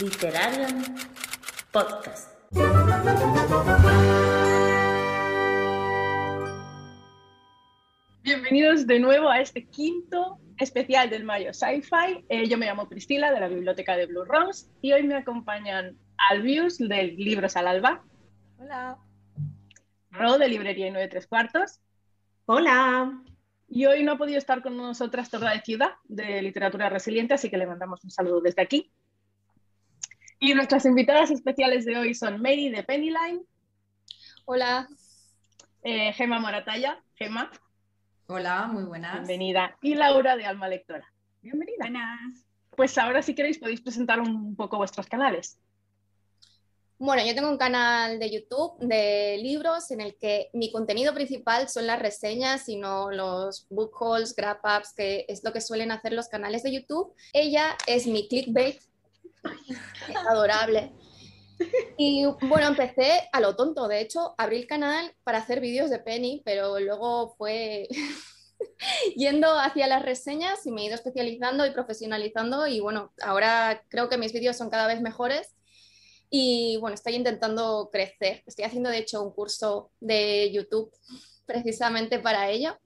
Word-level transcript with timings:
Literarium 0.00 0.82
Podcast. 1.70 2.32
Bienvenidos 8.22 8.86
de 8.86 9.00
nuevo 9.00 9.28
a 9.28 9.40
este 9.40 9.66
quinto 9.66 10.38
especial 10.58 11.10
del 11.10 11.24
Mayo 11.24 11.52
Sci-Fi. 11.52 12.24
Eh, 12.28 12.48
yo 12.48 12.56
me 12.56 12.66
llamo 12.66 12.88
Priscila 12.88 13.32
de 13.32 13.40
la 13.40 13.48
biblioteca 13.48 13.96
de 13.96 14.06
Blue 14.06 14.24
Rose 14.24 14.66
y 14.80 14.92
hoy 14.92 15.02
me 15.02 15.16
acompañan 15.16 15.98
Albius 16.30 16.78
del 16.78 17.16
Libros 17.16 17.56
al 17.56 17.66
Alba. 17.66 18.02
Hola. 18.58 18.96
Ro 20.10 20.38
de 20.38 20.48
Librería 20.48 20.86
y 20.86 20.90
9 20.90 21.08
Tres 21.08 21.26
Cuartos. 21.26 21.80
Hola. 22.46 23.22
Y 23.68 23.86
hoy 23.86 24.02
no 24.04 24.12
ha 24.12 24.18
podido 24.18 24.38
estar 24.38 24.62
con 24.62 24.76
nosotras 24.76 25.28
Torda 25.28 25.50
de 25.50 25.60
Ciudad 25.60 25.92
de 26.04 26.40
Literatura 26.40 26.88
Resiliente, 26.88 27.34
así 27.34 27.50
que 27.50 27.58
le 27.58 27.66
mandamos 27.66 28.02
un 28.04 28.10
saludo 28.10 28.40
desde 28.40 28.62
aquí. 28.62 28.90
Y 30.44 30.54
nuestras 30.54 30.84
invitadas 30.86 31.30
especiales 31.30 31.84
de 31.84 31.96
hoy 31.96 32.14
son 32.14 32.42
Mary 32.42 32.68
de 32.68 32.82
Pennyline. 32.82 33.46
Hola. 34.44 34.88
Eh, 35.84 36.12
Gema 36.14 36.40
Moratalla. 36.40 37.00
Gema. 37.14 37.48
Hola, 38.26 38.66
muy 38.66 38.82
buenas. 38.82 39.18
Bienvenida. 39.18 39.78
Y 39.82 39.94
Laura 39.94 40.36
de 40.36 40.44
Alma 40.44 40.66
Lectora. 40.66 41.06
Bienvenida. 41.42 41.76
Buenas. 41.78 42.44
Pues 42.70 42.98
ahora 42.98 43.22
si 43.22 43.36
queréis 43.36 43.60
podéis 43.60 43.82
presentar 43.82 44.18
un 44.18 44.56
poco 44.56 44.78
vuestros 44.78 45.06
canales. 45.06 45.60
Bueno, 46.98 47.24
yo 47.24 47.36
tengo 47.36 47.48
un 47.48 47.56
canal 47.56 48.18
de 48.18 48.32
YouTube 48.32 48.80
de 48.80 49.38
libros 49.40 49.92
en 49.92 50.00
el 50.00 50.16
que 50.18 50.50
mi 50.54 50.72
contenido 50.72 51.14
principal 51.14 51.68
son 51.68 51.86
las 51.86 52.00
reseñas 52.00 52.68
y 52.68 52.78
no 52.78 53.12
los 53.12 53.68
book 53.70 53.92
hauls, 54.00 54.34
grab 54.34 54.58
ups, 54.64 54.92
que 54.92 55.24
es 55.28 55.44
lo 55.44 55.52
que 55.52 55.60
suelen 55.60 55.92
hacer 55.92 56.12
los 56.12 56.26
canales 56.26 56.64
de 56.64 56.72
YouTube. 56.72 57.14
Ella 57.32 57.76
es 57.86 58.08
mi 58.08 58.26
clickbait. 58.26 58.80
Adorable. 60.28 60.92
Y 61.96 62.24
bueno, 62.42 62.68
empecé 62.68 63.28
a 63.32 63.40
lo 63.40 63.54
tonto. 63.54 63.88
De 63.88 64.00
hecho, 64.00 64.34
abrí 64.38 64.56
el 64.56 64.66
canal 64.66 65.14
para 65.22 65.38
hacer 65.38 65.60
vídeos 65.60 65.90
de 65.90 66.00
Penny, 66.00 66.42
pero 66.44 66.80
luego 66.80 67.34
fue 67.36 67.88
yendo 69.16 69.58
hacia 69.58 69.86
las 69.86 70.02
reseñas 70.02 70.66
y 70.66 70.72
me 70.72 70.82
he 70.82 70.86
ido 70.86 70.94
especializando 70.94 71.66
y 71.66 71.70
profesionalizando. 71.70 72.66
Y 72.66 72.80
bueno, 72.80 73.12
ahora 73.22 73.84
creo 73.88 74.08
que 74.08 74.18
mis 74.18 74.32
vídeos 74.32 74.56
son 74.56 74.70
cada 74.70 74.86
vez 74.86 75.00
mejores 75.00 75.54
y 76.34 76.78
bueno, 76.78 76.94
estoy 76.94 77.14
intentando 77.14 77.90
crecer. 77.92 78.42
Estoy 78.46 78.64
haciendo 78.64 78.88
de 78.88 78.98
hecho 78.98 79.22
un 79.22 79.32
curso 79.32 79.92
de 80.00 80.50
YouTube 80.50 80.90
precisamente 81.44 82.18
para 82.18 82.48
ello, 82.48 82.78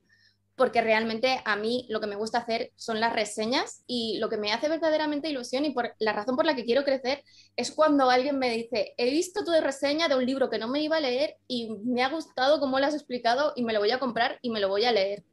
porque 0.56 0.80
realmente 0.80 1.40
a 1.44 1.56
mí 1.56 1.86
lo 1.90 2.00
que 2.00 2.06
me 2.06 2.16
gusta 2.16 2.38
hacer 2.38 2.72
son 2.76 2.98
las 2.98 3.12
reseñas 3.12 3.84
y 3.86 4.18
lo 4.18 4.28
que 4.28 4.38
me 4.38 4.52
hace 4.52 4.68
verdaderamente 4.68 5.28
ilusión 5.28 5.64
y 5.64 5.70
por 5.70 5.94
la 5.98 6.12
razón 6.12 6.34
por 6.34 6.46
la 6.46 6.56
que 6.56 6.64
quiero 6.64 6.84
crecer 6.84 7.22
es 7.56 7.70
cuando 7.70 8.10
alguien 8.10 8.38
me 8.38 8.50
dice, 8.50 8.94
he 8.96 9.10
visto 9.10 9.44
tu 9.44 9.52
reseña 9.52 10.08
de 10.08 10.16
un 10.16 10.24
libro 10.24 10.48
que 10.48 10.58
no 10.58 10.68
me 10.68 10.80
iba 10.80 10.96
a 10.96 11.00
leer 11.00 11.36
y 11.46 11.70
me 11.84 12.02
ha 12.02 12.08
gustado 12.08 12.58
cómo 12.58 12.80
lo 12.80 12.86
has 12.86 12.94
explicado 12.94 13.52
y 13.54 13.64
me 13.64 13.74
lo 13.74 13.80
voy 13.80 13.90
a 13.90 13.98
comprar 13.98 14.38
y 14.40 14.50
me 14.50 14.60
lo 14.60 14.68
voy 14.68 14.86
a 14.86 14.92
leer. 14.92 15.24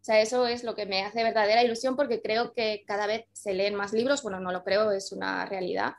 O 0.00 0.04
sea, 0.04 0.20
eso 0.20 0.46
es 0.46 0.64
lo 0.64 0.74
que 0.74 0.86
me 0.86 1.04
hace 1.04 1.22
verdadera 1.22 1.62
ilusión 1.62 1.94
porque 1.94 2.20
creo 2.20 2.52
que 2.52 2.82
cada 2.86 3.06
vez 3.06 3.26
se 3.32 3.54
leen 3.54 3.74
más 3.74 3.92
libros, 3.92 4.22
bueno, 4.22 4.40
no 4.40 4.52
lo 4.52 4.64
creo, 4.64 4.90
es 4.90 5.12
una 5.12 5.44
realidad 5.46 5.94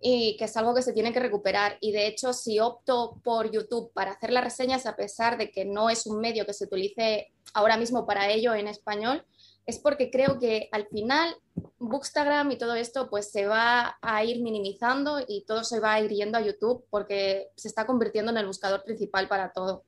y 0.00 0.36
que 0.36 0.44
es 0.44 0.56
algo 0.56 0.74
que 0.74 0.82
se 0.82 0.92
tiene 0.92 1.12
que 1.12 1.20
recuperar. 1.20 1.78
Y 1.80 1.92
de 1.92 2.06
hecho, 2.06 2.32
si 2.32 2.60
opto 2.60 3.20
por 3.24 3.50
YouTube 3.50 3.92
para 3.92 4.12
hacer 4.12 4.32
las 4.32 4.44
reseñas, 4.44 4.86
a 4.86 4.96
pesar 4.96 5.38
de 5.38 5.50
que 5.50 5.64
no 5.64 5.90
es 5.90 6.06
un 6.06 6.20
medio 6.20 6.46
que 6.46 6.52
se 6.52 6.64
utilice 6.64 7.32
ahora 7.52 7.76
mismo 7.76 8.06
para 8.06 8.28
ello 8.28 8.54
en 8.54 8.68
español, 8.68 9.24
es 9.66 9.78
porque 9.78 10.10
creo 10.10 10.38
que 10.38 10.68
al 10.72 10.86
final 10.88 11.34
Bookstagram 11.78 12.50
y 12.50 12.58
todo 12.58 12.74
esto 12.74 13.08
pues 13.08 13.30
se 13.30 13.46
va 13.46 13.96
a 14.02 14.24
ir 14.24 14.42
minimizando 14.42 15.24
y 15.26 15.44
todo 15.46 15.64
se 15.64 15.80
va 15.80 15.94
a 15.94 16.00
ir 16.00 16.10
yendo 16.10 16.38
a 16.38 16.42
YouTube 16.42 16.84
porque 16.90 17.48
se 17.56 17.68
está 17.68 17.86
convirtiendo 17.86 18.30
en 18.30 18.38
el 18.38 18.46
buscador 18.46 18.82
principal 18.84 19.28
para 19.28 19.52
todo. 19.52 19.84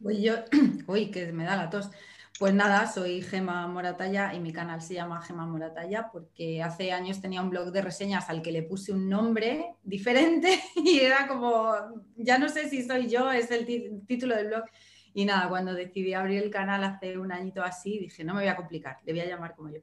Uy, 0.00 0.22
yo, 0.22 0.34
uy, 0.86 1.10
que 1.10 1.32
me 1.32 1.44
da 1.44 1.56
la 1.56 1.70
tos. 1.70 1.90
Pues 2.38 2.54
nada, 2.54 2.86
soy 2.86 3.20
Gema 3.20 3.66
Moratalla 3.66 4.32
y 4.32 4.38
mi 4.38 4.52
canal 4.52 4.80
se 4.80 4.94
llama 4.94 5.20
Gema 5.20 5.44
Moratalla 5.44 6.08
porque 6.12 6.62
hace 6.62 6.92
años 6.92 7.20
tenía 7.20 7.42
un 7.42 7.50
blog 7.50 7.72
de 7.72 7.82
reseñas 7.82 8.30
al 8.30 8.42
que 8.42 8.52
le 8.52 8.62
puse 8.62 8.92
un 8.92 9.08
nombre 9.08 9.74
diferente 9.82 10.60
y 10.76 11.00
era 11.00 11.26
como, 11.26 11.74
ya 12.14 12.38
no 12.38 12.48
sé 12.48 12.68
si 12.68 12.84
soy 12.84 13.08
yo, 13.08 13.32
es 13.32 13.50
el 13.50 13.66
título 14.06 14.36
del 14.36 14.46
blog. 14.46 14.62
Y 15.14 15.24
nada, 15.24 15.48
cuando 15.48 15.74
decidí 15.74 16.14
abrir 16.14 16.40
el 16.40 16.50
canal 16.50 16.84
hace 16.84 17.18
un 17.18 17.32
añito 17.32 17.60
así, 17.60 17.98
dije, 17.98 18.22
no 18.22 18.34
me 18.34 18.42
voy 18.42 18.48
a 18.48 18.54
complicar, 18.54 18.98
le 19.04 19.14
voy 19.14 19.22
a 19.22 19.26
llamar 19.26 19.56
como 19.56 19.70
yo. 19.70 19.80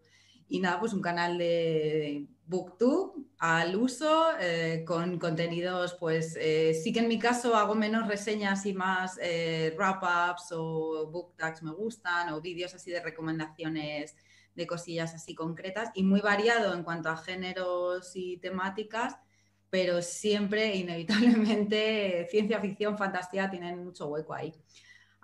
Y 0.48 0.60
nada, 0.60 0.80
pues 0.80 0.94
un 0.94 1.02
canal 1.02 1.38
de 1.38 2.28
Booktube 2.48 3.26
al 3.40 3.76
uso, 3.76 4.28
eh, 4.40 4.84
con 4.86 5.18
contenidos, 5.20 5.96
pues 6.00 6.38
eh, 6.40 6.74
sí 6.74 6.94
que 6.94 7.00
en 7.00 7.08
mi 7.08 7.20
caso 7.20 7.56
hago 7.56 7.76
menos 7.76 8.08
reseñas 8.08 8.66
y 8.66 8.74
más 8.74 9.18
eh, 9.22 9.74
wrap-ups 9.78 10.52
o 10.52 11.10
book 11.12 11.36
tags 11.36 11.64
me 11.64 11.72
gustan, 11.72 12.32
o 12.34 12.42
vídeos 12.42 12.74
así 12.76 12.92
de 12.92 13.02
recomendaciones 13.02 14.16
de 14.54 14.68
cosillas 14.68 15.14
así 15.14 15.36
concretas, 15.36 15.90
y 15.96 16.04
muy 16.04 16.22
variado 16.22 16.74
en 16.74 16.84
cuanto 16.84 17.10
a 17.10 17.18
géneros 17.18 18.12
y 18.16 18.38
temáticas, 18.38 19.18
pero 19.70 20.02
siempre, 20.02 20.76
inevitablemente, 20.76 22.28
ciencia 22.32 22.62
ficción, 22.62 22.98
fantasía 22.98 23.50
tienen 23.50 23.84
mucho 23.84 24.08
hueco 24.08 24.34
ahí. 24.34 24.54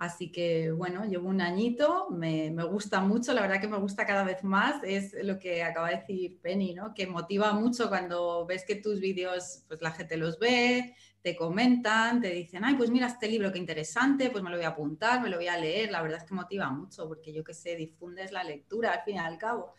Así 0.02 0.32
que 0.32 0.72
bueno, 0.72 1.06
llevo 1.06 1.30
un 1.30 1.42
añito, 1.42 2.08
me, 2.10 2.50
gusta 2.64 3.02
mucho, 3.02 3.34
la 3.34 3.42
verdad 3.42 3.62
que 3.62 3.68
me 3.68 3.78
gusta 3.78 4.04
cada 4.04 4.24
vez 4.24 4.44
más, 4.44 4.84
es 4.84 5.14
lo 5.24 5.38
que 5.38 5.62
acaba 5.62 5.90
de 5.90 5.98
decir 5.98 6.40
Penny, 6.42 6.74
¿no? 6.74 6.96
que 6.96 7.06
motiva 7.06 7.54
mucho 7.54 7.88
cuando 7.88 8.44
ves 8.48 8.66
que 8.66 8.78
tus 8.78 9.00
vídeos, 9.00 9.64
pues 9.68 9.80
la 9.80 9.92
gente 9.92 10.18
los 10.18 10.40
ve, 10.40 10.96
te 11.22 11.36
comentan, 11.36 12.20
te 12.20 12.32
dicen, 12.32 12.66
ay, 12.66 12.74
pues 12.74 12.90
mira 12.90 13.06
este 13.06 13.28
libro, 13.28 13.52
qué 13.52 13.60
interesante, 13.60 14.32
pues 14.32 14.44
me 14.44 14.50
lo 14.50 14.56
voy 14.56 14.66
a 14.66 14.70
apuntar, 14.70 15.22
me 15.22 15.30
lo 15.30 15.38
voy 15.38 15.50
a 15.50 15.58
leer, 15.60 15.92
la 15.92 16.02
verdad 16.02 16.18
es 16.18 16.24
que 16.24 16.34
motiva 16.34 16.72
mucho, 16.72 17.08
porque 17.08 17.32
yo 17.32 17.44
que 17.44 17.54
sé, 17.54 17.76
difundes 17.76 18.32
la 18.32 18.44
lectura 18.44 18.94
al 18.94 19.04
fin 19.04 19.18
y 19.18 19.20
al 19.20 19.38
cabo, 19.38 19.76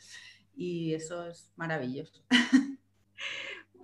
y 0.55 0.95
eso 0.95 1.27
es 1.27 1.51
maravilloso. 1.57 2.23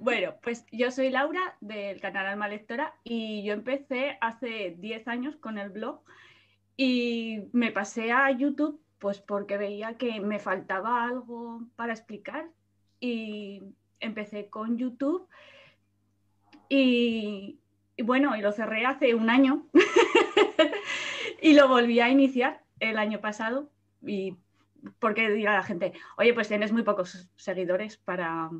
Bueno, 0.01 0.37
pues 0.45 0.65
yo 0.71 0.93
soy 0.93 1.11
Laura 1.11 1.57
del 1.61 2.01
canal 2.01 2.27
Alma 2.27 2.47
Lectora 2.47 2.95
y 3.03 3.43
yo 3.43 3.53
empecé 3.53 4.17
hace 4.21 4.77
10 4.79 5.09
años 5.09 5.35
con 5.35 5.59
el 5.59 5.71
blog 5.71 6.05
y 6.79 7.41
me 7.53 7.73
pasé 7.73 8.13
a 8.13 8.31
YouTube 8.31 8.81
pues 9.01 9.21
porque 9.21 9.59
veía 9.59 9.99
que 9.99 10.21
me 10.21 10.39
faltaba 10.39 11.05
algo 11.05 11.63
para 11.77 11.93
explicar 11.93 12.49
y 13.01 13.63
empecé 14.01 14.49
con 14.49 14.79
YouTube 14.79 15.29
y, 16.69 17.59
bueno, 18.03 18.37
y 18.37 18.43
lo 18.43 18.53
cerré 18.53 18.87
hace 18.87 19.15
un 19.15 19.29
año 19.29 19.67
y 21.43 21.55
lo 21.55 21.67
volví 21.67 21.99
a 22.01 22.11
iniciar 22.11 22.63
el 22.79 22.99
año 22.99 23.21
pasado 23.21 23.71
y 24.07 24.37
porque 25.01 25.31
dirá 25.31 25.55
la 25.55 25.65
gente, 25.65 25.95
oye, 26.17 26.33
pues 26.33 26.47
tienes 26.47 26.73
muy 26.73 26.83
pocos 26.83 27.29
seguidores 27.35 27.97
para 27.97 28.51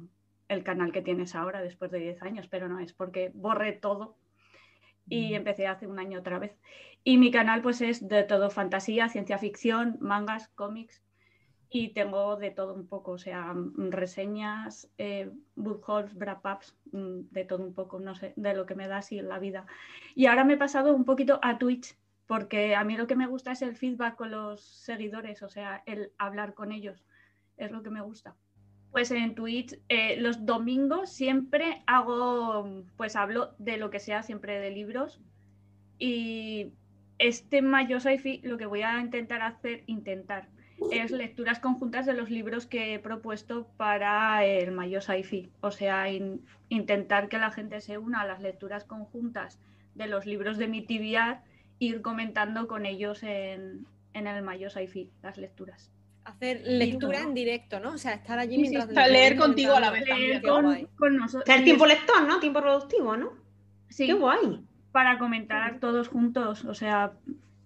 el 0.49 0.65
canal 0.65 0.91
que 0.91 1.03
tienes 1.03 1.37
ahora 1.37 1.63
después 1.63 1.93
de 1.93 2.01
10 2.01 2.23
años, 2.23 2.49
pero 2.49 2.69
no 2.69 2.81
es 2.81 2.93
porque 2.93 3.31
borré 3.33 3.73
todo 3.73 4.17
y 5.09 5.35
empecé 5.35 5.67
hace 5.67 5.87
un 5.87 5.99
año 5.99 6.19
otra 6.19 6.39
vez. 6.39 6.59
Y 7.09 7.17
mi 7.17 7.31
canal 7.31 7.63
pues 7.63 7.81
es 7.81 8.07
de 8.07 8.23
todo 8.23 8.51
fantasía, 8.51 9.09
ciencia 9.09 9.39
ficción, 9.39 9.97
mangas, 9.99 10.49
cómics 10.49 11.03
y 11.71 11.95
tengo 11.95 12.37
de 12.37 12.51
todo 12.51 12.75
un 12.75 12.87
poco, 12.87 13.13
o 13.13 13.19
sea, 13.19 13.55
mm, 13.55 13.91
reseñas, 13.91 14.91
eh, 14.99 15.31
book 15.57 15.83
hauls, 15.89 16.15
wrap 16.17 16.45
ups, 16.45 16.77
mm, 16.93 17.21
de 17.31 17.45
todo 17.47 17.65
un 17.65 17.73
poco, 17.73 17.99
no 17.99 18.15
sé, 18.15 18.35
de 18.37 18.53
lo 18.53 18.67
que 18.67 18.75
me 18.75 18.89
da 18.89 18.99
así 18.99 19.23
la 19.23 19.39
vida. 19.39 19.65
Y 20.15 20.27
ahora 20.27 20.45
me 20.45 20.53
he 20.53 20.57
pasado 20.59 20.95
un 20.95 21.07
poquito 21.07 21.39
a 21.41 21.57
Twitch 21.57 21.97
porque 22.27 22.77
a 22.77 22.85
mí 22.85 22.95
lo 22.99 23.07
que 23.07 23.17
me 23.17 23.27
gusta 23.27 23.53
es 23.53 23.63
el 23.63 23.75
feedback 23.75 24.15
con 24.15 24.31
los 24.31 24.61
seguidores, 24.61 25.43
o 25.43 25.49
sea, 25.49 25.83
el 25.87 26.13
hablar 26.19 26.53
con 26.53 26.73
ellos, 26.73 27.07
es 27.57 27.71
lo 27.71 27.83
que 27.83 27.89
me 27.89 28.03
gusta. 28.03 28.37
Pues 28.91 29.11
en 29.13 29.35
Twitch 29.35 29.81
eh, 29.89 30.21
los 30.21 30.45
domingos 30.45 31.11
siempre 31.11 31.83
hago, 31.87 32.85
pues 32.99 33.17
hablo 33.17 33.55
de 33.57 33.79
lo 33.79 33.89
que 33.89 33.99
sea, 33.99 34.23
siempre 34.23 34.61
de 34.61 34.73
libros. 34.73 35.23
Y 36.01 36.75
este 37.19 37.63
mayo 37.63 37.99
sci 38.01 38.41
lo 38.43 38.59
que 38.59 38.67
voy 38.67 38.83
a 38.83 39.01
intentar 39.01 39.43
hacer, 39.43 39.83
intentar, 39.87 40.49
es 40.93 41.11
lecturas 41.11 41.59
conjuntas 41.59 42.07
de 42.07 42.15
los 42.15 42.31
libros 42.31 42.67
que 42.67 42.95
he 42.95 42.99
propuesto 42.99 43.69
para 43.77 44.45
el 44.45 44.71
mayo 44.73 45.01
sci 45.01 45.51
O 45.61 45.71
sea, 45.71 46.07
intentar 46.69 47.29
que 47.29 47.39
la 47.39 47.51
gente 47.51 47.81
se 47.81 47.99
una 47.99 48.21
a 48.21 48.27
las 48.27 48.41
lecturas 48.41 48.85
conjuntas 48.85 49.59
de 49.95 50.07
los 50.07 50.27
libros 50.27 50.57
de 50.59 50.69
mi 50.69 50.83
tibiar, 50.83 51.43
ir 51.81 52.03
comentando 52.03 52.69
con 52.69 52.87
ellos 52.87 53.23
en, 53.23 53.87
en 54.13 54.27
el 54.27 54.43
mayo 54.43 54.71
sci 54.71 55.11
las 55.23 55.39
lecturas 55.39 55.91
hacer 56.29 56.61
lectura 56.67 57.21
en 57.21 57.35
directo, 57.35 57.81
¿no? 57.81 57.93
O 57.93 57.99
sea, 57.99 58.13
estar 58.13 58.39
allí 58.39 58.59
mientras... 58.59 59.11
leer 59.11 59.37
contigo 59.37 59.75
a 59.75 59.81
la 59.81 59.91
vez 59.91 60.05
también. 60.05 60.43
Con, 60.43 61.17
nosotros. 61.17 61.43
O 61.43 61.47
sea, 61.47 61.57
el 61.57 61.65
tiempo 61.65 61.87
lector, 61.87 62.23
¿no? 62.27 62.39
Tiempo 62.39 62.61
productivo, 62.61 63.17
¿no? 63.17 63.33
Sí. 63.89 64.07
Qué 64.07 64.13
guay. 64.13 64.63
Para 64.93 65.19
comentar 65.19 65.79
todos 65.81 66.09
juntos, 66.09 66.65
o 66.65 66.75
sea, 66.75 67.13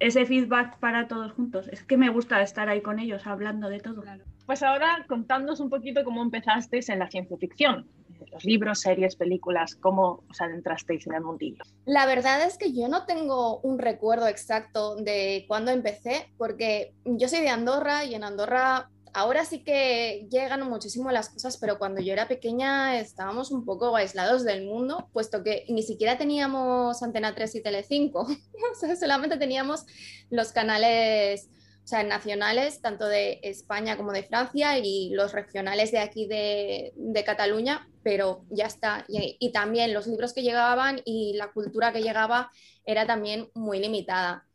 ese 0.02 0.26
feedback 0.26 0.78
para 0.78 1.06
todos 1.06 1.32
juntos. 1.32 1.68
Es 1.68 1.84
que 1.84 1.96
me 1.96 2.08
gusta 2.08 2.42
estar 2.42 2.68
ahí 2.68 2.80
con 2.80 2.98
ellos 2.98 3.26
hablando 3.26 3.68
de 3.68 3.78
todo. 3.78 4.02
Pues 4.46 4.62
ahora 4.62 5.04
contándonos 5.08 5.60
un 5.60 5.70
poquito 5.70 6.02
cómo 6.04 6.22
empezasteis 6.22 6.88
en 6.88 6.98
la 6.98 7.08
ciencia 7.08 7.36
ficción. 7.36 7.88
los 8.32 8.44
libros, 8.44 8.80
series, 8.80 9.16
películas, 9.16 9.74
¿cómo 9.76 10.24
os 10.28 10.40
adentrasteis 10.40 11.06
en 11.06 11.14
el 11.14 11.22
mundillo? 11.22 11.62
La 11.86 12.06
verdad 12.06 12.42
es 12.44 12.56
que 12.56 12.72
yo 12.72 12.88
no 12.88 13.04
tengo 13.04 13.58
un 13.60 13.78
recuerdo 13.78 14.26
exacto 14.26 14.96
de 14.96 15.44
cuándo 15.48 15.70
empecé, 15.70 16.28
porque 16.38 16.94
yo 17.04 17.28
soy 17.28 17.40
de 17.40 17.48
Andorra 17.48 18.04
y 18.04 18.14
en 18.14 18.24
Andorra 18.24 18.90
ahora 19.14 19.44
sí 19.44 19.62
que 19.64 20.26
llegan 20.30 20.68
muchísimo 20.68 21.10
las 21.10 21.28
cosas, 21.28 21.56
pero 21.58 21.78
cuando 21.78 22.00
yo 22.00 22.12
era 22.12 22.28
pequeña 22.28 22.98
estábamos 22.98 23.50
un 23.50 23.64
poco 23.64 23.94
aislados 23.96 24.44
del 24.44 24.66
mundo, 24.66 25.08
puesto 25.12 25.42
que 25.42 25.64
ni 25.68 25.82
siquiera 25.82 26.18
teníamos 26.18 27.02
Antena 27.02 27.34
3 27.34 27.56
y 27.56 27.62
Telecinco, 27.62 28.20
o 28.72 28.74
sea, 28.78 28.96
solamente 28.96 29.36
teníamos 29.36 29.86
los 30.30 30.52
canales 30.52 31.48
o 31.84 31.86
sea, 31.86 32.04
nacionales, 32.04 32.80
tanto 32.80 33.06
de 33.08 33.40
España 33.42 33.96
como 33.96 34.12
de 34.12 34.22
Francia 34.22 34.78
y 34.78 35.10
los 35.10 35.32
regionales 35.32 35.90
de 35.90 35.98
aquí 35.98 36.26
de, 36.26 36.92
Cataluña, 37.26 37.88
pero 38.04 38.44
ya 38.50 38.66
está. 38.66 39.04
Y, 39.08 39.36
y, 39.40 39.50
también 39.50 39.92
los 39.92 40.06
libros 40.06 40.32
que 40.32 40.42
llegaban 40.42 41.00
y 41.04 41.34
la 41.34 41.50
cultura 41.50 41.92
que 41.92 42.02
llegaba 42.02 42.52
era 42.84 43.04
también 43.04 43.48
muy 43.54 43.80
limitada. 43.80 44.46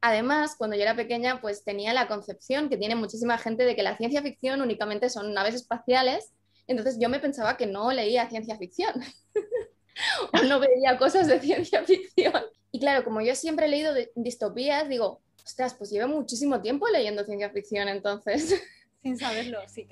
Además, 0.00 0.54
cuando 0.56 0.76
yo 0.76 0.82
era 0.82 0.94
pequeña, 0.94 1.40
pues 1.40 1.64
tenía 1.64 1.94
la 1.94 2.08
concepción 2.08 2.68
que 2.68 2.76
tiene 2.76 2.94
muchísima 2.94 3.38
gente 3.38 3.64
de 3.64 3.74
que 3.74 3.82
la 3.82 3.96
ciencia 3.96 4.22
ficción 4.22 4.60
únicamente 4.60 5.10
son 5.10 5.32
naves 5.32 5.54
espaciales, 5.54 6.32
entonces 6.66 6.98
yo 7.00 7.08
me 7.08 7.20
pensaba 7.20 7.56
que 7.56 7.66
no 7.66 7.92
leía 7.92 8.28
ciencia 8.28 8.56
ficción 8.56 8.92
o 10.32 10.42
no 10.44 10.60
veía 10.60 10.98
cosas 10.98 11.26
de 11.26 11.40
ciencia 11.40 11.84
ficción. 11.84 12.34
Y 12.72 12.80
claro, 12.80 13.04
como 13.04 13.20
yo 13.20 13.34
siempre 13.34 13.66
he 13.66 13.68
leído 13.68 13.94
distopías, 14.14 14.88
digo, 14.88 15.22
ostras, 15.44 15.74
pues 15.74 15.90
llevo 15.90 16.08
muchísimo 16.08 16.60
tiempo 16.60 16.88
leyendo 16.88 17.24
ciencia 17.24 17.50
ficción, 17.50 17.88
entonces. 17.88 18.62
Sin 19.02 19.16
saberlo, 19.16 19.60
sí. 19.68 19.88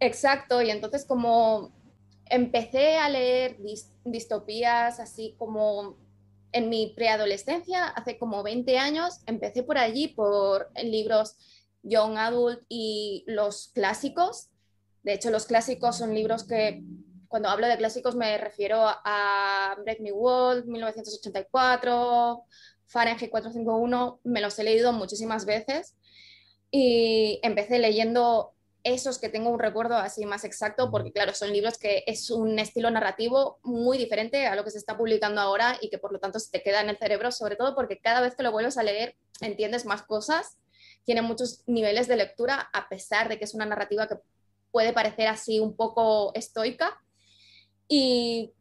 Exacto, 0.00 0.60
y 0.62 0.70
entonces 0.70 1.04
como 1.04 1.72
empecé 2.26 2.96
a 2.96 3.08
leer 3.08 3.56
distopías 4.04 5.00
así 5.00 5.34
como 5.38 5.96
en 6.52 6.68
mi 6.68 6.92
preadolescencia, 6.94 7.86
hace 7.88 8.18
como 8.18 8.42
20 8.42 8.78
años, 8.78 9.20
empecé 9.26 9.62
por 9.62 9.78
allí, 9.78 10.08
por 10.08 10.70
libros 10.82 11.36
young 11.82 12.16
adult 12.16 12.60
y 12.68 13.24
los 13.26 13.68
clásicos. 13.68 14.48
De 15.02 15.14
hecho, 15.14 15.30
los 15.30 15.46
clásicos 15.46 15.96
son 15.96 16.14
libros 16.14 16.44
que, 16.44 16.82
cuando 17.28 17.48
hablo 17.48 17.66
de 17.66 17.76
clásicos, 17.76 18.16
me 18.16 18.36
refiero 18.38 18.80
a 18.82 19.76
Break 19.82 20.00
Me 20.00 20.12
World, 20.12 20.66
1984, 20.66 22.44
Fahrenheit 22.86 23.30
451, 23.30 24.20
me 24.24 24.40
los 24.40 24.58
he 24.58 24.64
leído 24.64 24.92
muchísimas 24.92 25.44
veces 25.44 25.94
y 26.70 27.38
empecé 27.42 27.78
leyendo 27.78 28.54
esos 28.88 29.18
que 29.18 29.28
tengo 29.28 29.50
un 29.50 29.58
recuerdo 29.58 29.96
así 29.96 30.26
más 30.26 30.44
exacto, 30.44 30.90
porque 30.90 31.12
claro, 31.12 31.34
son 31.34 31.52
libros 31.52 31.78
que 31.78 32.04
es 32.06 32.30
un 32.30 32.58
estilo 32.58 32.90
narrativo 32.90 33.58
muy 33.62 33.98
diferente 33.98 34.46
a 34.46 34.56
lo 34.56 34.64
que 34.64 34.70
se 34.70 34.78
está 34.78 34.96
publicando 34.96 35.40
ahora 35.40 35.78
y 35.80 35.90
que 35.90 35.98
por 35.98 36.12
lo 36.12 36.18
tanto 36.18 36.38
se 36.38 36.50
te 36.50 36.62
queda 36.62 36.80
en 36.80 36.88
el 36.88 36.98
cerebro, 36.98 37.30
sobre 37.32 37.56
todo 37.56 37.74
porque 37.74 37.98
cada 37.98 38.20
vez 38.20 38.34
que 38.34 38.42
lo 38.42 38.52
vuelves 38.52 38.78
a 38.78 38.82
leer 38.82 39.16
entiendes 39.40 39.84
más 39.84 40.02
cosas, 40.02 40.58
tiene 41.04 41.22
muchos 41.22 41.62
niveles 41.66 42.06
de 42.08 42.16
lectura, 42.16 42.68
a 42.72 42.88
pesar 42.88 43.28
de 43.28 43.38
que 43.38 43.44
es 43.44 43.54
una 43.54 43.64
narrativa 43.64 44.06
que 44.06 44.16
puede 44.70 44.92
parecer 44.92 45.28
así 45.28 45.60
un 45.60 45.74
poco 45.74 46.32
estoica. 46.34 47.00
Y 47.88 48.52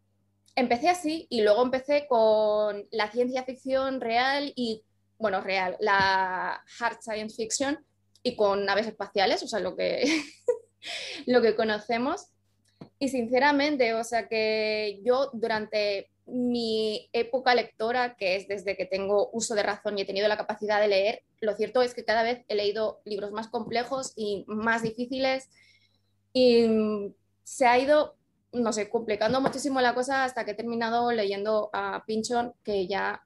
empecé 0.55 0.89
así 0.89 1.27
y 1.29 1.41
luego 1.41 1.61
empecé 1.61 2.07
con 2.07 2.87
la 2.91 3.11
ciencia 3.11 3.43
ficción 3.43 3.99
real 3.99 4.53
y, 4.55 4.83
bueno, 5.17 5.41
real, 5.41 5.75
la 5.79 6.63
hard 6.79 7.01
science 7.01 7.35
fiction 7.35 7.85
y 8.27 8.35
con 8.35 8.65
naves 8.65 8.87
espaciales, 8.87 9.41
o 9.41 9.47
sea, 9.47 9.59
lo 9.59 9.77
que, 9.77 10.03
lo 11.25 11.41
que 11.41 11.55
conocemos. 11.55 12.27
Y 12.99 13.09
sinceramente, 13.09 13.93
o 13.93 14.03
sea, 14.03 14.27
que 14.27 14.99
yo 15.03 15.29
durante 15.33 16.09
mi 16.25 17.09
época 17.13 17.55
lectora, 17.55 18.15
que 18.15 18.35
es 18.35 18.49
desde 18.49 18.75
que 18.75 18.85
tengo 18.85 19.29
uso 19.31 19.55
de 19.55 19.63
razón 19.63 19.97
y 19.97 20.01
he 20.01 20.05
tenido 20.05 20.27
la 20.27 20.35
capacidad 20.35 20.81
de 20.81 20.89
leer, 20.89 21.23
lo 21.39 21.55
cierto 21.55 21.81
es 21.81 21.93
que 21.93 22.03
cada 22.03 22.23
vez 22.23 22.43
he 22.49 22.55
leído 22.55 22.99
libros 23.05 23.31
más 23.31 23.47
complejos 23.47 24.11
y 24.17 24.43
más 24.47 24.83
difíciles 24.83 25.49
y 26.33 26.67
se 27.43 27.65
ha 27.65 27.79
ido 27.79 28.17
no 28.51 28.73
sé, 28.73 28.89
complicando 28.89 29.39
muchísimo 29.41 29.79
la 29.81 29.93
cosa 29.93 30.23
hasta 30.23 30.43
que 30.43 30.51
he 30.51 30.55
terminado 30.55 31.11
leyendo 31.11 31.69
a 31.73 32.03
Pinchon, 32.05 32.53
que 32.63 32.87
ya, 32.87 33.21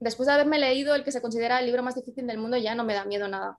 después 0.00 0.26
de 0.26 0.32
haberme 0.32 0.58
leído 0.58 0.94
el 0.94 1.04
que 1.04 1.12
se 1.12 1.20
considera 1.20 1.60
el 1.60 1.66
libro 1.66 1.82
más 1.82 1.94
difícil 1.94 2.26
del 2.26 2.38
mundo, 2.38 2.56
ya 2.56 2.74
no 2.74 2.84
me 2.84 2.94
da 2.94 3.04
miedo 3.04 3.28
nada. 3.28 3.58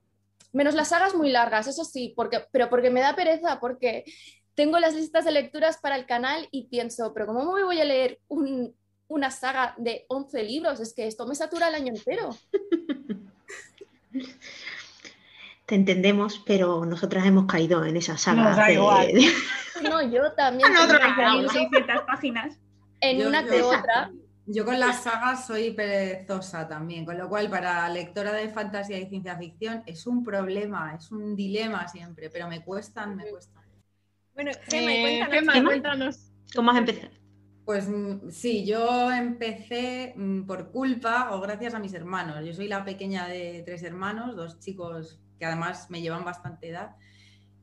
Menos 0.54 0.76
las 0.76 0.90
sagas 0.90 1.16
muy 1.16 1.30
largas, 1.30 1.68
eso 1.68 1.84
sí, 1.84 2.14
porque, 2.16 2.46
pero 2.52 2.70
porque 2.70 2.90
me 2.90 3.02
da 3.02 3.16
pereza, 3.16 3.60
porque 3.60 4.06
tengo 4.56 4.80
las 4.80 4.96
listas 4.96 5.26
de 5.26 5.32
lecturas 5.32 5.78
para 5.78 5.96
el 5.96 6.06
canal 6.06 6.48
y 6.52 6.68
pienso, 6.68 7.14
pero 7.14 7.26
¿cómo 7.26 7.54
me 7.54 7.64
voy 7.64 7.82
a 7.82 7.86
leer 7.86 8.20
una 9.08 9.32
saga 9.32 9.74
de 9.78 10.06
11 10.08 10.44
libros? 10.44 10.80
Es 10.80 10.94
que 10.94 11.08
esto 11.08 11.26
me 11.26 11.36
satura 11.36 11.68
el 11.68 11.76
año 11.76 11.94
entero. 11.94 12.30
Te 15.66 15.76
entendemos, 15.76 16.40
pero 16.46 16.86
nosotras 16.86 17.26
hemos 17.26 17.46
caído 17.46 17.84
en 17.86 17.98
esa 17.98 18.18
saga. 18.18 18.68
No, 19.82 20.02
yo 20.02 20.32
también. 20.34 20.70
600 21.50 22.02
páginas. 22.06 22.58
En 23.02 23.26
una 23.26 23.44
que 23.44 23.62
otra. 23.62 24.12
Yo 24.46 24.66
con 24.66 24.78
las 24.78 25.04
sagas 25.04 25.48
soy 25.48 25.72
perezosa 25.72 26.68
también, 26.68 27.06
con 27.06 27.18
lo 27.18 27.30
cual 27.30 27.50
para 27.50 27.88
lectora 27.88 28.34
de 28.34 28.50
fantasía 28.50 29.00
y 29.00 29.08
ciencia 29.08 29.38
ficción 29.38 29.84
es 29.86 30.06
un 30.06 30.24
problema, 30.24 30.96
es 30.96 31.12
un 31.12 31.36
dilema 31.36 31.88
siempre, 31.88 32.30
pero 32.30 32.50
me 32.50 32.62
cuestan, 32.64 33.16
me 33.16 33.26
cuestan. 33.30 33.64
Bueno, 34.34 34.52
Gemma, 34.68 35.30
cuéntanos, 35.30 35.66
cuéntanos. 35.66 36.32
¿Cómo 36.54 36.72
has 36.72 36.78
empezado? 36.78 37.14
Pues 37.64 37.88
mm, 37.88 38.30
sí, 38.32 38.66
yo 38.66 39.12
empecé 39.12 40.14
mm, 40.18 40.44
por 40.44 40.72
culpa 40.72 41.30
o 41.32 41.40
gracias 41.40 41.74
a 41.74 41.80
mis 41.80 41.94
hermanos. 41.94 42.44
Yo 42.46 42.54
soy 42.54 42.68
la 42.68 42.84
pequeña 42.84 43.28
de 43.28 43.64
tres 43.66 43.84
hermanos, 43.84 44.36
dos 44.36 44.60
chicos 44.60 45.22
que 45.40 45.46
además 45.46 45.90
me 45.90 46.02
llevan 46.02 46.26
bastante 46.26 46.70
edad. 46.70 46.96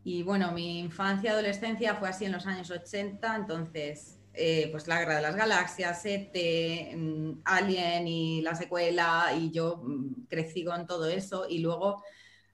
Y 0.02 0.22
bueno, 0.22 0.52
mi 0.52 0.78
infancia, 0.78 1.32
adolescencia 1.32 1.94
fue 1.96 2.08
así 2.08 2.24
en 2.24 2.32
los 2.32 2.46
años 2.46 2.70
80, 2.70 3.36
entonces 3.36 4.19
eh, 4.32 4.68
pues 4.70 4.86
la 4.86 5.00
Guerra 5.00 5.16
de 5.16 5.22
las 5.22 5.36
Galaxias, 5.36 6.04
ET, 6.04 6.96
mm, 6.96 7.40
Alien 7.44 8.06
y 8.06 8.42
la 8.42 8.54
secuela, 8.54 9.32
y 9.36 9.50
yo 9.50 9.82
mm, 9.82 10.26
crecí 10.28 10.64
con 10.64 10.86
todo 10.86 11.08
eso. 11.08 11.46
Y 11.48 11.58
luego, 11.58 12.02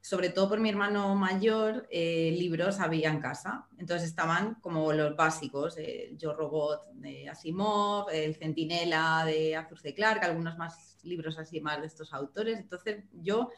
sobre 0.00 0.30
todo 0.30 0.48
por 0.48 0.60
mi 0.60 0.70
hermano 0.70 1.14
mayor, 1.14 1.86
eh, 1.90 2.34
libros 2.38 2.80
había 2.80 3.10
en 3.10 3.20
casa. 3.20 3.66
Entonces 3.78 4.08
estaban 4.08 4.54
como 4.56 4.92
los 4.92 5.16
básicos, 5.16 5.76
eh, 5.78 6.14
Yo 6.16 6.32
Robot 6.32 6.92
de 6.94 7.28
Asimov, 7.28 8.08
El 8.10 8.34
Centinela 8.36 9.24
de 9.26 9.56
Arthur 9.56 9.78
C. 9.80 9.94
Clarke, 9.94 10.24
algunos 10.24 10.56
más 10.56 10.98
libros 11.02 11.38
así 11.38 11.60
más 11.60 11.80
de 11.80 11.88
estos 11.88 12.12
autores. 12.14 12.58
Entonces 12.58 13.04
yo 13.12 13.50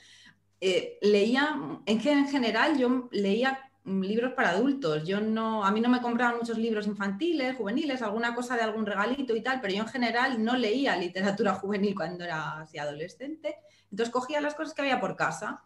leía, 1.01 1.57
en, 1.87 2.01
en 2.09 2.29
general 2.29 2.77
yo 2.77 3.09
leía 3.13 3.68
libros 3.89 4.33
para 4.35 4.51
adultos. 4.51 5.05
Yo 5.07 5.21
no, 5.21 5.65
a 5.65 5.71
mí 5.71 5.81
no 5.81 5.89
me 5.89 6.01
compraban 6.01 6.39
muchos 6.39 6.59
libros 6.59 6.87
infantiles, 6.87 7.57
juveniles, 7.57 8.03
alguna 8.03 8.35
cosa 8.35 8.57
de 8.57 8.63
algún 8.63 8.87
regalito 8.87 9.35
y 9.35 9.43
tal, 9.43 9.61
pero 9.61 9.75
yo 9.75 9.83
en 9.83 9.89
general 9.89 10.45
no 10.45 10.57
leía 10.57 10.97
literatura 10.97 11.55
juvenil 11.61 11.95
cuando 11.95 12.25
era 12.25 12.61
así 12.61 12.79
adolescente. 12.79 13.57
Entonces 13.91 14.13
cogía 14.13 14.41
las 14.41 14.55
cosas 14.55 14.75
que 14.75 14.83
había 14.83 15.01
por 15.01 15.17
casa. 15.17 15.63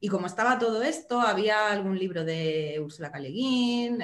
Y 0.00 0.08
como 0.08 0.26
estaba 0.26 0.58
todo 0.58 0.82
esto, 0.82 1.20
había 1.20 1.70
algún 1.70 1.98
libro 1.98 2.24
de 2.24 2.78
Ursula 2.78 3.10
K. 3.10 3.20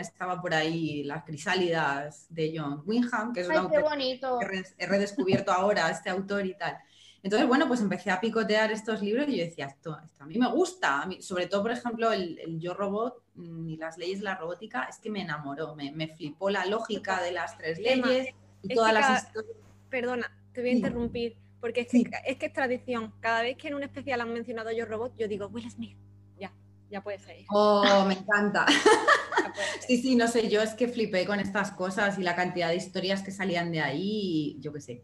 Estaba 0.00 0.40
por 0.40 0.54
ahí 0.54 1.04
Las 1.04 1.24
crisálidas 1.24 2.26
de 2.30 2.54
John 2.56 2.82
Wyndham, 2.86 3.34
que 3.34 3.40
es 3.40 3.48
un 3.48 3.56
autor 3.56 3.84
que 3.98 4.64
he 4.78 4.86
redescubierto 4.86 5.52
ahora, 5.52 5.90
este 5.90 6.08
autor 6.08 6.46
y 6.46 6.56
tal. 6.56 6.78
Entonces, 7.22 7.46
bueno, 7.46 7.68
pues 7.68 7.80
empecé 7.80 8.10
a 8.10 8.20
picotear 8.20 8.72
estos 8.72 9.02
libros 9.02 9.28
y 9.28 9.36
yo 9.36 9.44
decía, 9.44 9.66
esto, 9.66 9.98
a 10.18 10.26
mí 10.26 10.38
me 10.38 10.48
gusta, 10.48 11.06
sobre 11.20 11.46
todo, 11.46 11.62
por 11.62 11.72
ejemplo, 11.72 12.12
el, 12.12 12.58
Yo 12.58 12.72
Robot 12.72 13.22
mm, 13.34 13.68
y 13.68 13.76
las 13.76 13.98
leyes 13.98 14.20
de 14.20 14.24
la 14.24 14.36
robótica, 14.36 14.84
es 14.84 14.98
que 14.98 15.10
me 15.10 15.20
enamoró, 15.20 15.74
me, 15.74 16.08
flipó 16.16 16.48
la 16.48 16.64
lógica 16.64 17.22
de 17.22 17.32
las 17.32 17.58
tres 17.58 17.78
leyes 17.78 18.34
y 18.62 18.74
todas 18.74 18.94
las 18.94 19.24
historias. 19.24 19.56
Perdona, 19.90 20.34
te 20.52 20.60
voy 20.62 20.70
a 20.70 20.72
interrumpir, 20.72 21.36
porque 21.60 21.82
es 21.82 21.88
que, 21.88 22.04
es 22.26 22.36
que, 22.38 22.46
es 22.46 22.52
tradición. 22.52 23.12
Cada 23.20 23.42
vez 23.42 23.56
que 23.58 23.68
en 23.68 23.74
un 23.74 23.82
especial 23.82 24.20
han 24.22 24.32
mencionado 24.32 24.70
Yo 24.72 24.86
Robot, 24.86 25.14
yo 25.18 25.28
digo, 25.28 25.48
Will 25.48 25.70
Smith, 25.70 25.96
ya, 26.38 26.52
ya 26.90 27.02
puede 27.02 27.18
ser. 27.18 27.44
Oh, 27.50 28.04
me 28.06 28.14
encanta. 28.14 28.64
sí, 29.86 30.00
sí, 30.00 30.16
no 30.16 30.28
sé, 30.28 30.48
yo 30.48 30.62
es 30.62 30.74
que 30.74 30.88
flipé 30.88 31.26
con 31.26 31.40
estas 31.40 31.70
cosas 31.72 32.18
y 32.18 32.22
la 32.22 32.34
cantidad 32.34 32.68
de 32.68 32.76
historias 32.76 33.22
que 33.22 33.30
salían 33.30 33.70
de 33.72 33.80
ahí, 33.80 34.56
yo 34.60 34.72
qué 34.72 34.80
sé. 34.80 35.02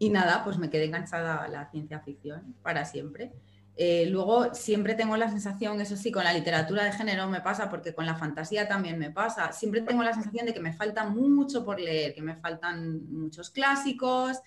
Y 0.00 0.08
nada, 0.08 0.42
pues 0.44 0.56
me 0.56 0.70
quedé 0.70 0.86
enganchada 0.86 1.44
a 1.44 1.48
la 1.48 1.70
ciencia 1.70 2.00
ficción 2.00 2.56
para 2.62 2.86
siempre. 2.86 3.32
Eh, 3.76 4.06
luego 4.06 4.54
siempre 4.54 4.94
tengo 4.94 5.14
la 5.18 5.28
sensación, 5.28 5.78
eso 5.78 5.94
sí, 5.94 6.10
con 6.10 6.24
la 6.24 6.32
literatura 6.32 6.84
de 6.84 6.92
género 6.92 7.28
me 7.28 7.42
pasa, 7.42 7.68
porque 7.68 7.94
con 7.94 8.06
la 8.06 8.16
fantasía 8.16 8.66
también 8.66 8.98
me 8.98 9.10
pasa, 9.10 9.52
siempre 9.52 9.82
tengo 9.82 10.02
la 10.02 10.14
sensación 10.14 10.46
de 10.46 10.54
que 10.54 10.60
me 10.60 10.72
falta 10.72 11.04
mucho 11.04 11.66
por 11.66 11.78
leer, 11.78 12.14
que 12.14 12.22
me 12.22 12.34
faltan 12.36 13.12
muchos 13.12 13.50
clásicos. 13.50 14.38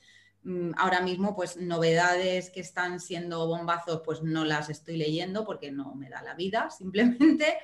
Mm, 0.42 0.72
ahora 0.76 1.02
mismo, 1.02 1.36
pues 1.36 1.56
novedades 1.56 2.50
que 2.50 2.62
están 2.62 3.00
siendo 3.00 3.46
bombazos, 3.48 4.02
pues 4.04 4.24
no 4.24 4.46
las 4.46 4.72
estoy 4.72 4.98
leyendo 4.98 5.46
porque 5.46 5.72
no 5.72 5.94
me 5.94 6.10
da 6.10 6.24
la 6.24 6.34
vida, 6.34 6.70
simplemente. 6.76 7.58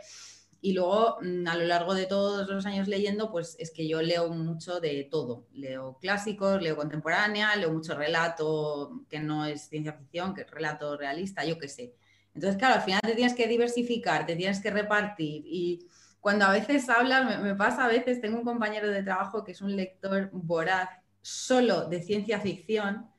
Y 0.62 0.74
luego, 0.74 1.18
mm, 1.22 1.48
a 1.48 1.56
lo 1.56 1.66
largo 1.66 1.94
de 1.94 2.06
todos 2.06 2.48
los 2.48 2.66
años 2.66 2.88
leyendo, 2.88 3.32
pues 3.32 3.56
es 3.60 3.72
que 3.72 3.88
yo 3.88 4.02
leo 4.02 4.30
mucho 4.30 4.80
de 4.80 5.08
todo. 5.10 5.48
Leo 5.54 5.98
clásicos, 6.02 6.62
leo 6.62 6.76
contemporánea, 6.76 7.56
leo 7.56 7.72
mucho 7.72 7.96
relato 7.96 9.04
que 9.10 9.20
no 9.20 9.46
es 9.46 9.70
ciencia 9.70 9.94
ficción, 9.94 10.34
que 10.34 10.42
es 10.42 10.52
relato 10.52 10.98
realista, 10.98 11.46
yo 11.46 11.58
qué 11.58 11.68
sé. 11.68 11.96
Entonces, 12.34 12.58
claro, 12.58 12.76
al 12.76 12.82
final 12.82 13.02
te 13.02 13.16
tienes 13.16 13.34
que 13.34 13.48
diversificar, 13.48 14.26
te 14.26 14.36
tienes 14.36 14.60
que 14.62 14.72
repartir 14.72 15.44
y 15.46 15.88
cuando 16.20 16.46
a 16.46 16.52
veces 16.52 16.90
hablas, 16.90 17.26
me, 17.26 17.38
me 17.38 17.56
pasa 17.56 17.86
a 17.86 17.88
veces, 17.88 18.22
tengo 18.22 18.40
un 18.40 18.46
compañero 18.46 18.90
de 18.90 19.04
trabajo 19.04 19.44
que 19.44 19.54
es 19.54 19.62
un 19.62 19.76
lector 19.76 20.30
voraz 20.34 20.90
solo 21.22 21.86
de 21.88 22.02
ciencia 22.02 22.40
ficción 22.40 23.10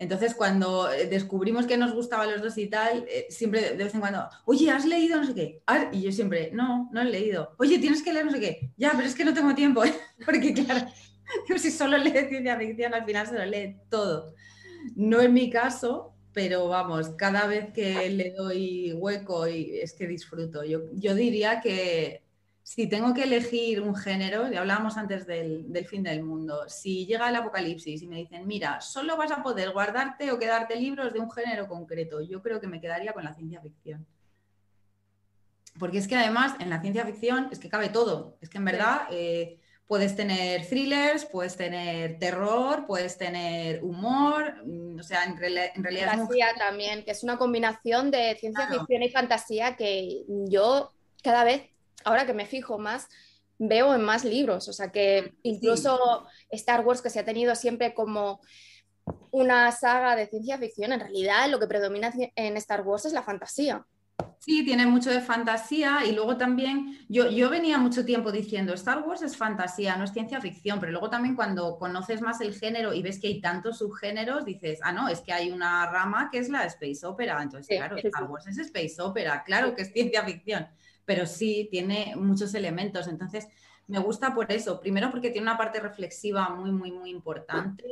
entonces, 0.00 0.34
cuando 0.34 0.90
eh, 0.90 1.06
descubrimos 1.06 1.66
que 1.66 1.76
nos 1.76 1.92
gustaba 1.92 2.26
los 2.26 2.40
dos 2.40 2.56
y 2.58 2.68
tal, 2.68 3.04
eh, 3.08 3.26
siempre 3.30 3.76
de 3.76 3.84
vez 3.84 3.94
en 3.94 4.00
cuando, 4.00 4.28
oye, 4.44 4.70
¿has 4.70 4.86
leído 4.86 5.18
no 5.18 5.26
sé 5.26 5.34
qué? 5.34 5.62
Ah, 5.66 5.90
y 5.92 6.02
yo 6.02 6.12
siempre, 6.12 6.50
no, 6.52 6.88
no 6.92 7.00
he 7.00 7.04
leído. 7.04 7.54
Oye, 7.58 7.78
tienes 7.78 8.02
que 8.02 8.12
leer 8.12 8.26
no 8.26 8.32
sé 8.32 8.40
qué. 8.40 8.70
Ya, 8.76 8.92
pero 8.94 9.04
es 9.04 9.14
que 9.14 9.24
no 9.24 9.34
tengo 9.34 9.54
tiempo, 9.54 9.82
porque 10.24 10.54
claro, 10.54 10.86
si 11.56 11.70
solo 11.70 11.98
lee 11.98 12.12
ciencia 12.28 12.56
ficción, 12.56 12.94
al 12.94 13.04
final 13.04 13.26
se 13.26 13.38
lo 13.38 13.44
lee 13.44 13.76
todo. 13.88 14.34
No 14.94 15.20
es 15.20 15.30
mi 15.30 15.50
caso, 15.50 16.14
pero 16.32 16.68
vamos, 16.68 17.10
cada 17.10 17.46
vez 17.46 17.72
que 17.72 18.08
le 18.10 18.30
doy 18.30 18.92
hueco 18.92 19.48
y 19.48 19.80
es 19.80 19.92
que 19.92 20.06
disfruto. 20.06 20.62
Yo, 20.64 20.82
yo 20.92 21.14
diría 21.14 21.60
que 21.60 22.22
si 22.68 22.86
tengo 22.86 23.14
que 23.14 23.22
elegir 23.22 23.80
un 23.80 23.96
género, 23.96 24.46
ya 24.50 24.60
hablábamos 24.60 24.98
antes 24.98 25.26
del, 25.26 25.86
fin 25.88 26.02
del 26.02 26.22
mundo, 26.22 26.68
si 26.68 27.06
llega 27.06 27.30
el 27.30 27.36
apocalipsis 27.36 28.02
y 28.02 28.06
me 28.06 28.16
dicen, 28.16 28.46
mira, 28.46 28.82
solo 28.82 29.16
vas 29.16 29.30
a 29.30 29.42
poder 29.42 29.70
guardarte 29.70 30.30
o 30.32 30.38
quedarte 30.38 30.76
libros 30.76 31.14
de 31.14 31.18
un 31.18 31.30
género 31.30 31.66
concreto, 31.66 32.20
yo 32.20 32.42
creo 32.42 32.60
que 32.60 32.66
me 32.66 32.78
quedaría 32.78 33.14
con 33.14 33.24
la 33.24 33.32
ciencia 33.32 33.62
ficción. 33.62 34.06
Porque 35.78 35.96
es 35.96 36.06
que 36.06 36.16
además 36.16 36.56
en 36.60 36.68
la 36.68 36.82
ciencia 36.82 37.06
ficción 37.06 37.48
es 37.50 37.58
que 37.58 37.70
cabe 37.70 37.88
todo. 37.88 38.36
Es 38.42 38.50
que 38.50 38.58
en 38.58 38.66
verdad 38.66 39.08
eh, 39.10 39.58
puedes 39.86 40.14
tener 40.14 40.66
thrillers, 40.66 41.24
puedes 41.24 41.56
tener 41.56 42.18
terror, 42.18 42.84
puedes 42.86 43.16
tener 43.16 43.82
humor, 43.82 44.62
mm, 44.66 44.98
o 45.00 45.02
sea, 45.02 45.24
en, 45.24 45.38
realidad... 45.38 46.18
Fantasía 46.18 46.48
también, 46.58 47.02
que 47.02 47.12
es 47.12 47.22
una 47.24 47.38
combinación 47.38 48.10
de 48.10 48.36
ciencia 48.38 48.68
ficción 48.68 49.02
y 49.02 49.08
fantasía 49.08 49.74
que 49.74 50.24
yo 50.28 50.92
cada 51.22 51.44
vez 51.44 51.62
ahora 52.04 52.26
que 52.26 52.34
me 52.34 52.46
fijo 52.46 52.78
más, 52.78 53.08
veo 53.58 53.94
en 53.94 54.02
más 54.02 54.24
libros. 54.24 54.68
O 54.68 54.72
sea 54.72 54.90
que 54.90 55.34
incluso 55.42 56.26
Star 56.50 56.84
Wars, 56.84 57.02
que 57.02 57.10
se 57.10 57.20
ha 57.20 57.24
tenido 57.24 57.54
siempre 57.54 57.94
como 57.94 58.40
una 59.30 59.70
saga 59.72 60.16
de 60.16 60.26
ciencia 60.26 60.58
ficción, 60.58 60.92
en 60.92 61.00
realidad 61.00 61.48
lo 61.50 61.58
que 61.58 61.66
predomina 61.66 62.12
en 62.36 62.56
Star 62.56 62.82
Wars 62.82 63.04
es 63.04 63.12
la 63.12 63.22
fantasía. 63.22 63.84
Sí, 64.40 64.64
tiene 64.64 64.86
mucho 64.86 65.10
de 65.10 65.20
fantasía 65.20 66.04
y 66.04 66.12
luego 66.12 66.36
también, 66.36 66.98
yo, 67.08 67.30
yo 67.30 67.50
venía 67.50 67.78
mucho 67.78 68.04
tiempo 68.04 68.32
diciendo, 68.32 68.72
Star 68.74 69.02
Wars 69.02 69.22
es 69.22 69.36
fantasía, 69.36 69.96
no 69.96 70.04
es 70.04 70.12
ciencia 70.12 70.40
ficción, 70.40 70.80
pero 70.80 70.92
luego 70.92 71.10
también 71.10 71.36
cuando 71.36 71.76
conoces 71.78 72.20
más 72.20 72.40
el 72.40 72.54
género 72.54 72.92
y 72.94 73.02
ves 73.02 73.20
que 73.20 73.28
hay 73.28 73.40
tantos 73.40 73.78
subgéneros, 73.78 74.44
dices, 74.44 74.80
ah, 74.82 74.92
no, 74.92 75.08
es 75.08 75.20
que 75.20 75.32
hay 75.32 75.50
una 75.50 75.90
rama 75.90 76.30
que 76.30 76.38
es 76.38 76.48
la 76.48 76.64
space 76.64 77.04
opera, 77.06 77.40
entonces 77.42 77.76
claro, 77.76 77.96
Star 77.96 78.24
Wars 78.24 78.46
es 78.46 78.58
space 78.58 79.00
opera, 79.00 79.42
claro 79.44 79.74
que 79.74 79.82
es 79.82 79.92
ciencia 79.92 80.24
ficción 80.24 80.68
pero 81.08 81.24
sí 81.24 81.68
tiene 81.70 82.14
muchos 82.16 82.52
elementos. 82.52 83.08
Entonces, 83.08 83.48
me 83.86 83.98
gusta 83.98 84.34
por 84.34 84.52
eso. 84.52 84.78
Primero 84.78 85.10
porque 85.10 85.30
tiene 85.30 85.46
una 85.46 85.56
parte 85.56 85.80
reflexiva 85.80 86.50
muy, 86.50 86.70
muy, 86.70 86.92
muy 86.92 87.08
importante. 87.08 87.82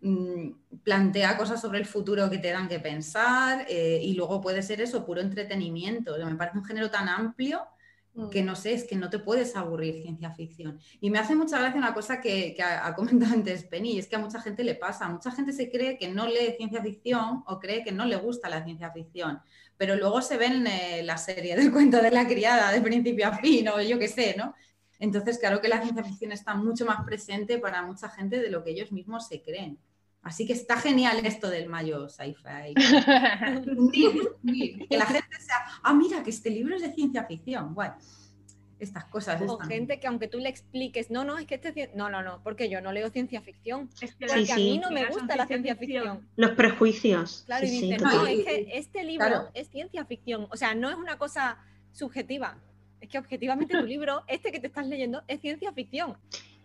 Mm, 0.00 0.52
plantea 0.82 1.36
cosas 1.36 1.60
sobre 1.60 1.78
el 1.78 1.84
futuro 1.84 2.30
que 2.30 2.38
te 2.38 2.50
dan 2.50 2.66
que 2.66 2.80
pensar 2.80 3.66
eh, 3.68 4.00
y 4.02 4.14
luego 4.14 4.40
puede 4.40 4.62
ser 4.62 4.80
eso, 4.80 5.04
puro 5.04 5.20
entretenimiento. 5.20 6.16
me 6.24 6.36
parece 6.36 6.56
un 6.56 6.64
género 6.64 6.90
tan 6.90 7.10
amplio 7.10 7.66
mm. 8.14 8.30
que 8.30 8.42
no 8.42 8.56
sé, 8.56 8.72
es 8.72 8.84
que 8.84 8.96
no 8.96 9.10
te 9.10 9.18
puedes 9.18 9.54
aburrir 9.54 10.00
ciencia 10.00 10.30
ficción. 10.30 10.78
Y 11.02 11.10
me 11.10 11.18
hace 11.18 11.34
mucha 11.34 11.58
gracia 11.58 11.78
una 11.78 11.92
cosa 11.92 12.18
que, 12.18 12.56
ha, 12.62 12.94
comentado 12.94 13.34
antes 13.34 13.64
Penny, 13.64 13.96
y 13.96 13.98
es 13.98 14.06
que 14.06 14.16
a 14.16 14.20
mucha 14.20 14.40
gente 14.40 14.64
le 14.64 14.74
pasa, 14.74 15.06
mucha 15.10 15.32
gente 15.32 15.52
se 15.52 15.70
cree 15.70 15.98
que 15.98 16.08
no 16.08 16.26
lee 16.26 16.54
ciencia 16.56 16.80
ficción 16.80 17.42
o 17.46 17.58
cree 17.58 17.84
que 17.84 17.92
no 17.92 18.06
le 18.06 18.16
gusta 18.16 18.48
la 18.48 18.64
ciencia 18.64 18.90
ficción 18.90 19.42
pero 19.78 19.96
luego 19.96 20.20
se 20.20 20.36
ven 20.36 20.66
eh, 20.66 21.02
la 21.04 21.16
serie 21.16 21.56
del 21.56 21.72
cuento 21.72 22.02
de 22.02 22.10
la 22.10 22.26
criada 22.26 22.72
de 22.72 22.82
principio 22.82 23.28
a 23.28 23.38
fin 23.38 23.68
o 23.68 23.80
yo 23.80 23.98
qué 23.98 24.08
sé, 24.08 24.34
¿no? 24.36 24.54
Entonces, 24.98 25.38
claro 25.38 25.60
que 25.60 25.68
la 25.68 25.80
ciencia 25.80 26.02
ficción 26.02 26.32
está 26.32 26.54
mucho 26.54 26.84
más 26.84 27.04
presente 27.04 27.58
para 27.58 27.82
mucha 27.82 28.08
gente 28.08 28.40
de 28.40 28.50
lo 28.50 28.64
que 28.64 28.72
ellos 28.72 28.90
mismos 28.90 29.28
se 29.28 29.40
creen. 29.40 29.78
Así 30.22 30.44
que 30.44 30.52
está 30.52 30.76
genial 30.76 31.24
esto 31.24 31.48
del 31.48 31.68
mayo 31.68 32.08
sci-fi. 32.08 32.74
que 34.88 34.96
la 34.96 35.06
gente 35.06 35.40
sea, 35.40 35.64
ah, 35.84 35.94
mira, 35.94 36.24
que 36.24 36.30
este 36.30 36.50
libro 36.50 36.74
es 36.74 36.82
de 36.82 36.92
ciencia 36.92 37.24
ficción. 37.24 37.72
Bueno, 37.72 37.94
estas 38.80 39.04
cosas. 39.04 39.42
O 39.46 39.58
gente 39.58 40.00
que 40.00 40.06
aunque 40.06 40.28
tú 40.28 40.38
le 40.38 40.48
expliques, 40.48 41.10
no, 41.10 41.24
no, 41.24 41.38
es 41.38 41.46
que 41.46 41.56
este 41.56 41.90
no, 41.94 42.08
no, 42.10 42.22
no, 42.22 42.40
porque 42.42 42.68
yo 42.68 42.80
no 42.80 42.92
leo 42.92 43.10
ciencia 43.10 43.40
ficción. 43.40 43.90
Es 44.00 44.14
que 44.14 44.26
porque 44.26 44.52
a 44.52 44.56
mí 44.56 44.78
no 44.78 44.90
me 44.90 45.06
gusta 45.06 45.36
la 45.36 45.46
ciencia 45.46 45.76
ficción. 45.76 46.26
Los 46.36 46.52
prejuicios. 46.52 47.42
Claro, 47.46 47.66
y 47.66 47.70
dicen, 47.70 48.00
no, 48.02 48.26
es 48.26 48.44
que 48.44 48.68
este 48.74 49.04
libro 49.04 49.48
es 49.54 49.68
ciencia 49.68 50.04
ficción. 50.04 50.46
O 50.50 50.56
sea, 50.56 50.74
no 50.74 50.90
es 50.90 50.96
una 50.96 51.18
cosa 51.18 51.58
subjetiva. 51.92 52.58
Es 53.00 53.08
que 53.08 53.18
objetivamente 53.18 53.78
tu 53.78 53.86
libro, 53.86 54.24
este 54.26 54.52
que 54.52 54.60
te 54.60 54.66
estás 54.66 54.86
leyendo, 54.86 55.22
es 55.28 55.40
ciencia 55.40 55.72
ficción. 55.72 56.16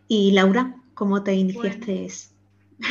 Y 0.07 0.31
Laura, 0.31 0.75
¿cómo 0.93 1.23
te 1.23 1.33
iniciaste? 1.33 2.07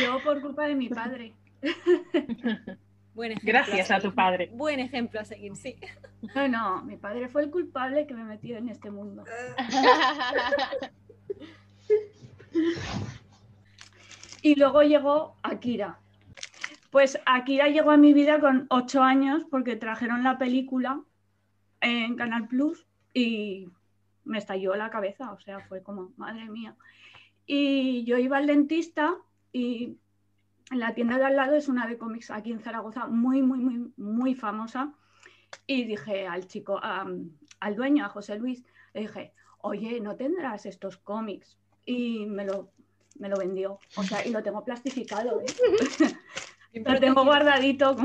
yo 0.01 0.23
por 0.23 0.41
culpa 0.41 0.67
de 0.67 0.75
mi 0.75 0.89
padre. 0.89 1.33
Gracias 3.15 3.91
a, 3.91 3.99
tu 3.99 4.13
padre. 4.13 4.49
Buen 4.53 4.79
ejemplo 4.79 5.19
a 5.19 5.25
seguir, 5.25 5.55
sí. 5.55 5.75
No, 6.35 6.47
no, 6.47 6.83
mi 6.83 6.97
padre 6.97 7.27
fue 7.27 7.43
el 7.43 7.51
culpable 7.51 8.07
que 8.07 8.13
me 8.13 8.23
metió 8.23 8.57
en 8.57 8.69
este 8.69 8.89
mundo. 8.89 9.25
y 14.41 14.55
luego 14.55 14.83
llegó 14.83 15.35
Akira. 15.43 15.99
Pues 16.91 17.19
Akira 17.25 17.67
llegó 17.67 17.91
a 17.91 17.97
mi 17.97 18.13
vida 18.13 18.39
con 18.39 18.67
ocho 18.69 19.03
años 19.03 19.43
porque 19.51 19.75
trajeron 19.75 20.23
la 20.23 20.37
película 20.37 21.01
en 21.81 22.15
Canal 22.15 22.47
Plus 22.47 22.87
y 23.13 23.67
me 24.23 24.37
estalló 24.37 24.75
la 24.75 24.89
cabeza, 24.89 25.33
o 25.33 25.39
sea, 25.39 25.59
fue 25.67 25.83
como, 25.83 26.13
madre 26.15 26.49
mía. 26.49 26.77
Y 27.45 28.05
yo 28.05 28.17
iba 28.17 28.37
al 28.37 28.47
dentista 28.47 29.15
y 29.51 29.97
la 30.71 30.93
tienda 30.93 31.17
de 31.17 31.25
al 31.25 31.35
lado 31.35 31.55
es 31.55 31.67
una 31.67 31.87
de 31.87 31.97
cómics 31.97 32.31
aquí 32.31 32.51
en 32.51 32.59
Zaragoza, 32.59 33.07
muy, 33.07 33.41
muy, 33.41 33.59
muy, 33.59 33.91
muy 33.97 34.35
famosa. 34.35 34.93
Y 35.67 35.85
dije 35.85 36.27
al 36.27 36.47
chico, 36.47 36.79
al 36.81 37.75
dueño, 37.75 38.05
a 38.05 38.09
José 38.09 38.37
Luis, 38.37 38.63
le 38.93 39.01
dije, 39.01 39.33
oye, 39.59 39.99
¿no 39.99 40.15
tendrás 40.15 40.65
estos 40.65 40.97
cómics? 40.97 41.57
Y 41.85 42.25
me 42.25 42.45
lo, 42.45 42.71
me 43.19 43.29
lo 43.29 43.37
vendió. 43.37 43.79
O 43.95 44.03
sea, 44.03 44.25
y 44.25 44.31
lo 44.31 44.41
tengo 44.41 44.63
plastificado. 44.65 45.41
¿eh? 45.41 45.45
lo 46.85 46.99
tengo 46.99 47.23
guardadito 47.23 47.95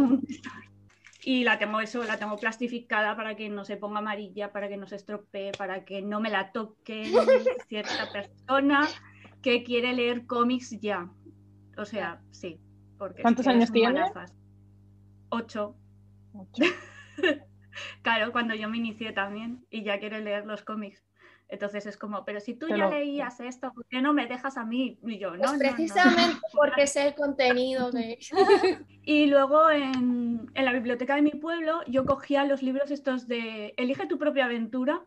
y 1.22 1.44
la 1.44 1.58
tengo 1.58 1.80
eso, 1.80 2.04
la 2.04 2.16
tengo 2.16 2.36
plastificada 2.36 3.16
para 3.16 3.34
que 3.34 3.48
no 3.48 3.64
se 3.64 3.76
ponga 3.76 3.98
amarilla, 3.98 4.52
para 4.52 4.68
que 4.68 4.76
no 4.76 4.86
se 4.86 4.96
estropee, 4.96 5.52
para 5.52 5.84
que 5.84 6.00
no 6.00 6.20
me 6.20 6.30
la 6.30 6.52
toque 6.52 7.12
cierta 7.68 8.10
persona 8.12 8.88
que 9.42 9.62
quiere 9.62 9.92
leer 9.92 10.26
cómics 10.26 10.80
ya. 10.80 11.10
O 11.78 11.84
sea, 11.84 12.20
sí. 12.32 12.60
Porque 12.98 13.22
¿Cuántos 13.22 13.46
años 13.46 13.70
tienes? 13.70 14.10
Ocho. 15.30 15.76
claro, 18.02 18.32
cuando 18.32 18.54
yo 18.54 18.68
me 18.68 18.78
inicié 18.78 19.12
también 19.12 19.64
y 19.70 19.84
ya 19.84 20.00
quiero 20.00 20.18
leer 20.18 20.44
los 20.44 20.62
cómics. 20.62 21.04
Entonces 21.50 21.86
es 21.86 21.96
como, 21.96 22.24
pero 22.26 22.40
si 22.40 22.54
tú 22.54 22.68
ya 22.68 22.90
leías 22.90 23.40
esto, 23.40 23.72
¿por 23.72 23.86
qué 23.86 24.02
no 24.02 24.12
me 24.12 24.26
dejas 24.26 24.58
a 24.58 24.64
mí? 24.64 24.98
Y 25.02 25.18
yo, 25.18 25.36
no. 25.36 25.44
Pues 25.44 25.58
precisamente 25.58 26.40
porque 26.52 26.86
sé 26.86 27.06
el 27.06 27.14
contenido 27.14 27.90
de. 27.90 28.18
y 29.02 29.26
luego 29.26 29.70
en, 29.70 30.50
en, 30.52 30.64
la 30.64 30.72
biblioteca 30.72 31.14
de 31.14 31.22
mi 31.22 31.30
pueblo, 31.30 31.80
yo 31.86 32.04
cogía 32.04 32.44
los 32.44 32.62
libros 32.62 32.90
estos 32.90 33.28
de 33.28 33.72
Elige 33.78 34.06
tu 34.06 34.18
propia 34.18 34.44
aventura 34.44 35.04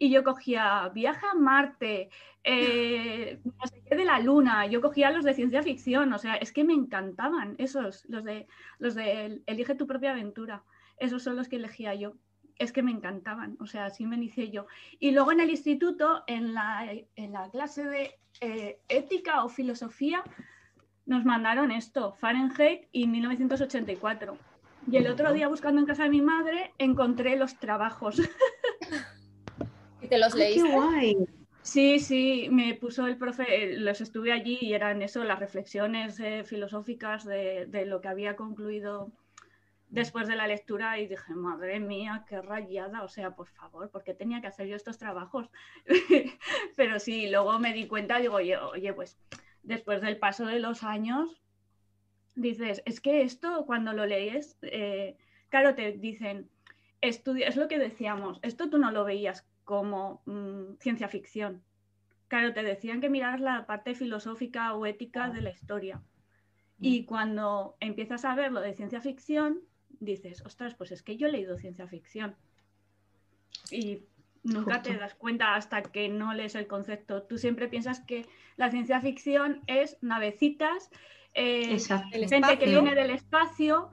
y 0.00 0.08
yo 0.08 0.24
cogía 0.24 0.90
Viaja 0.94 1.32
a 1.32 1.34
Marte, 1.34 2.08
eh, 2.42 3.38
no 3.44 3.66
sé 3.66 3.82
qué 3.86 3.94
de 3.94 4.06
la 4.06 4.18
Luna, 4.18 4.66
yo 4.66 4.80
cogía 4.80 5.10
los 5.10 5.24
de 5.24 5.34
ciencia 5.34 5.62
ficción, 5.62 6.12
o 6.14 6.18
sea, 6.18 6.34
es 6.36 6.52
que 6.52 6.64
me 6.64 6.72
encantaban 6.72 7.54
esos, 7.58 8.06
los 8.08 8.24
de, 8.24 8.48
los 8.78 8.94
de 8.94 9.42
Elige 9.46 9.74
tu 9.74 9.86
propia 9.86 10.12
aventura, 10.12 10.64
esos 10.96 11.22
son 11.22 11.36
los 11.36 11.48
que 11.48 11.56
elegía 11.56 11.94
yo. 11.94 12.14
Es 12.58 12.72
que 12.72 12.82
me 12.82 12.90
encantaban, 12.90 13.56
o 13.60 13.66
sea, 13.66 13.86
así 13.86 14.06
me 14.06 14.16
inicié 14.16 14.50
yo. 14.50 14.66
Y 14.98 15.12
luego 15.12 15.32
en 15.32 15.40
el 15.40 15.48
instituto, 15.48 16.24
en 16.26 16.52
la, 16.52 16.90
en 17.16 17.32
la 17.32 17.48
clase 17.50 17.84
de 17.84 18.18
eh, 18.40 18.80
ética 18.88 19.44
o 19.44 19.48
filosofía, 19.48 20.22
nos 21.06 21.24
mandaron 21.24 21.70
esto, 21.70 22.12
Fahrenheit 22.12 22.88
y 22.92 23.06
1984. 23.06 24.36
Y 24.90 24.96
el 24.96 25.08
otro 25.08 25.32
día 25.32 25.48
buscando 25.48 25.80
en 25.80 25.86
casa 25.86 26.04
de 26.04 26.10
mi 26.10 26.22
madre 26.22 26.72
encontré 26.78 27.36
los 27.36 27.56
trabajos. 27.58 28.16
te 30.10 30.18
los 30.18 30.34
leíste? 30.34 30.68
¡Qué 30.68 30.74
guay! 30.74 31.16
Sí, 31.62 32.00
sí, 32.00 32.48
me 32.50 32.74
puso 32.74 33.06
el 33.06 33.16
profe, 33.16 33.76
los 33.76 34.00
estuve 34.00 34.32
allí 34.32 34.58
y 34.60 34.72
eran 34.72 35.02
eso, 35.02 35.22
las 35.24 35.38
reflexiones 35.38 36.18
eh, 36.18 36.42
filosóficas 36.44 37.24
de, 37.24 37.84
lo 37.86 38.00
que 38.00 38.08
había 38.08 38.34
concluido 38.34 39.12
después 39.88 40.26
de 40.26 40.36
la 40.36 40.46
lectura 40.46 40.98
y 40.98 41.06
dije, 41.06 41.34
madre 41.34 41.78
mía, 41.78 42.24
qué 42.28 42.40
rayada, 42.40 43.02
o 43.02 43.08
sea, 43.08 43.36
por 43.36 43.48
favor, 43.48 43.90
¿por 43.90 44.04
qué 44.04 44.14
tenía 44.14 44.40
que 44.40 44.46
hacer 44.46 44.68
yo 44.68 44.76
estos 44.76 44.98
trabajos? 44.98 45.50
Pero 46.76 46.98
sí, 46.98 47.28
luego 47.28 47.58
me 47.58 47.74
di 47.74 47.86
cuenta, 47.86 48.18
digo, 48.18 48.36
oye, 48.36 48.56
oye, 48.56 48.92
pues 48.94 49.18
después 49.62 50.00
del 50.00 50.16
paso 50.16 50.46
de 50.46 50.60
los 50.60 50.82
años, 50.82 51.40
dices, 52.36 52.82
es 52.86 53.00
que 53.00 53.22
esto 53.22 53.66
cuando 53.66 53.92
lo 53.92 54.06
lees, 54.06 54.56
eh, 54.62 55.16
claro, 55.50 55.74
te 55.74 55.92
dicen, 55.92 56.48
estudia, 57.02 57.48
es 57.48 57.56
lo 57.56 57.68
que 57.68 57.78
decíamos, 57.78 58.38
esto 58.42 58.70
tú 58.70 58.78
no 58.78 58.90
lo 58.90 59.04
veías 59.04 59.46
como 59.70 60.20
mm, 60.26 60.78
ciencia 60.80 61.06
ficción. 61.06 61.62
Claro, 62.26 62.52
te 62.52 62.64
decían 62.64 63.00
que 63.00 63.08
miraras 63.08 63.40
la 63.40 63.66
parte 63.66 63.94
filosófica 63.94 64.74
o 64.74 64.84
ética 64.84 65.30
de 65.30 65.42
la 65.42 65.50
historia. 65.50 66.02
Y 66.80 67.04
cuando 67.04 67.76
empiezas 67.78 68.24
a 68.24 68.34
ver 68.34 68.50
lo 68.50 68.60
de 68.60 68.74
ciencia 68.74 69.00
ficción, 69.00 69.60
dices, 70.00 70.42
ostras, 70.44 70.74
pues 70.74 70.90
es 70.90 71.02
que 71.02 71.16
yo 71.16 71.28
he 71.28 71.32
leído 71.32 71.56
ciencia 71.56 71.86
ficción. 71.86 72.34
Y 73.70 74.06
nunca 74.42 74.82
te 74.82 74.96
das 74.96 75.14
cuenta 75.14 75.54
hasta 75.54 75.82
que 75.82 76.08
no 76.08 76.34
lees 76.34 76.56
el 76.56 76.66
concepto. 76.66 77.22
Tú 77.22 77.38
siempre 77.38 77.68
piensas 77.68 78.00
que 78.00 78.26
la 78.56 78.70
ciencia 78.70 79.00
ficción 79.00 79.60
es 79.68 79.98
navecitas, 80.00 80.90
eh, 81.34 81.78
gente 81.78 82.58
que 82.58 82.66
viene 82.66 82.94
del 82.96 83.10
espacio, 83.10 83.92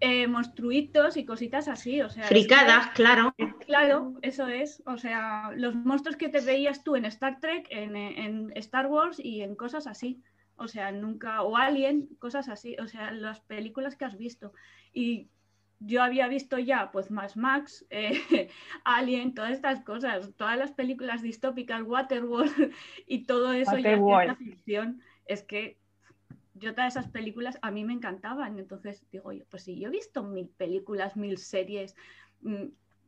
eh, 0.00 0.26
monstruitos 0.26 1.16
y 1.16 1.24
cositas 1.24 1.68
así. 1.68 2.00
O 2.00 2.10
sea, 2.10 2.24
Fricadas, 2.24 2.88
claro. 2.94 3.34
Claro, 3.66 4.14
eso 4.22 4.48
es. 4.48 4.82
O 4.86 4.96
sea, 4.96 5.50
los 5.54 5.74
monstruos 5.74 6.16
que 6.16 6.28
te 6.28 6.40
veías 6.40 6.84
tú 6.84 6.96
en 6.96 7.04
Star 7.04 7.40
Trek, 7.40 7.66
en, 7.70 7.96
en 7.96 8.52
Star 8.56 8.86
Wars 8.86 9.18
y 9.18 9.42
en 9.42 9.54
cosas 9.56 9.86
así. 9.86 10.22
O 10.56 10.68
sea, 10.68 10.92
nunca, 10.92 11.42
o 11.42 11.56
Alien, 11.56 12.08
cosas 12.18 12.48
así, 12.48 12.76
o 12.78 12.86
sea, 12.86 13.10
las 13.10 13.40
películas 13.40 13.96
que 13.96 14.04
has 14.04 14.16
visto. 14.16 14.52
Y 14.92 15.28
yo 15.80 16.02
había 16.02 16.28
visto 16.28 16.58
ya, 16.58 16.90
pues, 16.92 17.10
más 17.10 17.36
Max, 17.36 17.84
eh, 17.90 18.20
Alien, 18.84 19.34
todas 19.34 19.52
estas 19.52 19.80
cosas, 19.80 20.32
todas 20.36 20.56
las 20.56 20.72
películas 20.72 21.22
distópicas, 21.22 21.82
Waterworld 21.82 22.72
y 23.06 23.24
todo 23.24 23.52
eso 23.52 23.76
ya 23.78 23.94
es 23.94 24.38
ficción. 24.38 25.02
Es 25.26 25.42
que 25.42 25.78
yo 26.54 26.74
todas 26.74 26.96
esas 26.96 27.10
películas 27.10 27.58
a 27.62 27.70
mí 27.70 27.84
me 27.84 27.92
encantaban. 27.92 28.58
Entonces 28.58 29.04
digo 29.10 29.32
yo, 29.32 29.44
pues 29.50 29.64
si 29.64 29.78
yo 29.78 29.88
he 29.88 29.92
visto 29.92 30.22
mil 30.22 30.48
películas, 30.48 31.16
mil 31.16 31.38
series, 31.38 31.94
mm, 32.42 32.66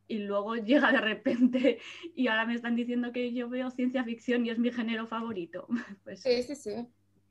y 0.09 0.19
luego 0.19 0.57
llega 0.57 0.93
de 0.93 1.01
repente 1.01 1.79
y 2.15 2.29
ahora 2.29 2.47
me 2.47 2.55
están 2.55 2.77
diciendo 2.77 3.13
que 3.13 3.33
yo 3.33 3.49
veo 3.49 3.71
ciencia 3.71 4.05
ficción 4.05 4.47
y 4.47 4.51
es 4.51 4.59
mi 4.59 4.71
género 4.71 5.07
favorito. 5.07 5.67
Pues, 6.05 6.23
sí, 6.23 6.43
sí, 6.43 6.55
sí. 6.55 6.87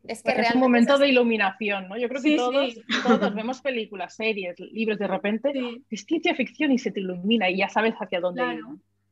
Es 0.08 0.22
que 0.22 0.32
es 0.34 0.54
un 0.54 0.60
momento 0.60 1.00
de 1.00 1.10
iluminación, 1.10 1.88
¿no? 1.88 1.98
Yo 1.98 2.08
creo 2.08 2.22
que 2.22 2.36
todos, 2.36 2.80
todos, 3.04 3.34
vemos 3.34 3.62
películas, 3.62 4.16
series, 4.16 4.60
libros, 4.60 5.00
de 5.00 5.08
repente 5.08 5.52
es 5.90 6.06
ciencia 6.06 6.36
ficción 6.36 6.72
y 6.72 6.78
se 6.78 6.92
te 6.92 7.00
ilumina 7.00 7.50
y 7.50 7.58
ya 7.58 7.70
sabes 7.70 7.96
hacia 7.96 8.20
dónde 8.20 8.44
ir. 8.54 8.62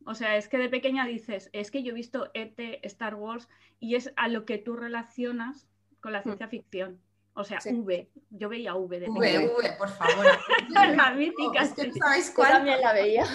O 0.06 0.14
sea, 0.14 0.38
es 0.38 0.48
que 0.48 0.60
de 0.60 0.70
pequeña 0.70 1.08
dices, 1.08 1.50
es 1.54 1.72
que 1.72 1.82
yo 1.82 1.92
he 1.92 1.96
visto 1.96 2.30
ET, 2.36 2.60
Star 2.84 3.16
Wars, 3.16 3.50
y 3.80 3.96
es 3.96 4.14
a 4.18 4.28
lo 4.28 4.46
que 4.46 4.60
tú 4.60 4.76
relacionas 4.76 5.68
con 6.04 6.12
la 6.12 6.20
mm. 6.20 6.24
ciencia 6.24 6.48
ficción. 6.50 7.00
O 7.34 7.44
sea, 7.44 7.58
V. 7.66 8.10
Yo 8.30 8.50
veía 8.50 8.76
V 8.76 9.00
de 9.00 9.10
V, 9.10 9.52
V, 9.58 9.72
por 9.80 9.90
favor. 9.90 10.26
la 10.70 11.12
mítica. 11.12 11.64
Es 11.64 11.74
que 11.74 11.92
sabéis 11.94 12.32
cuál. 12.36 12.52
también 12.52 12.80
la 12.82 12.94
veía. 12.94 13.26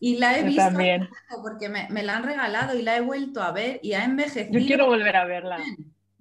Y 0.00 0.18
la 0.18 0.36
he 0.36 0.42
visto 0.42 0.62
también. 0.62 1.08
porque 1.42 1.68
me, 1.68 1.86
me, 1.90 2.02
la 2.02 2.16
han 2.16 2.24
regalado 2.24 2.76
y 2.76 2.82
la 2.82 2.96
he 2.96 3.00
vuelto 3.00 3.42
a 3.42 3.52
ver 3.52 3.78
y 3.82 3.92
ha 3.92 4.04
envejecido. 4.04 4.58
Yo 4.58 4.66
quiero 4.66 4.86
volver 4.86 5.14
a 5.14 5.26
verla. 5.26 5.58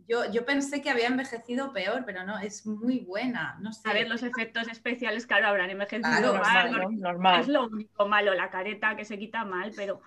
Yo, 0.07 0.31
yo, 0.31 0.45
pensé 0.45 0.83
que 0.83 0.91
había 0.91 1.07
envejecido 1.07 1.73
peor, 1.73 2.03
pero 2.05 2.23
no, 2.23 2.37
es 2.37 2.67
muy 2.67 2.99
buena. 2.99 3.57
No 3.59 3.73
sé. 3.73 3.89
A 3.89 3.93
ver, 3.93 4.07
los 4.07 4.21
efectos 4.21 4.67
especiales, 4.67 5.25
claro, 5.25 5.47
habrán 5.47 5.71
envejecido 5.71 6.35
mal, 6.35 6.99
normal, 6.99 7.41
Es 7.41 7.47
lo 7.47 7.65
único 7.65 8.07
malo, 8.07 8.35
la 8.35 8.51
careta 8.51 8.95
que 8.95 9.03
se 9.03 9.17
quita 9.17 9.45
mal, 9.45 9.71
pero 9.75 10.01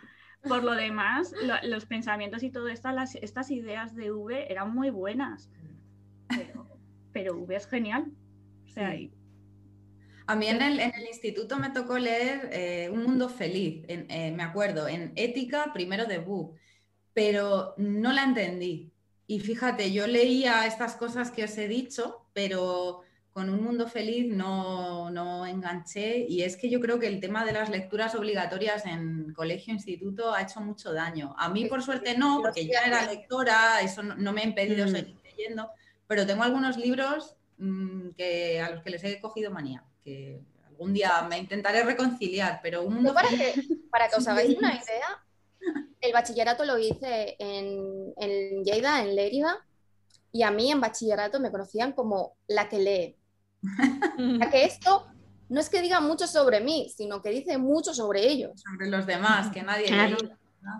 por 0.47 0.63
lo 0.63 0.75
demás, 0.75 1.35
los 1.65 1.87
pensamientos 1.87 2.45
y 2.45 2.51
todo 2.51 2.69
esto, 2.69 2.93
las, 2.93 3.17
estas 3.17 3.51
ideas 3.51 3.97
de 3.97 4.13
V 4.13 4.53
eran 4.53 4.73
muy 4.73 4.91
buenas. 4.91 5.51
Pero, 6.29 6.67
pero 7.13 7.37
V 7.39 7.57
es 7.57 7.67
genial. 7.67 8.13
O 8.67 8.69
sea, 8.69 8.95
A 10.27 10.37
mí 10.37 10.47
en 10.47 10.63
el, 10.63 10.81
en 10.81 10.95
el, 10.95 11.07
instituto 11.07 11.59
me 11.59 11.71
tocó 11.71 11.99
leer 11.99 12.51
eh, 12.53 12.91
Un 12.93 13.03
Mundo 13.03 13.29
Feliz, 13.29 13.85
eh, 13.89 14.33
me 14.37 14.43
acuerdo, 14.43 14.89
en 14.89 15.13
ética 15.17 15.73
primero 15.73 16.05
de 16.07 16.19
BU, 16.19 16.55
pero 17.13 17.75
no 17.79 18.13
la 18.13 18.25
entendí. 18.25 18.93
Y 19.27 19.41
fíjate, 19.41 19.93
yo 19.93 20.07
leía 20.07 20.67
estas 20.67 20.97
cosas 20.97 21.31
que 21.31 21.45
os 21.45 21.59
he 21.59 21.69
dicho, 21.69 22.27
pero 22.33 23.03
con 23.39 23.51
Un 23.51 23.63
Mundo 23.63 23.87
Feliz 23.87 24.35
no, 24.35 25.11
no 25.11 25.47
enganché. 25.47 26.27
Y 26.29 26.43
es 26.43 26.57
que 26.57 26.69
yo 26.69 26.81
creo 26.81 26.99
que 26.99 27.07
el 27.07 27.21
tema 27.21 27.45
de 27.45 27.53
las 27.53 27.71
lecturas 27.71 28.15
obligatorias 28.15 28.85
en 28.85 29.33
colegio, 29.33 29.73
instituto, 29.75 30.35
ha 30.35 30.43
hecho 30.43 30.61
mucho 30.61 30.93
daño. 30.93 31.37
A 31.39 31.49
mí, 31.49 31.67
por 31.67 31.83
suerte, 31.83 32.19
no, 32.19 32.41
porque 32.43 32.67
ya 32.67 32.81
era 32.81 33.07
lectora, 33.07 33.81
eso 33.81 34.03
no, 34.03 34.33
me 34.33 34.41
ha 34.41 34.45
impedido 34.45 34.87
mm. 34.87 34.89
seguir 34.89 35.17
leyendo, 35.23 35.71
pero 36.09 36.27
tengo 36.27 36.43
algunos 36.43 36.77
libros 36.77 37.37
mm, 37.59 38.09
que, 38.17 38.61
a 38.61 38.71
los 38.71 38.83
que 38.83 38.91
les 38.91 39.05
he 39.05 39.21
cogido 39.21 39.53
manía, 39.53 39.85
que 40.03 40.41
algún 40.67 40.93
día 40.93 41.23
me 41.29 41.39
intentaré 41.39 41.85
reconciliar, 41.85 42.59
pero 42.63 42.83
un 42.83 42.95
mundo... 42.95 43.15
Para 43.15 43.29
que, 43.29 43.55
para 43.91 44.09
que 44.09 44.17
os 44.17 44.27
hagáis 44.27 44.57
una 44.57 44.75
idea, 44.75 45.25
el 46.01 46.13
bachillerato 46.13 46.65
lo 46.65 46.79
hice 46.79 47.37
en, 47.39 48.13
en 48.17 48.65
Lleida, 48.65 49.03
en 49.03 49.15
Lérida, 49.15 49.65
y 50.33 50.43
a 50.43 50.51
mí 50.51 50.73
en 50.73 50.81
bachillerato 50.81 51.39
me 51.41 51.51
conocían 51.51 51.93
como 51.93 52.37
la 52.49 52.69
que 52.69 52.79
lee. 52.81 53.17
Ya 54.41 54.51
que 54.51 54.65
esto 54.65 55.07
no 55.49 55.61
es 55.61 55.69
que 55.69 55.81
diga 55.81 56.01
mucho 56.01 56.27
sobre 56.27 56.61
mí, 56.61 56.93
sino 56.95 57.23
que 57.23 57.31
dice 57.31 57.59
mucho 57.59 57.95
sobre 57.95 58.27
ellos. 58.27 58.61
Sobre 58.61 58.89
los 58.89 59.07
demás, 59.07 59.51
que 59.53 59.63
nadie 59.63 59.87
claro. 59.87 60.17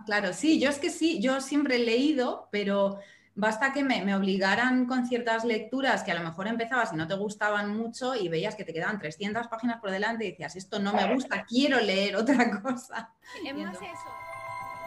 Claro, 0.05 0.33
sí, 0.33 0.61
yo 0.61 0.69
es 0.69 0.79
que 0.79 0.91
sí, 0.91 1.21
yo 1.21 1.41
siempre 1.41 1.77
he 1.77 1.79
leído, 1.79 2.49
pero 2.51 2.99
basta 3.39 3.73
que 3.73 3.85
me, 3.85 4.05
me, 4.05 4.17
obligaran 4.17 4.87
con 4.87 5.07
ciertas 5.07 5.45
lecturas 5.45 6.03
que 6.03 6.11
a 6.11 6.15
lo 6.15 6.25
mejor 6.25 6.49
empezabas 6.49 6.93
y 6.93 6.97
no 6.97 7.07
te 7.07 7.15
gustaban 7.15 7.77
mucho 7.77 8.17
y 8.17 8.29
veías 8.29 8.57
que 8.57 8.65
te 8.65 8.75
quedaban 8.75 8.99
300 8.99 9.47
páginas 9.47 9.81
por 9.81 9.93
delante 9.93 10.27
y 10.27 10.31
decías, 10.33 10.57
esto 10.57 10.81
no 10.81 10.93
me 10.93 11.15
gusta, 11.15 11.45
quiero 11.45 11.81
leer 11.81 12.17
otra 12.17 12.61
cosa. 12.61 13.15
Es 13.45 13.57
más 13.57 13.77
eso. 13.77 14.11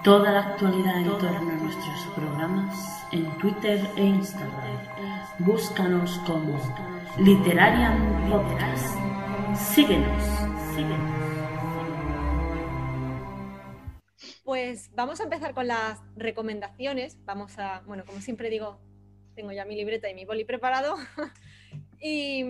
Toda 0.03 0.31
la 0.31 0.39
actualidad 0.39 0.97
en 0.97 1.17
torno 1.17 1.49
a 1.49 1.55
nuestros 1.55 2.13
programas 2.13 3.05
en 3.13 3.25
Twitter 3.37 3.87
e 3.95 4.03
Instagram. 4.03 4.79
Búscanos 5.39 6.19
como 6.25 6.59
Literarian 7.19 8.29
Podcast. 8.29 8.97
Síguenos, 9.55 10.23
síguenos. 10.75 11.30
Pues 14.51 14.91
vamos 14.93 15.21
a 15.21 15.23
empezar 15.23 15.53
con 15.53 15.67
las 15.67 16.01
recomendaciones. 16.17 17.17
Vamos 17.23 17.57
a, 17.57 17.83
bueno, 17.85 18.03
como 18.05 18.19
siempre 18.19 18.49
digo, 18.49 18.79
tengo 19.33 19.53
ya 19.53 19.63
mi 19.63 19.75
libreta 19.75 20.09
y 20.09 20.13
mi 20.13 20.25
boli 20.25 20.43
preparado. 20.43 20.95
y, 22.01 22.43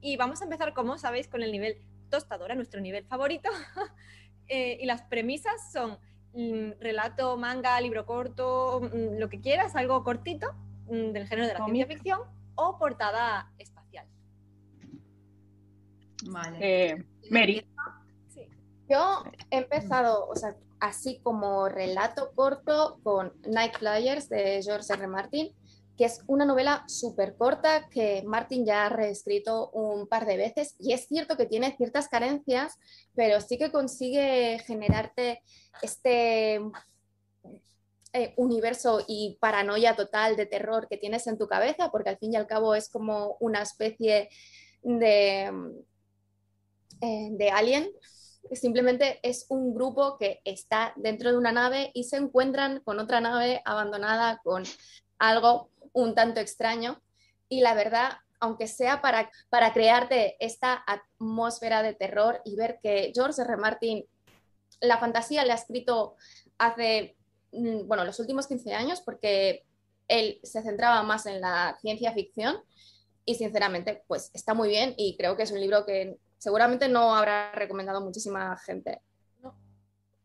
y, 0.00 0.16
vamos 0.16 0.40
a 0.40 0.44
empezar, 0.44 0.72
como 0.72 0.96
sabéis, 0.96 1.28
con 1.28 1.42
el 1.42 1.52
nivel 1.52 1.82
tostadora, 2.08 2.54
nuestro 2.54 2.80
nivel 2.80 3.04
favorito. 3.04 3.50
eh, 4.48 4.78
y 4.80 4.86
las 4.86 5.02
premisas 5.02 5.70
son 5.70 5.98
Mm, 6.34 6.78
relato, 6.80 7.36
manga, 7.36 7.80
libro 7.80 8.04
corto, 8.04 8.80
mm, 8.80 9.18
lo 9.18 9.28
que 9.28 9.40
quieras, 9.40 9.74
algo 9.74 10.04
cortito 10.04 10.52
mm, 10.86 11.12
del 11.12 11.26
género 11.26 11.48
de 11.48 11.54
la 11.54 11.64
ciencia 11.64 11.86
ficción 11.86 12.20
o 12.54 12.78
portada 12.78 13.50
espacial. 13.58 14.06
Vale. 16.30 16.58
Eh, 16.60 17.04
Mary. 17.30 17.66
Yo 18.88 19.24
he 19.50 19.58
empezado, 19.58 20.26
o 20.28 20.36
sea, 20.36 20.54
así 20.80 21.20
como 21.22 21.68
relato 21.68 22.32
corto 22.34 22.98
con 23.02 23.32
Night 23.48 23.78
Flyers 23.78 24.28
de 24.28 24.60
George 24.62 24.92
R. 24.92 25.06
Martin 25.06 25.54
que 25.98 26.04
es 26.04 26.22
una 26.28 26.44
novela 26.44 26.84
súper 26.86 27.34
corta 27.36 27.88
que 27.88 28.22
Martin 28.24 28.64
ya 28.64 28.86
ha 28.86 28.88
reescrito 28.88 29.68
un 29.70 30.06
par 30.06 30.26
de 30.26 30.36
veces 30.36 30.76
y 30.78 30.92
es 30.92 31.08
cierto 31.08 31.36
que 31.36 31.44
tiene 31.44 31.76
ciertas 31.76 32.06
carencias, 32.08 32.76
pero 33.16 33.40
sí 33.40 33.58
que 33.58 33.72
consigue 33.72 34.60
generarte 34.64 35.42
este 35.82 36.60
eh, 38.12 38.32
universo 38.36 39.04
y 39.08 39.38
paranoia 39.40 39.96
total 39.96 40.36
de 40.36 40.46
terror 40.46 40.86
que 40.88 40.98
tienes 40.98 41.26
en 41.26 41.36
tu 41.36 41.48
cabeza, 41.48 41.90
porque 41.90 42.10
al 42.10 42.18
fin 42.18 42.32
y 42.32 42.36
al 42.36 42.46
cabo 42.46 42.76
es 42.76 42.88
como 42.88 43.36
una 43.40 43.62
especie 43.62 44.28
de, 44.82 45.52
eh, 47.00 47.28
de 47.32 47.50
alien. 47.50 47.90
Simplemente 48.52 49.20
es 49.22 49.46
un 49.48 49.74
grupo 49.74 50.16
que 50.18 50.40
está 50.44 50.92
dentro 50.96 51.30
de 51.30 51.36
una 51.36 51.52
nave 51.52 51.90
y 51.94 52.04
se 52.04 52.16
encuentran 52.16 52.80
con 52.80 52.98
otra 52.98 53.20
nave 53.20 53.62
abandonada, 53.64 54.40
con 54.42 54.64
algo 55.18 55.70
un 55.92 56.14
tanto 56.14 56.40
extraño 56.40 57.00
y 57.48 57.60
la 57.60 57.74
verdad, 57.74 58.18
aunque 58.40 58.66
sea 58.66 59.00
para, 59.00 59.30
para 59.48 59.72
crearte 59.72 60.36
esta 60.40 60.82
atmósfera 60.86 61.82
de 61.82 61.94
terror 61.94 62.40
y 62.44 62.56
ver 62.56 62.78
que 62.82 63.12
George 63.14 63.42
R. 63.42 63.56
Martin 63.56 64.04
la 64.80 64.98
fantasía 64.98 65.44
le 65.44 65.52
ha 65.52 65.56
escrito 65.56 66.16
hace, 66.58 67.16
mm, 67.52 67.86
bueno, 67.86 68.04
los 68.04 68.20
últimos 68.20 68.46
15 68.46 68.74
años 68.74 69.00
porque 69.00 69.64
él 70.06 70.40
se 70.42 70.62
centraba 70.62 71.02
más 71.02 71.26
en 71.26 71.40
la 71.40 71.76
ciencia 71.80 72.12
ficción 72.12 72.62
y 73.24 73.34
sinceramente 73.34 74.02
pues 74.06 74.30
está 74.32 74.54
muy 74.54 74.68
bien 74.68 74.94
y 74.96 75.16
creo 75.16 75.36
que 75.36 75.42
es 75.42 75.50
un 75.50 75.60
libro 75.60 75.84
que 75.84 76.18
seguramente 76.38 76.88
no 76.88 77.14
habrá 77.14 77.52
recomendado 77.52 78.00
muchísima 78.00 78.56
gente. 78.58 79.02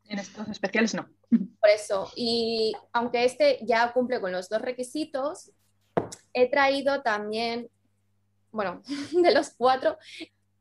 En 0.06 0.20
estos 0.20 0.48
especiales 0.50 0.94
no. 0.94 1.08
Por 1.30 1.70
eso, 1.70 2.12
y 2.16 2.74
aunque 2.92 3.26
este 3.26 3.60
ya 3.64 3.92
cumple 3.94 4.22
con 4.22 4.32
los 4.32 4.50
dos 4.50 4.62
requisitos, 4.62 5.52
he 6.34 6.50
traído 6.50 7.02
también, 7.02 7.70
bueno, 8.52 8.82
de 9.12 9.34
los 9.34 9.52
cuatro, 9.52 9.98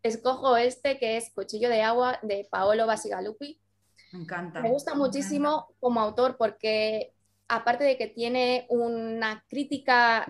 escojo 0.02 0.56
este 0.56 0.98
que 0.98 1.16
es 1.16 1.30
Cuchillo 1.34 1.68
de 1.68 1.82
Agua 1.82 2.18
de 2.22 2.46
Paolo 2.50 2.86
Basigalupi. 2.86 3.60
Me 4.12 4.20
encanta. 4.20 4.60
Me 4.60 4.70
gusta 4.70 4.94
muchísimo 4.94 5.74
como 5.80 6.00
autor 6.00 6.36
porque 6.36 7.12
aparte 7.48 7.84
de 7.84 7.96
que 7.96 8.08
tiene 8.08 8.66
una 8.68 9.44
crítica 9.48 10.26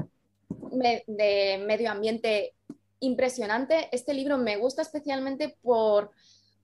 de 0.48 1.64
medio 1.66 1.90
ambiente 1.90 2.54
impresionante, 3.02 3.88
este 3.92 4.14
libro 4.14 4.38
me 4.38 4.56
gusta 4.56 4.80
especialmente 4.80 5.58
por, 5.60 6.10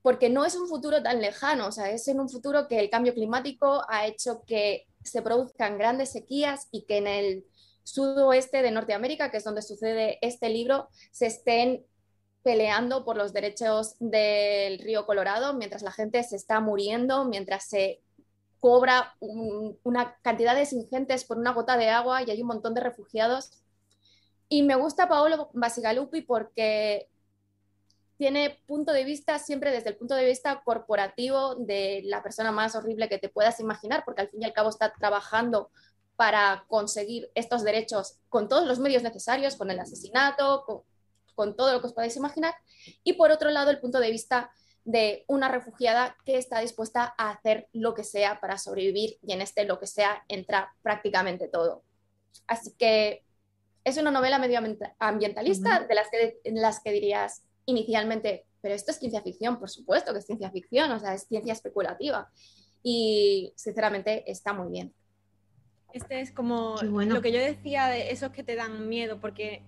porque 0.02 0.30
no 0.30 0.46
es 0.46 0.56
un 0.56 0.68
futuro 0.68 1.02
tan 1.02 1.20
lejano, 1.20 1.66
o 1.66 1.72
sea, 1.72 1.90
es 1.90 2.08
en 2.08 2.20
un 2.20 2.30
futuro 2.30 2.68
que 2.68 2.80
el 2.80 2.88
cambio 2.88 3.12
climático 3.12 3.82
ha 3.88 4.06
hecho 4.06 4.42
que 4.46 4.86
se 5.04 5.20
produzcan 5.20 5.78
grandes 5.78 6.10
sequías 6.10 6.68
y 6.70 6.86
que 6.86 6.98
en 6.98 7.06
el 7.06 7.44
sudoeste 7.82 8.62
de 8.62 8.70
Norteamérica, 8.70 9.30
que 9.30 9.38
es 9.38 9.44
donde 9.44 9.62
sucede 9.62 10.18
este 10.22 10.48
libro, 10.48 10.88
se 11.10 11.26
estén 11.26 11.84
peleando 12.42 13.04
por 13.04 13.16
los 13.16 13.32
derechos 13.32 13.96
del 13.98 14.78
río 14.78 15.06
Colorado, 15.06 15.54
mientras 15.54 15.82
la 15.82 15.92
gente 15.92 16.22
se 16.22 16.36
está 16.36 16.60
muriendo, 16.60 17.24
mientras 17.24 17.68
se 17.68 18.00
cobra 18.60 19.14
una 19.20 20.16
cantidades 20.22 20.72
ingentes 20.72 21.24
por 21.24 21.38
una 21.38 21.52
gota 21.52 21.76
de 21.76 21.88
agua 21.88 22.22
y 22.22 22.30
hay 22.30 22.40
un 22.40 22.48
montón 22.48 22.74
de 22.74 22.80
refugiados. 22.80 23.50
Y 24.48 24.62
me 24.62 24.76
gusta 24.76 25.08
Paolo 25.08 25.50
Basigalupi 25.52 26.22
porque 26.22 27.08
tiene 28.18 28.60
punto 28.66 28.92
de 28.92 29.04
vista 29.04 29.38
siempre 29.38 29.70
desde 29.70 29.90
el 29.90 29.96
punto 29.96 30.14
de 30.14 30.24
vista 30.24 30.62
corporativo 30.64 31.54
de 31.54 32.02
la 32.04 32.22
persona 32.22 32.50
más 32.50 32.74
horrible 32.74 33.08
que 33.08 33.18
te 33.18 33.28
puedas 33.28 33.60
imaginar, 33.60 34.04
porque 34.04 34.22
al 34.22 34.28
fin 34.28 34.42
y 34.42 34.44
al 34.44 34.52
cabo 34.52 34.70
está 34.70 34.92
trabajando 34.92 35.70
para 36.16 36.64
conseguir 36.66 37.30
estos 37.36 37.62
derechos 37.62 38.18
con 38.28 38.48
todos 38.48 38.66
los 38.66 38.80
medios 38.80 39.04
necesarios, 39.04 39.54
con 39.54 39.70
el 39.70 39.78
asesinato, 39.78 40.64
con, 41.36 41.54
todo 41.54 41.72
lo 41.72 41.80
que 41.80 41.86
os 41.86 41.92
podáis 41.92 42.16
imaginar. 42.16 42.54
Y 43.04 43.12
por 43.12 43.30
otro 43.30 43.50
lado, 43.50 43.70
el 43.70 43.78
punto 43.78 44.00
de 44.00 44.10
vista 44.10 44.50
de 44.84 45.24
una 45.28 45.48
refugiada 45.48 46.16
que 46.24 46.38
está 46.38 46.58
dispuesta 46.58 47.14
a 47.16 47.30
hacer 47.30 47.68
lo 47.72 47.94
que 47.94 48.02
sea 48.02 48.40
para 48.40 48.58
sobrevivir 48.58 49.18
y 49.22 49.32
en 49.32 49.42
este 49.42 49.64
lo 49.64 49.78
que 49.78 49.86
sea 49.86 50.24
entra 50.26 50.74
prácticamente 50.82 51.46
todo. 51.46 51.84
Así 52.48 52.72
que 52.76 53.22
es 53.88 53.96
una 53.98 54.10
novela 54.10 54.38
medioambientalista 54.38 55.80
de 55.80 55.94
las 55.94 56.08
que, 56.10 56.38
en 56.44 56.60
las 56.60 56.80
que 56.80 56.92
dirías 56.92 57.42
inicialmente, 57.66 58.46
pero 58.60 58.74
esto 58.74 58.90
es 58.90 58.98
ciencia 58.98 59.22
ficción, 59.22 59.58
por 59.58 59.70
supuesto 59.70 60.12
que 60.12 60.18
es 60.18 60.26
ciencia 60.26 60.50
ficción, 60.50 60.90
o 60.92 60.98
sea, 60.98 61.14
es 61.14 61.26
ciencia 61.26 61.52
especulativa. 61.52 62.30
Y 62.82 63.52
sinceramente 63.56 64.30
está 64.30 64.52
muy 64.52 64.70
bien. 64.70 64.94
Este 65.92 66.20
es 66.20 66.32
como 66.32 66.76
lo 66.82 67.22
que 67.22 67.32
yo 67.32 67.40
decía 67.40 67.86
de 67.88 68.10
esos 68.10 68.30
que 68.30 68.42
te 68.42 68.56
dan 68.56 68.88
miedo, 68.88 69.20
porque 69.20 69.62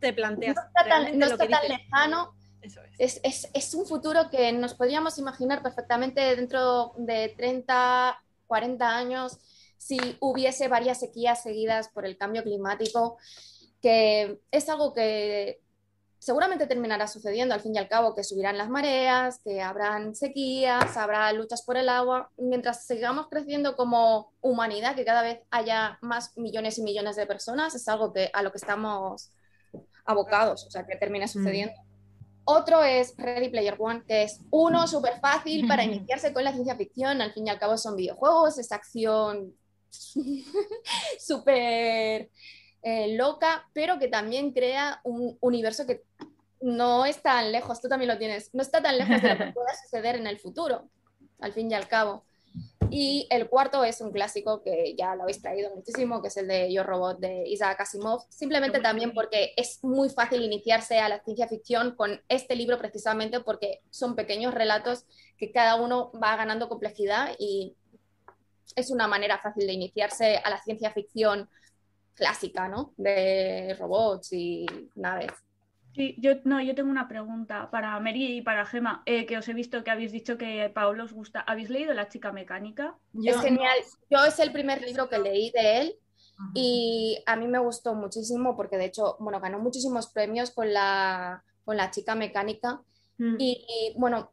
te 0.00 0.12
planteas. 0.12 0.56
No 0.56 0.62
está 0.62 0.88
tan, 0.88 1.18
no 1.18 1.26
está 1.26 1.48
tan 1.48 1.68
lejano. 1.68 2.34
Eso 2.62 2.80
es. 2.82 2.94
Es, 2.98 3.20
es, 3.22 3.50
es. 3.54 3.74
un 3.74 3.86
futuro 3.86 4.28
que 4.30 4.52
nos 4.52 4.74
podríamos 4.74 5.18
imaginar 5.18 5.62
perfectamente 5.62 6.36
dentro 6.36 6.92
de 6.96 7.32
30, 7.36 8.18
40 8.46 8.96
años 8.96 9.38
si 9.80 9.98
hubiese 10.20 10.68
varias 10.68 11.00
sequías 11.00 11.42
seguidas 11.42 11.88
por 11.88 12.04
el 12.04 12.18
cambio 12.18 12.42
climático, 12.42 13.16
que 13.80 14.38
es 14.50 14.68
algo 14.68 14.92
que 14.92 15.62
seguramente 16.18 16.66
terminará 16.66 17.06
sucediendo 17.06 17.54
al 17.54 17.62
fin 17.62 17.74
y 17.74 17.78
al 17.78 17.88
cabo, 17.88 18.14
que 18.14 18.22
subirán 18.22 18.58
las 18.58 18.68
mareas, 18.68 19.40
que 19.42 19.62
habrán 19.62 20.14
sequías, 20.14 20.98
habrá 20.98 21.32
luchas 21.32 21.62
por 21.62 21.78
el 21.78 21.88
agua, 21.88 22.30
mientras 22.36 22.86
sigamos 22.86 23.28
creciendo 23.28 23.74
como 23.74 24.34
humanidad, 24.42 24.94
que 24.94 25.06
cada 25.06 25.22
vez 25.22 25.40
haya 25.50 25.98
más 26.02 26.36
millones 26.36 26.76
y 26.76 26.82
millones 26.82 27.16
de 27.16 27.26
personas, 27.26 27.74
es 27.74 27.88
algo 27.88 28.12
que, 28.12 28.30
a 28.34 28.42
lo 28.42 28.52
que 28.52 28.58
estamos 28.58 29.32
abocados, 30.04 30.66
o 30.66 30.70
sea, 30.70 30.86
que 30.86 30.96
termine 30.96 31.24
mm. 31.24 31.28
sucediendo. 31.28 31.74
Otro 32.44 32.84
es 32.84 33.14
Ready 33.16 33.48
Player 33.48 33.76
One, 33.78 34.02
que 34.06 34.24
es 34.24 34.40
uno 34.50 34.86
súper 34.86 35.20
fácil 35.20 35.66
para 35.66 35.84
iniciarse 35.84 36.34
con 36.34 36.44
la 36.44 36.52
ciencia 36.52 36.76
ficción, 36.76 37.22
al 37.22 37.32
fin 37.32 37.46
y 37.46 37.50
al 37.50 37.58
cabo 37.58 37.78
son 37.78 37.96
videojuegos, 37.96 38.58
es 38.58 38.72
acción 38.72 39.54
súper 41.18 42.30
eh, 42.82 43.16
loca, 43.16 43.68
pero 43.72 43.98
que 43.98 44.08
también 44.08 44.52
crea 44.52 45.00
un 45.04 45.36
universo 45.40 45.86
que 45.86 46.02
no 46.60 47.06
es 47.06 47.22
tan 47.22 47.52
lejos, 47.52 47.80
tú 47.80 47.88
también 47.88 48.10
lo 48.10 48.18
tienes, 48.18 48.54
no 48.54 48.62
está 48.62 48.82
tan 48.82 48.98
lejos 48.98 49.20
de 49.20 49.28
lo 49.28 49.38
que 49.38 49.52
pueda 49.54 49.74
suceder 49.82 50.16
en 50.16 50.26
el 50.26 50.38
futuro, 50.38 50.88
al 51.40 51.52
fin 51.52 51.70
y 51.70 51.74
al 51.74 51.88
cabo. 51.88 52.24
Y 52.92 53.28
el 53.30 53.48
cuarto 53.48 53.84
es 53.84 54.00
un 54.00 54.10
clásico 54.10 54.62
que 54.62 54.96
ya 54.98 55.14
lo 55.14 55.22
habéis 55.22 55.40
traído 55.40 55.72
muchísimo, 55.74 56.20
que 56.20 56.28
es 56.28 56.36
el 56.36 56.48
de 56.48 56.72
Yo 56.72 56.82
Robot 56.82 57.20
de 57.20 57.44
Isaac 57.46 57.80
Asimov, 57.82 58.24
simplemente 58.28 58.80
también 58.80 59.12
porque 59.14 59.52
es 59.56 59.78
muy 59.84 60.08
fácil 60.08 60.42
iniciarse 60.42 60.98
a 60.98 61.08
la 61.08 61.22
ciencia 61.22 61.46
ficción 61.46 61.94
con 61.94 62.20
este 62.28 62.56
libro 62.56 62.78
precisamente 62.78 63.40
porque 63.40 63.80
son 63.90 64.16
pequeños 64.16 64.54
relatos 64.54 65.04
que 65.38 65.52
cada 65.52 65.76
uno 65.76 66.10
va 66.20 66.34
ganando 66.34 66.68
complejidad 66.68 67.36
y 67.38 67.76
es 68.76 68.90
una 68.90 69.06
manera 69.06 69.38
fácil 69.38 69.66
de 69.66 69.72
iniciarse 69.72 70.38
a 70.38 70.50
la 70.50 70.58
ciencia 70.58 70.90
ficción 70.92 71.48
clásica, 72.14 72.68
¿no? 72.68 72.92
De 72.96 73.76
robots 73.78 74.32
y 74.32 74.66
naves. 74.94 75.32
Sí, 75.94 76.14
yo, 76.18 76.34
no, 76.44 76.60
yo 76.60 76.74
tengo 76.74 76.90
una 76.90 77.08
pregunta 77.08 77.68
para 77.70 77.98
Mary 77.98 78.36
y 78.36 78.42
para 78.42 78.64
Gema, 78.64 79.02
eh, 79.06 79.26
que 79.26 79.38
os 79.38 79.48
he 79.48 79.54
visto 79.54 79.82
que 79.82 79.90
habéis 79.90 80.12
dicho 80.12 80.38
que 80.38 80.70
Paulo 80.72 81.04
os 81.04 81.12
gusta. 81.12 81.40
¿Habéis 81.40 81.68
leído 81.68 81.92
La 81.94 82.08
chica 82.08 82.30
mecánica? 82.30 82.96
es 83.24 83.40
genial. 83.40 83.76
Yo 84.08 84.24
es 84.24 84.38
el 84.38 84.52
primer 84.52 84.82
libro 84.82 85.08
que 85.08 85.18
leí 85.18 85.50
de 85.50 85.80
él 85.80 85.96
y 86.54 87.22
a 87.26 87.36
mí 87.36 87.48
me 87.48 87.58
gustó 87.58 87.94
muchísimo 87.94 88.56
porque 88.56 88.78
de 88.78 88.86
hecho, 88.86 89.16
bueno, 89.18 89.40
ganó 89.40 89.58
muchísimos 89.58 90.08
premios 90.08 90.52
con 90.52 90.72
la, 90.72 91.42
con 91.64 91.76
la 91.76 91.90
chica 91.90 92.14
mecánica. 92.14 92.80
Mm. 93.18 93.36
Y, 93.38 93.66
y, 93.68 93.98
bueno, 93.98 94.30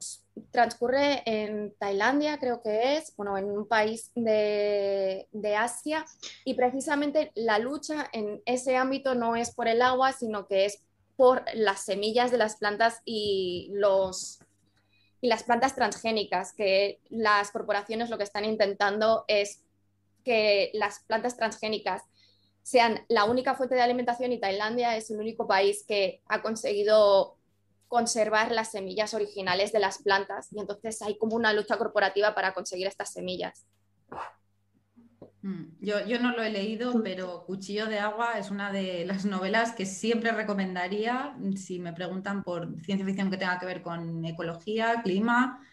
transcurre 0.52 1.24
en 1.26 1.74
Tailandia, 1.78 2.38
creo 2.40 2.62
que 2.62 2.98
es, 2.98 3.16
bueno, 3.16 3.38
en 3.38 3.46
un 3.46 3.68
país 3.68 4.12
de, 4.16 5.28
de, 5.32 5.56
Asia, 5.56 6.06
y 6.46 6.54
precisamente 6.54 7.32
la 7.36 7.60
lucha 7.60 8.10
en 8.14 8.42
ese 8.46 8.76
ámbito 8.76 9.16
no 9.16 9.36
es 9.36 9.52
por 9.52 9.68
el 9.68 9.82
agua, 9.82 10.14
sino 10.14 10.48
que 10.48 10.66
es 10.66 10.84
por 11.16 11.44
las 11.54 11.84
semillas 11.84 12.32
de 12.32 12.38
las 12.38 12.58
plantas 12.58 13.02
y, 13.06 13.70
los, 13.74 14.40
y 15.22 15.28
las 15.28 15.44
plantas 15.44 15.76
transgénicas, 15.76 16.54
que 16.54 17.00
las 17.10 17.52
corporaciones 17.52 18.10
lo 18.10 18.18
que 18.18 18.24
están 18.24 18.46
intentando 18.46 19.26
es 19.28 19.64
que 20.24 20.72
las 20.74 21.00
plantas 21.00 21.38
transgénicas 21.38 22.04
sean 22.62 23.06
la 23.08 23.24
única 23.24 23.56
fuente 23.56 23.76
de 23.76 23.82
alimentación 23.82 24.34
y 24.34 24.40
Tailandia 24.40 24.98
es 24.98 25.10
el 25.10 25.22
único 25.22 25.48
país 25.48 25.86
que 25.88 26.22
ha 26.28 26.42
conseguido 26.42 27.37
conservar 27.88 28.52
las 28.52 28.72
semillas 28.72 29.14
originales 29.14 29.72
de 29.72 29.80
las 29.80 30.02
plantas 30.02 30.52
y 30.52 30.60
entonces 30.60 31.02
hay 31.02 31.18
como 31.18 31.36
una 31.36 31.54
lucha 31.54 31.78
corporativa 31.78 32.36
para 32.36 32.54
conseguir 32.54 32.88
estas 32.88 33.14
semillas. 33.14 33.66
Mm, 35.42 35.66
yo, 35.80 36.06
yo, 36.06 36.20
no 36.20 36.32
lo 36.32 36.44
he 36.44 36.50
leído, 36.50 37.02
pero 37.04 37.46
Cuchillo 37.46 37.86
de 37.86 38.00
Agua 38.00 38.38
es 38.38 38.52
una 38.52 38.72
de 38.72 39.06
las 39.06 39.26
novelas 39.26 39.72
que 39.72 39.86
siempre 39.86 40.32
recomendaría 40.32 41.38
si 41.56 41.80
me 41.80 41.94
preguntan 41.94 42.44
por 42.44 42.82
ciencia 42.82 43.06
ficción 43.06 43.32
que 43.32 43.38
tenga 43.38 43.60
que 43.60 43.66
ver 43.66 43.82
con 43.82 44.26
ecología, 44.26 45.02
clima. 45.04 45.64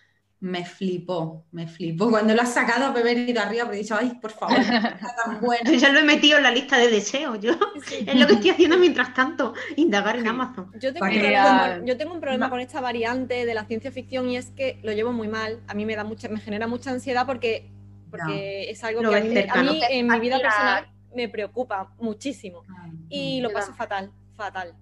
Me 0.45 0.63
flipó, 0.63 1.47
me 1.53 1.67
flipó. 1.67 2.11
Cuando 2.11 2.35
lo 2.35 2.43
has 2.43 2.53
sacado, 2.53 2.93
me 2.93 3.01
he 3.01 3.03
venido 3.03 3.41
arriba, 3.41 3.65
porque 3.65 3.79
he 3.79 3.83
dicho, 3.83 3.97
ay, 3.99 4.19
por 4.21 4.31
favor, 4.31 4.59
está 4.59 4.99
tan 5.25 5.41
bueno. 5.41 5.73
ya 5.73 5.89
lo 5.89 6.01
he 6.01 6.03
metido 6.03 6.37
en 6.37 6.43
la 6.43 6.51
lista 6.51 6.77
de 6.77 6.89
deseos. 6.89 7.41
Yo 7.41 7.53
es 7.53 8.15
lo 8.15 8.27
que 8.27 8.35
estoy 8.35 8.51
haciendo 8.51 8.77
mientras 8.77 9.15
tanto, 9.15 9.55
indagar 9.77 10.19
en 10.19 10.29
Amazon. 10.29 10.71
Yo 10.79 10.93
tengo, 10.93 11.07
un 11.07 11.13
problema, 11.13 11.81
yo 11.87 11.97
tengo 11.97 12.13
un 12.13 12.21
problema 12.21 12.51
con 12.51 12.61
esta 12.61 12.83
variante 12.83 13.47
de 13.47 13.55
la 13.55 13.65
ciencia 13.65 13.91
ficción 13.91 14.29
y 14.29 14.37
es 14.37 14.51
que 14.51 14.79
lo 14.83 14.93
llevo 14.93 15.15
muy 15.15 15.29
mal. 15.29 15.61
A 15.67 15.73
mí 15.73 15.87
me 15.87 15.97
da 15.97 16.05
mucha, 16.05 16.29
me 16.29 16.41
genera 16.41 16.67
mucha 16.67 16.91
ansiedad 16.91 17.25
porque 17.25 17.71
porque 18.11 18.71
es 18.71 18.85
algo 18.85 19.01
que 19.01 19.17
a 19.51 19.63
mí, 19.63 19.81
en 19.91 20.07
mi 20.07 20.21
vida 20.21 20.39
personal 20.39 20.89
me 21.17 21.31
preocupa 21.31 21.95
muchísimo 21.99 22.65
ah, 22.69 22.91
y 23.09 23.41
lo 23.41 23.51
paso 23.51 23.73
fatal, 23.73 24.13
fatal 24.37 24.75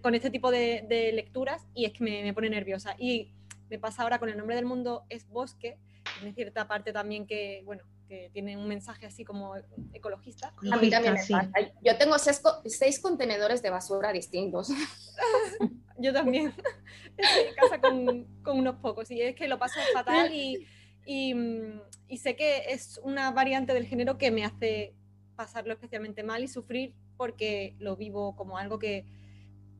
con 0.00 0.14
este 0.14 0.30
tipo 0.30 0.50
de, 0.50 1.10
lecturas 1.14 1.66
y 1.74 1.84
es 1.86 1.92
que 1.92 2.04
me, 2.04 2.34
pone 2.34 2.50
nerviosa. 2.50 2.94
Y 2.98 3.30
me 3.72 3.78
pasa 3.78 4.02
ahora 4.02 4.18
con 4.18 4.28
el 4.28 4.36
nombre 4.36 4.54
del 4.54 4.66
mundo 4.66 5.04
es 5.08 5.28
bosque, 5.28 5.78
tiene 6.18 6.34
cierta 6.34 6.68
parte 6.68 6.92
también 6.92 7.26
que, 7.26 7.62
bueno, 7.64 7.82
que 8.06 8.30
tiene 8.32 8.56
un 8.56 8.68
mensaje 8.68 9.06
así 9.06 9.24
como 9.24 9.54
ecologista. 9.92 10.52
A 10.70 10.76
mí 10.76 10.90
también 10.90 11.14
me 11.14 11.20
pasa. 11.20 11.50
Yo 11.82 11.96
tengo 11.96 12.16
seis, 12.18 13.00
contenedores 13.00 13.62
de 13.62 13.70
basura 13.70 14.12
distintos. 14.12 14.68
Yo 15.98 16.12
también. 16.12 16.52
Estoy 17.16 17.48
en 17.48 17.54
casa 17.54 17.80
con, 17.80 18.24
con, 18.42 18.58
unos 18.58 18.76
pocos 18.76 19.10
y 19.10 19.20
es 19.20 19.34
que 19.34 19.48
lo 19.48 19.58
paso 19.58 19.80
fatal 19.94 20.32
y 20.32 20.66
y, 21.04 22.16
sé 22.18 22.36
que 22.36 22.64
es 22.68 23.00
una 23.02 23.30
variante 23.30 23.74
del 23.74 23.86
género 23.86 24.18
que 24.18 24.30
me 24.30 24.44
hace 24.44 24.94
pasarlo 25.36 25.72
especialmente 25.72 26.22
mal 26.22 26.44
y 26.44 26.48
sufrir 26.48 26.94
porque 27.16 27.74
lo 27.78 27.96
vivo 27.96 28.36
como 28.36 28.58
algo 28.58 28.78
que 28.78 29.04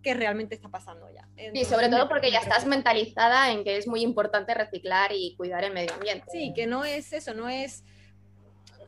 que 0.02 0.14
realmente 0.14 0.54
está 0.54 0.68
pasando 0.68 1.08
ya. 1.10 1.28
y 1.52 1.64
sobre 1.64 1.88
todo 1.88 2.08
porque 2.08 2.30
ya 2.30 2.40
estás 2.40 2.66
mentalizada 2.66 3.50
en 3.52 3.64
que 3.64 3.76
es 3.76 3.86
muy 3.86 4.02
importante 4.02 4.52
reciclar 4.54 5.12
y 5.12 5.34
cuidar 5.36 5.64
el 5.64 5.72
medio 5.72 5.94
ambiente. 5.94 6.26
Sí, 6.30 6.52
que 6.54 6.66
no 6.66 6.84
es 6.84 7.12
eso, 7.12 7.34
no 7.34 7.48
es, 7.48 7.84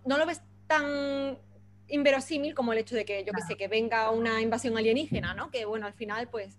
no 0.05 0.18
lo 0.18 0.27
ves 0.27 0.42
tan 0.66 1.38
inverosímil 1.88 2.55
como 2.55 2.72
el 2.72 2.79
hecho 2.79 2.96
de 2.96 3.05
que, 3.05 3.24
yo 3.24 3.33
que 3.33 3.42
sé, 3.42 3.57
que 3.57 3.68
venga 3.68 4.11
una 4.11 4.40
invasión 4.40 4.77
alienígena, 4.77 5.35
¿no? 5.35 5.50
Que 5.50 5.64
bueno, 5.64 5.87
al 5.87 5.94
final, 5.94 6.29
pues, 6.29 6.59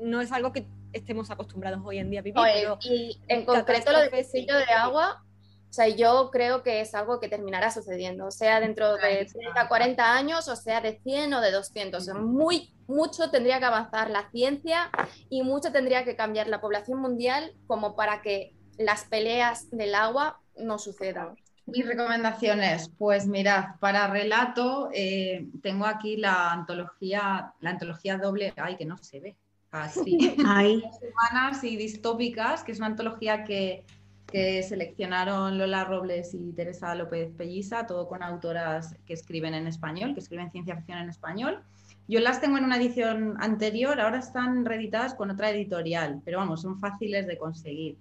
no 0.00 0.20
es 0.20 0.32
algo 0.32 0.52
que 0.52 0.66
estemos 0.92 1.30
acostumbrados 1.30 1.80
hoy 1.84 1.98
en 1.98 2.10
día 2.10 2.20
a 2.20 2.22
vivir. 2.22 2.42
y 2.82 3.20
en 3.28 3.44
concreto 3.44 3.92
lo 3.92 4.00
del 4.00 4.10
de 4.10 4.72
agua, 4.76 5.24
o 5.72 5.74
sea, 5.74 5.88
yo 5.88 6.28
creo 6.30 6.62
que 6.62 6.82
es 6.82 6.94
algo 6.94 7.18
que 7.18 7.30
terminará 7.30 7.70
sucediendo, 7.70 8.30
sea 8.30 8.60
dentro 8.60 8.92
de 8.96 9.24
30, 9.24 9.68
40 9.68 10.14
años, 10.14 10.46
o 10.48 10.54
sea 10.54 10.82
de 10.82 11.00
100 11.02 11.32
o 11.32 11.40
de 11.40 11.50
200. 11.50 12.08
Muy, 12.20 12.74
mucho 12.86 13.30
tendría 13.30 13.58
que 13.58 13.64
avanzar 13.64 14.10
la 14.10 14.28
ciencia 14.30 14.90
y 15.30 15.42
mucho 15.42 15.72
tendría 15.72 16.04
que 16.04 16.14
cambiar 16.14 16.48
la 16.48 16.60
población 16.60 17.00
mundial 17.00 17.54
como 17.66 17.96
para 17.96 18.20
que 18.20 18.54
las 18.76 19.06
peleas 19.06 19.70
del 19.70 19.94
agua 19.94 20.42
no 20.58 20.78
sucedan. 20.78 21.36
Mis 21.64 21.86
recomendaciones, 21.86 22.90
pues 22.98 23.26
mirad, 23.26 23.76
para 23.80 24.08
relato 24.08 24.90
eh, 24.92 25.48
tengo 25.62 25.86
aquí 25.86 26.18
la 26.18 26.52
antología, 26.52 27.54
la 27.60 27.70
antología 27.70 28.18
doble, 28.18 28.52
ay 28.58 28.76
que 28.76 28.84
no 28.84 28.98
se 28.98 29.20
ve, 29.20 29.36
así, 29.70 30.36
humanas 30.38 31.64
y 31.64 31.78
distópicas, 31.78 32.62
que 32.62 32.72
es 32.72 32.78
una 32.78 32.88
antología 32.88 33.44
que, 33.44 33.86
que, 34.32 34.62
seleccionaron 34.62 35.58
Lola 35.58 35.84
Robles 35.84 36.34
y 36.34 36.52
Teresa 36.52 36.94
López 36.94 37.32
Pelliza, 37.36 37.86
todo 37.86 38.08
con 38.08 38.22
autoras 38.22 38.96
que 39.06 39.12
escriben 39.12 39.54
en 39.54 39.66
español, 39.66 40.14
que 40.14 40.20
escriben 40.20 40.50
ciencia 40.50 40.76
ficción 40.76 40.98
en 40.98 41.10
español. 41.10 41.62
Yo 42.08 42.20
las 42.20 42.40
tengo 42.40 42.58
en 42.58 42.64
una 42.64 42.76
edición 42.76 43.36
anterior, 43.38 44.00
ahora 44.00 44.18
están 44.18 44.64
reeditadas 44.64 45.14
con 45.14 45.30
otra 45.30 45.50
editorial, 45.50 46.20
pero 46.24 46.38
vamos, 46.38 46.62
son 46.62 46.80
fáciles 46.80 47.26
de 47.26 47.38
conseguir. 47.38 47.96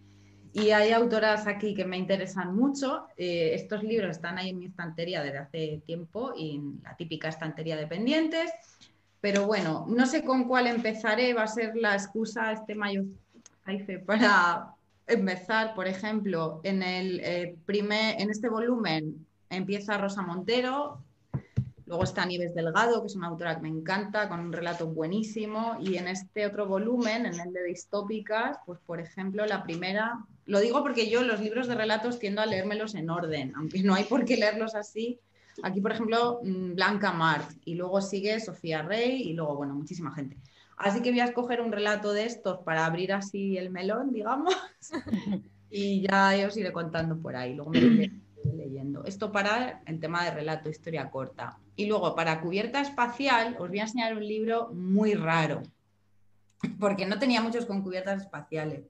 Y 0.53 0.71
hay 0.71 0.91
autoras 0.91 1.47
aquí 1.47 1.73
que 1.73 1.85
me 1.85 1.97
interesan 1.97 2.55
mucho. 2.55 3.05
Eh, 3.15 3.51
estos 3.53 3.83
libros 3.83 4.11
están 4.11 4.37
ahí 4.37 4.49
en 4.49 4.59
mi 4.59 4.65
estantería 4.65 5.23
desde 5.23 5.37
hace 5.37 5.81
tiempo 5.85 6.33
y 6.35 6.55
en 6.55 6.81
la 6.83 6.95
típica 6.95 7.29
estantería 7.29 7.77
de 7.77 7.87
pendientes. 7.87 8.51
Pero 9.21 9.45
bueno, 9.45 9.85
no 9.87 10.05
sé 10.05 10.25
con 10.25 10.45
cuál 10.45 10.67
empezaré. 10.67 11.33
Va 11.33 11.43
a 11.43 11.47
ser 11.47 11.75
la 11.75 11.93
excusa 11.93 12.51
este 12.51 12.75
mayo 12.75 13.03
para 14.05 14.73
empezar, 15.13 15.73
por 15.75 15.87
ejemplo, 15.87 16.61
en 16.63 16.83
el 16.83 17.19
eh, 17.21 17.55
primer, 17.65 18.19
en 18.19 18.29
este 18.29 18.49
volumen 18.49 19.25
empieza 19.49 19.97
Rosa 19.97 20.21
Montero, 20.21 21.03
Luego 21.91 22.05
está 22.05 22.25
Nieves 22.25 22.55
Delgado, 22.55 23.01
que 23.01 23.07
es 23.07 23.17
una 23.17 23.27
autora 23.27 23.55
que 23.55 23.63
me 23.63 23.67
encanta, 23.67 24.29
con 24.29 24.39
un 24.39 24.53
relato 24.53 24.87
buenísimo. 24.87 25.75
Y 25.81 25.97
en 25.97 26.07
este 26.07 26.45
otro 26.45 26.65
volumen, 26.65 27.25
en 27.25 27.37
el 27.37 27.51
de 27.51 27.65
distópicas, 27.65 28.59
pues 28.65 28.79
por 28.79 29.01
ejemplo, 29.01 29.45
la 29.45 29.61
primera, 29.61 30.23
lo 30.45 30.61
digo 30.61 30.83
porque 30.83 31.09
yo 31.09 31.21
los 31.21 31.41
libros 31.41 31.67
de 31.67 31.75
relatos 31.75 32.17
tiendo 32.17 32.39
a 32.39 32.45
leérmelos 32.45 32.95
en 32.95 33.09
orden, 33.09 33.51
aunque 33.57 33.83
no 33.83 33.93
hay 33.93 34.05
por 34.05 34.23
qué 34.23 34.37
leerlos 34.37 34.73
así. 34.73 35.19
Aquí, 35.63 35.81
por 35.81 35.91
ejemplo, 35.91 36.39
mm, 36.41 36.75
Blanca 36.75 37.11
Mart, 37.11 37.51
y 37.65 37.75
luego 37.75 37.99
sigue 37.99 38.39
Sofía 38.39 38.83
Rey, 38.83 39.23
y 39.23 39.33
luego, 39.33 39.57
bueno, 39.57 39.73
muchísima 39.75 40.15
gente. 40.15 40.37
Así 40.83 41.01
que 41.01 41.11
voy 41.11 41.19
a 41.19 41.25
escoger 41.25 41.61
un 41.61 41.71
relato 41.71 42.11
de 42.11 42.25
estos 42.25 42.59
para 42.59 42.85
abrir 42.85 43.13
así 43.13 43.57
el 43.57 43.69
melón, 43.69 44.11
digamos, 44.11 44.53
y 45.69 46.01
ya 46.01 46.33
os 46.47 46.57
iré 46.57 46.71
contando 46.71 47.17
por 47.19 47.35
ahí. 47.35 47.53
Luego 47.53 47.71
me 47.71 47.79
leyendo. 48.55 49.03
Esto 49.05 49.31
para 49.31 49.81
el 49.85 49.99
tema 49.99 50.23
de 50.23 50.31
relato, 50.31 50.69
historia 50.69 51.09
corta. 51.11 51.59
Y 51.75 51.85
luego, 51.85 52.15
para 52.15 52.41
cubierta 52.41 52.81
espacial, 52.81 53.55
os 53.59 53.69
voy 53.69 53.79
a 53.79 53.83
enseñar 53.83 54.15
un 54.15 54.27
libro 54.27 54.71
muy 54.73 55.13
raro, 55.13 55.61
porque 56.79 57.05
no 57.05 57.19
tenía 57.19 57.41
muchos 57.41 57.65
con 57.65 57.83
cubiertas 57.83 58.23
espaciales. 58.23 58.85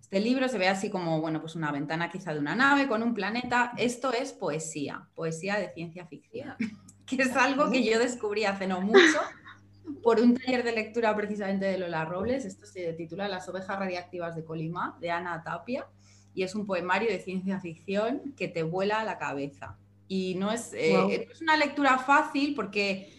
Este 0.00 0.18
libro 0.20 0.48
se 0.48 0.58
ve 0.58 0.68
así 0.68 0.90
como, 0.90 1.20
bueno, 1.20 1.40
pues 1.40 1.54
una 1.54 1.70
ventana 1.70 2.10
quizá 2.10 2.34
de 2.34 2.40
una 2.40 2.56
nave 2.56 2.88
con 2.88 3.02
un 3.02 3.14
planeta. 3.14 3.72
Esto 3.78 4.12
es 4.12 4.32
poesía, 4.32 5.08
poesía 5.14 5.56
de 5.56 5.72
ciencia 5.72 6.04
ficción, 6.06 6.54
que 7.06 7.22
es 7.22 7.36
algo 7.36 7.70
que 7.70 7.84
yo 7.84 7.98
descubrí 7.98 8.44
hace 8.44 8.66
no 8.66 8.80
mucho 8.80 9.20
por 10.02 10.20
un 10.20 10.36
taller 10.36 10.64
de 10.64 10.72
lectura 10.72 11.14
precisamente 11.16 11.66
de 11.66 11.78
Lola 11.78 12.04
Robles. 12.04 12.44
Esto 12.44 12.66
se 12.66 12.92
titula 12.92 13.28
Las 13.28 13.48
ovejas 13.48 13.78
radiactivas 13.78 14.36
de 14.36 14.44
Colima, 14.44 14.96
de 15.00 15.10
Ana 15.10 15.42
Tapia 15.42 15.86
y 16.34 16.42
es 16.42 16.54
un 16.54 16.66
poemario 16.66 17.10
de 17.10 17.20
ciencia 17.20 17.60
ficción 17.60 18.34
que 18.36 18.48
te 18.48 18.62
vuela 18.62 19.00
a 19.00 19.04
la 19.04 19.18
cabeza. 19.18 19.76
Y 20.08 20.34
no 20.34 20.50
es, 20.50 20.72
eh, 20.74 21.28
es 21.30 21.40
una 21.40 21.56
lectura 21.56 21.98
fácil 21.98 22.54
porque, 22.54 23.12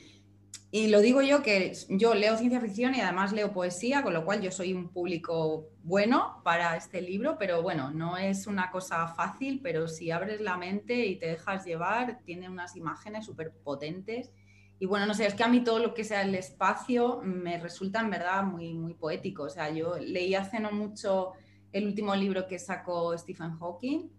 y 0.72 0.88
lo 0.88 1.00
digo 1.00 1.22
yo, 1.22 1.42
que 1.42 1.74
yo 1.90 2.14
leo 2.14 2.38
ciencia 2.38 2.62
ficción 2.62 2.96
y 2.96 3.02
además 3.02 3.34
leo 3.34 3.52
poesía, 3.52 4.04
con 4.04 4.14
lo 4.14 4.26
cual 4.26 4.42
yo 4.42 4.52
soy 4.52 4.74
un 4.74 4.90
público 4.90 5.70
bueno 5.84 6.42
para 6.44 6.76
este 6.76 7.02
libro, 7.02 7.38
pero 7.38 7.62
bueno, 7.62 7.92
no 7.92 8.18
es 8.18 8.48
una 8.48 8.70
cosa 8.72 9.08
fácil, 9.08 9.60
pero 9.62 9.88
si 9.88 10.12
abres 10.12 10.42
la 10.42 10.58
mente 10.58 11.06
y 11.06 11.16
te 11.18 11.28
dejas 11.28 11.66
llevar, 11.66 12.20
tiene 12.26 12.50
unas 12.50 12.76
imágenes 12.76 13.26
súper 13.26 13.52
potentes. 13.52 14.32
Y 14.84 14.86
bueno, 14.86 15.06
no 15.06 15.14
sé, 15.14 15.26
es 15.26 15.34
que 15.34 15.46
a 15.46 15.48
mí 15.48 15.62
todo 15.62 15.80
lo 15.80 15.94
que 15.94 16.04
sea 16.04 16.24
el 16.24 16.36
espacio 16.36 17.22
me 17.24 17.58
resulta 17.58 18.02
en 18.02 18.10
verdad 18.10 18.44
muy, 18.44 18.74
muy 18.74 18.94
poético. 18.94 19.44
O 19.44 19.50
sea, 19.50 19.70
yo 19.70 19.96
leí 19.98 20.36
hace 20.36 20.60
no 20.60 20.74
mucho 20.74 21.32
el 21.72 21.86
último 21.86 22.14
libro 22.18 22.48
que 22.48 22.60
sacó 22.60 23.18
Stephen 23.18 23.58
Hawking, 23.58 24.10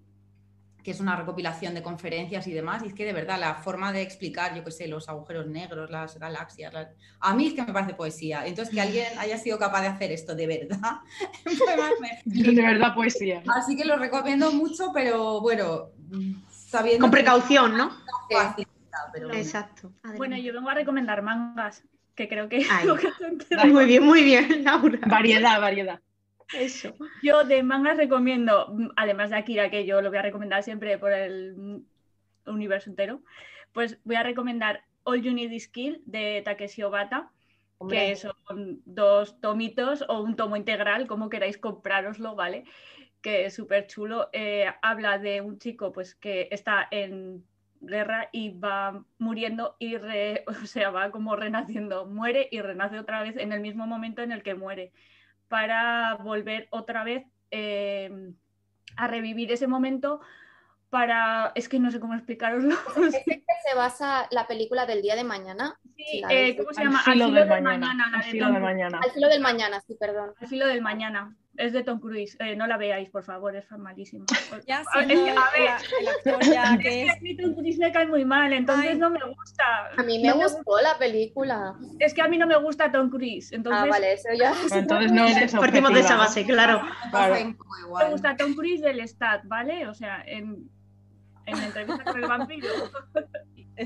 que 0.83 0.91
es 0.91 1.01
una 1.01 1.17
recopilación 1.17 1.75
de 1.75 1.83
conferencias 1.83 2.47
y 2.47 2.55
demás, 2.55 2.83
y 2.83 2.87
es 2.87 2.95
que 2.95 3.05
de 3.05 3.13
verdad 3.13 3.39
la 3.39 3.57
forma 3.57 3.93
de 3.93 4.01
explicar, 4.01 4.55
yo 4.55 4.65
qué 4.65 4.71
sé, 4.71 4.89
los 4.89 5.07
agujeros 5.11 5.47
negros, 5.49 5.91
las 5.91 6.19
galaxias, 6.19 6.73
a 7.21 7.35
mí 7.35 7.49
es 7.49 7.53
que 7.53 7.63
me 7.63 7.75
parece 7.75 7.93
poesía. 7.93 8.47
Entonces, 8.47 8.75
que 8.75 8.81
alguien 8.81 9.19
haya 9.19 9.37
sido 9.37 9.59
capaz 9.59 9.83
de 9.83 9.89
hacer 9.89 10.13
esto 10.13 10.35
de 10.35 10.47
verdad, 10.47 10.93
de 12.25 12.63
verdad 12.63 12.95
poesía. 12.95 13.43
Así 13.55 13.77
que 13.77 13.85
lo 13.85 13.99
recomiendo 13.99 14.51
mucho, 14.51 14.93
pero 14.95 15.43
bueno, 15.43 15.91
sabiendo... 16.49 17.03
Con 17.03 17.11
precaución, 17.11 17.77
¿no? 17.77 17.91
Exacto. 19.33 19.93
Bueno, 20.17 20.37
yo 20.37 20.53
vengo 20.53 20.71
a 20.71 20.75
recomendar 20.75 21.23
mangas, 21.23 21.85
que 22.15 22.29
creo 22.29 22.49
que... 22.49 22.67
muy 23.69 23.87
bien, 23.87 24.03
muy 24.03 24.23
bien, 24.23 24.65
Laura. 24.65 24.99
Variedad, 25.07 25.61
variedad. 25.61 26.01
Eso. 26.53 26.95
Yo 27.23 27.45
de 27.45 27.63
mangas 27.63 27.97
recomiendo, 27.97 28.77
además 28.97 29.31
de 29.31 29.37
Akira, 29.37 29.71
que 29.71 29.87
yo 29.87 30.03
lo 30.03 30.11
voy 30.11 30.19
a 30.19 30.23
recomendar 30.23 30.63
siempre 30.63 30.99
por 30.99 31.13
el 31.13 31.85
universo 32.47 32.91
entero, 32.91 33.23
pues 33.73 33.99
voy 34.05 34.17
a 34.17 34.23
recomendar 34.23 34.85
All 35.05 35.23
You 35.23 35.33
Need 35.33 35.51
Is 35.51 35.69
Kill 35.69 36.03
de 36.07 36.43
Takeshi 36.45 36.83
Obata, 36.83 37.31
que 37.89 38.17
son 38.17 38.83
dos 38.85 39.41
tomitos 39.41 40.05
o 40.09 40.23
un 40.23 40.37
tomo 40.37 40.57
integral, 40.57 41.07
como 41.07 41.29
queráis 41.29 41.59
comprároslo, 41.59 42.35
¿vale? 42.35 42.65
Que 43.21 43.47
es 43.47 43.55
súper 43.55 43.87
chulo. 43.87 44.29
Eh, 44.33 44.67
habla 44.83 45.19
de 45.19 45.41
un 45.41 45.59
chico 45.59 45.93
pues, 45.93 46.15
que 46.15 46.49
está 46.51 46.87
en 46.91 47.45
guerra 47.87 48.29
y 48.33 48.59
va 48.59 49.05
muriendo 49.19 49.77
y 49.79 49.97
o 50.47 50.67
sea, 50.67 50.91
va 50.91 51.11
como 51.11 51.37
renaciendo, 51.37 52.07
muere 52.07 52.49
y 52.51 52.61
renace 52.61 52.99
otra 52.99 53.23
vez 53.23 53.37
en 53.37 53.53
el 53.53 53.61
mismo 53.61 53.87
momento 53.87 54.23
en 54.23 54.33
el 54.33 54.43
que 54.43 54.55
muere 54.55 54.93
para 55.49 56.17
volver 56.17 56.69
otra 56.71 57.05
vez 57.05 57.25
eh, 57.51 58.33
a 58.97 59.07
revivir 59.07 59.53
ese 59.53 59.67
momento 59.67 60.21
para... 60.91 61.53
Es 61.55 61.69
que 61.69 61.79
no 61.79 61.91
sé 61.91 62.01
cómo 62.01 62.15
explicaroslo. 62.15 62.75
¿Es 63.09 63.25
que 63.25 63.45
se 63.69 63.75
basa 63.77 64.29
la 64.31 64.47
película 64.47 64.87
del 64.87 65.03
día 65.03 65.17
de 65.17 65.25
mañana? 65.25 65.79
Sí, 65.97 66.23
eh, 66.31 66.57
¿cómo 66.57 66.73
se 66.73 66.85
llama? 66.85 67.03
Al 67.05 67.15
filo, 67.15 67.31
del, 67.31 67.49
mañana. 67.49 68.13
Al 68.15 68.23
filo 68.23 68.53
del 68.53 68.63
mañana. 68.63 69.01
Al 69.03 69.11
filo 69.11 69.29
del 69.29 69.41
mañana, 69.41 69.81
sí, 69.81 69.97
perdón. 69.99 70.35
Al 70.41 70.49
filo 70.49 70.67
del 70.67 70.83
mañana. 70.83 71.37
Es 71.57 71.73
de 71.73 71.85
Tom 71.85 72.01
Cruise. 72.01 72.37
Eh, 72.41 72.57
no 72.57 72.67
la 72.67 72.77
veáis, 72.77 73.11
por 73.11 73.25
favor, 73.25 73.55
es. 73.55 73.67
Ya, 74.67 74.83
sí, 74.83 74.99
a 74.99 75.07
ver, 75.07 75.15
el 76.01 76.09
actor 76.09 76.43
ya 76.45 76.79
que 76.79 77.05
es... 77.05 77.13
que 77.13 77.19
a 77.19 77.21
mí 77.21 77.37
Tom 77.37 77.55
Cruise 77.55 77.79
me 77.79 77.93
cae 77.93 78.07
muy 78.07 78.25
mal, 78.25 78.53
entonces 78.53 78.99
no 78.99 79.11
me 79.11 79.21
gusta. 79.25 79.65
A 79.97 80.03
mí 80.03 80.21
me 80.21 80.33
gustó 80.33 80.81
la 80.83 80.99
película. 80.99 81.75
Es 81.99 82.15
que 82.15 82.23
a 82.23 82.29
mí 82.29 82.39
no 82.39 82.47
me 82.47 82.57
gusta 82.57 82.91
Tom 82.91 83.11
Cruise. 83.11 83.53
Entonces... 83.53 83.83
Ah, 83.85 83.89
vale, 83.89 84.13
eso 84.15 84.29
ya. 84.37 84.53
entonces 84.79 85.13
no 85.13 85.27
eres 85.27 85.53
Partimos 85.65 85.95
de 85.95 86.01
esa 86.01 86.17
base, 86.17 86.45
claro. 86.45 86.83
claro. 87.11 87.35
Me 87.35 88.11
gusta 88.11 88.37
Tom 88.37 88.55
Cruise 88.55 88.81
del 88.81 89.07
Stat, 89.07 89.43
¿vale? 89.45 89.87
O 89.87 89.95
sea, 89.95 90.23
en, 90.27 90.69
en 91.47 91.59
la 91.59 91.67
entrevista 91.67 92.05
con 92.05 92.23
el 92.23 92.29
vampiro. 92.29 92.69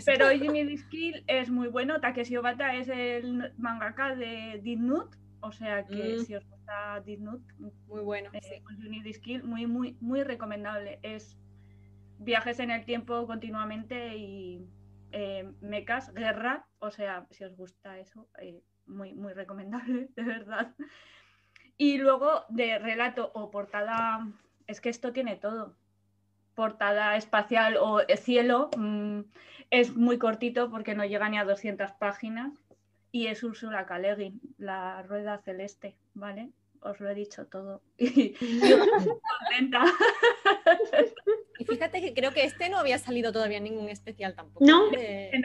Pero 0.04 0.28
Jimmy 0.30 0.76
Skill 0.76 1.24
es 1.26 1.50
muy 1.50 1.68
bueno. 1.68 2.00
Takeshi 2.00 2.36
Obata 2.36 2.74
es 2.74 2.88
el 2.88 3.52
mangaka 3.56 4.14
de 4.14 4.60
Deep 4.62 4.80
Note, 4.80 5.16
o 5.40 5.52
sea 5.52 5.84
que 5.86 6.16
mm. 6.18 6.24
si 6.24 6.34
os 6.34 6.44
gusta 6.48 7.00
Deep 7.04 7.20
Note, 7.20 7.44
muy 7.86 8.00
bueno. 8.00 8.30
Eh, 8.32 9.12
Skill, 9.12 9.44
muy, 9.44 9.66
muy, 9.66 9.96
muy 10.00 10.22
recomendable. 10.22 10.98
Es 11.02 11.38
viajes 12.18 12.58
en 12.58 12.70
el 12.70 12.84
tiempo 12.84 13.26
continuamente 13.26 14.16
y 14.16 14.68
eh, 15.12 15.50
mecas, 15.60 16.12
guerra, 16.12 16.66
o 16.80 16.90
sea, 16.90 17.26
si 17.30 17.44
os 17.44 17.56
gusta 17.56 17.98
eso, 17.98 18.28
eh, 18.40 18.62
muy, 18.86 19.14
muy 19.14 19.32
recomendable, 19.32 20.08
de 20.16 20.22
verdad. 20.22 20.74
Y 21.76 21.98
luego 21.98 22.44
de 22.48 22.78
relato 22.78 23.30
o 23.34 23.50
portada, 23.50 24.26
es 24.66 24.80
que 24.80 24.88
esto 24.88 25.12
tiene 25.12 25.36
todo. 25.36 25.76
Portada 26.54 27.16
espacial 27.16 27.76
o 27.80 28.00
cielo, 28.16 28.70
mm, 28.76 29.20
es 29.70 29.94
muy 29.94 30.18
cortito 30.18 30.70
porque 30.70 30.96
no 30.96 31.04
llega 31.04 31.28
ni 31.28 31.38
a 31.38 31.44
200 31.44 31.92
páginas 31.92 32.67
y 33.10 33.26
es 33.26 33.42
Úrsula 33.42 33.86
K. 33.86 34.00
la 34.58 35.02
rueda 35.02 35.38
celeste, 35.38 35.96
¿vale? 36.14 36.50
Os 36.80 37.00
lo 37.00 37.10
he 37.10 37.14
dicho 37.14 37.46
todo. 37.46 37.82
Y, 37.98 38.34
contenta. 38.34 39.84
Y 41.58 41.64
fíjate 41.64 42.00
que 42.00 42.14
creo 42.14 42.32
que 42.32 42.44
este 42.44 42.68
no 42.68 42.78
había 42.78 42.98
salido 42.98 43.32
todavía 43.32 43.58
en 43.58 43.64
ningún 43.64 43.88
especial 43.88 44.34
tampoco. 44.34 44.64
No, 44.64 44.90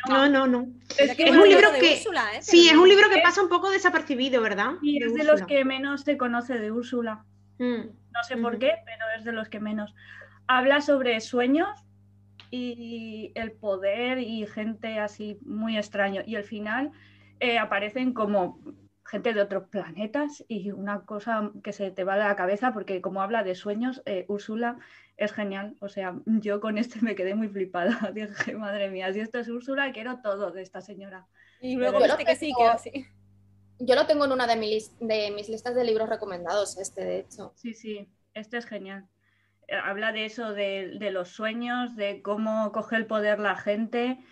no, 0.10 0.30
no, 0.30 0.48
no. 0.48 0.68
Es, 1.00 1.18
un 1.18 1.50
libro 1.50 1.72
que 1.80 1.94
¿eh? 1.94 2.04
sí, 2.42 2.70
es 2.70 2.76
un 2.76 2.88
libro 2.88 3.10
que 3.10 3.22
pasa 3.22 3.42
un 3.42 3.50
poco 3.50 3.72
desapercibido, 3.72 4.42
¿verdad? 4.42 4.74
Y 4.84 5.04
es 5.04 5.14
de 5.16 5.24
los 5.24 5.42
que 5.44 5.66
menos 5.66 6.02
se 6.02 6.18
conoce 6.18 6.60
de 6.60 6.72
Úrsula. 6.72 7.26
Mm. 7.58 7.86
No 8.12 8.24
sé 8.28 8.38
por 8.38 8.60
qué, 8.60 8.74
pero 8.86 9.06
es 9.18 9.24
de 9.24 9.32
los 9.32 9.50
que 9.50 9.60
menos. 9.60 9.96
Habla 10.46 10.82
sobre 10.82 11.20
sueños 11.20 11.70
y 12.52 13.32
el 13.34 13.54
poder 13.54 14.20
y 14.20 14.46
gente 14.46 15.00
así 15.00 15.40
muy 15.42 15.78
extraño. 15.78 16.22
Y 16.26 16.36
al 16.36 16.44
final 16.44 16.92
eh, 17.44 17.60
aparecen 17.60 18.14
como 18.14 18.58
gente 19.06 19.34
de 19.34 19.42
otros 19.42 19.68
planetas 19.68 20.46
y 20.48 20.72
una 20.72 21.04
cosa 21.04 21.52
que 21.62 21.74
se 21.74 21.92
te 21.92 22.06
va 22.06 22.16
de 22.16 22.24
la 22.24 22.38
cabeza 22.38 22.72
porque 22.72 23.02
como 23.02 23.22
habla 23.22 23.44
de 23.44 23.54
sueños, 23.54 24.02
eh, 24.06 24.24
Úrsula 24.30 24.78
es 25.18 25.34
genial. 25.34 25.76
O 25.82 25.90
sea, 25.90 26.16
yo 26.26 26.62
con 26.62 26.78
este 26.78 27.02
me 27.02 27.16
quedé 27.16 27.36
muy 27.36 27.50
flipada. 27.50 28.12
Dije, 28.14 28.56
madre 28.56 28.90
mía, 28.90 29.12
si 29.12 29.20
esto 29.20 29.40
es 29.40 29.50
Úrsula, 29.50 29.92
quiero 29.92 30.22
todo 30.22 30.52
de 30.52 30.62
esta 30.62 30.80
señora. 30.80 31.28
Y 31.60 31.76
luego 31.76 32.00
viste 32.00 32.24
que 32.24 32.36
sí, 32.38 32.54
que 32.58 32.64
así. 32.66 33.08
Yo 33.78 33.96
lo 33.96 34.08
tengo 34.08 34.24
en 34.24 34.32
una 34.32 34.48
de 34.48 34.56
mis, 34.56 34.98
de 35.02 35.32
mis 35.32 35.50
listas 35.50 35.76
de 35.76 35.84
libros 35.84 36.08
recomendados, 36.08 36.78
este 36.78 37.04
de 37.04 37.20
hecho. 37.20 37.52
Sí, 37.58 37.74
sí, 37.74 38.08
este 38.34 38.56
es 38.56 38.66
genial. 38.66 39.06
Eh, 39.68 39.76
habla 39.76 40.14
de 40.14 40.24
eso, 40.24 40.54
de, 40.54 40.96
de 40.98 41.12
los 41.12 41.28
sueños, 41.28 41.98
de 41.98 42.22
cómo 42.22 42.72
coge 42.72 42.96
el 42.96 43.06
poder 43.06 43.40
la 43.40 43.58
gente 43.58 44.24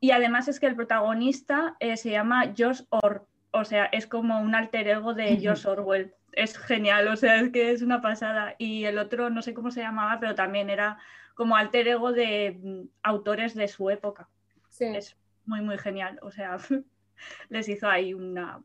y 0.00 0.10
además 0.10 0.48
es 0.48 0.60
que 0.60 0.66
el 0.66 0.76
protagonista 0.76 1.76
eh, 1.80 1.96
se 1.96 2.10
llama 2.10 2.52
George 2.54 2.84
Orwell, 2.90 3.22
o 3.54 3.64
sea, 3.64 3.86
es 3.86 4.08
como 4.08 4.40
un 4.40 4.54
alter 4.56 4.88
ego 4.88 5.14
de 5.14 5.36
George 5.36 5.68
Orwell. 5.68 6.12
Es 6.32 6.58
genial, 6.58 7.06
o 7.06 7.16
sea, 7.16 7.36
es 7.40 7.50
que 7.50 7.70
es 7.70 7.82
una 7.82 8.02
pasada. 8.02 8.56
Y 8.58 8.84
el 8.84 8.98
otro, 8.98 9.30
no 9.30 9.42
sé 9.42 9.54
cómo 9.54 9.70
se 9.70 9.80
llamaba, 9.80 10.18
pero 10.18 10.34
también 10.34 10.70
era 10.70 10.98
como 11.34 11.54
alter 11.54 11.86
ego 11.86 12.12
de 12.12 12.58
mm, 12.60 12.88
autores 13.04 13.54
de 13.54 13.68
su 13.68 13.90
época. 13.90 14.28
Sí. 14.70 14.86
Es 14.86 15.16
muy, 15.44 15.60
muy 15.60 15.78
genial. 15.78 16.18
O 16.22 16.32
sea, 16.32 16.56
les 17.48 17.68
hizo 17.68 17.88
ahí 17.88 18.12
una, 18.12 18.60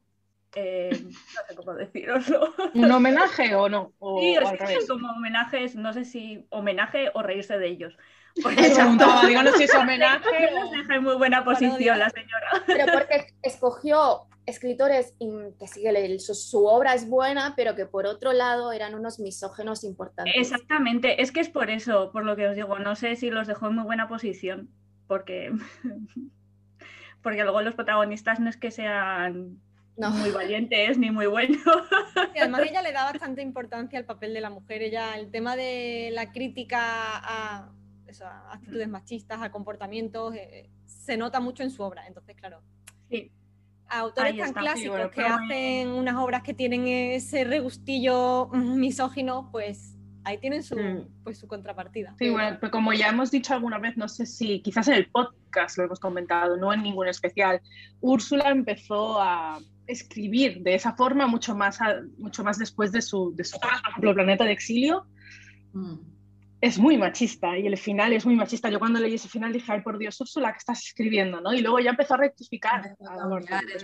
eh, 0.55 0.89
no 1.03 1.41
sé 1.47 1.55
cómo 1.55 1.75
deciroslo. 1.75 2.51
¿Un 2.73 2.91
homenaje 2.91 3.53
o 3.53 3.69
no? 3.69 3.93
sí, 4.19 4.35
es 4.35 4.87
como 4.87 5.11
homenajes, 5.11 5.75
no 5.75 5.93
sé 5.93 6.03
si 6.03 6.47
homenaje 6.49 7.11
o 7.13 7.21
reírse 7.21 7.59
de 7.59 7.67
ellos. 7.67 7.95
Porque 8.41 8.69
digo, 8.69 9.43
no 9.43 9.51
sé 9.51 9.57
si 9.57 9.63
es 9.63 9.75
homenaje. 9.75 10.29
Les 10.53 10.71
deja 10.71 10.95
en 10.95 11.03
muy 11.03 11.15
buena 11.15 11.43
posición 11.43 11.99
la 11.99 12.09
señora. 12.09 12.47
Pero 12.67 12.85
porque 12.93 13.33
escogió 13.41 14.27
escritores 14.49 15.13
que 15.59 15.67
sigue 15.67 16.19
su, 16.19 16.33
su, 16.33 16.65
obra 16.65 16.95
es 16.95 17.07
buena, 17.07 17.53
pero 17.55 17.75
que 17.75 17.85
por 17.85 18.07
otro 18.07 18.33
lado 18.33 18.71
eran 18.71 18.95
unos 18.95 19.19
misógenos 19.19 19.83
importantes. 19.83 20.33
Exactamente, 20.35 21.21
es 21.21 21.31
que 21.31 21.39
es 21.39 21.49
por 21.49 21.69
eso, 21.69 22.11
por 22.11 22.25
lo 22.25 22.35
que 22.35 22.47
os 22.47 22.55
digo, 22.55 22.79
no 22.79 22.95
sé 22.95 23.15
si 23.15 23.29
los 23.29 23.47
dejó 23.47 23.67
en 23.67 23.75
muy 23.75 23.83
buena 23.83 24.07
posición, 24.07 24.69
porque, 25.07 25.51
porque 27.21 27.43
luego 27.43 27.61
los 27.61 27.75
protagonistas 27.75 28.39
no 28.39 28.49
es 28.49 28.57
que 28.57 28.71
sean 28.71 29.61
muy 29.97 30.31
valientes 30.31 30.97
ni 30.97 31.11
muy 31.11 31.27
buenos. 31.27 31.61
Además 32.35 32.61
ella 32.61 32.81
le 32.81 32.93
da 32.93 33.03
bastante 33.03 33.41
importancia 33.41 33.99
al 33.99 34.05
papel 34.05 34.33
de 34.33 34.41
la 34.41 34.49
mujer, 34.49 34.81
ella 34.81 35.15
el 35.17 35.29
tema 35.29 35.55
de 35.55 36.09
la 36.13 36.31
crítica 36.31 36.79
a 36.81 37.69
actitudes 38.51 38.87
machistas, 38.87 39.41
a 39.41 39.51
comportamientos, 39.51 40.35
eh, 40.35 40.69
se 40.85 41.17
nota 41.17 41.39
mucho 41.39 41.63
en 41.63 41.71
su 41.71 41.83
obra. 41.83 42.07
Entonces, 42.07 42.35
claro, 42.35 42.61
sí. 43.09 43.31
autores 43.87 44.37
tan 44.37 44.53
clásicos 44.53 45.11
que 45.11 45.21
hacen 45.21 45.89
unas 45.89 46.15
obras 46.15 46.43
que 46.43 46.53
tienen 46.53 46.87
ese 46.87 47.43
regustillo 47.43 48.47
misógino, 48.47 49.49
pues 49.51 49.95
ahí 50.23 50.37
tienen 50.37 50.63
su, 50.63 50.75
mm. 50.75 51.23
pues, 51.23 51.39
su 51.39 51.47
contrapartida. 51.47 52.15
Sí, 52.19 52.29
bueno, 52.29 52.57
pues 52.59 52.71
como 52.71 52.93
ya 52.93 53.09
hemos 53.09 53.31
dicho 53.31 53.53
alguna 53.53 53.79
vez, 53.79 53.97
no 53.97 54.07
sé 54.07 54.25
si 54.25 54.61
quizás 54.61 54.87
en 54.87 54.95
el 54.95 55.09
podcast 55.09 55.77
lo 55.77 55.85
hemos 55.85 55.99
comentado, 55.99 56.57
no 56.57 56.73
en 56.73 56.83
ningún 56.83 57.07
especial, 57.07 57.61
Úrsula 58.01 58.49
empezó 58.49 59.21
a 59.21 59.59
escribir 59.87 60.61
de 60.61 60.75
esa 60.75 60.93
forma 60.93 61.25
mucho 61.25 61.55
más, 61.55 61.79
mucho 62.17 62.43
más 62.43 62.59
después 62.59 62.91
de 62.91 63.01
su, 63.01 63.35
de 63.35 63.43
su 63.43 63.59
por 63.59 63.71
ejemplo, 63.71 64.13
Planeta 64.13 64.43
de 64.43 64.51
Exilio. 64.51 65.05
Mm 65.73 66.08
es 66.61 66.77
muy 66.77 66.97
machista 66.97 67.57
y 67.57 67.67
el 67.67 67.77
final 67.77 68.13
es 68.13 68.25
muy 68.25 68.35
machista. 68.35 68.69
Yo 68.69 68.79
cuando 68.79 68.99
leí 68.99 69.13
ese 69.13 69.29
final 69.29 69.53
dije, 69.53 69.71
ay, 69.71 69.81
por 69.81 69.97
Dios, 69.97 70.19
Úrsula, 70.19 70.51
¿qué 70.51 70.57
estás 70.57 70.85
escribiendo? 70.85 71.39
¿no? 71.39 71.53
Y 71.53 71.61
luego 71.61 71.79
ya 71.79 71.91
empezó 71.91 72.15
a 72.15 72.17
rectificar. 72.17 72.95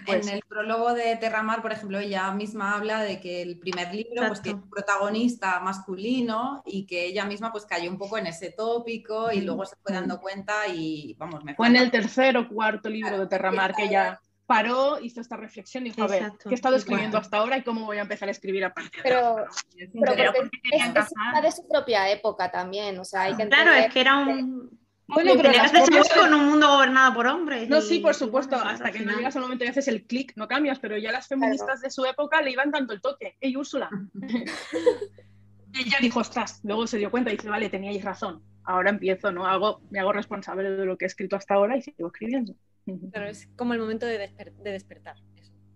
en 0.07 0.29
el 0.29 0.41
prólogo 0.47 0.93
de 0.93 1.15
Terramar, 1.15 1.61
por 1.61 1.71
ejemplo, 1.71 1.99
ella 1.99 2.31
misma 2.33 2.75
habla 2.75 3.01
de 3.01 3.19
que 3.19 3.41
el 3.41 3.59
primer 3.59 3.93
libro 3.93 4.27
pues, 4.27 4.41
tiene 4.41 4.59
un 4.59 4.69
protagonista 4.69 5.59
masculino 5.61 6.63
y 6.65 6.85
que 6.85 7.05
ella 7.05 7.25
misma 7.25 7.51
pues 7.51 7.65
cayó 7.65 7.89
un 7.89 7.97
poco 7.97 8.17
en 8.17 8.27
ese 8.27 8.51
tópico 8.51 9.31
y 9.31 9.41
luego 9.41 9.65
se 9.65 9.75
fue 9.77 9.93
dando 9.93 10.19
cuenta 10.19 10.67
y 10.67 11.15
vamos, 11.17 11.43
me 11.43 11.55
Fue 11.55 11.67
en 11.67 11.77
el 11.77 11.91
tercer 11.91 12.35
o 12.37 12.47
cuarto 12.49 12.89
libro 12.89 13.17
de 13.17 13.27
Terramar 13.27 13.73
que 13.73 13.89
ya 13.89 14.19
paró, 14.45 14.99
hizo 15.01 15.21
esta 15.21 15.37
reflexión 15.37 15.85
y 15.85 15.89
dijo, 15.89 16.03
a 16.03 16.07
ver, 16.07 16.31
¿qué 16.43 16.49
he 16.49 16.53
estado 16.53 16.75
escribiendo 16.75 17.17
hasta 17.17 17.37
ahora 17.37 17.57
y 17.57 17.63
cómo 17.63 17.85
voy 17.85 17.97
a 17.97 18.01
empezar 18.01 18.27
a 18.27 18.31
escribir 18.31 18.65
a 18.65 18.73
partir 18.73 19.03
de 19.03 19.13
ahora? 19.13 19.47
Pero, 19.91 20.05
porque 20.05 20.23
es, 20.71 21.43
de 21.43 21.51
su 21.51 21.67
propia 21.67 22.09
época 22.09 22.51
también, 22.51 22.97
o 22.99 23.05
sea, 23.05 23.21
hay 23.21 23.35
que 23.35 23.47
Claro, 23.47 23.73
es 23.73 23.91
que 23.91 24.01
era 24.01 24.17
un... 24.17 24.79
Bueno, 25.07 25.33
pero 25.37 25.51
las 25.51 25.71
con 26.09 26.33
un 26.33 26.45
mundo 26.47 26.67
gobernado 26.67 27.13
por 27.13 27.27
hombres. 27.27 27.69
No, 27.69 27.79
sí, 27.79 27.99
por 27.99 28.15
supuesto, 28.15 28.55
hasta 28.55 28.91
que 28.91 29.01
no 29.01 29.15
llegas 29.15 29.35
al 29.35 29.43
momento 29.43 29.63
y 29.63 29.67
haces 29.67 29.87
el 29.87 30.05
clic, 30.05 30.33
no 30.35 30.47
cambias, 30.47 30.79
pero 30.79 30.97
ya 30.97 31.11
las 31.11 31.27
feministas 31.27 31.81
de 31.81 31.91
su 31.91 32.05
época 32.05 32.41
le 32.41 32.51
iban 32.51 32.71
dando 32.71 32.91
el 32.91 33.01
toque. 33.01 33.35
¡Ey, 33.39 33.55
Úrsula! 33.55 33.87
y 35.73 35.79
ella 35.79 35.97
dijo, 36.01 36.21
ostras, 36.21 36.59
luego 36.63 36.87
se 36.87 36.97
dio 36.97 37.11
cuenta 37.11 37.31
y 37.31 37.37
dice, 37.37 37.49
vale, 37.49 37.69
teníais 37.69 38.03
razón, 38.03 38.41
ahora 38.63 38.89
empiezo, 38.89 39.31
¿no? 39.31 39.45
Hago, 39.45 39.81
me 39.91 39.99
hago 39.99 40.11
responsable 40.11 40.71
de 40.71 40.85
lo 40.85 40.97
que 40.97 41.05
he 41.05 41.07
escrito 41.07 41.35
hasta 41.35 41.53
ahora 41.53 41.77
y 41.77 41.83
sigo 41.83 42.07
escribiendo. 42.07 42.55
Pero 42.85 43.25
es 43.25 43.47
como 43.55 43.73
el 43.73 43.79
momento 43.79 44.05
de, 44.05 44.17
despertar. 44.63 45.15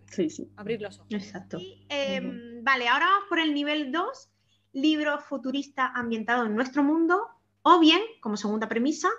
Sí, 0.08 0.30
sí. 0.30 0.52
Abrir 0.56 0.82
los 0.82 1.00
ojos. 1.00 1.12
Exacto. 1.12 1.60
Em, 1.90 2.64
vale, 2.64 2.88
ahora 2.88 3.06
vamos 3.06 3.30
por 3.30 3.40
el 3.40 3.54
nivel 3.54 3.92
2, 3.92 4.30
libro 4.74 5.20
futurista 5.20 5.88
ambientado 5.88 6.46
en 6.46 6.56
nuestro 6.56 6.84
mundo, 6.84 7.28
o 7.62 7.80
bien, 7.80 8.02
como 8.22 8.38
segunda 8.38 8.68
premisa, 8.68 9.10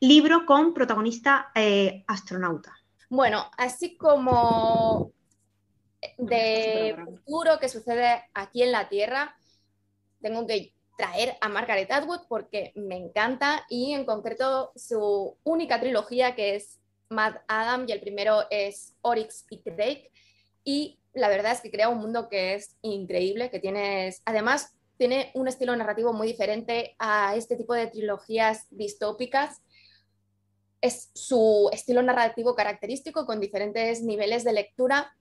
libro 0.00 0.46
con 0.46 0.74
protagonista 0.74 1.50
eh, 1.54 2.04
astronauta. 2.06 2.72
Bueno, 3.10 3.50
así 3.56 3.96
como 3.96 5.12
de 6.18 6.96
futuro 7.04 7.58
que 7.58 7.68
sucede 7.68 8.24
aquí 8.34 8.62
en 8.62 8.72
la 8.72 8.88
Tierra, 8.88 9.36
tengo 10.20 10.46
que 10.46 10.72
traer 10.96 11.36
a 11.40 11.48
Margaret 11.48 11.90
Atwood 11.90 12.26
porque 12.28 12.72
me 12.74 12.96
encanta 12.96 13.64
y 13.68 13.92
en 13.92 14.04
concreto 14.04 14.72
su 14.74 15.36
única 15.44 15.80
trilogía 15.80 16.34
que 16.34 16.56
es 16.56 16.77
Mad 17.10 17.36
Adam 17.48 17.86
y 17.88 17.92
el 17.92 18.00
primero 18.00 18.44
es 18.50 18.94
Oryx 19.02 19.46
y 19.50 19.60
Drake. 19.64 20.10
Y 20.64 20.98
la 21.14 21.28
verdad 21.28 21.52
es 21.52 21.60
que 21.60 21.70
crea 21.70 21.88
un 21.88 21.98
mundo 21.98 22.28
que 22.28 22.54
es 22.54 22.76
increíble, 22.82 23.50
que 23.50 23.60
tienes, 23.60 24.22
además, 24.24 24.74
tiene 24.98 25.30
un 25.34 25.48
estilo 25.48 25.74
narrativo 25.76 26.12
muy 26.12 26.26
diferente 26.28 26.96
a 26.98 27.34
este 27.36 27.56
tipo 27.56 27.74
de 27.74 27.86
trilogías 27.86 28.66
distópicas. 28.70 29.62
Es 30.80 31.10
su 31.14 31.70
estilo 31.72 32.02
narrativo 32.02 32.54
característico 32.54 33.24
con 33.24 33.40
diferentes 33.40 34.02
niveles 34.02 34.44
de 34.44 34.52
lectura 34.52 35.16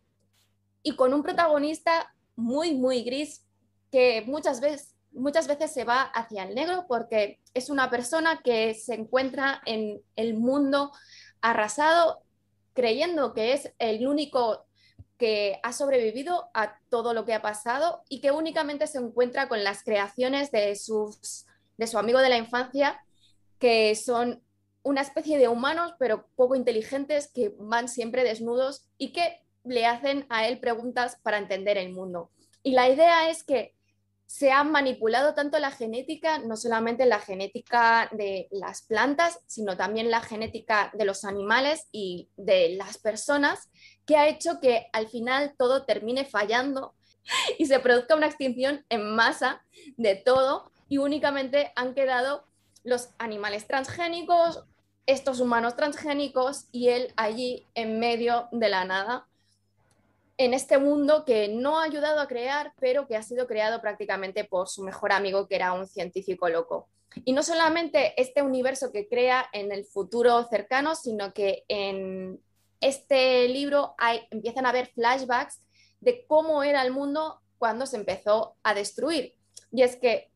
y 0.83 0.95
con 0.95 1.13
un 1.13 1.23
protagonista 1.23 2.13
muy, 2.35 2.75
muy 2.75 3.03
gris 3.03 3.43
que 3.91 4.23
muchas 4.25 4.61
veces, 4.61 4.95
muchas 5.11 5.47
veces 5.47 5.71
se 5.71 5.83
va 5.83 6.01
hacia 6.01 6.43
el 6.43 6.55
negro 6.55 6.85
porque 6.87 7.39
es 7.53 7.69
una 7.69 7.89
persona 7.89 8.41
que 8.43 8.73
se 8.73 8.95
encuentra 8.95 9.61
en 9.65 10.01
el 10.15 10.33
mundo 10.33 10.91
arrasado 11.41 12.23
creyendo 12.73 13.33
que 13.33 13.53
es 13.53 13.73
el 13.79 14.07
único 14.07 14.65
que 15.17 15.59
ha 15.63 15.73
sobrevivido 15.73 16.49
a 16.53 16.77
todo 16.89 17.13
lo 17.13 17.25
que 17.25 17.33
ha 17.33 17.41
pasado 17.41 18.03
y 18.07 18.21
que 18.21 18.31
únicamente 18.31 18.85
se 18.87 18.99
encuentra 18.99 19.49
con 19.49 19.63
las 19.63 19.83
creaciones 19.83 20.51
de, 20.51 20.75
sus, 20.75 21.45
de 21.77 21.87
su 21.87 21.97
amigo 21.97 22.19
de 22.19 22.29
la 22.29 22.37
infancia, 22.37 23.03
que 23.59 23.95
son 23.95 24.43
una 24.83 25.01
especie 25.01 25.37
de 25.37 25.47
humanos, 25.47 25.93
pero 25.97 26.27
poco 26.35 26.55
inteligentes, 26.55 27.31
que 27.33 27.53
van 27.57 27.89
siempre 27.89 28.23
desnudos 28.23 28.87
y 28.97 29.11
que 29.11 29.41
le 29.63 29.85
hacen 29.85 30.25
a 30.29 30.47
él 30.47 30.59
preguntas 30.59 31.17
para 31.23 31.39
entender 31.39 31.77
el 31.77 31.91
mundo. 31.91 32.31
Y 32.63 32.71
la 32.71 32.89
idea 32.89 33.29
es 33.29 33.43
que 33.43 33.75
se 34.27 34.51
ha 34.51 34.63
manipulado 34.65 35.33
tanto 35.33 35.57
la 35.57 35.71
genética, 35.71 36.39
no 36.39 36.57
solamente 36.57 37.05
la 37.05 37.19
genética 37.19 38.09
de 38.11 38.49
las 38.51 38.81
plantas, 38.81 39.39
sino 39.47 39.77
también 39.77 40.11
la 40.11 40.21
genética 40.21 40.91
de 40.93 41.05
los 41.05 41.23
animales 41.23 41.87
y 41.93 42.29
de 42.35 42.75
las 42.75 42.97
personas, 42.97 43.69
que 44.05 44.17
ha 44.17 44.27
hecho 44.27 44.59
que 44.59 44.87
al 44.91 45.07
final 45.07 45.55
todo 45.57 45.85
termine 45.85 46.25
fallando 46.25 46.93
y 47.57 47.67
se 47.67 47.79
produzca 47.79 48.15
una 48.15 48.27
extinción 48.27 48.85
en 48.89 49.15
masa 49.15 49.63
de 49.95 50.15
todo 50.15 50.71
y 50.89 50.97
únicamente 50.97 51.71
han 51.77 51.93
quedado 51.93 52.45
los 52.83 53.09
animales 53.19 53.65
transgénicos, 53.65 54.65
estos 55.05 55.39
humanos 55.39 55.77
transgénicos 55.77 56.65
y 56.73 56.89
él 56.89 57.13
allí 57.15 57.65
en 57.75 57.97
medio 57.97 58.49
de 58.51 58.67
la 58.67 58.83
nada 58.83 59.25
en 60.37 60.53
este 60.53 60.77
mundo 60.77 61.25
que 61.25 61.47
no 61.47 61.79
ha 61.79 61.83
ayudado 61.83 62.21
a 62.21 62.27
crear, 62.27 62.73
pero 62.79 63.07
que 63.07 63.15
ha 63.15 63.23
sido 63.23 63.47
creado 63.47 63.81
prácticamente 63.81 64.43
por 64.43 64.69
su 64.69 64.83
mejor 64.83 65.11
amigo, 65.11 65.47
que 65.47 65.55
era 65.55 65.73
un 65.73 65.87
científico 65.87 66.47
loco. 66.47 66.89
Y 67.25 67.33
no 67.33 67.41
solamente 67.41 68.13
este 68.21 68.41
universo 68.41 68.91
que 68.91 69.07
crea 69.07 69.49
en 69.51 69.71
el 69.71 69.85
futuro 69.85 70.43
cercano, 70.43 70.93
sino 70.93 71.33
que 71.33 71.63
en 71.67 72.39
este 72.79 73.47
libro 73.47 73.95
empiezan 74.29 74.65
a 74.65 74.69
haber 74.69 74.87
flashbacks 74.87 75.61
de 75.99 76.25
cómo 76.27 76.63
era 76.63 76.83
el 76.83 76.91
mundo 76.91 77.41
cuando 77.57 77.87
se 77.87 77.97
empezó 77.97 78.55
a 78.61 78.75
destruir. 78.75 79.33
Y 79.71 79.81
es 79.81 79.95
que 79.95 80.29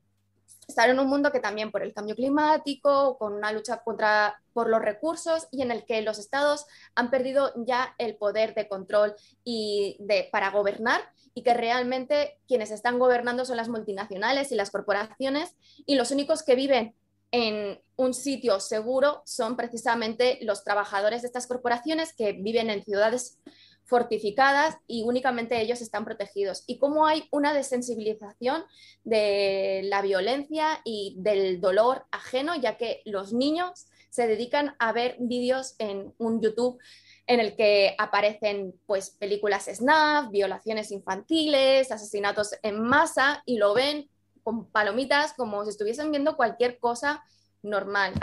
estar 0.71 0.89
en 0.89 0.99
un 0.99 1.07
mundo 1.07 1.31
que 1.31 1.39
también 1.39 1.71
por 1.71 1.83
el 1.83 1.93
cambio 1.93 2.15
climático, 2.15 3.17
con 3.17 3.33
una 3.33 3.51
lucha 3.51 3.77
contra 3.83 4.41
por 4.53 4.69
los 4.69 4.81
recursos 4.81 5.47
y 5.51 5.61
en 5.61 5.71
el 5.71 5.85
que 5.85 6.01
los 6.01 6.17
estados 6.17 6.65
han 6.95 7.11
perdido 7.11 7.53
ya 7.65 7.93
el 7.97 8.15
poder 8.15 8.55
de 8.55 8.67
control 8.67 9.15
y 9.43 9.97
de 9.99 10.27
para 10.31 10.49
gobernar 10.49 11.01
y 11.33 11.43
que 11.43 11.53
realmente 11.53 12.39
quienes 12.47 12.71
están 12.71 12.99
gobernando 12.99 13.45
son 13.45 13.57
las 13.57 13.69
multinacionales 13.69 14.51
y 14.51 14.55
las 14.55 14.71
corporaciones 14.71 15.55
y 15.85 15.95
los 15.95 16.11
únicos 16.11 16.43
que 16.43 16.55
viven 16.55 16.95
en 17.31 17.81
un 17.95 18.13
sitio 18.13 18.59
seguro 18.59 19.21
son 19.25 19.55
precisamente 19.55 20.39
los 20.41 20.63
trabajadores 20.63 21.21
de 21.21 21.27
estas 21.27 21.47
corporaciones 21.47 22.13
que 22.13 22.33
viven 22.33 22.69
en 22.69 22.83
ciudades 22.83 23.39
fortificadas 23.85 24.77
y 24.87 25.03
únicamente 25.03 25.59
ellos 25.59 25.81
están 25.81 26.05
protegidos. 26.05 26.63
Y 26.67 26.77
cómo 26.77 27.05
hay 27.07 27.27
una 27.31 27.53
desensibilización 27.53 28.63
de 29.03 29.81
la 29.85 30.01
violencia 30.01 30.79
y 30.85 31.15
del 31.17 31.59
dolor 31.59 32.05
ajeno, 32.11 32.55
ya 32.55 32.77
que 32.77 33.01
los 33.05 33.33
niños 33.33 33.87
se 34.09 34.27
dedican 34.27 34.75
a 34.79 34.91
ver 34.91 35.15
vídeos 35.19 35.75
en 35.79 36.13
un 36.17 36.41
YouTube 36.41 36.79
en 37.27 37.39
el 37.39 37.55
que 37.55 37.95
aparecen 37.97 38.73
pues 38.85 39.11
películas 39.11 39.69
snap, 39.71 40.31
violaciones 40.31 40.91
infantiles, 40.91 41.91
asesinatos 41.91 42.51
en 42.61 42.81
masa 42.81 43.41
y 43.45 43.57
lo 43.57 43.73
ven 43.73 44.09
con 44.43 44.69
palomitas 44.71 45.33
como 45.33 45.63
si 45.63 45.69
estuviesen 45.69 46.11
viendo 46.11 46.35
cualquier 46.35 46.79
cosa 46.79 47.23
normal. 47.61 48.13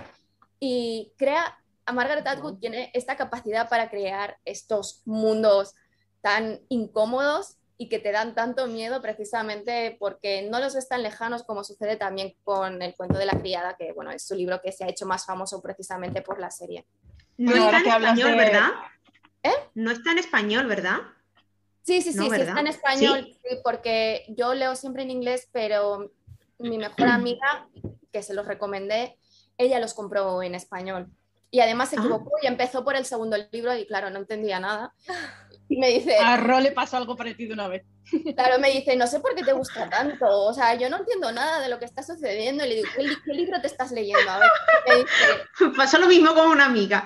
Y 0.61 1.13
crea 1.17 1.59
a 1.89 1.93
Margaret 1.93 2.26
Atwood 2.26 2.59
tiene 2.59 2.91
esta 2.93 3.16
capacidad 3.16 3.66
para 3.68 3.89
crear 3.89 4.36
estos 4.45 5.01
mundos 5.07 5.74
tan 6.20 6.61
incómodos 6.68 7.57
y 7.78 7.89
que 7.89 7.99
te 7.99 8.12
dan 8.12 8.34
tanto 8.34 8.66
miedo 8.66 9.01
precisamente 9.01 9.97
porque 9.99 10.43
no 10.51 10.61
los 10.61 10.74
ves 10.74 10.86
tan 10.86 11.03
lejanos 11.03 11.45
como 11.45 11.64
sucede 11.64 11.97
también 11.97 12.34
con 12.45 12.82
el 12.82 12.95
cuento 12.95 13.16
de 13.18 13.24
la 13.24 13.39
criada, 13.39 13.74
que 13.78 13.93
bueno, 13.93 14.11
es 14.11 14.26
su 14.26 14.34
libro 14.34 14.61
que 14.61 14.70
se 14.70 14.84
ha 14.84 14.89
hecho 14.89 15.07
más 15.07 15.24
famoso 15.24 15.62
precisamente 15.62 16.20
por 16.20 16.39
la 16.39 16.51
serie. 16.51 16.84
No 17.39 17.55
está 17.55 17.78
en 17.78 17.86
español, 17.86 18.36
¿verdad? 18.36 18.70
¿Eh? 19.43 19.55
No 19.74 19.91
está 19.91 20.12
en 20.12 20.18
español, 20.18 20.66
¿verdad? 20.66 20.99
Sí, 21.84 22.03
sí, 22.03 22.12
sí, 22.12 22.18
sí 22.18 22.34
está 22.34 22.61
en 22.61 22.66
español, 22.66 23.34
porque 23.64 24.26
yo 24.28 24.53
leo 24.53 24.76
siempre 24.76 25.05
en 25.05 25.11
inglés, 25.11 25.49
pero 25.53 26.12
mi 26.59 26.76
mejor 26.76 27.09
amiga, 27.09 27.66
que 28.12 28.22
se 28.22 28.34
los 28.34 28.47
recomendé, 28.47 29.16
ella 29.57 29.80
los 29.80 29.95
compró 29.95 30.43
en 30.43 30.55
español. 30.55 31.11
Y 31.51 31.61
además 31.61 31.91
se 31.91 31.97
ah. 31.97 32.01
equivocó 32.01 32.31
y 32.43 32.47
empezó 32.47 32.85
por 32.85 32.97
el 32.97 33.05
segundo 33.05 33.37
libro 33.53 33.75
y 33.77 33.87
claro, 33.87 34.11
no 34.11 34.19
entendía 34.19 34.61
nada. 34.61 34.95
Y 35.69 35.77
me 35.79 35.89
dice... 35.89 36.17
A 36.17 36.37
Ro 36.39 36.61
le 36.61 36.73
pasó 36.73 36.97
algo 36.97 37.17
parecido 37.17 37.55
una 37.55 37.69
vez. 37.69 37.85
Claro, 38.35 38.59
me 38.59 38.71
dice, 38.71 38.97
no 38.97 39.07
sé 39.07 39.21
por 39.21 39.35
qué 39.35 39.45
te 39.45 39.53
gusta 39.53 39.89
tanto, 39.89 40.27
o 40.27 40.53
sea, 40.55 40.75
yo 40.75 40.89
no 40.89 40.99
entiendo 40.99 41.31
nada 41.33 41.61
de 41.61 41.69
lo 41.69 41.79
que 41.79 41.85
está 41.85 42.03
sucediendo. 42.03 42.65
Y 42.65 42.69
le 42.69 42.75
digo, 42.77 42.89
¿qué, 43.25 43.33
libro 43.33 43.61
te 43.61 43.67
estás 43.67 43.93
leyendo? 43.93 44.31
A 44.31 44.39
ver, 44.39 44.49
Pasó 45.77 45.99
lo 45.99 46.07
mismo 46.07 46.35
con 46.35 46.49
una 46.49 46.67
amiga. 46.67 47.05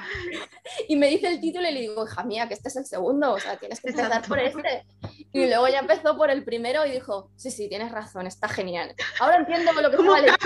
Y 0.88 0.96
me 0.96 1.08
dice 1.08 1.28
el 1.28 1.40
título 1.40 1.68
y 1.68 1.72
le 1.72 1.80
digo, 1.80 2.04
hija 2.06 2.22
mía, 2.24 2.48
que 2.48 2.54
este 2.54 2.68
es 2.68 2.76
el 2.76 2.86
segundo, 2.86 3.32
o 3.32 3.40
sea, 3.40 3.56
tienes 3.56 3.80
que 3.80 3.90
empezar 3.90 4.22
por 4.26 4.38
este. 4.38 4.84
Y 5.32 5.46
luego 5.46 5.68
ya 5.68 5.80
empezó 5.80 6.16
por 6.16 6.30
el 6.30 6.44
primero 6.44 6.86
y 6.86 6.92
dijo, 6.92 7.30
sí, 7.36 7.50
sí, 7.50 7.68
tienes 7.68 7.90
razón, 7.90 8.26
está 8.26 8.48
genial. 8.48 8.94
Ahora 9.18 9.36
entiendo 9.36 9.72
lo 9.72 9.90
que 9.90 9.96
estaba 9.96 10.20
leyendo. 10.20 10.38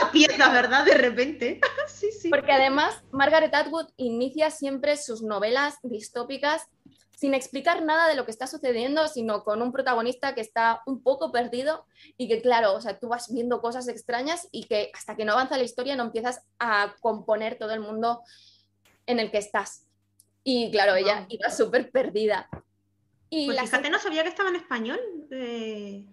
las 0.00 0.10
piezas, 0.10 0.52
¿verdad? 0.52 0.84
De 0.84 0.94
repente. 0.94 1.60
sí, 1.88 2.10
sí. 2.12 2.28
Porque 2.28 2.52
además, 2.52 3.02
Margaret 3.10 3.54
Atwood 3.54 3.88
inicia 3.96 4.50
siempre 4.50 4.96
sus 4.96 5.22
novelas 5.22 5.76
distópicas 5.82 6.68
sin 7.16 7.34
explicar 7.34 7.82
nada 7.82 8.08
de 8.08 8.16
lo 8.16 8.24
que 8.24 8.30
está 8.30 8.46
sucediendo, 8.46 9.08
sino 9.08 9.44
con 9.44 9.62
un 9.62 9.72
protagonista 9.72 10.34
que 10.34 10.40
está 10.40 10.82
un 10.86 11.02
poco 11.02 11.32
perdido 11.32 11.86
y 12.16 12.28
que, 12.28 12.42
claro, 12.42 12.74
o 12.74 12.80
sea, 12.80 12.98
tú 12.98 13.08
vas 13.08 13.32
viendo 13.32 13.60
cosas 13.60 13.88
extrañas 13.88 14.48
y 14.50 14.64
que 14.64 14.90
hasta 14.94 15.16
que 15.16 15.24
no 15.24 15.32
avanza 15.32 15.56
la 15.56 15.64
historia 15.64 15.96
no 15.96 16.04
empiezas 16.04 16.42
a 16.58 16.94
componer 17.00 17.58
todo 17.58 17.72
el 17.72 17.80
mundo 17.80 18.22
en 19.06 19.20
el 19.20 19.30
que 19.30 19.38
estás. 19.38 19.86
Y 20.42 20.70
claro, 20.70 20.94
ella 20.94 21.26
iba 21.28 21.50
súper 21.50 21.90
perdida. 21.90 22.48
Y 23.30 23.46
pues 23.46 23.60
fíjate, 23.60 23.90
no 23.90 23.98
sabía 23.98 24.22
que 24.22 24.28
estaba 24.28 24.50
en 24.50 24.56
español. 24.56 25.00
Eh, 25.30 26.06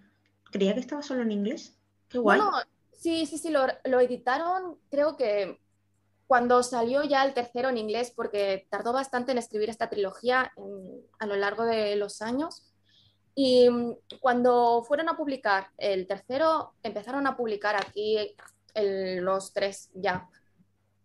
creía 0.50 0.74
que 0.74 0.80
estaba 0.80 1.02
solo 1.02 1.22
en 1.22 1.32
inglés. 1.32 1.76
Qué 2.08 2.18
guay. 2.18 2.40
sí, 2.92 3.26
sí, 3.26 3.38
sí, 3.38 3.50
lo, 3.50 3.66
lo 3.84 4.00
editaron, 4.00 4.78
creo 4.90 5.16
que 5.16 5.60
cuando 6.32 6.62
salió 6.62 7.04
ya 7.04 7.26
el 7.26 7.34
tercero 7.34 7.68
en 7.68 7.76
inglés, 7.76 8.10
porque 8.16 8.66
tardó 8.70 8.94
bastante 8.94 9.32
en 9.32 9.36
escribir 9.36 9.68
esta 9.68 9.90
trilogía 9.90 10.50
a 11.18 11.26
lo 11.26 11.36
largo 11.36 11.66
de 11.66 11.94
los 11.96 12.22
años, 12.22 12.72
y 13.34 13.68
mm, 13.68 13.96
cuando 14.18 14.82
fueron 14.82 15.10
a 15.10 15.16
publicar 15.18 15.68
el 15.76 16.06
tercero, 16.06 16.72
empezaron 16.82 17.26
a 17.26 17.36
publicar 17.36 17.76
aquí 17.76 18.34
los 18.74 19.52
tres 19.52 19.90
ya, 19.92 20.26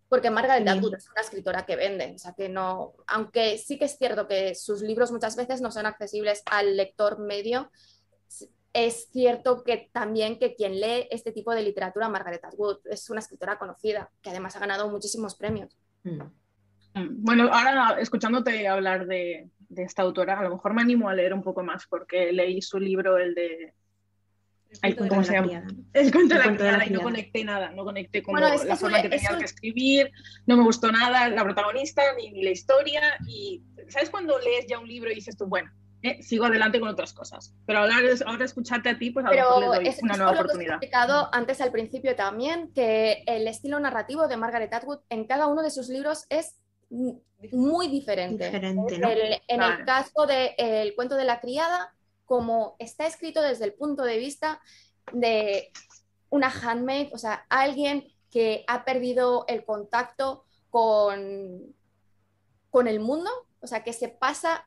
porque 0.08 0.30
Margaret 0.30 0.66
Atwood 0.66 0.96
es 0.96 1.10
una 1.10 1.20
escritora 1.20 1.66
que 1.66 1.76
vende, 1.76 2.14
o 2.16 2.18
sea 2.18 2.32
que 2.32 2.48
no, 2.48 2.94
aunque 3.08 3.58
sí 3.58 3.78
que 3.78 3.84
es 3.84 3.98
cierto 3.98 4.30
que 4.30 4.56
sus 4.56 4.82
libros 4.82 5.12
muchas 5.12 5.36
veces 5.36 5.60
no 5.60 5.74
son 5.74 5.88
accesibles 5.88 6.42
al 6.46 6.78
lector 6.78 7.20
medio, 7.20 7.70
es 8.78 9.10
cierto 9.12 9.64
que 9.64 9.90
también 9.92 10.38
que 10.38 10.54
quien 10.54 10.80
lee 10.80 11.08
este 11.10 11.32
tipo 11.32 11.52
de 11.52 11.64
literatura, 11.64 12.10
Margaret 12.10 12.46
Atwood, 12.46 12.78
es 12.86 13.10
una 13.10 13.22
escritora 13.22 13.58
conocida, 13.58 14.12
que 14.22 14.30
además 14.30 14.56
ha 14.56 14.60
ganado 14.60 14.88
muchísimos 14.88 15.36
premios. 15.36 15.76
Mm. 16.04 16.22
Mm. 16.94 17.24
Bueno, 17.24 17.50
ahora 17.52 18.00
escuchándote 18.00 18.68
hablar 18.68 19.08
de, 19.08 19.50
esta 19.76 20.04
autora, 20.04 20.40
a 20.40 20.44
lo 20.44 20.52
mejor 20.52 20.76
me 20.76 20.84
animo 20.84 21.10
a 21.10 21.16
leer 21.16 21.34
un 21.34 21.42
poco 21.42 21.64
más 21.64 21.88
porque 21.88 22.32
leí 22.32 22.62
su 22.62 22.80
libro, 22.80 23.18
el 23.18 23.34
de... 23.34 23.74
El 24.84 24.96
cuento, 24.96 25.22
de 25.22 25.32
la 25.32 25.64
El 25.94 26.12
cuento 26.12 26.36
de 26.36 26.72
la, 26.74 26.86
y 26.86 26.90
no 26.92 27.02
conecté 27.02 27.44
nada, 27.44 27.72
no 27.72 27.84
conecté 27.84 28.22
con 28.22 28.40
la 28.40 28.76
forma 28.76 29.02
que 29.02 29.10
tenía 29.10 29.38
que 29.38 29.46
escribir, 29.46 30.12
no 30.46 30.58
me 30.58 30.64
gustó 30.64 30.92
nada 30.92 31.30
la 31.30 31.44
protagonista 31.44 32.04
ni, 32.18 32.32
ni 32.32 32.44
la 32.44 32.52
historia 32.52 33.02
y 33.26 33.64
¿sabes 33.88 34.10
cuando 34.10 34.38
lees 34.38 34.68
ya 34.68 34.78
un 34.78 34.88
libro 34.88 35.10
y 35.10 35.16
dices 35.16 35.38
tú, 35.38 35.48
bueno, 35.48 35.72
eh, 36.04 36.22
sigo 36.22 36.46
adelante 36.46 36.80
con 36.80 36.90
otras 36.90 37.14
cosas. 37.14 37.54
Pero 37.66 37.80
ahora, 37.80 37.96
ahora 38.26 38.46
escucharte 38.46 38.90
a 38.90 38.98
ti, 38.98 39.12
pues 39.12 39.26
a 39.26 39.30
lo 39.30 39.36
mejor 39.36 39.62
le 39.62 39.90
doy 39.90 39.96
una 40.04 40.18
nueva 40.18 40.32
oportunidad. 40.32 40.74
He 40.74 40.76
explicado 40.76 41.30
antes 41.32 41.60
al 41.62 41.72
principio 41.72 42.16
también 42.16 42.72
que 42.74 43.24
el 43.26 43.48
estilo 43.48 43.80
narrativo 43.80 44.28
de 44.28 44.38
Margaret 44.38 44.74
Atwood 44.74 45.00
en 45.10 45.26
cada 45.26 45.48
uno 45.48 45.64
de 45.64 45.72
sus 45.72 45.90
libros 45.90 46.26
es 46.30 46.56
muy 47.52 47.88
diferente. 47.88 48.48
en 48.48 49.62
el 49.62 49.86
caso 49.86 50.26
del 50.26 50.52
el 50.58 50.96
cuento 50.96 51.16
de 51.16 51.26
la 51.26 51.40
criada, 51.40 51.94
como 52.26 52.76
está 52.80 53.08
escrito 53.08 53.42
desde 53.42 53.66
el 53.66 53.74
punto 53.74 54.04
de 54.04 54.18
vista 54.18 54.62
de 55.14 55.72
una 56.30 56.50
handmaid, 56.50 57.10
o 57.14 57.18
sea, 57.18 57.46
alguien 57.50 58.06
que 58.32 58.64
ha 58.68 58.84
perdido 58.86 59.46
el 59.48 59.64
contacto 59.66 60.44
con, 60.70 61.74
con 62.70 62.88
el 62.88 63.00
mundo, 63.00 63.30
o 63.62 63.68
sea, 63.68 63.84
que 63.84 63.94
se 63.94 64.10
pasa 64.10 64.66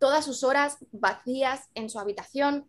todas 0.00 0.24
sus 0.24 0.42
horas 0.42 0.78
vacías 0.90 1.68
en 1.74 1.90
su 1.90 2.00
habitación, 2.00 2.68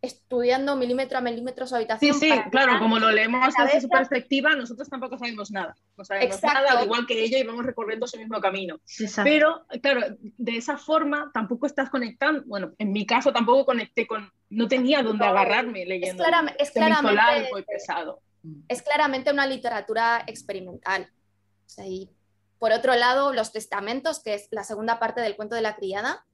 estudiando 0.00 0.76
milímetro 0.76 1.18
a 1.18 1.20
milímetro 1.20 1.66
su 1.66 1.74
habitación. 1.74 2.14
Sí, 2.14 2.30
sí, 2.30 2.40
claro, 2.52 2.78
como 2.78 3.00
lo 3.00 3.10
leemos 3.10 3.52
desde 3.52 3.80
su 3.80 3.88
perspectiva, 3.88 4.54
nosotros 4.54 4.88
tampoco 4.88 5.18
sabemos 5.18 5.50
nada. 5.50 5.76
No 5.96 6.04
sabemos 6.04 6.40
nada, 6.40 6.84
igual 6.84 7.04
que 7.04 7.22
ella, 7.22 7.38
y 7.38 7.42
vamos 7.42 7.66
recorriendo 7.66 8.06
ese 8.06 8.16
mismo 8.16 8.40
camino. 8.40 8.80
Pero, 9.24 9.66
claro, 9.82 10.16
de 10.20 10.56
esa 10.56 10.78
forma 10.78 11.30
tampoco 11.34 11.66
estás 11.66 11.90
conectando, 11.90 12.44
bueno, 12.46 12.72
en 12.78 12.92
mi 12.92 13.04
caso 13.04 13.32
tampoco 13.32 13.66
conecté 13.66 14.06
con, 14.06 14.30
no 14.50 14.68
tenía 14.68 15.02
dónde 15.02 15.26
agarrarme 15.26 15.84
leyendo. 15.84 16.22
Es, 16.58 16.70
claramente, 16.70 17.64
pesado. 17.66 18.22
Es 18.68 18.82
claramente 18.82 19.32
una 19.32 19.46
literatura 19.46 20.22
experimental. 20.28 21.10
y 21.84 22.08
por 22.60 22.72
otro 22.72 22.94
lado, 22.94 23.32
Los 23.32 23.52
Testamentos, 23.52 24.20
que 24.20 24.34
es 24.34 24.48
la 24.50 24.64
segunda 24.64 24.98
parte 24.98 25.20
del 25.20 25.36
cuento 25.36 25.54
de 25.54 25.62
la 25.62 25.76
criada, 25.76 26.24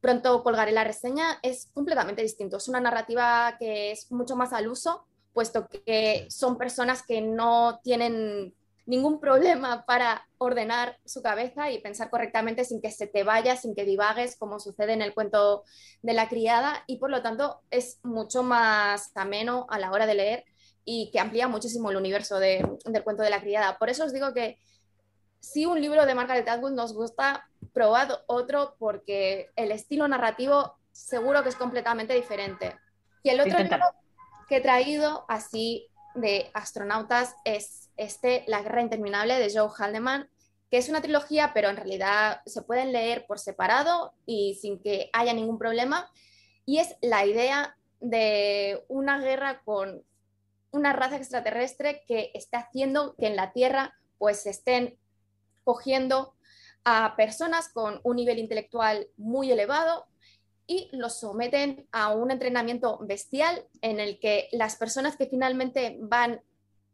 pronto 0.00 0.42
colgaré 0.42 0.72
la 0.72 0.84
reseña, 0.84 1.38
es 1.42 1.70
completamente 1.72 2.22
distinto. 2.22 2.58
Es 2.58 2.68
una 2.68 2.80
narrativa 2.80 3.56
que 3.58 3.90
es 3.92 4.12
mucho 4.12 4.36
más 4.36 4.52
al 4.52 4.68
uso, 4.68 5.06
puesto 5.32 5.66
que 5.68 6.26
son 6.28 6.58
personas 6.58 7.02
que 7.02 7.20
no 7.20 7.80
tienen 7.82 8.54
ningún 8.86 9.18
problema 9.18 9.84
para 9.86 10.26
ordenar 10.38 10.98
su 11.04 11.22
cabeza 11.22 11.70
y 11.70 11.80
pensar 11.80 12.10
correctamente 12.10 12.64
sin 12.64 12.82
que 12.82 12.90
se 12.90 13.06
te 13.06 13.24
vaya, 13.24 13.56
sin 13.56 13.74
que 13.74 13.84
divagues, 13.84 14.36
como 14.36 14.60
sucede 14.60 14.92
en 14.92 15.02
el 15.02 15.14
cuento 15.14 15.64
de 16.02 16.12
la 16.12 16.28
criada, 16.28 16.84
y 16.86 16.98
por 16.98 17.10
lo 17.10 17.22
tanto 17.22 17.62
es 17.70 17.98
mucho 18.02 18.42
más 18.42 19.10
ameno 19.14 19.66
a 19.70 19.78
la 19.78 19.90
hora 19.90 20.06
de 20.06 20.14
leer 20.14 20.44
y 20.84 21.10
que 21.10 21.20
amplía 21.20 21.48
muchísimo 21.48 21.90
el 21.90 21.96
universo 21.96 22.38
del 22.38 22.78
cuento 23.04 23.22
de 23.22 23.30
la 23.30 23.40
criada. 23.40 23.78
Por 23.78 23.88
eso 23.88 24.04
os 24.04 24.12
digo 24.12 24.34
que 24.34 24.58
si 25.40 25.66
un 25.66 25.80
libro 25.80 26.06
de 26.06 26.14
Margaret 26.14 26.48
Atwood 26.48 26.72
nos 26.72 26.92
gusta, 26.94 27.48
probad 27.74 28.20
otro 28.26 28.76
porque 28.78 29.50
el 29.56 29.72
estilo 29.72 30.08
narrativo 30.08 30.76
seguro 30.92 31.42
que 31.42 31.50
es 31.50 31.56
completamente 31.56 32.14
diferente. 32.14 32.78
Y 33.22 33.30
el 33.30 33.40
otro 33.40 33.58
libro 33.58 33.84
que 34.48 34.56
he 34.56 34.60
traído 34.60 35.26
así 35.28 35.88
de 36.14 36.50
astronautas 36.54 37.34
es 37.44 37.90
este, 37.96 38.44
La 38.46 38.62
Guerra 38.62 38.80
Interminable 38.80 39.38
de 39.38 39.52
Joe 39.52 39.68
Haldeman, 39.76 40.30
que 40.70 40.78
es 40.78 40.88
una 40.88 41.02
trilogía, 41.02 41.52
pero 41.52 41.68
en 41.68 41.76
realidad 41.76 42.40
se 42.46 42.62
pueden 42.62 42.92
leer 42.92 43.26
por 43.26 43.38
separado 43.38 44.14
y 44.24 44.58
sin 44.60 44.80
que 44.80 45.10
haya 45.12 45.34
ningún 45.34 45.58
problema. 45.58 46.10
Y 46.64 46.78
es 46.78 46.96
la 47.02 47.26
idea 47.26 47.76
de 48.00 48.84
una 48.88 49.18
guerra 49.18 49.62
con 49.64 50.04
una 50.70 50.92
raza 50.92 51.16
extraterrestre 51.16 52.04
que 52.06 52.30
está 52.34 52.58
haciendo 52.58 53.14
que 53.16 53.26
en 53.26 53.36
la 53.36 53.52
Tierra 53.52 53.96
pues 54.18 54.46
estén 54.46 54.98
cogiendo 55.64 56.34
a 56.84 57.14
personas 57.16 57.68
con 57.68 58.00
un 58.02 58.16
nivel 58.16 58.38
intelectual 58.38 59.08
muy 59.16 59.50
elevado 59.50 60.06
y 60.66 60.88
los 60.92 61.20
someten 61.20 61.86
a 61.92 62.12
un 62.12 62.30
entrenamiento 62.30 62.98
bestial 63.02 63.66
en 63.82 64.00
el 64.00 64.18
que 64.18 64.48
las 64.52 64.76
personas 64.76 65.16
que 65.16 65.26
finalmente 65.26 65.98
van 66.00 66.40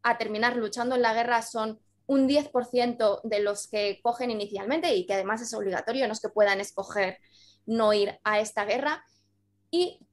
a 0.03 0.17
terminar 0.17 0.55
luchando 0.55 0.95
en 0.95 1.01
la 1.01 1.13
guerra 1.13 1.41
son 1.41 1.79
un 2.07 2.27
10% 2.27 3.21
de 3.23 3.39
los 3.39 3.67
que 3.67 3.99
cogen 4.03 4.31
inicialmente 4.31 4.93
y 4.93 5.05
que 5.05 5.13
además 5.13 5.41
es 5.41 5.53
obligatorio, 5.53 6.07
no 6.07 6.13
es 6.13 6.19
que 6.19 6.29
puedan 6.29 6.59
escoger 6.59 7.19
no 7.65 7.93
ir 7.93 8.19
a 8.23 8.39
esta 8.39 8.65
guerra. 8.65 9.05
Y 9.69 10.05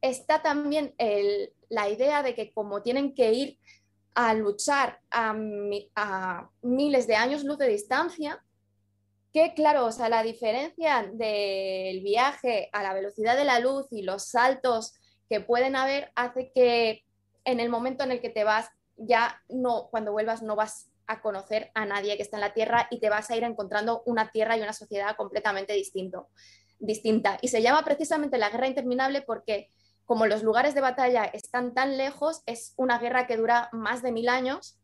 está 0.00 0.40
también 0.40 0.94
la 1.68 1.90
idea 1.90 2.22
de 2.22 2.34
que 2.34 2.52
como 2.52 2.80
tienen 2.80 3.14
que 3.14 3.32
ir 3.32 3.58
a 4.14 4.32
luchar 4.34 5.00
a, 5.10 5.34
a 5.96 6.50
miles 6.62 7.06
de 7.06 7.16
años 7.16 7.44
luz 7.44 7.58
de 7.58 7.68
distancia, 7.68 8.42
que 9.32 9.54
claro, 9.54 9.86
o 9.86 9.92
sea, 9.92 10.08
la 10.08 10.22
diferencia 10.22 11.10
del 11.12 12.02
viaje 12.02 12.68
a 12.72 12.82
la 12.82 12.92
velocidad 12.92 13.36
de 13.36 13.44
la 13.44 13.60
luz 13.60 13.86
y 13.90 14.02
los 14.02 14.28
saltos 14.28 14.94
que 15.28 15.40
pueden 15.40 15.74
haber 15.74 16.12
hace 16.14 16.52
que 16.54 17.04
en 17.44 17.58
el 17.58 17.70
momento 17.70 18.04
en 18.04 18.12
el 18.12 18.20
que 18.20 18.30
te 18.30 18.44
vas, 18.44 18.68
ya 18.96 19.40
no, 19.48 19.88
cuando 19.90 20.12
vuelvas 20.12 20.42
no 20.42 20.54
vas 20.54 20.90
a 21.06 21.22
conocer 21.22 21.70
a 21.74 21.86
nadie 21.86 22.16
que 22.16 22.22
está 22.22 22.36
en 22.36 22.42
la 22.42 22.54
Tierra 22.54 22.88
y 22.90 23.00
te 23.00 23.08
vas 23.08 23.30
a 23.30 23.36
ir 23.36 23.42
encontrando 23.44 24.02
una 24.06 24.30
Tierra 24.30 24.56
y 24.56 24.60
una 24.60 24.74
sociedad 24.74 25.16
completamente 25.16 25.72
distinto, 25.72 26.28
distinta. 26.78 27.38
Y 27.40 27.48
se 27.48 27.62
llama 27.62 27.84
precisamente 27.84 28.38
la 28.38 28.50
guerra 28.50 28.68
interminable 28.68 29.22
porque 29.22 29.70
como 30.04 30.26
los 30.26 30.42
lugares 30.42 30.74
de 30.74 30.82
batalla 30.82 31.24
están 31.24 31.72
tan 31.72 31.96
lejos, 31.96 32.42
es 32.44 32.74
una 32.76 32.98
guerra 32.98 33.26
que 33.26 33.38
dura 33.38 33.70
más 33.72 34.02
de 34.02 34.12
mil 34.12 34.28
años 34.28 34.78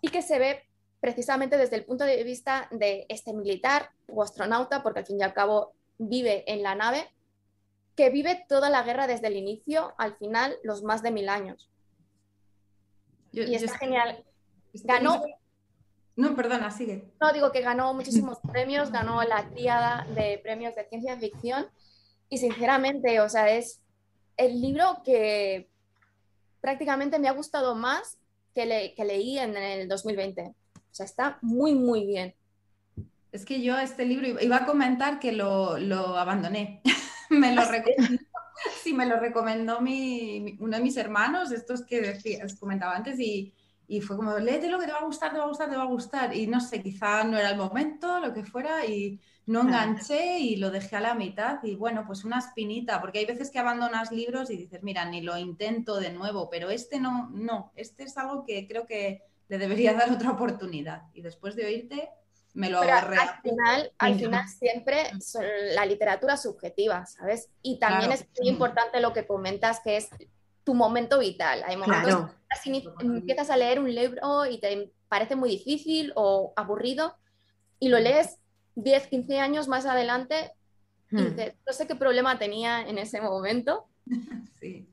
y 0.00 0.08
que 0.08 0.22
se 0.22 0.38
ve 0.38 0.62
precisamente 1.04 1.58
desde 1.58 1.76
el 1.76 1.84
punto 1.84 2.04
de 2.04 2.24
vista 2.24 2.66
de 2.70 3.04
este 3.10 3.34
militar 3.34 3.90
o 4.08 4.22
astronauta, 4.22 4.82
porque 4.82 5.00
al 5.00 5.06
fin 5.06 5.20
y 5.20 5.22
al 5.22 5.34
cabo 5.34 5.74
vive 5.98 6.50
en 6.50 6.62
la 6.62 6.74
nave, 6.74 7.12
que 7.94 8.08
vive 8.08 8.46
toda 8.48 8.70
la 8.70 8.82
guerra 8.84 9.06
desde 9.06 9.26
el 9.26 9.36
inicio 9.36 9.92
al 9.98 10.16
final, 10.16 10.56
los 10.62 10.82
más 10.82 11.02
de 11.02 11.10
mil 11.10 11.28
años. 11.28 11.70
y 13.32 13.54
está 13.54 13.76
genial. 13.76 14.24
Ganó. 14.72 15.22
No, 16.16 16.34
perdona, 16.34 16.70
sigue. 16.70 17.12
No, 17.20 17.34
digo 17.34 17.52
que 17.52 17.60
ganó 17.60 17.92
muchísimos 17.92 18.38
premios, 18.50 18.90
ganó 18.90 19.22
la 19.24 19.50
tríada 19.50 20.06
de 20.14 20.40
premios 20.42 20.74
de 20.74 20.88
ciencia 20.88 21.18
ficción 21.18 21.66
y 22.30 22.38
sinceramente, 22.38 23.20
o 23.20 23.28
sea, 23.28 23.50
es 23.50 23.78
el 24.38 24.58
libro 24.58 25.02
que 25.04 25.68
prácticamente 26.62 27.18
me 27.18 27.28
ha 27.28 27.32
gustado 27.32 27.74
más 27.74 28.16
que, 28.54 28.94
que 28.96 29.04
leí 29.04 29.38
en 29.38 29.54
el 29.54 29.86
2020. 29.86 30.54
O 30.94 30.96
sea, 30.96 31.06
está 31.06 31.38
muy, 31.42 31.74
muy 31.74 32.06
bien. 32.06 32.36
Es 33.32 33.44
que 33.44 33.60
yo 33.60 33.76
este 33.76 34.06
libro 34.06 34.40
iba 34.40 34.58
a 34.58 34.64
comentar 34.64 35.18
que 35.18 35.32
lo, 35.32 35.74
abandoné. 36.16 36.82
me 37.30 37.52
lo 37.52 37.64
recomendó, 37.64 38.22
sí, 38.80 38.94
me 38.94 39.04
lo 39.04 39.18
recomendó 39.18 39.80
mi, 39.80 40.56
uno 40.60 40.76
de 40.76 40.82
mis 40.84 40.96
hermanos, 40.96 41.50
estos 41.50 41.84
que 41.84 42.00
decía, 42.00 42.46
comentaba 42.60 42.94
antes, 42.94 43.18
y, 43.18 43.52
y 43.88 44.02
fue 44.02 44.14
como, 44.14 44.38
léete 44.38 44.68
lo 44.68 44.78
que 44.78 44.86
te 44.86 44.92
va 44.92 45.00
a 45.00 45.04
gustar, 45.04 45.32
te 45.32 45.38
va 45.38 45.46
a 45.46 45.48
gustar, 45.48 45.68
te 45.68 45.76
va 45.76 45.82
a 45.82 45.86
gustar. 45.86 46.36
Y 46.36 46.46
no 46.46 46.60
sé, 46.60 46.80
quizá 46.80 47.24
no 47.24 47.38
era 47.38 47.50
el 47.50 47.56
momento, 47.56 48.20
lo 48.20 48.32
que 48.32 48.44
fuera, 48.44 48.86
y 48.86 49.20
no 49.46 49.62
enganché 49.62 50.38
y 50.38 50.54
lo 50.58 50.70
dejé 50.70 50.94
a 50.94 51.00
la 51.00 51.14
mitad. 51.16 51.58
Y 51.64 51.74
bueno, 51.74 52.04
pues 52.06 52.22
una 52.22 52.38
espinita, 52.38 53.00
porque 53.00 53.18
hay 53.18 53.26
veces 53.26 53.50
que 53.50 53.58
abandonas 53.58 54.12
libros 54.12 54.48
y 54.48 54.56
dices, 54.56 54.84
mira, 54.84 55.04
ni 55.06 55.22
lo 55.22 55.36
intento 55.36 55.98
de 55.98 56.12
nuevo, 56.12 56.48
pero 56.48 56.70
este 56.70 57.00
no, 57.00 57.30
no, 57.30 57.72
este 57.74 58.04
es 58.04 58.16
algo 58.16 58.44
que 58.44 58.68
creo 58.68 58.86
que 58.86 59.33
le 59.48 59.58
debería 59.58 59.94
dar 59.94 60.10
otra 60.12 60.30
oportunidad. 60.32 61.02
Y 61.12 61.22
después 61.22 61.56
de 61.56 61.66
oírte, 61.66 62.10
me 62.54 62.70
lo 62.70 62.80
agarré. 62.80 63.18
Al 63.18 63.40
final, 63.42 63.92
al 63.98 64.14
final 64.18 64.48
siempre 64.48 65.10
son 65.20 65.44
la 65.74 65.84
literatura 65.84 66.36
subjetiva, 66.36 67.04
¿sabes? 67.06 67.50
Y 67.62 67.78
también 67.78 68.12
es 68.12 68.26
muy 68.38 68.48
importante 68.48 69.00
lo 69.00 69.12
que 69.12 69.26
comentas, 69.26 69.80
que 69.80 69.96
es 69.96 70.08
tu 70.62 70.74
momento 70.74 71.18
vital. 71.18 71.62
Hay 71.66 71.76
momentos 71.76 72.30
que 72.62 72.82
empiezas 73.00 73.50
a 73.50 73.56
leer 73.56 73.80
un 73.80 73.92
libro 73.92 74.46
y 74.46 74.58
te 74.58 74.92
parece 75.08 75.36
muy 75.36 75.50
difícil 75.50 76.12
o 76.16 76.52
aburrido 76.56 77.16
y 77.78 77.88
lo 77.88 77.98
lees 77.98 78.38
10, 78.76 79.08
15 79.08 79.40
años 79.40 79.68
más 79.68 79.84
adelante 79.86 80.52
y 81.10 81.16
hmm. 81.16 81.24
dices, 81.24 81.54
no 81.66 81.72
sé 81.72 81.86
qué 81.86 81.94
problema 81.94 82.38
tenía 82.38 82.82
en 82.88 82.98
ese 82.98 83.20
momento. 83.20 83.86
sí. 84.60 84.88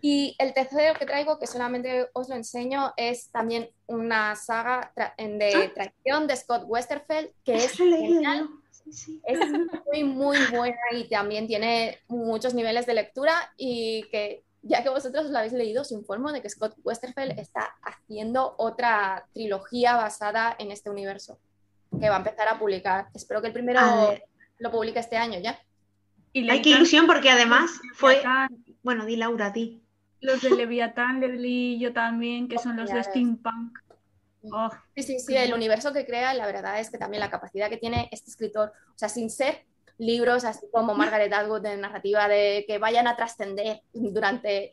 Y 0.00 0.36
el 0.38 0.54
tercero 0.54 0.98
que 0.98 1.06
traigo, 1.06 1.38
que 1.38 1.46
solamente 1.46 2.08
os 2.12 2.28
lo 2.28 2.34
enseño, 2.34 2.92
es 2.96 3.30
también 3.30 3.70
una 3.86 4.36
saga 4.36 4.92
de 4.96 5.54
ah. 5.54 5.72
traición 5.74 6.26
de 6.26 6.36
Scott 6.36 6.64
Westerfeld, 6.66 7.30
que 7.44 7.56
es 7.56 7.72
genial. 7.72 8.48
Es 9.24 9.38
muy, 9.86 10.04
muy 10.04 10.38
buena 10.50 10.78
y 10.92 11.08
también 11.08 11.46
tiene 11.46 11.98
muchos 12.08 12.54
niveles 12.54 12.86
de 12.86 12.94
lectura 12.94 13.52
y 13.56 14.04
que 14.10 14.44
ya 14.62 14.82
que 14.82 14.88
vosotros 14.88 15.30
lo 15.30 15.38
habéis 15.38 15.52
leído, 15.52 15.82
os 15.82 15.92
informo 15.92 16.32
de 16.32 16.42
que 16.42 16.50
Scott 16.50 16.74
Westerfeld 16.82 17.38
está 17.38 17.76
haciendo 17.82 18.54
otra 18.58 19.26
trilogía 19.32 19.96
basada 19.96 20.54
en 20.58 20.70
este 20.72 20.90
universo 20.90 21.38
que 21.98 22.08
va 22.08 22.16
a 22.16 22.18
empezar 22.18 22.48
a 22.48 22.58
publicar. 22.58 23.08
Espero 23.14 23.40
que 23.40 23.48
el 23.48 23.52
primero 23.52 23.80
lo 24.58 24.70
publique 24.70 24.98
este 24.98 25.16
año 25.16 25.38
ya. 25.40 25.58
Y 26.32 26.48
Ay, 26.50 26.60
qué 26.60 26.70
ilusión 26.70 27.06
porque 27.06 27.30
además 27.30 27.70
fue... 27.94 28.22
Bueno, 28.82 29.06
di 29.06 29.16
Laura, 29.16 29.50
di. 29.50 29.82
Los 30.20 30.42
de 30.42 30.50
Leviatán, 30.50 31.20
Leslie 31.20 31.78
yo 31.78 31.92
también, 31.92 32.48
que 32.48 32.58
son 32.58 32.76
los 32.76 32.90
de 32.90 33.02
Steampunk. 33.02 33.78
Oh, 34.42 34.70
sí, 34.94 35.02
sí, 35.02 35.18
sí, 35.18 35.36
el 35.36 35.52
universo 35.52 35.92
que 35.92 36.06
crea, 36.06 36.32
la 36.34 36.46
verdad 36.46 36.78
es 36.80 36.90
que 36.90 36.98
también 36.98 37.20
la 37.20 37.30
capacidad 37.30 37.68
que 37.68 37.76
tiene 37.76 38.08
este 38.12 38.30
escritor, 38.30 38.72
o 38.94 38.98
sea, 38.98 39.08
sin 39.08 39.30
ser 39.30 39.66
libros 39.98 40.44
así 40.44 40.66
como 40.72 40.94
Margaret 40.94 41.32
Atwood 41.32 41.62
de 41.62 41.76
narrativa 41.76 42.28
de 42.28 42.64
que 42.66 42.78
vayan 42.78 43.08
a 43.08 43.16
trascender 43.16 43.82
durante 43.92 44.72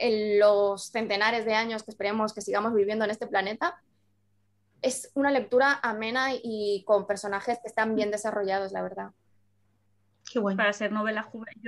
los 0.00 0.88
centenares 0.90 1.44
de 1.44 1.54
años 1.54 1.82
que 1.82 1.90
esperemos 1.90 2.32
que 2.32 2.40
sigamos 2.40 2.74
viviendo 2.74 3.04
en 3.04 3.10
este 3.10 3.26
planeta, 3.26 3.80
es 4.82 5.10
una 5.14 5.30
lectura 5.30 5.78
amena 5.82 6.28
y 6.32 6.84
con 6.86 7.06
personajes 7.06 7.58
que 7.60 7.68
están 7.68 7.96
bien 7.96 8.10
desarrollados, 8.10 8.72
la 8.72 8.82
verdad. 8.82 9.10
Para 10.56 10.72
ser 10.72 10.92
novela 10.92 11.22
juvenil, 11.22 11.58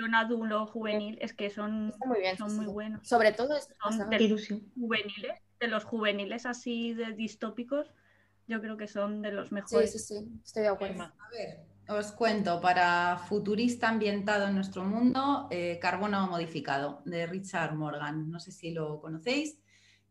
juvenil, 0.67 1.19
es 1.21 1.33
que 1.33 1.51
son 1.51 1.95
muy, 2.05 2.21
bien, 2.21 2.37
son 2.37 2.57
muy 2.57 2.67
buenos. 2.67 3.07
Sobre 3.07 3.33
todo 3.33 3.55
son 3.83 4.11
de 4.11 4.29
los 4.29 4.49
juveniles, 4.75 5.33
de 5.59 5.69
los 5.69 5.85
juveniles 5.85 6.47
así 6.47 6.95
de 6.95 7.13
distópicos, 7.13 7.93
yo 8.47 8.61
creo 8.61 8.77
que 8.77 8.87
son 8.87 9.23
de 9.23 9.33
los 9.33 9.53
mejores. 9.53 9.93
Sí, 9.93 9.99
sí, 9.99 10.19
sí, 10.19 10.41
estoy 10.45 10.63
de 10.63 10.69
acuerdo. 10.69 11.03
A 11.03 11.29
ver, 11.33 11.61
os 11.89 12.13
cuento, 12.13 12.61
para 12.61 13.19
futurista 13.29 13.89
ambientado 13.89 14.49
en 14.49 14.55
nuestro 14.55 14.85
mundo, 14.85 15.49
eh, 15.51 15.79
Carbono 15.81 16.27
modificado, 16.29 17.03
de 17.05 17.27
Richard 17.27 17.75
Morgan. 17.75 18.31
No 18.31 18.41
sé 18.41 18.53
si 18.53 18.71
lo 18.73 19.01
conocéis. 19.01 19.59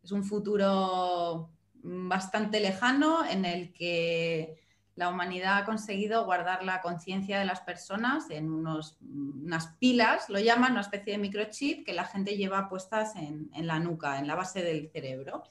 Es 0.03 0.11
un 0.11 0.23
futuro 0.23 1.51
bastante 1.81 2.59
lejano 2.59 3.25
en 3.25 3.45
el 3.45 3.73
que 3.73 4.58
la 4.99 5.07
humanidad 5.07 5.59
ha 5.59 5.65
conseguido 5.65 6.25
guardar 6.25 6.65
la 6.65 6.81
conciencia 6.81 7.39
de 7.39 7.45
las 7.45 7.61
personas 7.61 8.29
en 8.29 8.51
unos, 8.51 8.97
unas 9.01 9.67
pilas, 9.79 10.27
lo 10.27 10.41
llaman, 10.41 10.73
una 10.73 10.81
especie 10.81 11.13
de 11.13 11.19
microchip 11.19 11.85
que 11.85 11.93
la 11.93 12.03
gente 12.03 12.35
lleva 12.35 12.67
puestas 12.67 13.15
en, 13.15 13.49
la 13.65 13.79
nuca, 13.79 14.19
en 14.19 14.27
la 14.27 14.35
base 14.35 14.61
del 14.61 14.89
cerebro. 14.91 15.43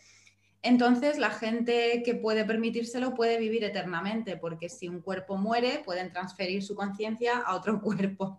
Entonces, 0.60 1.16
la 1.16 1.30
gente 1.30 2.02
que 2.04 2.14
puede 2.14 2.44
permitírselo 2.44 3.14
puede 3.14 3.38
vivir 3.38 3.64
eternamente, 3.64 4.36
porque 4.36 4.68
si 4.68 4.86
un 4.86 5.00
cuerpo 5.00 5.38
muere, 5.38 5.80
pueden 5.82 6.12
transferir 6.12 6.62
su 6.62 6.74
conciencia 6.74 7.38
a 7.38 7.54
otro 7.54 7.80
cuerpo. 7.80 8.38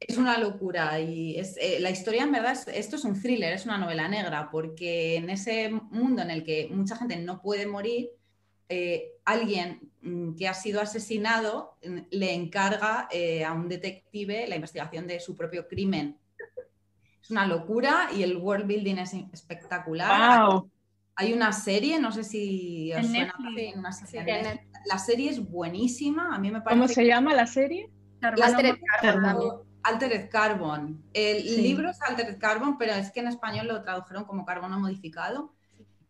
Es 0.00 0.16
una 0.16 0.38
locura 0.38 0.98
y 1.00 1.38
es, 1.38 1.58
eh, 1.58 1.80
la 1.80 1.90
historia 1.90 2.22
en 2.22 2.32
verdad, 2.32 2.58
esto 2.72 2.96
es 2.96 3.04
un 3.04 3.20
thriller, 3.20 3.52
es 3.52 3.66
una 3.66 3.76
novela 3.76 4.08
negra, 4.08 4.48
porque 4.50 5.16
en 5.16 5.28
ese 5.28 5.68
mundo 5.68 6.22
en 6.22 6.30
el 6.30 6.44
que 6.44 6.70
mucha 6.70 6.96
gente 6.96 7.18
no 7.18 7.42
puede 7.42 7.66
morir, 7.66 8.08
eh, 8.70 9.13
alguien 9.24 9.90
mm, 10.02 10.34
que 10.36 10.48
ha 10.48 10.54
sido 10.54 10.80
asesinado 10.80 11.76
mm, 11.84 11.98
le 12.10 12.34
encarga 12.34 13.08
eh, 13.10 13.44
a 13.44 13.52
un 13.52 13.68
detective 13.68 14.46
la 14.46 14.56
investigación 14.56 15.06
de 15.06 15.20
su 15.20 15.36
propio 15.36 15.66
crimen. 15.66 16.18
Es 17.22 17.30
una 17.30 17.46
locura 17.46 18.08
y 18.14 18.22
el 18.22 18.36
world 18.36 18.66
building 18.66 18.96
es 18.98 19.14
espectacular. 19.32 20.50
Hay 21.16 21.32
una 21.32 21.52
serie, 21.52 22.00
no 22.00 22.10
sé 22.10 22.24
si 22.24 22.92
os 22.92 22.98
En 22.98 23.04
suena 23.06 23.34
Netflix, 23.38 23.76
una 23.76 23.92
serie 23.92 24.44
sí. 24.44 24.60
La 24.86 24.98
serie 24.98 25.30
es 25.30 25.48
buenísima, 25.48 26.34
a 26.34 26.38
mí 26.38 26.50
me 26.50 26.60
parece 26.60 26.80
¿Cómo 26.80 26.88
se 26.88 27.06
llama 27.06 27.32
la 27.34 27.46
serie? 27.46 27.88
Altered 28.20 28.76
Carbon. 29.00 29.22
Carbon. 29.22 29.60
Altered 29.84 30.28
Carbon. 30.28 31.04
El 31.12 31.42
Sí. 31.42 31.62
libro 31.62 31.90
es 31.90 32.02
Altered 32.02 32.38
Carbon, 32.38 32.76
pero 32.78 32.92
es 32.94 33.10
que 33.12 33.20
en 33.20 33.28
español 33.28 33.68
lo 33.68 33.82
tradujeron 33.82 34.24
como 34.24 34.44
carbono 34.44 34.78
modificado. 34.80 35.54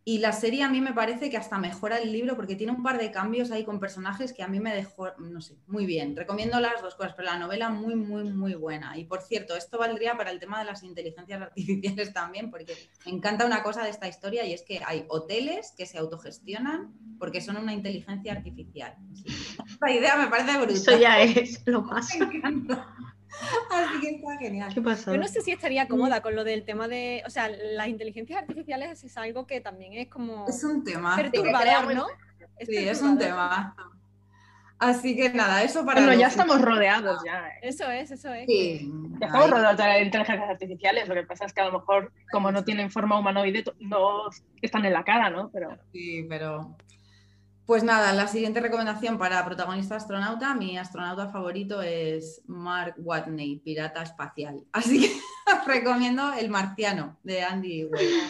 Y 0.07 0.19
la 0.19 0.33
serie 0.33 0.61
a 0.61 0.69
mí 0.69 0.81
me 0.81 0.93
parece 0.93 1.31
que 1.31 1.37
hasta 1.37 1.57
mejora 1.57 1.97
el 1.97 2.11
libro 2.11 2.35
porque 2.35 2.55
tiene 2.55 2.71
un 2.71 2.83
par 2.83 2.99
de 2.99 3.09
cambios 3.09 3.49
ahí 3.49 3.63
con 3.63 3.79
personajes 3.79 4.33
que 4.33 4.43
a 4.43 4.47
mí 4.47 4.59
me 4.59 4.71
dejó, 4.71 5.09
no 5.17 5.41
sé, 5.41 5.57
muy 5.65 5.87
bien. 5.87 6.15
Recomiendo 6.15 6.59
las 6.59 6.79
dos 6.83 6.93
cosas, 6.93 7.15
pero 7.15 7.29
la 7.29 7.39
novela 7.39 7.69
muy, 7.69 7.95
muy, 7.95 8.31
muy 8.31 8.53
buena. 8.53 8.95
Y 8.99 9.05
por 9.05 9.23
cierto, 9.23 9.55
esto 9.55 9.79
valdría 9.79 10.15
para 10.15 10.29
el 10.29 10.39
tema 10.39 10.59
de 10.59 10.65
las 10.65 10.83
inteligencias 10.83 11.41
artificiales 11.41 12.13
también, 12.13 12.51
porque 12.51 12.77
me 13.03 13.13
encanta 13.13 13.47
una 13.47 13.63
cosa 13.63 13.83
de 13.83 13.89
esta 13.89 14.07
historia 14.07 14.45
y 14.45 14.53
es 14.53 14.61
que 14.61 14.79
hay 14.85 15.05
hoteles 15.07 15.73
que 15.75 15.87
se 15.87 15.97
autogestionan 15.97 16.93
porque 17.17 17.41
son 17.41 17.57
una 17.57 17.73
inteligencia 17.73 18.33
artificial. 18.33 18.95
Esta 19.67 19.91
idea 19.91 20.17
me 20.17 20.27
parece 20.27 20.55
brutal. 20.57 20.75
Eso 20.75 20.99
ya 20.99 21.19
es 21.19 21.63
lo 21.65 21.81
más. 21.81 22.15
Me 22.19 22.25
encanta. 22.25 22.93
Así 23.71 23.99
que 24.01 24.09
está 24.15 24.37
genial. 24.37 24.73
¿Qué 24.73 24.81
pasa? 24.81 25.11
Yo 25.11 25.17
no 25.17 25.27
sé 25.27 25.41
si 25.41 25.51
estaría 25.51 25.87
cómoda 25.87 26.21
con 26.21 26.35
lo 26.35 26.43
del 26.43 26.63
tema 26.63 26.87
de, 26.87 27.23
o 27.25 27.29
sea, 27.29 27.49
las 27.49 27.87
inteligencias 27.87 28.41
artificiales 28.41 29.03
es 29.03 29.17
algo 29.17 29.45
que 29.45 29.61
también 29.61 29.93
es 29.93 30.07
como 30.07 30.45
Es 30.47 30.63
un 30.63 30.83
tema. 30.83 31.15
perturbador, 31.15 31.93
¿no? 31.93 32.07
Sí, 32.61 32.77
es 32.77 33.01
un 33.01 33.17
tema. 33.17 33.75
Así 34.77 35.15
que 35.15 35.29
nada, 35.29 35.63
eso 35.63 35.85
para. 35.85 36.01
Bueno, 36.01 36.19
ya 36.19 36.27
estamos 36.27 36.61
rodeados 36.61 37.21
ya. 37.25 37.47
¿eh? 37.47 37.59
Eso 37.61 37.89
es, 37.89 38.11
eso 38.11 38.33
es. 38.33 38.45
Sí. 38.45 38.91
Ya 39.19 39.27
estamos 39.27 39.49
rodeados 39.49 39.77
de 39.77 40.01
inteligencias 40.03 40.49
artificiales. 40.49 41.07
Lo 41.07 41.15
que 41.15 41.23
pasa 41.23 41.45
es 41.45 41.53
que 41.53 41.61
a 41.61 41.65
lo 41.69 41.79
mejor, 41.79 42.11
como 42.31 42.51
no 42.51 42.63
tienen 42.65 42.91
forma 42.91 43.17
humanoide, 43.17 43.63
no 43.79 44.23
están 44.61 44.83
en 44.85 44.91
la 44.93 45.03
cara, 45.05 45.29
¿no? 45.29 45.49
Pero 45.51 45.77
Sí, 45.93 46.25
pero. 46.27 46.75
Pues 47.65 47.83
nada, 47.83 48.13
la 48.13 48.27
siguiente 48.27 48.59
recomendación 48.59 49.17
para 49.17 49.43
protagonista 49.43 49.95
astronauta, 49.95 50.53
mi 50.53 50.77
astronauta 50.77 51.29
favorito 51.29 51.81
es 51.81 52.43
Mark 52.45 52.93
Watney, 52.99 53.57
pirata 53.57 54.03
espacial. 54.03 54.63
Así 54.71 55.01
que 55.01 55.11
os 55.51 55.65
recomiendo 55.65 56.31
El 56.33 56.49
Marciano 56.49 57.17
de 57.23 57.41
Andy 57.43 57.85
Weir. 57.85 58.21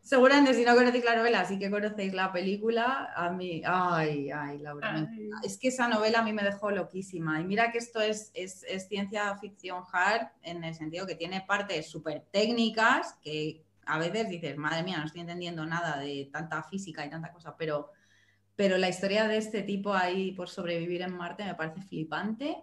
Seguramente 0.00 0.54
si 0.54 0.64
no 0.64 0.76
conocéis 0.76 1.04
la 1.04 1.16
novela, 1.16 1.44
sí 1.44 1.58
que 1.58 1.70
conocéis 1.70 2.14
la 2.14 2.32
película. 2.32 3.12
A 3.16 3.30
mí, 3.30 3.62
ay, 3.64 4.30
ay, 4.30 4.58
Laura, 4.58 4.90
encanta. 4.90 5.40
Es 5.42 5.58
que 5.58 5.68
esa 5.68 5.88
novela 5.88 6.20
a 6.20 6.22
mí 6.22 6.32
me 6.32 6.44
dejó 6.44 6.70
loquísima. 6.70 7.40
Y 7.40 7.44
mira 7.44 7.72
que 7.72 7.78
esto 7.78 8.00
es, 8.00 8.30
es, 8.34 8.64
es 8.68 8.86
ciencia 8.86 9.36
ficción 9.38 9.84
hard 9.92 10.28
en 10.42 10.62
el 10.62 10.74
sentido 10.74 11.04
que 11.04 11.16
tiene 11.16 11.40
partes 11.42 11.90
súper 11.90 12.24
técnicas 12.30 13.14
que 13.22 13.64
a 13.86 13.98
veces 13.98 14.28
dices, 14.28 14.56
madre 14.56 14.84
mía, 14.84 14.98
no 14.98 15.06
estoy 15.06 15.22
entendiendo 15.22 15.66
nada 15.66 15.98
de 15.98 16.28
tanta 16.32 16.62
física 16.62 17.04
y 17.04 17.10
tanta 17.10 17.32
cosa, 17.32 17.56
pero, 17.56 17.90
pero 18.60 18.76
la 18.76 18.90
historia 18.90 19.26
de 19.26 19.38
este 19.38 19.62
tipo 19.62 19.94
ahí 19.94 20.32
por 20.32 20.50
sobrevivir 20.50 21.00
en 21.00 21.16
Marte 21.16 21.46
me 21.46 21.54
parece 21.54 21.80
flipante 21.80 22.58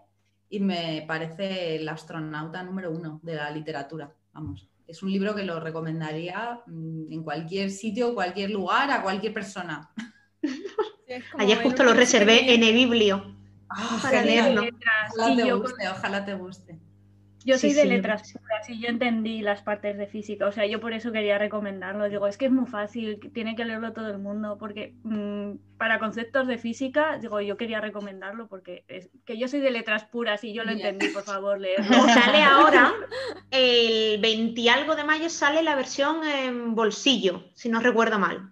y 0.48 0.60
me 0.60 1.04
parece 1.08 1.76
el 1.78 1.89
astronauta 1.89 2.62
número 2.62 2.91
uno 2.91 3.20
de 3.24 3.34
la 3.34 3.50
literatura. 3.50 4.14
Vamos, 4.32 4.70
es 4.86 5.02
un 5.02 5.12
libro 5.12 5.34
que 5.34 5.41
lo 5.41 5.60
recomendaría 5.60 6.62
mm, 6.68 7.12
en 7.12 7.24
cualquier 7.24 7.72
sitio, 7.72 8.14
cualquier 8.14 8.52
lugar, 8.52 8.91
a 8.91 9.02
cualquier 9.02 9.34
persona. 9.34 9.89
Sí, 11.08 11.14
Ayer 11.39 11.64
justo 11.64 11.84
lo 11.84 11.93
reservé 11.93 12.54
en 12.54 12.62
el 12.64 12.74
biblio. 12.74 13.36
Ah, 13.70 13.98
Para 14.04 14.22
genial. 14.22 14.45
leerlo. 14.54 14.62
letras. 14.66 15.14
Ojalá 15.18 15.34
Y 15.34 15.38
te 15.38 15.48
yo, 15.48 15.60
guste, 15.62 15.89
ojalá 15.89 16.26
te 16.26 16.34
guste. 16.36 16.80
Yo 17.48 17.58
Sí, 17.58 17.68
soy 17.68 17.74
de 17.74 17.82
sí, 17.84 17.88
letras 17.88 18.34
puras 18.34 18.70
y 18.70 18.80
yo 18.82 18.89
entendí 18.89 19.41
las 19.41 19.62
partes 19.62 19.98
de 19.98 20.06
física. 20.06 20.48
O 20.48 20.52
sea, 20.52 20.66
yo 20.66 20.82
por 20.82 20.91
eso 20.91 21.14
quería 21.14 21.38
recomendarlo. 21.38 22.10
Digo, 22.10 22.28
es 22.28 22.38
que 22.38 22.48
es 22.48 22.52
muy 22.52 22.66
fácil, 22.66 23.22
tiene 23.34 23.56
que 23.56 23.64
leerlo 23.64 23.93
todo 23.93 24.10
el 24.10 24.18
mundo. 24.18 24.58
Porque 24.60 24.93
mm, 25.04 25.78
para 25.78 25.98
conceptos 25.98 26.45
de 26.48 26.58
física, 26.58 27.18
digo, 27.20 27.39
yo 27.39 27.56
quería 27.56 27.80
recomendarlo 27.80 28.48
porque 28.48 28.84
es 28.89 29.10
que 29.26 29.38
yo 29.38 29.48
soy 29.48 29.62
de 29.62 29.72
letras 29.72 30.04
puras 30.04 30.43
y 30.43 30.54
yo 30.54 30.66
lo 30.66 30.72
entendí, 30.72 31.08
por 31.08 31.24
favor, 31.24 31.58
leerlo. 31.62 31.95
Sale 32.10 32.43
ahora, 32.43 32.91
el 33.50 34.20
20 34.20 34.60
y 34.60 34.68
algo 34.68 34.98
de 34.98 35.06
mayo 35.06 35.30
sale 35.30 35.64
la 35.64 35.76
versión 35.76 36.26
en 36.28 36.76
bolsillo, 36.76 37.45
si 37.54 37.70
no 37.70 37.80
recuerdo 37.80 38.20
mal. 38.20 38.52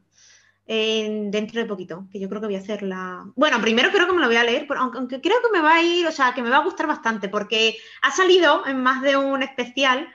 En- 0.67 1.29
dentro 1.29 1.61
de 1.61 1.67
poquito, 1.67 2.07
que 2.11 2.19
yo 2.19 2.27
creo 2.27 2.41
que 2.41 2.47
voy 2.47 2.55
a 2.55 2.59
hacer 2.59 2.81
la. 2.81 3.23
Bueno, 3.35 3.61
primero 3.61 3.91
creo 3.91 4.07
que 4.07 4.13
me 4.13 4.21
lo 4.21 4.27
voy 4.27 4.37
a 4.37 4.43
leer, 4.43 4.65
aunque, 4.77 4.97
aunque 4.97 5.21
creo 5.21 5.37
que 5.43 5.51
me 5.55 5.61
va 5.61 5.75
a 5.75 5.83
ir, 5.83 6.07
o 6.07 6.11
sea, 6.11 6.33
que 6.33 6.41
me 6.41 6.49
va 6.49 6.57
a 6.57 6.63
gustar 6.63 6.87
bastante, 6.87 7.29
porque 7.29 7.77
ha 8.01 8.09
salido 8.11 8.65
en 8.65 8.81
más 8.81 9.01
de 9.03 9.15
un 9.15 9.43
especial 9.43 10.07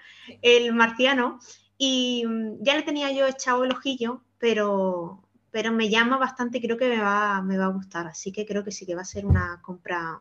el 0.42 0.72
marciano 0.72 1.38
y 1.78 2.24
mm, 2.26 2.62
ya 2.62 2.74
le 2.74 2.82
tenía 2.82 3.12
yo 3.12 3.26
echado 3.26 3.62
el 3.64 3.72
ojillo, 3.72 4.22
pero, 4.38 5.22
pero 5.52 5.70
me 5.72 5.88
llama 5.88 6.18
bastante 6.18 6.58
y 6.58 6.62
creo 6.62 6.76
que 6.76 6.88
me 6.88 7.00
va, 7.00 7.40
me 7.42 7.56
va 7.56 7.66
a 7.66 7.68
gustar. 7.72 8.08
Así 8.08 8.32
que 8.32 8.44
creo 8.44 8.64
que 8.64 8.72
sí 8.72 8.84
que 8.86 8.96
va 8.96 9.02
a 9.02 9.04
ser 9.04 9.26
una 9.26 9.60
compra, 9.62 10.20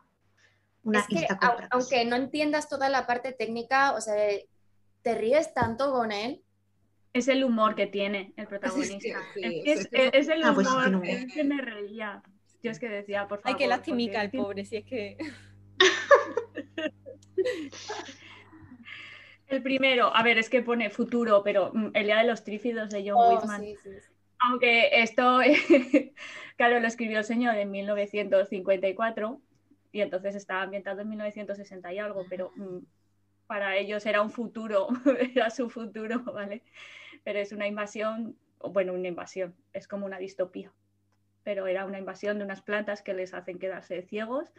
una 0.84 1.00
Es 1.00 1.06
que, 1.08 1.26
compra. 1.26 1.68
aunque 1.72 2.04
no 2.04 2.14
entiendas 2.14 2.68
toda 2.68 2.88
la 2.88 3.04
parte 3.06 3.32
técnica, 3.32 3.92
o 3.92 4.00
sea, 4.00 4.14
te 5.02 5.14
ríes 5.16 5.52
tanto 5.54 5.92
con 5.92 6.12
él. 6.12 6.42
Es 7.12 7.26
el 7.28 7.42
humor 7.44 7.74
que 7.74 7.86
tiene 7.86 8.32
el 8.36 8.46
protagonista. 8.46 9.26
que, 9.34 9.50
sí, 9.50 9.62
Es, 9.64 9.64
que 9.64 9.72
es, 9.72 9.80
es 9.80 9.88
que- 9.88 10.10
es 10.18 10.28
el 10.28 10.42
Ah, 10.44 10.52
pues 10.54 10.68
humor, 10.68 10.82
tiene 10.84 10.96
humor. 10.98 11.08
es 11.16 11.32
que 11.34 11.44
me 11.44 11.60
reía. 11.60 12.22
Yo 12.62 12.70
es 12.70 12.78
que 12.78 12.88
decía, 12.88 13.26
por 13.26 13.40
favor. 13.40 13.56
Ay, 13.56 13.58
qué 13.58 13.66
lastimica 13.68 14.12
porque 14.12 14.24
el 14.26 14.30
que- 14.30 14.38
pobre, 14.38 14.64
si 14.64 14.76
es 14.76 14.84
que. 14.84 15.16
El 19.48 19.62
primero, 19.64 20.14
a 20.14 20.22
ver, 20.22 20.38
es 20.38 20.48
que 20.48 20.62
pone 20.62 20.90
futuro, 20.90 21.42
pero 21.42 21.72
mm, 21.74 21.90
el 21.94 22.04
día 22.06 22.18
de 22.18 22.24
los 22.24 22.44
trífidos 22.44 22.88
de 22.90 23.00
John 23.10 23.18
Oh, 23.20 23.34
Whitman. 23.34 23.60
sí, 23.62 23.74
sí, 23.82 23.90
sí. 24.00 24.12
Aunque 24.38 25.02
esto, 25.02 25.40
claro, 26.56 26.78
lo 26.78 26.86
escribió 26.86 27.18
el 27.18 27.24
señor 27.24 27.56
en 27.56 27.68
1954 27.72 29.40
y 29.90 30.02
entonces 30.02 30.36
estaba 30.36 30.62
ambientado 30.62 31.00
en 31.00 31.08
1960 31.08 31.92
y 31.92 31.98
algo, 31.98 32.26
pero 32.30 32.52
mm, 32.54 32.78
para 33.48 33.76
ellos 33.76 34.06
era 34.06 34.22
un 34.22 34.30
futuro, 34.30 34.86
era 35.34 35.50
su 35.50 35.68
futuro, 35.68 36.22
¿vale? 36.22 36.62
Pero 37.24 37.38
es 37.38 37.52
una 37.52 37.66
invasión, 37.66 38.36
bueno, 38.60 38.92
una 38.92 39.08
invasión, 39.08 39.54
es 39.72 39.86
como 39.86 40.06
una 40.06 40.18
distopía, 40.18 40.72
pero 41.42 41.66
era 41.66 41.84
una 41.84 41.98
invasión 41.98 42.38
de 42.38 42.44
unas 42.44 42.62
plantas 42.62 43.02
que 43.02 43.14
les 43.14 43.34
hacen 43.34 43.58
quedarse 43.58 44.02
ciegos 44.02 44.52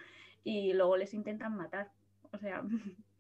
y 0.44 0.74
luego 0.74 0.98
les 0.98 1.14
intentan 1.14 1.56
matar. 1.56 1.92
O 2.32 2.38
sea, 2.38 2.64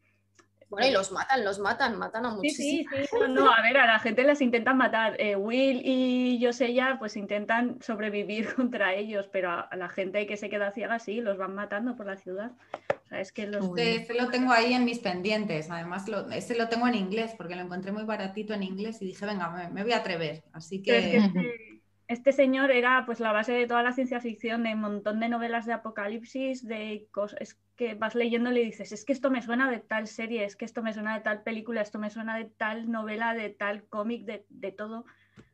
Bueno, 0.72 0.88
y 0.88 0.92
los 0.92 1.12
matan, 1.12 1.44
los 1.44 1.60
matan, 1.60 2.00
matan 2.00 2.26
a 2.26 2.30
Sí, 2.30 2.36
muchísimos. 2.38 2.96
sí, 2.96 3.06
sí, 3.12 3.18
no, 3.20 3.28
no, 3.28 3.52
a 3.52 3.62
ver, 3.62 3.78
a 3.78 3.86
la 3.86 4.00
gente 4.00 4.24
les 4.24 4.40
intentan 4.40 4.78
matar. 4.78 5.20
Eh, 5.20 5.36
Will 5.36 5.82
y 5.84 6.40
Josella 6.42 6.96
pues 6.98 7.18
intentan 7.18 7.82
sobrevivir 7.82 8.54
contra 8.56 8.94
ellos, 8.94 9.28
pero 9.30 9.52
a, 9.52 9.70
la 9.76 9.90
gente 9.90 10.26
que 10.26 10.38
se 10.38 10.50
queda 10.50 10.72
ciega 10.72 10.98
sí, 11.00 11.20
los 11.20 11.38
van 11.38 11.56
matando 11.56 11.98
por 11.98 12.06
la 12.06 12.16
ciudad. 12.16 12.52
O 13.04 13.08
sea, 13.10 13.20
es 13.20 13.34
que 13.34 13.48
los... 13.48 13.66
Uy. 13.66 13.82
Este, 13.82 14.14
lo 14.14 14.30
tengo 14.30 14.54
ahí 14.54 14.74
en 14.74 14.86
mis 14.86 15.00
pendientes. 15.00 15.70
Además, 15.70 16.08
lo, 16.08 16.32
este 16.32 16.56
lo 16.56 16.70
tengo 16.70 16.88
en 16.88 16.96
inglés 16.96 17.34
porque 17.38 17.58
lo 17.58 17.64
encontré 17.64 17.92
muy 17.92 18.04
baratito 18.04 18.54
en 18.54 18.64
inglés 18.64 19.02
y 19.02 19.08
dije, 19.08 19.26
venga, 19.26 19.50
me, 19.50 19.68
me 19.68 19.84
voy 19.84 19.92
a 19.92 19.98
atrever. 19.98 20.42
Así 20.54 20.80
Pero 20.80 20.98
es 21.00 21.06
que 21.06 21.34
que 21.34 21.71
este, 22.12 22.34
señor 22.34 22.72
era 22.72 23.03
pues 23.05 23.20
la 23.20 23.32
base 23.32 23.53
de 23.53 23.68
toda 23.68 23.84
la 23.84 23.93
ciencia 23.93 24.20
ficción, 24.20 24.64
de 24.64 24.74
un 24.74 24.82
montón 24.82 25.20
de 25.20 25.30
novelas 25.30 25.66
de 25.66 25.74
apocalipsis, 25.74 26.68
de 26.68 27.07
cosas 27.12 27.39
es 27.41 27.59
que 27.76 27.95
vas 27.95 28.16
leyendo 28.16 28.51
y 28.51 28.55
le 28.55 28.66
dices, 28.66 28.91
es 28.91 29.05
que 29.05 29.14
esto 29.14 29.32
me 29.32 29.41
suena 29.41 29.72
de 29.72 29.80
tal 29.80 30.07
serie, 30.07 30.43
es 30.43 30.55
que 30.55 30.66
esto 30.66 30.84
me 30.84 30.93
suena 30.93 31.16
de 31.16 31.22
tal 31.22 31.41
película, 31.41 31.82
esto 31.82 31.99
me 31.99 32.09
suena 32.09 32.38
de 32.38 32.45
tal 32.45 32.91
novela, 32.91 33.34
de 33.34 33.49
tal 33.49 33.86
cómic, 33.88 34.26
de, 34.26 34.45
de 34.49 34.72
todo. 34.72 35.05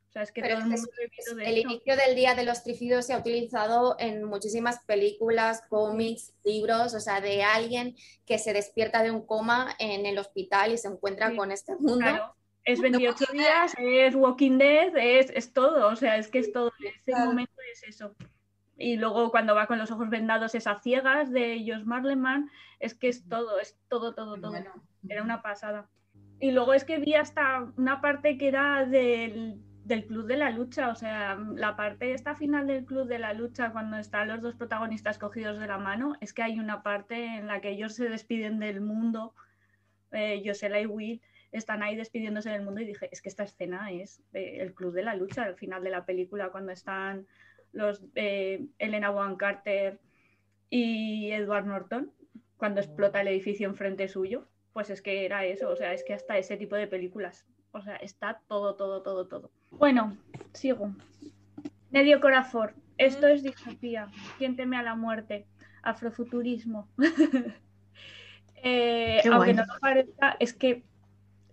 O 0.09 0.11
sea, 0.11 0.23
es 0.23 0.31
que 0.31 0.41
todo 0.41 0.51
el 0.51 0.63
mundo 0.63 0.87
de 1.35 1.45
El 1.45 1.57
inicio 1.59 1.95
del 1.95 2.15
Día 2.15 2.33
de 2.33 2.43
los 2.43 2.63
Trífidos 2.63 3.05
se 3.05 3.13
ha 3.13 3.19
utilizado 3.19 3.95
en 3.99 4.23
muchísimas 4.23 4.79
películas, 4.85 5.61
cómics, 5.69 6.33
libros, 6.43 6.95
o 6.95 6.99
sea, 6.99 7.21
de 7.21 7.43
alguien 7.43 7.95
que 8.25 8.39
se 8.39 8.53
despierta 8.53 9.03
de 9.03 9.11
un 9.11 9.25
coma 9.25 9.75
en 9.79 10.05
el 10.05 10.17
hospital 10.17 10.71
y 10.73 10.77
se 10.77 10.87
encuentra 10.87 11.29
Sí, 11.29 11.35
con 11.35 11.51
este 11.51 11.75
mundo. 11.75 11.97
Claro, 11.97 12.35
es 12.67 12.81
28 12.81 13.25
días, 13.33 13.73
es 13.77 14.13
Walking 14.15 14.57
Dead, 14.57 14.95
es, 14.97 15.29
es 15.31 15.53
todo, 15.53 15.87
o 15.87 15.95
sea, 15.95 16.17
es 16.17 16.27
que 16.27 16.39
es 16.39 16.51
todo, 16.51 16.71
ese 16.79 17.01
Claro. 17.05 17.25
momento 17.31 17.53
es 17.73 17.83
eso. 17.83 18.15
Y 18.77 18.97
luego 18.97 19.31
cuando 19.31 19.55
va 19.55 19.65
con 19.67 19.79
los 19.79 19.89
ojos 19.89 20.09
vendados 20.09 20.53
es 20.53 20.67
a 20.67 20.79
ciegas 20.81 21.31
de 21.31 21.63
Josh 21.67 21.83
Marleman, 21.85 22.49
es 22.79 22.93
que 22.93 23.07
es 23.07 23.27
todo, 23.27 23.59
es 23.59 23.79
todo, 23.87 24.13
todo, 24.13 24.35
todo. 24.35 24.51
bueno, 24.51 24.71
Era 25.09 25.23
una 25.23 25.41
pasada. 25.41 25.89
Y 26.39 26.51
luego 26.51 26.73
es 26.73 26.83
que 26.83 26.99
vi 26.99 27.15
hasta 27.15 27.71
una 27.77 28.01
parte 28.01 28.37
que 28.37 28.49
era 28.49 28.85
del, 28.85 29.59
del 29.85 30.05
Club 30.05 30.27
de 30.27 30.37
la 30.37 30.51
Lucha, 30.51 30.89
o 30.89 30.95
sea, 30.95 31.39
la 31.55 31.75
parte 31.75 32.13
esta 32.13 32.35
final 32.35 32.67
del 32.67 32.85
Club 32.85 33.07
de 33.07 33.17
la 33.17 33.33
Lucha, 33.33 33.71
cuando 33.71 33.97
están 33.97 34.27
los 34.27 34.41
dos 34.41 34.53
protagonistas 34.55 35.17
cogidos 35.17 35.57
de 35.57 35.65
la 35.67 35.79
mano, 35.79 36.13
es 36.21 36.33
que 36.33 36.43
hay 36.43 36.59
una 36.59 36.83
parte 36.83 37.25
en 37.37 37.47
la 37.47 37.61
que 37.61 37.69
ellos 37.71 37.95
se 37.95 38.09
despiden 38.09 38.59
del 38.59 38.81
mundo, 38.81 39.33
eh, 40.11 40.43
Josela 40.45 40.79
y 40.81 40.85
Will 40.85 41.21
están 41.51 41.83
ahí 41.83 41.95
despidiéndose 41.95 42.49
del 42.49 42.63
mundo 42.63 42.81
y 42.81 42.85
dije, 42.85 43.09
es 43.11 43.21
que 43.21 43.29
esta 43.29 43.43
escena 43.43 43.91
es 43.91 44.21
eh, 44.33 44.57
el 44.59 44.73
Club 44.73 44.93
de 44.93 45.03
la 45.03 45.15
Lucha, 45.15 45.43
al 45.43 45.55
final 45.55 45.83
de 45.83 45.89
la 45.89 46.05
película, 46.05 46.49
cuando 46.49 46.71
están 46.71 47.27
los 47.71 48.03
eh, 48.15 48.65
Elena 48.79 49.09
Bonham 49.09 49.37
Carter 49.37 49.99
y 50.69 51.31
Edward 51.31 51.65
Norton, 51.65 52.11
cuando 52.57 52.81
explota 52.81 53.21
el 53.21 53.27
edificio 53.27 53.67
enfrente 53.67 54.07
suyo, 54.07 54.47
pues 54.73 54.89
es 54.89 55.01
que 55.01 55.25
era 55.25 55.45
eso, 55.45 55.69
o 55.69 55.75
sea, 55.75 55.93
es 55.93 56.03
que 56.03 56.13
hasta 56.13 56.37
ese 56.37 56.57
tipo 56.57 56.75
de 56.75 56.87
películas. 56.87 57.45
O 57.71 57.81
sea, 57.81 57.95
está 57.97 58.41
todo, 58.47 58.75
todo, 58.75 59.01
todo, 59.01 59.27
todo. 59.27 59.51
Bueno, 59.71 60.17
sigo. 60.53 60.91
Medio 61.91 62.19
Corafor. 62.19 62.73
Esto 62.97 63.27
es 63.27 63.43
distopía. 63.43 64.07
¿Quién 64.37 64.55
teme 64.55 64.77
a 64.77 64.83
la 64.83 64.95
muerte? 64.95 65.45
Afrofuturismo. 65.83 66.87
Eh, 68.63 69.21
aunque 69.31 69.53
no 69.53 69.63
lo 69.65 69.79
parezca, 69.79 70.35
es 70.39 70.51
que 70.51 70.83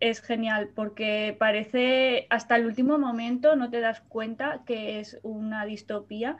es 0.04 0.20
genial 0.20 0.68
porque 0.74 1.34
parece 1.38 2.26
hasta 2.28 2.56
el 2.56 2.66
último 2.66 2.98
momento 2.98 3.56
no 3.56 3.70
te 3.70 3.80
das 3.80 4.02
cuenta 4.02 4.60
que 4.66 5.00
es 5.00 5.18
una 5.22 5.64
distopía 5.64 6.36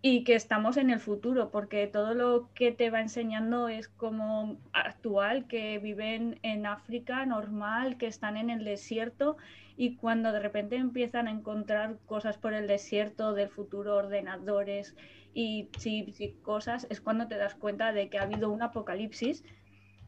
y 0.00 0.24
que 0.24 0.34
estamos 0.34 0.78
en 0.78 0.88
el 0.88 0.98
futuro, 0.98 1.50
porque 1.50 1.86
todo 1.86 2.14
lo 2.14 2.48
que 2.54 2.72
te 2.72 2.88
va 2.88 3.00
enseñando 3.00 3.68
es 3.68 3.88
como 3.88 4.56
actual, 4.72 5.46
que 5.46 5.78
viven 5.78 6.40
en 6.42 6.64
África 6.64 7.24
normal, 7.26 7.98
que 7.98 8.06
están 8.06 8.38
en 8.38 8.48
el 8.48 8.64
desierto 8.64 9.36
y 9.76 9.96
cuando 9.96 10.32
de 10.32 10.40
repente 10.40 10.76
empiezan 10.76 11.28
a 11.28 11.30
encontrar 11.30 11.98
cosas 12.06 12.38
por 12.38 12.54
el 12.54 12.66
desierto 12.66 13.34
del 13.34 13.50
futuro, 13.50 13.96
ordenadores 13.96 14.96
y 15.34 15.68
chips 15.78 16.22
y 16.22 16.32
cosas, 16.42 16.86
es 16.88 17.02
cuando 17.02 17.28
te 17.28 17.36
das 17.36 17.54
cuenta 17.54 17.92
de 17.92 18.08
que 18.08 18.18
ha 18.18 18.22
habido 18.22 18.50
un 18.50 18.62
apocalipsis 18.62 19.44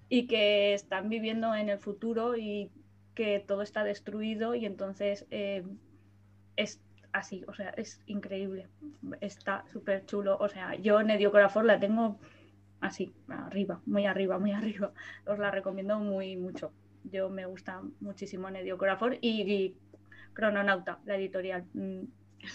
y 0.09 0.27
que 0.27 0.75
están 0.75 1.09
viviendo 1.09 1.55
en 1.55 1.69
el 1.69 1.79
futuro 1.79 2.37
y 2.37 2.71
que 3.15 3.43
todo 3.47 3.63
está 3.63 3.85
destruido 3.85 4.55
y 4.55 4.67
entonces 4.67 5.27
eh, 5.31 5.65
es 6.57 6.81
así, 7.13 7.45
o 7.47 7.55
sea, 7.55 7.71
es 7.71 8.01
increíble, 8.07 8.67
está 9.21 9.65
súper 9.73 10.05
chulo, 10.05 10.37
o 10.39 10.49
sea, 10.49 10.75
yo 10.75 11.03
Nedio 11.03 11.31
Corafor 11.31 11.65
la 11.65 11.79
tengo 11.79 12.19
así, 12.81 13.15
arriba, 13.29 13.81
muy 13.87 14.07
arriba, 14.07 14.39
muy 14.39 14.53
arriba, 14.53 14.93
os 15.27 15.39
la 15.39 15.51
recomiendo 15.51 15.99
muy 15.99 16.37
mucho, 16.37 16.73
yo 17.05 17.31
me 17.31 17.47
gusta 17.47 17.83
muchísimo 18.01 18.51
Nedio 18.51 18.79
Corafor 18.79 19.17
y, 19.21 19.43
y 19.43 19.77
Crononauta, 20.33 20.99
la 21.05 21.17
editorial, 21.17 21.65
mm, 21.75 22.03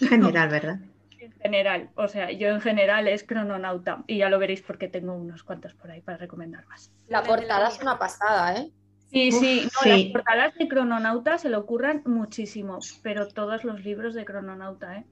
En 0.02 0.08
general, 0.08 0.48
¿verdad? 0.50 0.80
En 1.20 1.32
general, 1.32 1.90
o 1.94 2.08
sea, 2.08 2.30
yo 2.30 2.48
en 2.48 2.60
general 2.60 3.08
es 3.08 3.24
Crononauta 3.24 4.04
y 4.06 4.18
ya 4.18 4.28
lo 4.28 4.38
veréis 4.38 4.62
porque 4.62 4.88
tengo 4.88 5.14
unos 5.14 5.42
cuantos 5.42 5.74
por 5.74 5.90
ahí 5.90 6.00
para 6.00 6.18
recomendar 6.18 6.66
más. 6.66 6.92
La 7.08 7.22
portada 7.22 7.68
es 7.68 7.80
una 7.80 7.98
pasada, 7.98 8.56
¿eh? 8.56 8.70
Sí, 9.10 9.30
Uf, 9.32 9.40
sí, 9.40 9.62
no, 9.64 9.80
sí. 9.82 9.88
las 9.88 10.12
portadas 10.12 10.54
de 10.54 10.68
Crononauta 10.68 11.38
se 11.38 11.50
le 11.50 11.56
ocurran 11.56 12.02
muchísimo, 12.06 12.78
pero 13.02 13.28
todos 13.28 13.64
los 13.64 13.84
libros 13.84 14.14
de 14.14 14.24
Crononauta, 14.24 14.98
¿eh? 14.98 15.04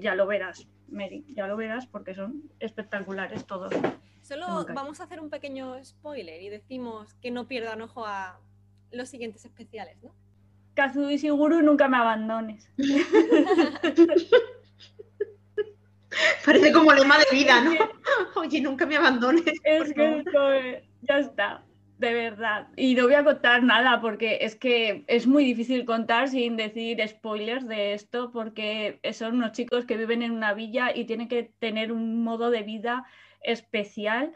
Ya 0.00 0.14
lo 0.14 0.26
verás, 0.26 0.66
Mary, 0.88 1.24
ya 1.28 1.46
lo 1.46 1.56
verás 1.56 1.86
porque 1.86 2.14
son 2.14 2.42
espectaculares 2.58 3.46
todos. 3.46 3.72
Solo 4.22 4.48
Nunca. 4.48 4.72
vamos 4.72 5.00
a 5.00 5.04
hacer 5.04 5.20
un 5.20 5.30
pequeño 5.30 5.82
spoiler 5.84 6.42
y 6.42 6.48
decimos 6.48 7.14
que 7.14 7.30
no 7.30 7.46
pierdan 7.46 7.80
ojo 7.82 8.04
a 8.04 8.40
los 8.90 9.08
siguientes 9.08 9.44
especiales, 9.44 10.02
¿no? 10.02 10.12
Kazu 10.74 11.10
y 11.10 11.18
Siguru, 11.18 11.60
nunca 11.62 11.88
me 11.88 11.96
abandones. 11.96 12.70
Parece 16.44 16.72
como 16.72 16.92
lema 16.92 17.18
de 17.18 17.36
vida, 17.36 17.60
¿no? 17.62 17.72
Oye, 18.36 18.60
nunca 18.60 18.86
me 18.86 18.96
abandones. 18.96 19.44
Es 19.64 19.92
que 19.92 20.82
ya 21.02 21.18
está, 21.18 21.62
de 21.98 22.12
verdad. 22.12 22.68
Y 22.76 22.94
no 22.94 23.04
voy 23.04 23.14
a 23.14 23.24
contar 23.24 23.62
nada 23.62 24.00
porque 24.00 24.38
es 24.42 24.56
que 24.56 25.04
es 25.06 25.26
muy 25.26 25.44
difícil 25.44 25.84
contar 25.84 26.28
sin 26.28 26.56
decir 26.56 27.06
spoilers 27.06 27.66
de 27.66 27.94
esto 27.94 28.30
porque 28.30 29.00
son 29.12 29.36
unos 29.36 29.52
chicos 29.52 29.84
que 29.84 29.96
viven 29.96 30.22
en 30.22 30.32
una 30.32 30.54
villa 30.54 30.94
y 30.94 31.04
tienen 31.04 31.28
que 31.28 31.52
tener 31.58 31.92
un 31.92 32.22
modo 32.22 32.50
de 32.50 32.62
vida 32.62 33.04
especial 33.42 34.32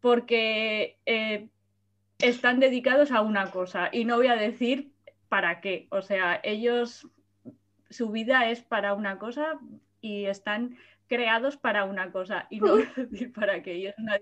porque 0.00 0.98
eh, 1.06 1.48
están 2.18 2.60
dedicados 2.60 3.10
a 3.10 3.20
una 3.20 3.50
cosa 3.50 3.88
y 3.92 4.04
no 4.04 4.16
voy 4.16 4.28
a 4.28 4.36
decir 4.36 4.92
para 5.28 5.60
qué. 5.60 5.88
O 5.90 6.02
sea, 6.02 6.40
ellos, 6.42 7.08
su 7.90 8.10
vida 8.10 8.48
es 8.48 8.62
para 8.62 8.94
una 8.94 9.18
cosa 9.18 9.58
y 10.06 10.26
están 10.26 10.76
creados 11.08 11.56
para 11.56 11.84
una 11.84 12.12
cosa 12.12 12.46
y 12.48 12.60
no 12.60 12.76
para. 13.34 13.58
Y 13.58 13.86
distopía. 14.18 14.20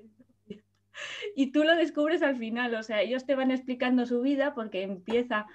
Y 1.34 1.52
tú 1.52 1.64
lo 1.64 1.74
descubres 1.74 2.22
al 2.22 2.36
final, 2.36 2.74
o 2.74 2.82
sea, 2.82 3.02
ellos 3.02 3.26
te 3.26 3.34
van 3.34 3.50
explicando 3.50 4.06
su 4.06 4.22
vida 4.22 4.54
porque 4.54 4.82
empieza 4.82 5.46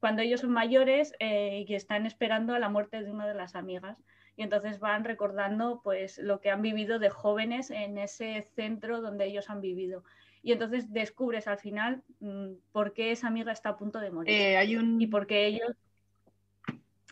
cuando 0.00 0.22
ellos 0.22 0.40
son 0.40 0.50
mayores 0.50 1.14
eh, 1.20 1.64
y 1.66 1.74
están 1.74 2.04
esperando 2.04 2.54
a 2.54 2.58
la 2.58 2.68
muerte 2.68 3.02
de 3.02 3.10
una 3.10 3.26
de 3.26 3.34
las 3.34 3.54
amigas. 3.54 3.96
Y 4.36 4.42
entonces 4.42 4.78
van 4.78 5.04
recordando 5.04 5.80
pues 5.82 6.18
lo 6.18 6.40
que 6.40 6.50
han 6.50 6.62
vivido 6.62 6.98
de 6.98 7.10
jóvenes 7.10 7.70
en 7.70 7.98
ese 7.98 8.42
centro 8.54 9.00
donde 9.00 9.26
ellos 9.26 9.50
han 9.50 9.60
vivido. 9.60 10.04
Y 10.42 10.52
entonces 10.52 10.92
descubres 10.92 11.48
al 11.48 11.58
final 11.58 12.02
mm, 12.20 12.52
por 12.72 12.92
qué 12.92 13.10
esa 13.10 13.26
amiga 13.26 13.52
está 13.52 13.70
a 13.70 13.76
punto 13.76 13.98
de 13.98 14.10
morir. 14.10 14.32
Eh, 14.32 14.56
hay 14.56 14.76
un... 14.76 15.00
y 15.00 15.06
por 15.06 15.26
qué 15.26 15.46
ellos 15.46 15.76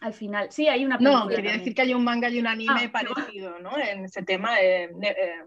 al 0.06 0.14
final. 0.14 0.50
Sí, 0.50 0.68
hay 0.68 0.84
una 0.84 0.96
No, 0.98 1.10
película 1.10 1.28
quería 1.28 1.36
también. 1.50 1.58
decir 1.58 1.74
que 1.74 1.82
hay 1.82 1.94
un 1.94 2.04
manga 2.04 2.28
y 2.30 2.38
un 2.38 2.46
anime 2.46 2.84
Ah, 2.86 2.90
parecido, 2.92 3.58
¿no? 3.58 3.76
En 3.78 4.04
ese 4.04 4.22
tema, 4.22 4.60
eh, 4.60 4.90
ne- 4.94 5.10
eh, 5.10 5.44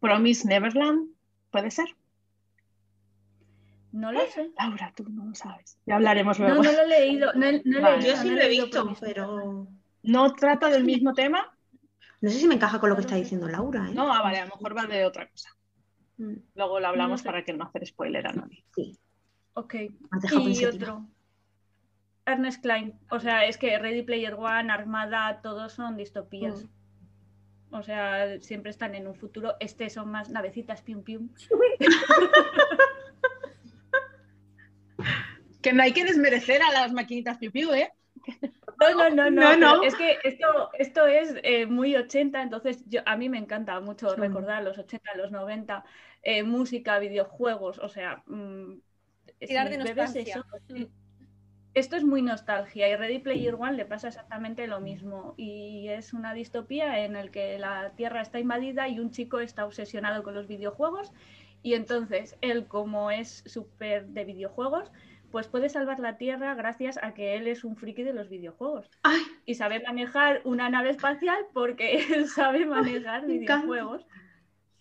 Promise 0.00 0.46
Neverland, 0.48 1.10
¿puede 1.50 1.70
ser? 1.70 1.86
No 3.92 4.12
lo 4.12 4.20
sé. 4.26 4.50
Laura, 4.58 4.92
tú 4.94 5.04
no 5.08 5.24
lo 5.24 5.34
sabes. 5.34 5.78
Ya 5.86 5.96
hablaremos 5.96 6.38
No, 6.38 6.46
luego. 6.46 6.62
no 6.62 6.72
lo 6.72 6.82
he 6.82 6.88
leído. 6.88 7.32
No, 7.34 7.40
no 7.40 7.46
he 7.78 7.80
Vale. 7.82 7.96
leído, 7.98 8.14
Yo 8.14 8.16
sí 8.22 8.28
no 8.28 8.34
lo 8.36 8.42
he 8.42 8.48
visto, 8.48 8.96
pero 9.00 9.66
¿No 10.02 10.32
trata 10.34 10.68
del 10.68 10.84
mismo 10.84 11.12
tema? 11.14 11.52
no 12.20 12.30
sé 12.30 12.38
si 12.38 12.48
me 12.48 12.54
encaja 12.54 12.80
con 12.80 12.90
lo 12.90 12.96
que 12.96 13.02
está 13.02 13.14
diciendo 13.16 13.48
Laura, 13.48 13.88
¿eh? 13.88 13.94
No, 13.94 14.12
ah, 14.12 14.22
vale, 14.22 14.38
a 14.38 14.44
lo 14.46 14.54
mejor 14.56 14.76
va 14.76 14.86
de 14.86 15.04
otra 15.04 15.28
cosa. 15.28 15.50
Mm, 16.16 16.34
Luego 16.54 16.80
lo 16.80 16.86
hablamos 16.88 17.20
sé. 17.20 17.26
para 17.26 17.44
que 17.44 17.52
no 17.52 17.64
hacer 17.64 17.86
spoiler 17.86 18.26
a 18.26 18.32
nadie. 18.32 18.64
Sí, 18.74 18.98
Ok. 19.54 19.74
Y 20.30 20.64
otro. 20.64 21.08
Ernest 22.28 22.62
Klein. 22.62 22.98
O 23.10 23.20
sea, 23.20 23.44
es 23.46 23.58
que 23.58 23.78
Ready 23.78 24.02
Player 24.02 24.34
One, 24.34 24.70
Armada, 24.72 25.40
todos 25.42 25.72
son 25.72 25.96
distopías. 25.96 26.64
Mm. 26.64 27.74
O 27.74 27.82
sea, 27.82 28.40
siempre 28.40 28.70
están 28.70 28.94
en 28.94 29.06
un 29.06 29.14
futuro. 29.14 29.54
Este 29.60 29.90
son 29.90 30.10
más 30.10 30.30
navecitas, 30.30 30.82
pium 30.82 31.02
pium. 31.02 31.28
Que 35.62 35.72
no 35.72 35.82
hay 35.82 35.92
que 35.92 36.04
desmerecer 36.04 36.62
a 36.62 36.72
las 36.72 36.92
maquinitas 36.92 37.38
piu 37.38 37.50
piu, 37.50 37.72
¿eh? 37.72 37.92
No, 38.80 39.10
no, 39.10 39.10
no, 39.10 39.30
no. 39.30 39.56
No, 39.56 39.82
Es 39.82 39.94
que 39.96 40.18
esto, 40.22 40.70
esto 40.78 41.06
es 41.06 41.34
eh, 41.42 41.66
muy 41.66 41.96
80, 41.96 42.42
entonces 42.42 42.84
yo, 42.86 43.00
a 43.06 43.16
mí 43.16 43.28
me 43.28 43.38
encanta 43.38 43.80
mucho 43.80 44.10
Sí. 44.10 44.20
recordar 44.20 44.62
los 44.62 44.78
80, 44.78 45.16
los 45.16 45.32
90, 45.32 45.84
eh, 46.22 46.44
música, 46.44 46.98
videojuegos, 47.00 47.80
o 47.80 47.88
sea, 47.88 48.22
mm, 48.26 48.74
Tirar 49.40 49.68
de 49.68 49.78
nostalgia. 49.78 50.22
eso, 50.22 50.44
sí. 50.68 50.88
Esto 51.78 51.96
es 51.96 52.04
muy 52.04 52.22
nostalgia 52.22 52.88
y 52.88 52.96
Ready 52.96 53.20
Player 53.20 53.54
One 53.54 53.74
le 53.74 53.84
pasa 53.84 54.08
exactamente 54.08 54.66
lo 54.66 54.80
mismo 54.80 55.34
y 55.36 55.88
es 55.88 56.12
una 56.12 56.34
distopía 56.34 57.04
en 57.04 57.16
el 57.16 57.30
que 57.30 57.58
la 57.58 57.90
Tierra 57.96 58.20
está 58.20 58.40
invadida 58.40 58.88
y 58.88 59.00
un 59.00 59.10
chico 59.10 59.40
está 59.40 59.64
obsesionado 59.64 60.22
con 60.22 60.34
los 60.34 60.46
videojuegos 60.46 61.12
y 61.62 61.74
entonces 61.74 62.36
él 62.40 62.66
como 62.66 63.10
es 63.10 63.42
súper 63.46 64.06
de 64.08 64.24
videojuegos 64.24 64.90
pues 65.30 65.46
puede 65.46 65.68
salvar 65.68 66.00
la 66.00 66.16
Tierra 66.16 66.54
gracias 66.54 66.98
a 67.02 67.14
que 67.14 67.36
él 67.36 67.46
es 67.46 67.64
un 67.64 67.76
friki 67.76 68.02
de 68.02 68.12
los 68.12 68.28
videojuegos 68.28 68.90
Ay, 69.02 69.20
y 69.46 69.54
sabe 69.54 69.80
manejar 69.80 70.40
una 70.44 70.68
nave 70.70 70.90
espacial 70.90 71.38
porque 71.52 71.98
él 72.14 72.28
sabe 72.28 72.66
manejar 72.66 73.24
encanta. 73.30 73.66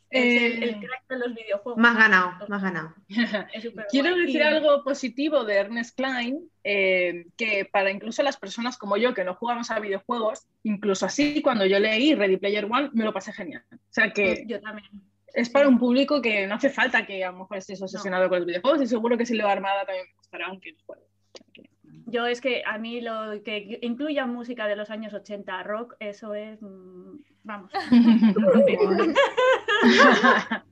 Es 0.09 0.41
el, 0.41 0.63
el 0.63 0.69
Eh, 0.69 0.79
crack 0.79 1.03
de 1.09 1.17
los 1.19 1.35
videojuegos. 1.35 1.77
más 1.81 1.97
ganado, 1.97 2.31
más 2.47 2.61
ganado. 2.61 2.93
Quiero 3.91 4.15
decir 4.15 4.37
Y- 4.37 4.41
algo 4.41 4.83
positivo 4.83 5.43
de 5.43 5.55
Ernest 5.55 5.97
Klein, 5.97 6.49
eh, 6.63 7.25
que 7.35 7.65
para 7.71 7.91
incluso 7.91 8.23
las 8.23 8.37
personas 8.37 8.77
como 8.77 8.95
yo 8.97 9.13
que 9.13 9.23
no 9.25 9.35
jugamos 9.35 9.69
a 9.69 9.79
videojuegos, 9.79 10.47
incluso 10.63 11.05
así 11.05 11.41
cuando 11.41 11.65
yo 11.65 11.77
leí 11.79 12.15
Ready 12.15 12.37
Player 12.37 12.65
One 12.65 12.89
me 12.93 13.03
lo 13.03 13.11
pasé 13.13 13.33
genial. 13.33 13.63
O 13.71 13.77
sea 13.89 14.11
que 14.13 14.45
Yo 14.47 14.61
también. 14.61 14.87
es 15.33 15.49
para 15.49 15.67
un 15.67 15.77
público 15.77 16.21
que 16.21 16.47
no 16.47 16.55
hace 16.55 16.69
falta 16.69 17.05
que 17.05 17.25
a 17.25 17.31
lo 17.31 17.39
mejor 17.39 17.57
estés 17.57 17.81
obsesionado 17.81 18.29
con 18.29 18.39
los 18.39 18.47
videojuegos 18.47 18.81
y 18.81 18.87
seguro 18.87 19.17
que 19.17 19.25
si 19.25 19.35
leo 19.35 19.47
Armada 19.49 19.85
también 19.85 20.05
me 20.07 20.13
gustará 20.15 20.45
aunque 20.47 20.71
no 20.71 20.79
juegue. 20.85 21.03
Yo 22.09 22.25
es 22.25 22.39
que 22.39 22.63
a 22.65 22.77
mí 22.77 23.01
lo 23.01 23.43
que 23.43 23.79
incluya 23.81 24.25
música 24.25 24.65
de 24.67 24.77
los 24.77 24.89
años 24.89 25.13
80, 25.13 25.61
rock, 25.63 25.95
eso 25.99 26.33
es, 26.33 26.61
mm, 26.61 27.17
vamos. 27.43 27.69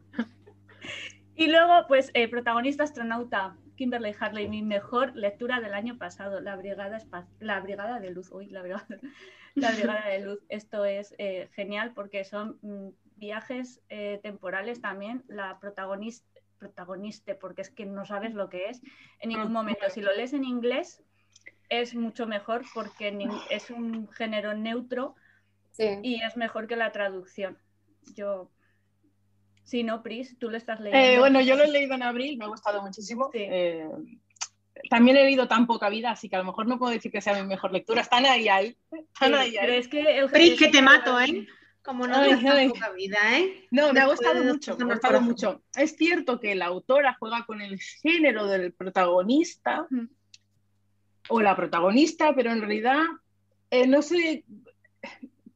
y 1.36 1.48
luego, 1.48 1.86
pues, 1.88 2.12
eh, 2.14 2.28
protagonista 2.28 2.84
astronauta, 2.84 3.56
Kimberly 3.76 4.16
Harley, 4.18 4.48
mi 4.48 4.62
mejor 4.62 5.16
lectura 5.16 5.60
del 5.60 5.74
año 5.74 5.98
pasado, 5.98 6.40
La 6.40 6.56
Brigada, 6.56 6.98
Espa- 6.98 7.28
la 7.40 7.60
brigada 7.60 8.00
de 8.00 8.12
Luz. 8.12 8.32
Uy, 8.32 8.48
la 8.48 8.62
Brigada, 8.62 8.88
la 9.56 9.72
brigada 9.72 10.08
de 10.08 10.20
Luz. 10.20 10.40
Esto 10.50 10.86
es 10.86 11.14
eh, 11.18 11.50
genial 11.54 11.92
porque 11.94 12.24
son 12.24 12.58
mm, 12.62 12.90
viajes 13.18 13.82
eh, 13.90 14.20
temporales 14.24 14.82
también. 14.82 15.24
La 15.28 15.60
protagonista, 15.60 16.26
protagonista, 16.58 17.36
porque 17.38 17.64
es 17.64 17.70
que 17.70 17.86
no 17.86 18.06
sabes 18.06 18.34
lo 18.34 18.50
que 18.50 18.70
es 18.70 18.82
en 19.20 19.30
ningún 19.30 19.52
momento. 19.52 19.90
Si 19.90 20.02
lo 20.02 20.14
lees 20.16 20.32
en 20.34 20.46
inglés, 20.46 21.04
es 21.68 21.96
mucho 21.96 22.28
mejor 22.28 22.64
porque 22.74 23.18
es 23.50 23.70
un 23.72 24.08
género 24.10 24.54
neutro 24.54 25.16
Sí. 25.72 26.00
y 26.04 26.22
es 26.24 26.38
mejor 26.38 26.68
que 26.68 26.78
la 26.78 26.94
traducción. 26.94 27.58
Yo. 28.16 28.50
Sí, 29.66 29.84
no, 29.84 30.02
Pris, 30.04 30.38
tú 30.40 30.50
lo 30.50 30.58
estás 30.58 30.80
leyendo. 30.80 31.06
Eh, 31.06 31.20
bueno, 31.20 31.42
yo 31.42 31.56
lo 31.58 31.64
he 31.64 31.72
leído 31.72 31.96
en 31.96 32.04
abril, 32.04 32.38
me 32.38 32.46
ha 32.46 32.48
gustado 32.48 32.82
muchísimo. 32.82 33.30
Sí. 33.34 33.40
Eh, 33.42 33.90
también 34.90 35.18
he 35.18 35.24
leído 35.24 35.48
tan 35.48 35.66
poca 35.68 35.90
vida, 35.90 36.12
así 36.12 36.30
que 36.30 36.36
a 36.36 36.40
lo 36.40 36.46
mejor 36.46 36.68
no 36.68 36.78
puedo 36.78 36.92
decir 36.94 37.12
que 37.12 37.20
sea 37.22 37.34
mi 37.42 37.48
mejor 37.48 37.74
lectura. 37.74 38.02
Están 38.02 38.26
ahí, 38.26 38.48
ahí. 38.48 38.78
Están 38.92 39.34
ahí, 39.34 39.56
Pero 39.60 39.74
ahí. 39.74 39.80
es 39.80 39.88
que 39.88 40.20
el 40.20 40.30
Pris, 40.30 40.58
que 40.60 40.68
te 40.68 40.82
mato, 40.82 41.20
¿eh? 41.20 41.48
Como 41.84 42.08
no 42.08 42.16
Ay, 42.16 42.32
ay. 42.48 42.70
poca 42.70 42.92
vida, 42.92 43.18
¿eh? 43.38 43.68
No, 43.72 43.92
me 43.94 44.00
ha 44.00 44.08
gustado 44.08 44.44
mucho, 44.44 44.76
me 44.78 44.84
ha 44.86 44.88
gustado 44.96 45.22
mucho. 45.22 45.64
Es 45.76 45.96
cierto 45.96 46.40
que 46.40 46.56
la 46.56 46.66
autora 46.66 47.16
juega 47.20 47.46
con 47.46 47.62
el 47.62 47.80
género 47.80 48.48
del 48.48 48.74
protagonista 48.74 49.86
Mm. 49.90 50.06
o 51.30 51.42
la 51.42 51.56
protagonista, 51.56 52.34
pero 52.36 52.52
en 52.52 52.60
realidad 52.60 53.02
eh, 53.72 53.88
no 53.88 54.02
sé 54.02 54.44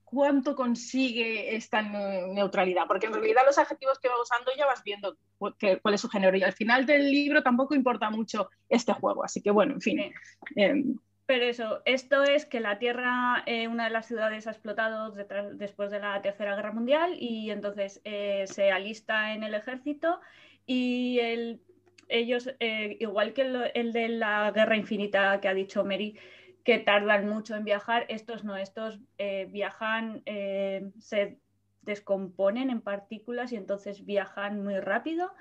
cuánto 0.10 0.55
consigue 0.55 1.55
esta 1.55 1.82
ne- 1.82 2.28
neutralidad, 2.34 2.84
porque 2.88 3.07
en 3.07 3.14
realidad 3.14 3.43
los 3.45 3.57
adjetivos 3.57 3.99
que 3.99 4.10
va 4.10 4.22
usando 4.22 4.51
ya 4.57 4.66
vas 4.66 4.84
viendo 4.84 5.18
cu- 5.38 5.53
que- 5.57 5.78
cuál 5.80 5.93
es 5.93 6.01
su 6.01 6.10
género 6.10 6.36
y 6.36 6.43
al 6.43 6.53
final 6.53 6.86
del 6.86 7.12
libro 7.12 7.43
tampoco 7.43 7.76
importa 7.76 8.10
mucho 8.10 8.49
este 8.68 8.93
juego, 8.93 9.24
así 9.24 9.41
que 9.41 9.51
bueno, 9.51 9.74
en 9.74 9.82
fin. 9.82 9.99
Eh, 10.55 10.84
Pero 11.26 11.45
eso, 11.45 11.82
esto 11.86 12.24
es 12.24 12.45
que 12.47 12.60
la 12.60 12.80
Tierra, 12.80 13.43
eh, 13.45 13.68
una 13.68 13.84
de 13.84 13.91
las 13.91 14.07
ciudades 14.07 14.47
ha 14.47 14.51
explotado 14.51 15.12
detrás- 15.12 15.55
después 15.60 15.91
de 15.91 15.99
la 15.99 16.20
Tercera 16.24 16.55
Guerra 16.55 16.72
Mundial 16.72 17.16
y 17.20 17.51
entonces 17.51 18.01
eh, 18.03 18.45
se 18.47 18.72
alista 18.72 19.34
en 19.34 19.43
el 19.43 19.53
ejército 19.53 20.20
y 20.66 21.20
el- 21.20 21.62
ellos, 22.07 22.49
eh, 22.60 22.97
igual 22.99 23.34
que 23.34 23.43
el, 23.43 23.72
el 23.76 23.93
de 23.93 24.10
la 24.10 24.49
Guerra 24.49 24.76
Infinita 24.76 25.39
que 25.39 25.47
ha 25.47 25.53
dicho 25.53 25.86
Mary, 25.86 26.18
que 26.70 26.78
tardan 26.78 27.28
mucho 27.28 27.55
en 27.55 27.65
viajar, 27.65 28.05
estos 28.09 28.43
no, 28.43 28.55
estos 28.55 28.99
eh, 29.17 29.47
viajan, 29.49 30.22
eh, 30.28 30.91
se 30.99 31.39
descomponen 31.82 32.70
en 32.70 32.82
partículas 32.82 33.51
y 33.51 33.55
entonces 33.55 34.05
viajan 34.05 34.63
muy 34.63 34.80
rápido. 34.80 35.32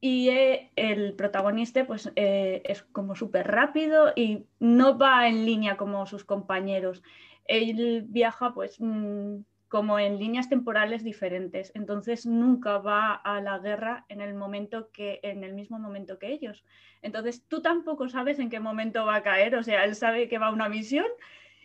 Y 0.00 0.28
eh, 0.28 0.70
el 0.76 1.14
protagonista 1.14 1.84
pues, 1.88 2.12
es 2.14 2.84
como 2.92 3.16
súper 3.16 3.48
rápido 3.48 4.12
y 4.14 4.46
no 4.60 4.96
va 4.96 5.26
en 5.26 5.44
línea 5.44 5.76
como 5.76 6.06
sus 6.06 6.22
compañeros. 6.24 7.02
Él 7.46 8.04
viaja 8.06 8.54
pues 8.54 8.76
mm, 8.78 9.38
como 9.70 10.00
en 10.00 10.18
líneas 10.18 10.48
temporales 10.48 11.04
diferentes. 11.04 11.70
Entonces 11.76 12.26
nunca 12.26 12.78
va 12.78 13.14
a 13.14 13.40
la 13.40 13.60
guerra 13.60 14.04
en 14.08 14.20
el 14.20 14.34
momento 14.34 14.90
que, 14.90 15.20
en 15.22 15.44
el 15.44 15.54
mismo 15.54 15.78
momento 15.78 16.18
que 16.18 16.32
ellos. 16.32 16.64
Entonces 17.02 17.46
tú 17.46 17.62
tampoco 17.62 18.08
sabes 18.08 18.40
en 18.40 18.50
qué 18.50 18.58
momento 18.58 19.06
va 19.06 19.14
a 19.14 19.22
caer. 19.22 19.54
O 19.54 19.62
sea, 19.62 19.84
él 19.84 19.94
sabe 19.94 20.28
que 20.28 20.38
va 20.38 20.48
a 20.48 20.52
una 20.52 20.68
misión 20.68 21.06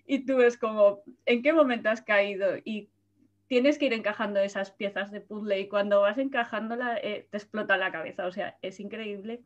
y 0.06 0.24
tú 0.24 0.40
es 0.42 0.56
como, 0.56 1.02
¿en 1.26 1.42
qué 1.42 1.52
momento 1.52 1.90
has 1.90 2.04
caído? 2.04 2.58
Y 2.64 2.92
tienes 3.48 3.80
que 3.80 3.88
ir 3.88 3.94
encajando 3.94 4.40
esas 4.40 4.70
piezas 4.70 5.10
de 5.12 5.22
puzzle 5.22 5.60
y 5.60 5.68
cuando 5.68 6.02
vas 6.02 6.20
encajándola 6.20 7.00
eh, 7.02 7.28
te 7.32 7.38
explota 7.38 7.76
la 7.76 7.92
cabeza. 7.92 8.28
O 8.28 8.32
sea, 8.32 8.56
es 8.62 8.80
increíble 8.80 9.42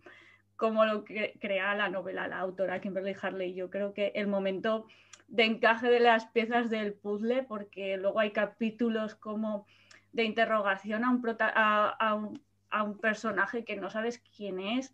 cómo 0.57 0.83
lo 0.83 1.05
cre- 1.05 1.39
crea 1.39 1.75
la 1.75 1.87
novela, 1.87 2.27
la 2.27 2.39
autora 2.39 2.81
Kimberly 2.81 3.15
Harley. 3.21 3.53
Yo 3.53 3.69
creo 3.69 3.93
que 3.93 4.11
el 4.15 4.27
momento 4.27 4.85
de 5.29 5.45
encaje 5.45 5.89
de 5.89 5.99
las 5.99 6.25
piezas 6.27 6.69
del 6.69 6.93
puzzle, 6.93 7.43
porque 7.43 7.97
luego 7.97 8.19
hay 8.19 8.31
capítulos 8.31 9.15
como 9.15 9.65
de 10.11 10.23
interrogación 10.23 11.03
a 11.03 11.11
un, 11.11 11.21
prota- 11.21 11.53
a, 11.55 12.15
un, 12.15 12.97
personaje 12.99 13.63
que 13.63 13.75
no 13.75 13.89
sabes 13.89 14.21
quién 14.35 14.59
es. 14.59 14.93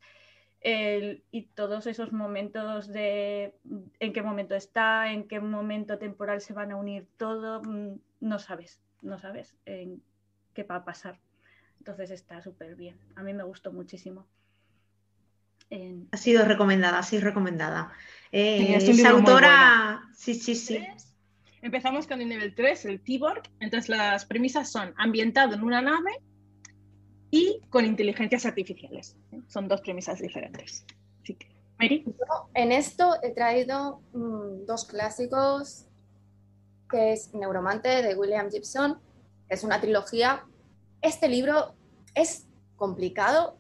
y 1.32 1.42
todos 1.54 1.88
esos 1.88 2.12
momentos 2.12 2.88
de 2.88 3.56
en 4.00 4.14
qué 4.14 4.22
momento 4.22 4.56
está, 4.56 5.12
en 5.12 5.28
qué 5.28 5.40
momento 5.40 5.98
temporal 5.98 6.42
se 6.42 6.54
van 6.54 6.72
a 6.72 6.76
unir 6.76 7.08
todo, 7.18 7.62
mm, 7.62 8.00
no 8.20 8.40
sabes, 8.40 8.82
no 9.02 9.18
sabes 9.20 9.56
qué 9.66 10.64
va 10.64 10.78
a 10.78 10.86
pasar. 10.86 11.20
Entonces 11.80 12.10
está 12.12 12.42
súper 12.42 12.76
bien. 12.76 12.98
A 13.16 13.24
mí 13.24 13.34
me 13.34 13.44
gustó 13.44 13.72
muchísimo. 13.72 14.26
Ha 16.12 16.18
sido 16.18 16.46
recomendada, 16.46 17.02
sí, 17.04 17.20
recomendada. 17.20 17.92
Eh, 18.38 18.76
es 18.76 18.90
muy 18.90 19.06
autora, 19.06 20.02
sí, 20.14 20.34
sí, 20.34 20.56
sí. 20.56 20.86
Empezamos 21.62 22.06
con 22.06 22.20
el 22.20 22.28
nivel 22.28 22.54
3, 22.54 22.84
el 22.84 23.00
Tiborg. 23.00 23.44
Entonces 23.62 23.88
las 23.88 24.26
premisas 24.26 24.70
son 24.70 24.94
ambientado 24.98 25.54
en 25.54 25.64
una 25.64 25.82
nave 25.82 26.12
y 27.32 27.62
con 27.70 27.86
inteligencias 27.86 28.46
artificiales. 28.46 29.16
Son 29.48 29.70
dos 29.70 29.80
premisas 29.80 30.20
diferentes. 30.20 30.86
Así 31.24 31.36
que, 31.36 31.48
Mary. 31.80 32.04
En 32.54 32.74
esto 32.74 33.16
he 33.24 33.32
traído 33.32 34.02
mm, 34.12 34.66
dos 34.66 34.84
clásicos, 34.84 35.86
que 36.90 37.14
es 37.14 37.34
Neuromante 37.34 38.02
de 38.02 38.16
William 38.16 38.52
Gibson, 38.52 39.00
es 39.48 39.64
una 39.64 39.80
trilogía. 39.80 40.44
Este 41.02 41.30
libro 41.30 41.74
es 42.14 42.50
complicado 42.76 43.58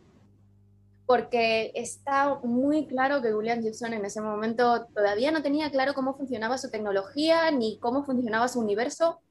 porque 1.05 1.71
está 1.75 2.39
muy 2.43 2.87
claro 2.87 3.21
que 3.21 3.33
William 3.33 3.61
Gibson 3.61 3.93
en 3.93 4.05
ese 4.05 4.21
momento 4.21 4.87
todavía 4.93 5.31
no 5.31 5.41
tenía 5.43 5.69
claro 5.69 5.93
cómo 5.93 6.15
funcionaba 6.15 6.57
su 6.57 6.69
tecnología 6.69 7.51
ni 7.51 7.79
cómo 7.79 8.03
funcionaba 8.03 8.47
su 8.47 8.59
universo, 8.59 9.21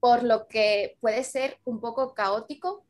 por 0.00 0.22
lo 0.24 0.48
que 0.48 0.96
puede 1.00 1.22
ser 1.24 1.58
un 1.64 1.80
poco 1.80 2.14
caótico 2.14 2.84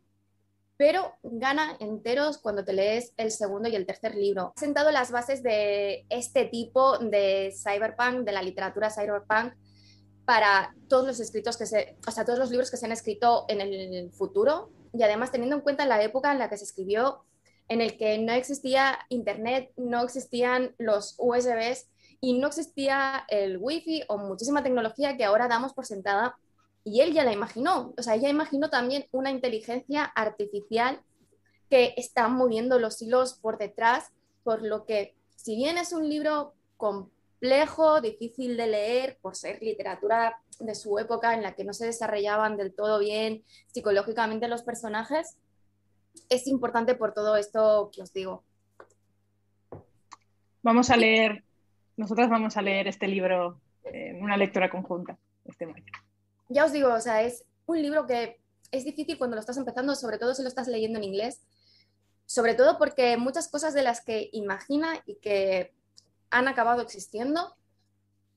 pero 0.82 1.14
gana 1.22 1.76
enteros 1.78 2.38
cuando 2.38 2.64
te 2.64 2.72
lees 2.72 3.12
el 3.16 3.30
segundo 3.30 3.68
y 3.68 3.76
el 3.76 3.86
tercer 3.86 4.16
libro. 4.16 4.52
Ha 4.56 4.58
sentado 4.58 4.90
las 4.90 5.12
bases 5.12 5.40
de 5.40 6.04
este 6.08 6.46
tipo 6.46 6.98
de 6.98 7.54
cyberpunk, 7.56 8.24
de 8.24 8.32
la 8.32 8.42
literatura 8.42 8.90
cyberpunk, 8.90 9.54
para 10.24 10.74
todos 10.88 11.06
los 11.06 11.20
escritos 11.20 11.56
que 11.56 11.66
se, 11.66 11.96
o 12.04 12.10
sea, 12.10 12.24
todos 12.24 12.40
los 12.40 12.50
libros 12.50 12.68
que 12.68 12.76
se 12.76 12.86
han 12.86 12.90
escrito 12.90 13.44
en 13.46 13.60
el 13.60 14.10
futuro 14.10 14.70
y 14.92 15.04
además 15.04 15.30
teniendo 15.30 15.54
en 15.54 15.62
cuenta 15.62 15.86
la 15.86 16.02
época 16.02 16.32
en 16.32 16.40
la 16.40 16.48
que 16.48 16.56
se 16.56 16.64
escribió, 16.64 17.24
en 17.68 17.80
el 17.80 17.96
que 17.96 18.18
no 18.18 18.32
existía 18.32 18.98
internet, 19.08 19.72
no 19.76 20.02
existían 20.02 20.74
los 20.78 21.14
USBs 21.18 21.88
y 22.20 22.38
no 22.38 22.48
existía 22.48 23.24
el 23.28 23.58
wifi 23.58 24.02
o 24.08 24.18
muchísima 24.18 24.62
tecnología 24.62 25.16
que 25.16 25.24
ahora 25.24 25.48
damos 25.48 25.72
por 25.72 25.86
sentada. 25.86 26.36
Y 26.84 27.00
él 27.00 27.12
ya 27.12 27.24
la 27.24 27.32
imaginó, 27.32 27.94
o 27.96 28.02
sea, 28.02 28.16
ella 28.16 28.28
imaginó 28.28 28.68
también 28.68 29.06
una 29.12 29.30
inteligencia 29.30 30.04
artificial 30.04 31.00
que 31.70 31.94
está 31.96 32.28
moviendo 32.28 32.78
los 32.78 33.00
hilos 33.00 33.34
por 33.34 33.56
detrás, 33.56 34.10
por 34.44 34.62
lo 34.62 34.84
que 34.84 35.14
si 35.36 35.56
bien 35.56 35.78
es 35.78 35.92
un 35.92 36.08
libro 36.08 36.54
complejo, 36.76 38.00
difícil 38.00 38.56
de 38.56 38.66
leer, 38.66 39.18
por 39.22 39.34
ser 39.34 39.62
literatura 39.62 40.40
de 40.60 40.74
su 40.74 40.98
época 40.98 41.34
en 41.34 41.42
la 41.42 41.54
que 41.54 41.64
no 41.64 41.72
se 41.72 41.86
desarrollaban 41.86 42.56
del 42.56 42.74
todo 42.74 42.98
bien 42.98 43.42
psicológicamente 43.72 44.48
los 44.48 44.62
personajes, 44.62 45.36
es 46.28 46.46
importante 46.46 46.94
por 46.94 47.12
todo 47.12 47.36
esto 47.36 47.90
que 47.94 48.02
os 48.02 48.12
digo. 48.12 48.44
Vamos 50.62 50.90
a 50.90 50.96
leer, 50.96 51.44
nosotras 51.96 52.30
vamos 52.30 52.56
a 52.56 52.62
leer 52.62 52.88
este 52.88 53.08
libro 53.08 53.60
en 53.84 54.22
una 54.22 54.36
lectura 54.36 54.70
conjunta 54.70 55.18
este 55.44 55.64
año. 55.64 55.84
ya 56.48 56.64
os 56.64 56.72
digo, 56.72 56.92
o 56.92 57.00
sea, 57.00 57.22
es 57.22 57.44
un 57.66 57.82
libro 57.82 58.06
que 58.06 58.40
es 58.70 58.84
difícil 58.84 59.18
cuando 59.18 59.36
lo 59.36 59.40
estás 59.40 59.56
empezando, 59.56 59.94
sobre 59.94 60.18
todo 60.18 60.34
si 60.34 60.42
lo 60.42 60.48
estás 60.48 60.68
leyendo 60.68 60.98
en 60.98 61.04
inglés, 61.04 61.42
sobre 62.26 62.54
todo 62.54 62.78
porque 62.78 63.16
muchas 63.16 63.48
cosas 63.48 63.74
de 63.74 63.82
las 63.82 64.04
que 64.04 64.30
imagina 64.32 65.02
y 65.04 65.16
que 65.16 65.74
han 66.30 66.48
acabado 66.48 66.80
existiendo 66.80 67.54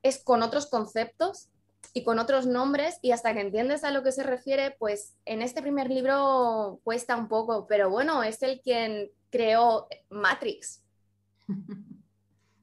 es 0.04 0.22
con 0.24 0.44
otros 0.44 0.68
conceptos 0.68 1.50
y 1.94 2.04
con 2.04 2.20
otros 2.20 2.46
nombres 2.46 3.00
y 3.02 3.12
hasta 3.12 3.34
que 3.34 3.42
entiendes 3.42 3.84
a 3.84 3.92
lo 3.92 4.04
que 4.04 4.12
se 4.12 4.24
refiere, 4.24 4.76
pues 4.80 5.16
en 5.26 5.42
este 5.42 5.62
primer 5.62 5.90
libro 5.90 6.80
cuesta 6.84 7.16
un 7.16 7.28
poco, 7.28 7.68
pero 7.68 7.90
bueno, 7.90 8.24
es 8.24 8.42
el 8.44 8.62
quien 8.62 9.12
creó 9.30 9.88
Matrix. 10.10 10.84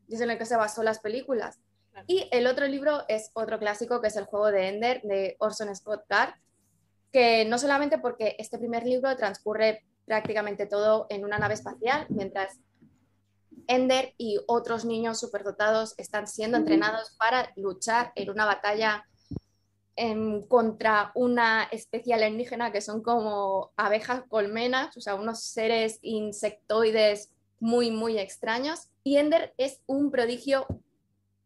Es 0.08 0.20
en 0.20 0.30
el 0.30 0.38
que 0.38 0.46
se 0.46 0.56
basó 0.56 0.82
las 0.82 0.98
películas. 0.98 1.58
Y 2.06 2.28
el 2.32 2.46
otro 2.46 2.66
libro 2.66 3.04
es 3.08 3.30
otro 3.34 3.58
clásico 3.58 4.00
que 4.00 4.08
es 4.08 4.16
El 4.16 4.24
juego 4.24 4.50
de 4.50 4.68
Ender 4.68 5.02
de 5.02 5.36
Orson 5.38 5.74
Scott 5.74 6.04
Card, 6.08 6.34
que 7.12 7.44
no 7.44 7.58
solamente 7.58 7.98
porque 7.98 8.36
este 8.38 8.58
primer 8.58 8.84
libro 8.84 9.14
transcurre 9.16 9.84
prácticamente 10.06 10.66
todo 10.66 11.06
en 11.10 11.24
una 11.24 11.38
nave 11.38 11.54
espacial, 11.54 12.06
mientras 12.08 12.58
Ender 13.68 14.14
y 14.18 14.40
otros 14.46 14.84
niños 14.84 15.20
superdotados 15.20 15.94
están 15.98 16.26
siendo 16.26 16.56
entrenados 16.56 17.14
para 17.18 17.52
luchar 17.56 18.12
en 18.16 18.30
una 18.30 18.44
batalla 18.44 19.06
em, 19.96 20.42
contra 20.46 21.12
una 21.14 21.64
especie 21.64 22.14
alienígena 22.14 22.72
que 22.72 22.80
son 22.80 23.02
como 23.02 23.72
abejas 23.76 24.22
colmenas, 24.28 24.96
o 24.96 25.00
sea, 25.00 25.14
unos 25.14 25.42
seres 25.44 25.98
insectoides 26.02 27.30
muy, 27.60 27.90
muy 27.90 28.18
extraños. 28.18 28.88
Y 29.04 29.16
Ender 29.18 29.54
es 29.58 29.80
un 29.86 30.10
prodigio 30.10 30.66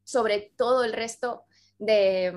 sobre 0.05 0.53
todo 0.57 0.85
el 0.85 0.93
resto 0.93 1.45
de, 1.79 2.33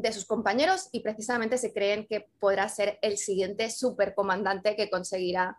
de 0.00 0.12
sus 0.12 0.24
compañeros 0.24 0.88
y 0.92 1.00
precisamente 1.00 1.58
se 1.58 1.72
creen 1.72 2.06
que 2.06 2.28
podrá 2.38 2.68
ser 2.68 2.98
el 3.02 3.18
siguiente 3.18 3.70
supercomandante 3.70 4.76
que 4.76 4.90
conseguirá 4.90 5.58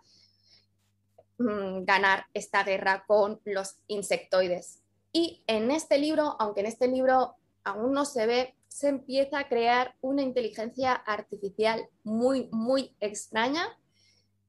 mm, 1.37 1.83
ganar 1.83 2.25
esta 2.33 2.63
guerra 2.63 3.03
con 3.07 3.39
los 3.45 3.77
insectoides. 3.87 4.81
Y 5.13 5.43
en 5.47 5.71
este 5.71 5.97
libro, 5.97 6.35
aunque 6.39 6.61
en 6.61 6.67
este 6.67 6.87
libro 6.87 7.35
aún 7.63 7.93
no 7.93 8.05
se 8.05 8.25
ve, 8.25 8.55
se 8.71 8.87
empieza 8.87 9.37
a 9.37 9.49
crear 9.49 9.95
una 9.99 10.21
inteligencia 10.21 10.93
artificial 10.93 11.89
muy, 12.03 12.47
muy 12.53 12.95
extraña 13.01 13.67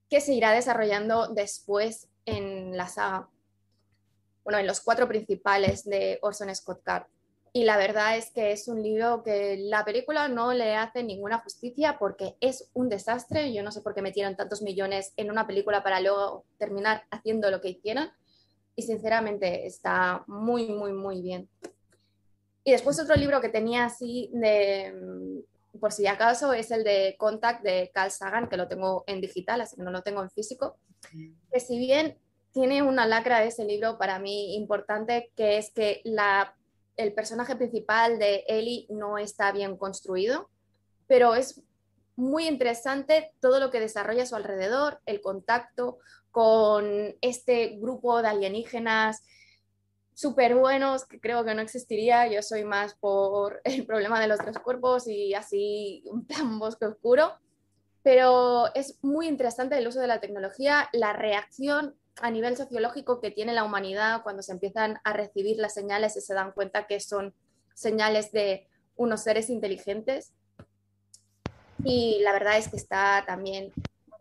que 0.08 0.20
se 0.20 0.32
irá 0.32 0.52
desarrollando 0.52 1.26
después 1.26 2.08
en 2.24 2.76
la 2.76 2.86
saga. 2.86 3.28
bueno, 4.44 4.60
en 4.60 4.68
los 4.68 4.80
cuatro 4.80 5.08
principales 5.08 5.84
de 5.84 6.20
Orson 6.22 6.54
Scott 6.54 6.82
Card. 6.84 7.06
Y 7.52 7.64
la 7.64 7.76
verdad 7.76 8.16
es 8.16 8.30
que 8.30 8.52
es 8.52 8.68
un 8.68 8.80
libro 8.80 9.24
que 9.24 9.56
la 9.58 9.84
película 9.84 10.28
no 10.28 10.52
le 10.52 10.76
hace 10.76 11.02
ninguna 11.02 11.40
justicia 11.40 11.98
porque 11.98 12.36
es 12.40 12.70
un 12.74 12.88
desastre. 12.88 13.52
Yo 13.52 13.64
no 13.64 13.72
sé 13.72 13.82
por 13.82 13.92
qué 13.92 14.02
metieron 14.02 14.36
tantos 14.36 14.62
millones 14.62 15.12
en 15.16 15.32
una 15.32 15.48
película 15.48 15.82
para 15.82 16.00
luego 16.00 16.44
terminar 16.58 17.02
haciendo 17.10 17.50
lo 17.50 17.60
que 17.60 17.70
hicieron. 17.70 18.08
Y 18.76 18.82
sinceramente 18.82 19.66
está 19.66 20.22
muy, 20.28 20.68
muy, 20.68 20.92
muy 20.92 21.20
bien. 21.20 21.48
Y 22.64 22.72
después 22.72 23.00
otro 23.00 23.16
libro 23.16 23.40
que 23.40 23.48
tenía 23.48 23.84
así 23.84 24.30
de, 24.32 24.92
mm, 24.92 25.78
por 25.78 25.92
si 25.92 26.06
acaso, 26.06 26.52
es 26.52 26.70
el 26.70 26.84
de 26.84 27.16
Contact 27.18 27.62
de 27.62 27.90
Carl 27.92 28.10
Sagan, 28.10 28.48
que 28.48 28.56
lo 28.56 28.68
tengo 28.68 29.04
en 29.06 29.20
digital, 29.20 29.60
así 29.60 29.76
que 29.76 29.82
no 29.82 29.90
lo 29.90 30.02
tengo 30.02 30.22
en 30.22 30.30
físico. 30.30 30.76
Que 31.52 31.60
si 31.60 31.78
bien 31.78 32.18
tiene 32.52 32.82
una 32.82 33.06
lacra 33.06 33.42
ese 33.44 33.64
libro 33.64 33.98
para 33.98 34.18
mí 34.18 34.54
importante, 34.54 35.32
que 35.36 35.58
es 35.58 35.72
que 35.72 36.02
el 36.96 37.14
personaje 37.14 37.56
principal 37.56 38.18
de 38.18 38.44
Ellie 38.46 38.86
no 38.90 39.18
está 39.18 39.50
bien 39.52 39.76
construido, 39.76 40.50
pero 41.08 41.34
es 41.34 41.62
muy 42.14 42.46
interesante 42.46 43.32
todo 43.40 43.58
lo 43.58 43.70
que 43.70 43.80
desarrolla 43.80 44.22
a 44.22 44.26
su 44.26 44.36
alrededor, 44.36 45.00
el 45.06 45.20
contacto 45.20 45.98
con 46.30 47.16
este 47.20 47.78
grupo 47.78 48.22
de 48.22 48.28
alienígenas 48.28 49.22
súper 50.14 50.54
buenos 50.54 51.04
que 51.04 51.20
creo 51.20 51.44
que 51.44 51.54
no 51.54 51.62
existiría. 51.62 52.26
Yo 52.28 52.42
soy 52.42 52.64
más 52.64 52.94
por 52.94 53.60
el 53.64 53.86
problema 53.86 54.20
de 54.20 54.28
los 54.28 54.38
tres 54.38 54.58
cuerpos 54.58 55.06
y 55.06 55.34
así 55.34 56.04
un 56.06 56.26
bosque 56.58 56.86
oscuro. 56.86 57.32
Pero 58.02 58.74
es 58.74 58.98
muy 59.02 59.28
interesante 59.28 59.78
el 59.78 59.86
uso 59.86 60.00
de 60.00 60.08
la 60.08 60.20
tecnología, 60.20 60.88
la 60.92 61.12
reacción 61.12 61.94
a 62.20 62.30
nivel 62.30 62.56
sociológico 62.56 63.20
que 63.20 63.30
tiene 63.30 63.52
la 63.52 63.64
humanidad 63.64 64.22
cuando 64.22 64.42
se 64.42 64.52
empiezan 64.52 64.98
a 65.04 65.12
recibir 65.12 65.56
las 65.58 65.74
señales 65.74 66.16
y 66.16 66.20
se 66.20 66.34
dan 66.34 66.52
cuenta 66.52 66.86
que 66.86 67.00
son 67.00 67.32
señales 67.74 68.32
de 68.32 68.68
unos 68.96 69.22
seres 69.22 69.48
inteligentes. 69.50 70.32
Y 71.84 72.20
la 72.22 72.32
verdad 72.32 72.58
es 72.58 72.68
que 72.68 72.76
está 72.76 73.24
también 73.26 73.72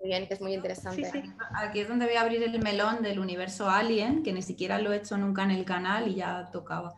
muy 0.01 0.09
bien, 0.09 0.27
que 0.27 0.33
es 0.33 0.41
muy 0.41 0.53
interesante. 0.53 1.11
Aquí 1.55 1.79
es 1.79 1.87
donde 1.87 2.05
voy 2.05 2.15
a 2.15 2.21
abrir 2.21 2.41
el 2.41 2.59
melón 2.59 3.03
del 3.03 3.19
universo 3.19 3.69
Alien, 3.69 4.23
que 4.23 4.33
ni 4.33 4.41
siquiera 4.41 4.79
lo 4.79 4.91
he 4.91 4.97
hecho 4.97 5.17
nunca 5.17 5.43
en 5.43 5.51
el 5.51 5.63
canal 5.63 6.07
y 6.07 6.15
ya 6.15 6.49
tocaba. 6.51 6.95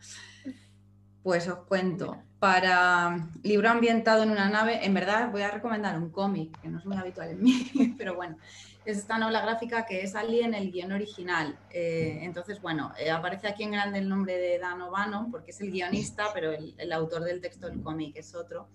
Pues 1.21 1.47
os 1.47 1.59
cuento. 1.65 2.17
Para 2.39 3.29
libro 3.43 3.69
ambientado 3.69 4.23
en 4.23 4.31
una 4.31 4.49
nave, 4.49 4.85
en 4.85 4.93
verdad 4.93 5.31
voy 5.31 5.41
a 5.41 5.51
recomendar 5.51 5.97
un 5.97 6.11
cómic, 6.11 6.59
que 6.61 6.67
no 6.67 6.79
es 6.79 6.85
muy 6.85 6.97
habitual 6.97 7.29
en 7.29 7.41
mí, 7.43 7.95
pero 7.97 8.15
bueno, 8.15 8.37
es 8.85 8.97
esta 8.97 9.17
novela 9.17 9.41
gráfica 9.41 9.85
que 9.85 10.01
es 10.01 10.15
Alien, 10.15 10.53
el 10.53 10.71
guion 10.71 10.91
original. 10.91 11.57
Eh, 11.71 12.19
entonces, 12.21 12.61
bueno, 12.61 12.91
eh, 12.99 13.11
aparece 13.11 13.47
aquí 13.47 13.63
en 13.63 13.71
grande 13.71 13.99
el 13.99 14.09
nombre 14.09 14.37
de 14.37 14.59
Dan 14.59 14.81
O'Bannon 14.81 15.31
porque 15.31 15.51
es 15.51 15.61
el 15.61 15.71
guionista, 15.71 16.27
pero 16.33 16.51
el, 16.51 16.91
autor 16.91 17.23
del 17.23 17.41
texto 17.41 17.67
del 17.67 17.81
cómic 17.81 18.15
es 18.17 18.35
otro. 18.35 18.67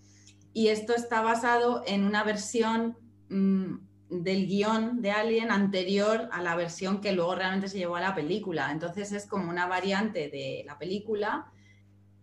Y 0.54 0.68
esto 0.68 0.94
está 0.94 1.20
basado 1.20 1.82
en 1.86 2.04
una 2.04 2.24
versión 2.24 2.96
mm, 3.28 3.87
del 4.10 4.46
guion 4.46 5.02
de 5.02 5.10
Alien 5.10 5.50
anterior 5.50 6.28
a 6.32 6.42
la 6.42 6.56
versión 6.56 7.00
que 7.00 7.12
luego 7.12 7.34
realmente 7.34 7.68
se 7.68 7.78
llevó 7.78 7.96
a 7.96 8.00
la 8.00 8.14
película. 8.14 8.70
Entonces 8.72 9.12
es 9.12 9.26
como 9.26 9.50
una 9.50 9.66
variante 9.66 10.28
de 10.28 10.62
la 10.66 10.78
película 10.78 11.52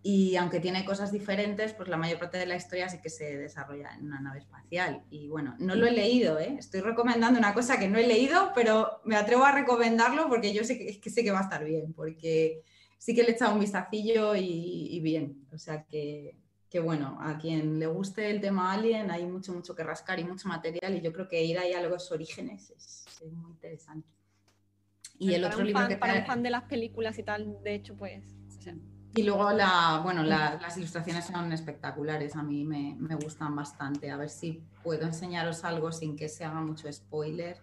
y 0.08 0.36
aunque 0.36 0.60
tiene 0.60 0.84
cosas 0.84 1.10
diferentes, 1.10 1.72
pues 1.72 1.88
la 1.88 1.96
mayor 1.96 2.20
parte 2.20 2.38
de 2.38 2.46
la 2.46 2.54
historia 2.54 2.88
sí 2.88 3.00
que 3.02 3.10
se 3.10 3.38
desarrolla 3.38 3.92
en 3.92 4.06
una 4.06 4.20
nave 4.20 4.38
espacial. 4.38 5.02
Y 5.10 5.26
bueno, 5.26 5.56
no 5.58 5.74
lo 5.74 5.84
he 5.84 5.90
leído, 5.90 6.38
¿eh? 6.38 6.54
estoy 6.60 6.80
recomendando 6.80 7.40
una 7.40 7.52
cosa 7.52 7.76
que 7.76 7.88
no 7.88 7.98
he 7.98 8.06
leído, 8.06 8.52
pero 8.54 9.00
me 9.04 9.16
atrevo 9.16 9.44
a 9.44 9.50
recomendarlo 9.50 10.28
porque 10.28 10.54
yo 10.54 10.62
sé 10.62 10.78
que, 10.78 11.10
sé 11.10 11.24
que 11.24 11.32
va 11.32 11.40
a 11.40 11.42
estar 11.42 11.64
bien, 11.64 11.92
porque 11.92 12.62
sí 12.98 13.16
que 13.16 13.24
le 13.24 13.30
he 13.30 13.32
echado 13.32 13.54
un 13.54 13.58
vistacillo 13.58 14.36
y, 14.36 15.00
bien. 15.00 15.44
O 15.52 15.58
sea 15.58 15.82
que, 15.82 16.38
que, 16.76 16.80
bueno, 16.80 17.16
a 17.22 17.38
quien 17.38 17.78
le 17.78 17.86
guste 17.86 18.28
el 18.28 18.38
tema 18.38 18.70
Alien 18.74 19.10
hay 19.10 19.24
mucho, 19.24 19.50
mucho 19.54 19.74
que 19.74 19.82
rascar 19.82 20.20
y 20.20 20.24
mucho 20.24 20.46
material 20.46 20.94
y 20.94 21.00
yo 21.00 21.10
creo 21.10 21.26
que 21.26 21.42
ir 21.42 21.58
ahí 21.58 21.72
a 21.72 21.80
los 21.80 22.12
orígenes 22.12 22.68
es, 22.68 23.06
muy 23.32 23.52
interesante. 23.52 24.06
Y 25.18 25.32
el 25.32 25.44
otro 25.44 25.64
libro 25.64 25.88
que... 25.88 25.96
Para 25.96 26.18
un 26.18 26.26
fan 26.26 26.42
de 26.42 26.50
las 26.50 26.64
películas 26.64 27.18
y 27.18 27.22
tal, 27.22 27.62
de 27.62 27.74
hecho, 27.76 27.96
pues... 27.96 28.24
Y 29.14 29.22
luego 29.22 29.50
la, 29.52 30.02
bueno, 30.04 30.22
las 30.22 30.76
ilustraciones 30.76 31.24
son 31.24 31.50
espectaculares, 31.50 32.36
a 32.36 32.42
mí 32.42 32.62
me, 32.62 33.14
gustan 33.14 33.56
bastante. 33.56 34.10
A 34.10 34.18
ver 34.18 34.28
si 34.28 34.62
puedo 34.82 35.06
enseñaros 35.06 35.64
algo 35.64 35.90
sin 35.92 36.14
que 36.14 36.28
se 36.28 36.44
haga 36.44 36.60
mucho 36.60 36.92
spoiler. 36.92 37.62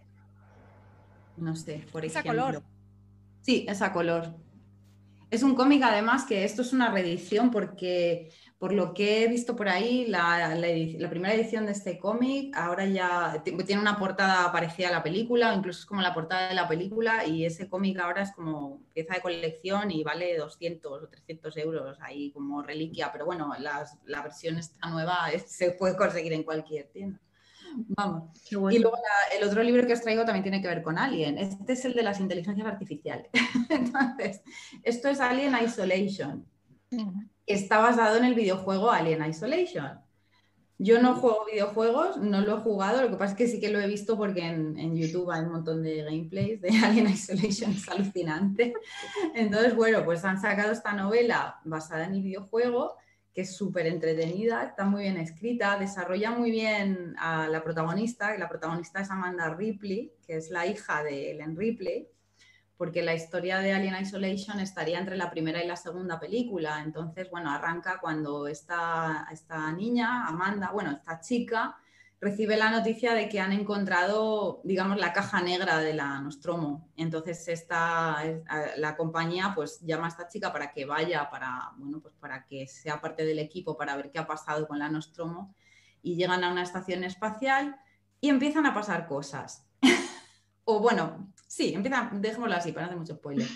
No 1.38 1.56
sé, 1.56 1.86
por 1.92 2.04
ejemplo. 2.04 2.32
¿Esa 2.32 2.52
color? 2.52 2.64
Sí, 3.42 3.68
esa 3.70 3.94
color. 3.94 4.36
Es 5.34 5.42
un 5.42 5.56
cómic 5.56 5.82
además 5.82 6.26
que 6.26 6.44
esto 6.44 6.62
es 6.62 6.74
una 6.74 6.92
reedición 6.92 7.50
porque 7.50 8.32
por 8.64 8.72
lo 8.72 8.94
que 8.94 9.26
he 9.26 9.28
visto 9.28 9.58
por 9.58 9.68
ahí, 9.68 10.06
la, 10.08 10.58
primera 11.10 11.34
edición 11.34 11.66
de 11.66 11.74
este 11.74 12.00
cómic 12.00 12.56
ahora 12.56 12.86
ya 12.86 13.44
tiene 13.44 13.82
una 13.82 14.00
portada 14.00 14.50
parecida 14.54 14.88
a 14.88 14.92
la 14.92 15.04
película, 15.04 15.54
incluso 15.54 15.82
es 15.82 15.86
como 15.86 16.02
la 16.02 16.14
portada 16.14 16.48
de 16.48 16.56
la 16.56 16.66
película 16.66 17.28
y 17.28 17.44
ese 17.44 17.68
cómic 17.68 18.00
ahora 18.00 18.22
es 18.22 18.32
como 18.32 18.82
pieza 18.94 19.16
de 19.16 19.20
colección 19.20 19.92
y 19.92 20.06
vale 20.06 20.38
200 20.38 21.04
o 21.04 21.10
300 21.10 21.58
euros 21.58 21.98
ahí 22.00 22.32
como 22.32 22.62
reliquia, 22.62 23.12
pero 23.12 23.26
bueno, 23.26 23.52
la 23.60 24.22
versión 24.22 24.58
esta 24.58 24.88
nueva 24.88 25.30
se 25.46 25.72
puede 25.72 25.98
conseguir 25.98 26.32
en 26.32 26.44
cualquier 26.44 26.88
tienda. 26.88 27.20
Vamos. 27.98 28.30
Y 28.50 28.80
luego 28.80 28.96
el 29.38 29.44
otro 29.46 29.62
libro 29.62 29.86
que 29.86 29.92
os 29.92 30.02
traigo 30.02 30.24
también 30.24 30.44
tiene 30.44 30.62
que 30.62 30.70
ver 30.70 30.84
con 30.84 30.98
Alien. 30.98 31.38
Este 31.38 31.74
es 31.74 31.84
el 31.84 31.96
de 31.96 32.04
las 32.04 32.22
inteligencias 32.22 32.66
artificiales. 32.66 33.30
Entonces, 33.70 34.42
esto 34.84 35.10
es 35.10 35.20
Alien 35.20 35.54
Isolation 35.62 36.46
está 37.46 37.80
basado 37.80 38.18
en 38.18 38.26
el 38.26 38.36
videojuego 38.36 38.92
Alien 38.92 39.26
Isolation. 39.26 40.00
Yo 40.80 41.02
no 41.02 41.16
juego 41.16 41.46
videojuegos, 41.52 42.18
no 42.18 42.42
lo 42.42 42.58
he 42.58 42.62
jugado, 42.62 43.04
lo 43.04 43.10
que 43.10 43.16
pasa 43.16 43.34
es 43.34 43.38
que 43.38 43.48
sí 43.48 43.60
que 43.60 43.70
lo 43.70 43.80
he 43.80 43.88
visto 43.88 44.18
porque 44.18 44.42
en, 44.42 44.96
YouTube 44.96 45.32
hay 45.32 45.42
un 45.44 45.52
montón 45.52 45.84
de 45.84 46.04
gameplays 46.04 46.62
de 46.62 46.70
Alien 46.84 47.10
Isolation, 47.10 47.72
es 47.72 47.88
alucinante. 47.88 48.74
Entonces, 49.36 49.76
bueno, 49.76 50.04
pues 50.04 50.26
han 50.26 50.42
sacado 50.42 50.72
esta 50.72 50.94
novela 50.94 51.60
basada 51.64 52.06
en 52.06 52.16
el 52.16 52.22
videojuego, 52.22 52.98
que 53.34 53.42
es 53.42 53.56
súper 53.56 53.88
entretenida, 53.88 54.64
está 54.64 54.86
muy 54.86 55.04
bien 55.04 55.18
escrita, 55.18 55.78
desarrolla 55.80 56.32
muy 56.32 56.52
bien 56.52 57.16
a 57.18 57.48
la 57.48 57.64
protagonista, 57.64 58.34
que 58.34 58.40
la 58.40 58.50
protagonista 58.50 59.02
es 59.02 59.10
Amanda 59.10 59.54
Ripley, 59.54 60.12
que 60.26 60.38
es 60.38 60.50
la 60.50 60.68
hija 60.68 61.04
de 61.04 61.32
Ellen 61.32 61.56
Ripley, 61.56 62.08
porque 62.84 63.02
la 63.02 63.16
historia 63.16 63.60
de 63.60 63.72
Alien 63.72 63.96
Isolation 63.96 64.60
estaría 64.60 65.00
entre 65.00 65.16
la 65.16 65.32
primera 65.32 65.64
y 65.64 65.68
la 65.68 65.78
segunda 65.78 66.20
película. 66.20 66.82
Entonces, 66.84 67.30
bueno, 67.32 67.50
arranca 67.50 67.98
cuando 68.02 68.46
esta, 68.46 69.26
esta 69.32 69.72
niña, 69.72 70.28
Amanda, 70.28 70.70
bueno, 70.74 70.92
esta 70.92 71.22
chica, 71.22 71.78
recibe 72.20 72.58
la 72.58 72.72
noticia 72.72 73.14
de 73.14 73.30
que 73.30 73.40
han 73.40 73.54
encontrado, 73.54 74.60
digamos, 74.66 74.98
la 74.98 75.14
caja 75.14 75.42
negra 75.42 75.80
de 75.80 75.94
la 75.94 76.20
Nostromo. 76.20 76.90
Entonces, 76.98 77.48
esta, 77.48 78.18
la 78.76 78.98
compañía 78.98 79.54
pues 79.56 79.80
llama 79.80 80.08
a 80.08 80.10
esta 80.10 80.28
chica 80.28 80.52
para 80.52 80.74
que 80.74 80.84
vaya, 80.84 81.30
para, 81.30 81.72
bueno, 81.78 82.02
pues 82.02 82.14
para 82.16 82.46
que 82.46 82.68
sea 82.68 83.00
parte 83.00 83.24
del 83.24 83.40
equipo, 83.40 83.78
para 83.78 83.96
ver 83.96 84.12
qué 84.12 84.20
ha 84.20 84.28
pasado 84.28 84.68
con 84.68 84.78
la 84.78 84.90
Nostromo. 84.90 85.56
Y 86.02 86.18
llegan 86.18 86.44
a 86.44 86.52
una 86.52 86.64
estación 86.64 87.06
espacial 87.06 87.80
y 88.20 88.28
empiezan 88.28 88.66
a 88.66 88.74
pasar 88.74 89.08
cosas. 89.08 89.66
o 90.66 90.82
bueno, 90.82 91.33
Sí, 91.54 91.72
empieza, 91.72 92.10
dejémoslo 92.12 92.56
así, 92.56 92.72
para 92.72 92.88
no 92.88 92.88
hacer 92.88 92.98
mucho 92.98 93.14
spoiler. 93.14 93.48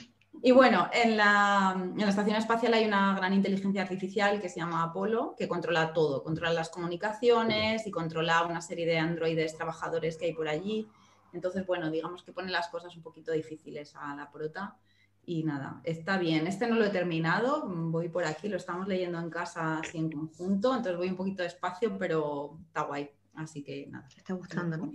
Y 0.44 0.52
bueno, 0.52 0.88
en 0.94 1.18
la, 1.18 1.76
estación 2.08 2.36
espacial 2.36 2.76
hay 2.76 2.86
una 2.86 3.16
gran 3.16 3.34
inteligencia 3.34 3.82
artificial 3.82 4.40
que 4.40 4.50
se 4.50 4.60
llama 4.60 4.84
Apolo, 4.84 5.34
que 5.36 5.48
controla 5.48 5.94
todo, 5.94 6.22
controla 6.22 6.54
las 6.54 6.70
comunicaciones 6.70 7.88
y 7.88 7.90
controla 7.90 8.46
una 8.46 8.62
serie 8.62 8.86
de 8.86 9.00
androides 9.00 9.56
trabajadores 9.56 10.16
que 10.16 10.26
hay 10.26 10.34
por 10.34 10.48
allí. 10.48 10.88
Entonces, 11.34 11.66
bueno, 11.66 11.90
digamos 11.90 12.22
que 12.22 12.34
pone 12.34 12.52
las 12.52 12.68
cosas 12.68 12.96
un 12.96 13.02
poquito 13.02 13.32
difíciles 13.32 13.96
a 13.96 14.16
la 14.16 14.30
prota. 14.30 14.78
Y 15.26 15.44
nada, 15.44 15.82
está 15.84 16.20
bien. 16.20 16.46
Este 16.46 16.68
no 16.68 16.76
lo 16.76 16.86
he 16.86 16.90
terminado, 16.90 17.68
voy 17.68 18.10
por 18.10 18.26
aquí, 18.26 18.48
lo 18.48 18.58
estamos 18.58 18.88
leyendo 18.88 19.18
en 19.18 19.32
casa 19.32 19.80
así 19.80 19.98
en 19.98 20.12
conjunto, 20.12 20.76
entonces 20.76 20.98
voy 20.98 21.10
un 21.10 21.18
poquito 21.18 21.42
despacio, 21.42 21.98
pero 21.98 22.60
está 22.68 22.84
guay. 22.84 23.10
Así 23.34 23.64
que 23.64 23.88
nada. 23.88 24.08
está 24.16 24.36
gustando, 24.36 24.78
¿no? 24.78 24.92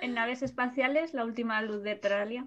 En 0.00 0.14
naves 0.14 0.42
espaciales, 0.42 1.14
La 1.14 1.24
última 1.24 1.60
luz 1.62 1.82
de 1.82 1.96
Tralia, 1.96 2.46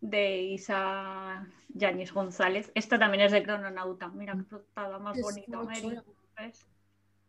de 0.00 0.42
Isa 0.42 1.46
Yáñez 1.68 2.12
González. 2.12 2.70
Esta 2.74 2.98
también 2.98 3.22
es 3.24 3.32
de 3.32 3.42
Crononauta. 3.42 4.08
Mira 4.08 4.34
qué 4.34 4.42
portada 4.42 4.98
más 4.98 5.20
bonita, 5.20 5.60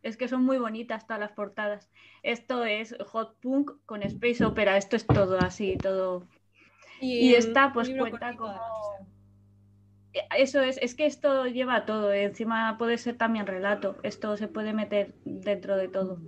Es 0.01 0.17
que 0.17 0.27
son 0.27 0.43
muy 0.43 0.57
bonitas 0.57 1.05
todas 1.05 1.19
las 1.19 1.31
portadas. 1.31 1.89
Esto 2.23 2.65
es 2.65 2.95
hot 3.05 3.39
punk 3.39 3.71
con 3.85 4.03
space 4.03 4.43
opera. 4.43 4.77
Esto 4.77 4.95
es 4.95 5.05
todo 5.05 5.37
así, 5.39 5.77
todo. 5.77 6.27
Y, 6.99 7.35
esta 7.35 7.73
pues 7.73 7.89
cuenta 7.89 8.35
como. 8.35 8.59
Eso 10.37 10.61
es, 10.61 10.77
es 10.81 10.95
que 10.95 11.05
esto 11.05 11.47
lleva 11.47 11.85
todo. 11.85 12.11
Encima 12.13 12.77
puede 12.77 12.97
ser 12.97 13.17
también 13.17 13.47
relato. 13.47 13.97
Esto 14.03 14.37
se 14.37 14.47
puede 14.47 14.73
meter 14.73 15.13
dentro 15.25 15.75
de 15.75 15.87
todo. 15.87 16.19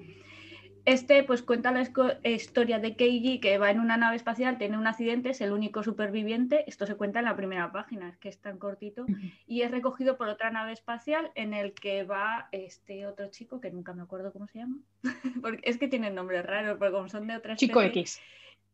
Este 0.86 1.24
pues 1.24 1.42
cuenta 1.42 1.72
la 1.72 1.82
historia 2.30 2.80
de 2.80 2.96
Keiji 2.96 3.40
que 3.40 3.58
va 3.58 3.72
en 3.72 3.80
una 3.80 3.98
nave 3.98 4.16
espacial, 4.16 4.58
tiene 4.58 4.78
un 4.78 4.86
accidente, 4.86 5.30
es 5.30 5.42
el 5.42 5.52
único 5.52 5.82
superviviente. 5.82 6.64
Esto 6.68 6.86
se 6.86 6.96
cuenta 6.96 7.20
en 7.20 7.26
la 7.26 7.36
primera 7.36 7.72
página, 7.72 8.08
es 8.08 8.18
que 8.18 8.30
es 8.30 8.40
tan 8.40 8.60
cortito. 8.60 9.06
Y 9.48 9.62
es 9.62 9.72
recogido 9.72 10.16
por 10.16 10.28
otra 10.28 10.52
nave 10.52 10.74
espacial 10.74 11.32
en 11.34 11.54
el 11.54 11.74
que 11.74 12.04
va 12.04 12.50
este 12.52 13.08
otro 13.08 13.30
chico 13.32 13.60
que 13.60 13.72
nunca 13.72 13.94
me 13.94 14.04
acuerdo 14.04 14.32
cómo 14.32 14.48
se 14.48 14.60
llama. 14.60 14.78
porque 15.42 15.68
es 15.68 15.78
que 15.78 15.88
tienen 15.88 16.14
nombres 16.14 16.46
raros, 16.46 16.78
porque 16.78 16.94
como 16.94 17.10
son 17.10 17.28
de 17.28 17.36
otras 17.36 17.58
Chico 17.58 17.82
X. 17.82 18.22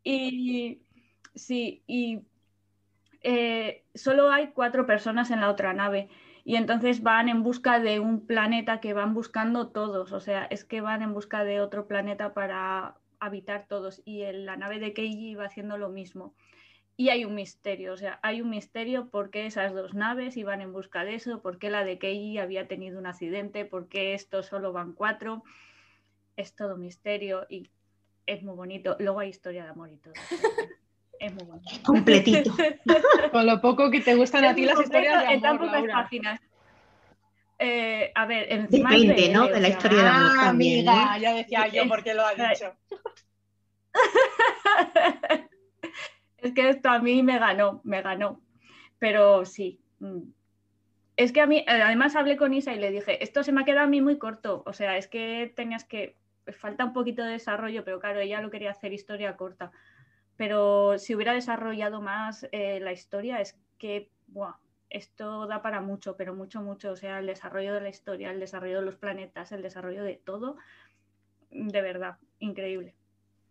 Y 0.03 0.79
sí, 1.33 1.81
y 1.87 2.21
eh, 3.23 3.83
solo 3.93 4.31
hay 4.31 4.47
cuatro 4.47 4.85
personas 4.85 5.31
en 5.31 5.39
la 5.39 5.49
otra 5.49 5.73
nave 5.73 6.09
y 6.43 6.55
entonces 6.55 7.03
van 7.03 7.29
en 7.29 7.43
busca 7.43 7.79
de 7.79 7.99
un 7.99 8.25
planeta 8.25 8.79
que 8.79 8.93
van 8.93 9.13
buscando 9.13 9.69
todos, 9.69 10.11
o 10.11 10.19
sea, 10.19 10.45
es 10.45 10.65
que 10.65 10.81
van 10.81 11.01
en 11.01 11.13
busca 11.13 11.43
de 11.43 11.61
otro 11.61 11.87
planeta 11.87 12.33
para 12.33 12.95
habitar 13.19 13.67
todos 13.67 14.01
y 14.05 14.23
en 14.23 14.45
la 14.45 14.57
nave 14.57 14.79
de 14.79 14.93
Keiji 14.93 15.35
va 15.35 15.45
haciendo 15.45 15.77
lo 15.77 15.89
mismo. 15.89 16.33
Y 16.97 17.09
hay 17.09 17.25
un 17.25 17.35
misterio, 17.35 17.93
o 17.93 17.97
sea, 17.97 18.19
hay 18.21 18.41
un 18.41 18.49
misterio 18.49 19.09
por 19.09 19.29
qué 19.29 19.45
esas 19.45 19.73
dos 19.73 19.93
naves 19.93 20.37
iban 20.37 20.61
en 20.61 20.73
busca 20.73 21.05
de 21.05 21.15
eso, 21.15 21.41
por 21.41 21.57
qué 21.57 21.69
la 21.69 21.83
de 21.83 21.97
Keiji 21.97 22.37
había 22.37 22.67
tenido 22.67 22.99
un 22.99 23.05
accidente, 23.05 23.65
por 23.65 23.87
qué 23.87 24.13
estos 24.13 24.47
solo 24.47 24.73
van 24.73 24.93
cuatro. 24.93 25.43
Es 26.35 26.55
todo 26.55 26.77
misterio 26.77 27.45
y 27.49 27.69
es 28.25 28.43
muy 28.43 28.55
bonito. 28.55 28.95
Luego 28.99 29.19
hay 29.19 29.29
historia 29.29 29.63
de 29.63 29.69
amor 29.69 29.91
y 29.91 29.97
todo. 29.97 30.13
es 31.21 31.33
muy 31.33 31.43
bueno. 31.45 31.61
Completito. 31.85 32.51
Con 33.31 33.45
lo 33.45 33.61
poco 33.61 33.89
que 33.89 34.01
te 34.01 34.15
gustan 34.15 34.43
a 34.45 34.55
ti 34.55 34.65
las 34.65 34.79
historias 34.81 35.19
de 35.21 35.25
amor, 35.27 35.33
en 35.33 35.41
tan 35.41 35.57
pocas 35.57 35.73
Laura. 35.73 35.93
páginas. 35.93 36.39
Eh, 37.59 38.11
a 38.15 38.25
ver, 38.25 38.51
encima 38.51 38.89
Depende, 38.89 39.25
es 39.27 39.33
¿no? 39.33 39.47
De 39.47 39.59
la 39.59 39.69
historia 39.69 39.99
de 40.01 40.07
amor 40.07 40.31
Ah, 40.33 40.45
también. 40.45 40.89
amiga, 40.89 41.17
¿eh? 41.17 41.21
ya 41.21 41.33
decía 41.35 41.67
yo 41.67 41.87
por 41.87 42.03
qué 42.03 42.15
lo 42.15 42.25
ha 42.25 42.33
dicho. 42.33 42.73
es 46.37 46.53
que 46.53 46.69
esto 46.69 46.89
a 46.89 46.97
mí 46.99 47.21
me 47.21 47.37
ganó, 47.37 47.81
me 47.83 48.01
ganó. 48.01 48.41
Pero 48.97 49.45
sí. 49.45 49.79
mm. 49.99 50.21
Es 51.17 51.31
que 51.31 51.41
a 51.41 51.45
mí, 51.45 51.59
eh, 51.59 51.65
además 51.67 52.15
hablé 52.15 52.35
con 52.35 52.51
Isa 52.51 52.73
y 52.73 52.79
le 52.79 52.89
dije, 52.89 53.23
esto 53.23 53.43
se 53.43 53.51
me 53.51 53.61
ha 53.61 53.65
quedado 53.65 53.85
a 53.85 53.89
mí 53.89 54.01
muy 54.01 54.17
corto. 54.17 54.63
O 54.65 54.73
sea, 54.73 54.97
es 54.97 55.07
que 55.07 55.53
tenías 55.55 55.83
que, 55.83 56.15
falta 56.57 56.85
un 56.85 56.93
poquito 56.93 57.23
de 57.23 57.33
desarrollo, 57.33 57.83
pero 57.85 57.99
claro, 57.99 58.21
ella 58.21 58.41
lo 58.41 58.49
quería 58.49 58.71
hacer 58.71 58.91
historia 58.91 59.37
corta. 59.37 59.71
Pero 60.41 60.97
si 60.97 61.13
hubiera 61.13 61.35
desarrollado 61.35 62.01
más 62.01 62.47
eh, 62.51 62.79
la 62.79 62.91
historia, 62.91 63.39
es 63.41 63.59
que, 63.77 64.09
buah, 64.25 64.55
esto 64.89 65.45
da 65.45 65.61
para 65.61 65.81
mucho, 65.81 66.17
pero 66.17 66.33
mucho, 66.33 66.63
mucho. 66.63 66.93
O 66.93 66.95
sea, 66.95 67.19
el 67.19 67.27
desarrollo 67.27 67.75
de 67.75 67.81
la 67.81 67.89
historia, 67.89 68.31
el 68.31 68.39
desarrollo 68.39 68.79
de 68.79 68.85
los 68.87 68.95
planetas, 68.95 69.51
el 69.51 69.61
desarrollo 69.61 70.03
de 70.03 70.15
todo, 70.15 70.57
de 71.51 71.81
verdad, 71.83 72.17
increíble. 72.39 72.95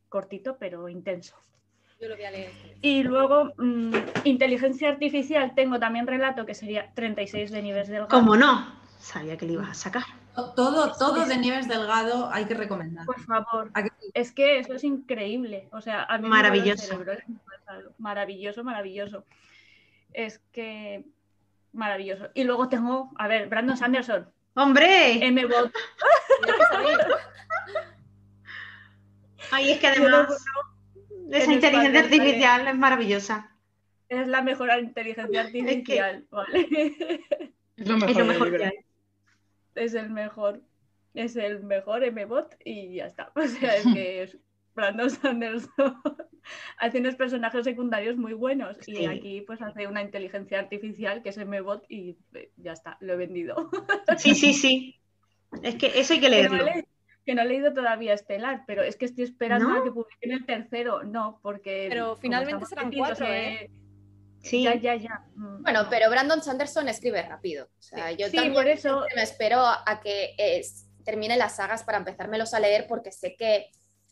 Cortito, 0.09 0.59
pero 0.59 0.89
intenso. 0.89 1.37
Yo 2.01 2.09
lo 2.09 2.17
voy 2.17 2.25
a 2.25 2.33
leer. 2.33 2.51
Y 2.83 3.05
luego, 3.05 3.53
mm, 3.57 3.95
inteligencia 4.25 4.89
artificial, 4.89 5.55
tengo 5.55 5.79
también 5.79 6.09
relato 6.09 6.45
que 6.45 6.57
sería 6.57 6.93
36 6.95 7.53
de 7.53 7.63
Nieves 7.63 7.87
Delgado. 7.87 8.09
¿Cómo 8.09 8.35
no? 8.35 8.67
Sabía 8.99 9.37
que 9.37 9.47
le 9.47 9.53
ibas 9.53 9.69
a 9.69 9.75
sacar. 9.75 10.20
Todo, 10.55 10.93
todo 10.99 11.25
de 11.27 11.37
Nieves 11.37 11.69
Delgado 11.69 12.31
hay 12.33 12.45
que 12.47 12.55
recomendar. 12.55 13.07
Por 13.07 13.21
favor, 13.21 13.71
¿A 13.75 13.83
que- 13.85 13.91
es 14.15 14.33
que 14.33 14.59
eso 14.59 14.75
es 14.75 14.85
increíble. 14.85 15.69
O 15.73 15.81
sea, 15.81 16.05
a 16.05 16.17
mí 16.19 16.25
me 16.25 16.29
Maravilloso. 16.31 16.99
pesado. 16.99 17.95
Maravilloso, 17.99 18.65
maravilloso. 18.65 19.25
Es 20.13 20.41
que 20.53 21.05
maravilloso. 21.73 22.29
Y 22.35 22.45
luego 22.45 22.69
tengo, 22.69 23.11
a 23.17 23.29
ver, 23.29 23.49
Brandon 23.49 23.77
Sanderson, 23.77 24.29
¡Hombre! 24.55 25.25
M-Bot. 25.25 25.73
Tenía 26.41 26.57
que 26.59 26.65
salir. 26.75 26.99
Ay, 29.53 29.71
es 29.73 29.79
que 29.79 29.87
además 29.87 30.47
esa 31.31 31.45
en 31.45 31.53
inteligencia 31.53 32.01
artificial 32.01 32.69
es 32.69 32.75
maravillosa. 32.77 33.51
Es 34.09 34.27
la 34.27 34.43
mejor 34.43 34.71
inteligencia 34.79 35.43
artificial, 35.43 36.25
¿vale? 36.31 36.69
Es 37.77 37.87
lo 37.89 37.95
mejor. 37.97 38.11
Es 38.11 38.17
lo 38.17 38.25
del 38.25 38.27
mejor 38.33 38.47
libro. 38.49 38.59
que 38.59 38.65
hay. 38.67 38.85
Es 39.75 39.95
el 39.95 40.11
mejor, 40.11 40.63
es 41.15 41.37
el 41.37 41.63
mejor 41.63 42.05
M-Bot 42.05 42.57
y 42.65 42.97
ya 42.97 43.07
está. 43.07 43.33
O 43.37 43.47
sea, 43.47 43.77
es 43.77 43.85
que 43.85 44.23
es 44.23 44.39
Brandon 44.75 45.11
Sanderson 45.11 46.01
hace 46.79 46.99
unos 46.99 47.17
personajes 47.17 47.65
secundarios 47.65 48.17
muy 48.17 48.33
buenos 48.33 48.77
y 48.87 49.07
aquí 49.07 49.43
pues 49.43 49.61
hace 49.61 49.87
una 49.87 50.03
inteligencia 50.03 50.61
artificial 50.61 51.23
que 51.23 51.31
es 51.31 51.39
M-Bot 51.39 51.85
y 51.89 52.17
eh, 52.35 52.51
ya 52.57 52.73
está, 52.73 52.97
lo 53.01 53.15
he 53.15 53.17
vendido. 53.17 53.71
Sí, 54.17 54.35
sí, 54.35 54.53
sí. 54.55 54.97
Es 55.63 55.75
que 55.75 55.87
eso 55.99 56.15
hay 56.15 56.21
que 56.21 56.27
Que 56.27 56.31
no, 56.31 56.37
leerlo. 56.37 56.65
leído, 56.65 56.87
que 57.27 57.35
no 57.35 57.43
he 57.43 57.47
leído 57.47 57.75
todavía 57.75 58.15
Estelar, 58.15 58.65
pero 58.67 58.83
es 58.83 58.97
que 58.97 59.05
estoy 59.05 59.25
esperando 59.25 59.69
¿No? 59.69 59.79
a 59.79 59.85
que 59.85 59.91
publiquen 59.91 60.33
el 60.33 60.47
tercero. 60.47 61.03
No, 61.03 61.41
porque... 61.43 61.87
Pero 61.89 62.17
finalmente 62.17 62.65
serán 62.67 62.93
cuatro, 62.93 63.27
¿eh? 63.27 63.71
Sí. 64.43 64.63
Ya, 64.65 64.75
ya, 64.75 64.95
ya. 64.97 65.25
Mm, 65.35 65.63
Bueno, 65.63 65.83
no. 65.85 65.91
pero 65.91 66.09
Brandon 66.11 66.43
Sanderson 66.43 66.89
escribe 66.89 67.23
rápido. 67.23 67.67
O 67.67 67.83
sea, 67.83 68.11
yo 68.13 68.27
Sí, 68.29 68.37
también 68.37 68.55
por 68.55 68.67
eso- 68.69 69.05
me 69.15 69.23
espero 69.23 69.61
a 69.65 70.01
que 70.03 70.35
eh, 70.39 70.63
termine 71.05 71.37
las 71.37 71.57
sagas 71.57 71.83
para 71.85 71.99
empezármelos 71.99 72.55
a 72.55 72.61
leer 72.61 72.87
porque 72.89 73.13
sé 73.13 73.37
que 73.37 73.67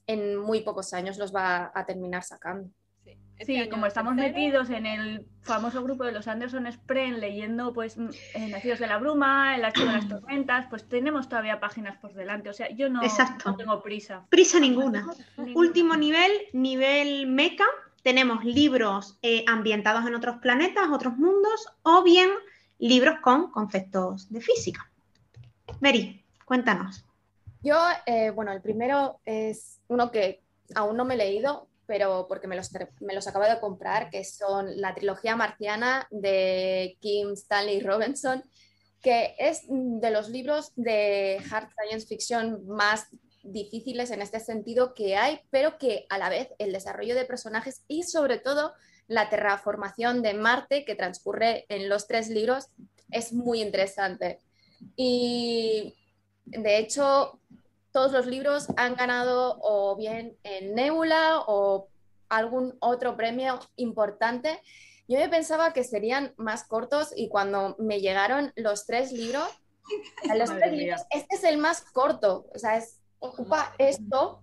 en 0.06 0.36
muy 0.36 0.60
pocos 0.62 0.92
años 0.94 1.18
los 1.18 1.34
va 1.34 1.70
a 1.74 1.84
terminar 1.86 2.22
sacando. 2.24 2.70
Sí, 3.04 3.16
este 3.38 3.62
Sí, 3.64 3.68
como 3.70 3.86
estamos 3.86 4.16
tercero. 4.16 4.34
metidos 4.36 4.70
en 4.70 4.84
el 4.86 5.26
famoso 5.42 5.82
grupo 5.82 6.04
de 6.04 6.12
los 6.12 6.26
Anderson 6.28 6.70
Spren 6.72 7.20
leyendo 7.20 7.72
pues 7.72 7.96
mm, 7.96 8.08
eh, 8.34 8.48
Nacidos 8.48 8.80
de 8.80 8.86
la 8.86 8.98
Bruma, 8.98 9.54
El 9.56 9.64
Archivo 9.64 9.86
de 9.88 9.92
las 9.94 10.08
Tormentas, 10.08 10.66
pues 10.68 10.86
tenemos 10.88 11.28
todavía 11.28 11.58
páginas 11.60 11.96
por 11.98 12.12
delante. 12.14 12.50
O 12.50 12.52
sea, 12.52 12.68
yo 12.70 12.88
no, 12.90 13.02
Exacto. 13.02 13.50
no 13.50 13.56
tengo 13.56 13.82
prisa. 13.82 14.26
Prisa 14.28 14.58
ninguna. 14.60 15.06
Ninguna. 15.38 15.58
Último 15.58 15.96
nivel, 15.96 16.32
nivel 16.52 17.26
meca. 17.28 17.64
Tenemos 18.08 18.42
libros 18.42 19.18
eh, 19.20 19.44
ambientados 19.46 20.06
en 20.06 20.14
otros 20.14 20.38
planetas, 20.38 20.88
otros 20.90 21.18
mundos, 21.18 21.66
o 21.82 22.02
bien 22.02 22.30
libros 22.78 23.16
con 23.20 23.50
conceptos 23.50 24.32
de 24.32 24.40
física. 24.40 24.90
Mary, 25.80 26.24
cuéntanos. 26.46 27.04
Yo, 27.62 27.76
eh, 28.06 28.30
bueno, 28.30 28.52
el 28.52 28.62
primero 28.62 29.20
es 29.26 29.82
uno 29.88 30.10
que 30.10 30.42
aún 30.74 30.96
no 30.96 31.04
me 31.04 31.16
he 31.16 31.16
leído, 31.18 31.68
pero 31.84 32.24
porque 32.26 32.46
me 32.46 32.56
los, 32.56 32.70
me 33.00 33.14
los 33.14 33.28
acabo 33.28 33.44
de 33.44 33.60
comprar, 33.60 34.08
que 34.08 34.24
son 34.24 34.80
la 34.80 34.94
trilogía 34.94 35.36
marciana 35.36 36.08
de 36.10 36.96
Kim 37.00 37.32
Stanley 37.32 37.80
Robinson, 37.80 38.42
que 39.02 39.34
es 39.38 39.64
de 39.68 40.10
los 40.10 40.30
libros 40.30 40.72
de 40.76 41.42
hard 41.50 41.68
science 41.72 42.06
fiction 42.06 42.66
más 42.68 43.06
difíciles 43.52 44.10
en 44.10 44.22
este 44.22 44.40
sentido 44.40 44.94
que 44.94 45.16
hay, 45.16 45.40
pero 45.50 45.78
que 45.78 46.06
a 46.10 46.18
la 46.18 46.28
vez 46.28 46.48
el 46.58 46.72
desarrollo 46.72 47.14
de 47.14 47.24
personajes 47.24 47.82
y 47.88 48.02
sobre 48.02 48.38
todo 48.38 48.72
la 49.06 49.30
terraformación 49.30 50.22
de 50.22 50.34
Marte 50.34 50.84
que 50.84 50.94
transcurre 50.94 51.64
en 51.68 51.88
los 51.88 52.06
tres 52.06 52.28
libros 52.28 52.68
es 53.10 53.32
muy 53.32 53.62
interesante. 53.62 54.38
Y 54.96 55.94
de 56.44 56.78
hecho, 56.78 57.40
todos 57.92 58.12
los 58.12 58.26
libros 58.26 58.68
han 58.76 58.94
ganado 58.94 59.58
o 59.62 59.96
bien 59.96 60.36
el 60.42 60.74
Nebula 60.74 61.42
o 61.46 61.88
algún 62.28 62.76
otro 62.80 63.16
premio 63.16 63.58
importante. 63.76 64.60
Yo 65.08 65.18
me 65.18 65.28
pensaba 65.28 65.72
que 65.72 65.84
serían 65.84 66.34
más 66.36 66.64
cortos 66.64 67.12
y 67.16 67.28
cuando 67.28 67.76
me 67.78 68.00
llegaron 68.00 68.52
los 68.56 68.84
tres 68.84 69.12
libros, 69.12 69.48
los 70.36 70.50
tres 70.50 70.72
libros, 70.72 71.00
este 71.10 71.36
es 71.36 71.44
el 71.44 71.56
más 71.56 71.80
corto, 71.80 72.46
o 72.54 72.58
sea, 72.58 72.76
es, 72.76 73.00
ocupa 73.18 73.74
esto, 73.78 74.42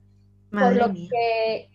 por 0.51 0.75
lo 0.75 0.89
mía. 0.89 1.09
que, 1.11 1.69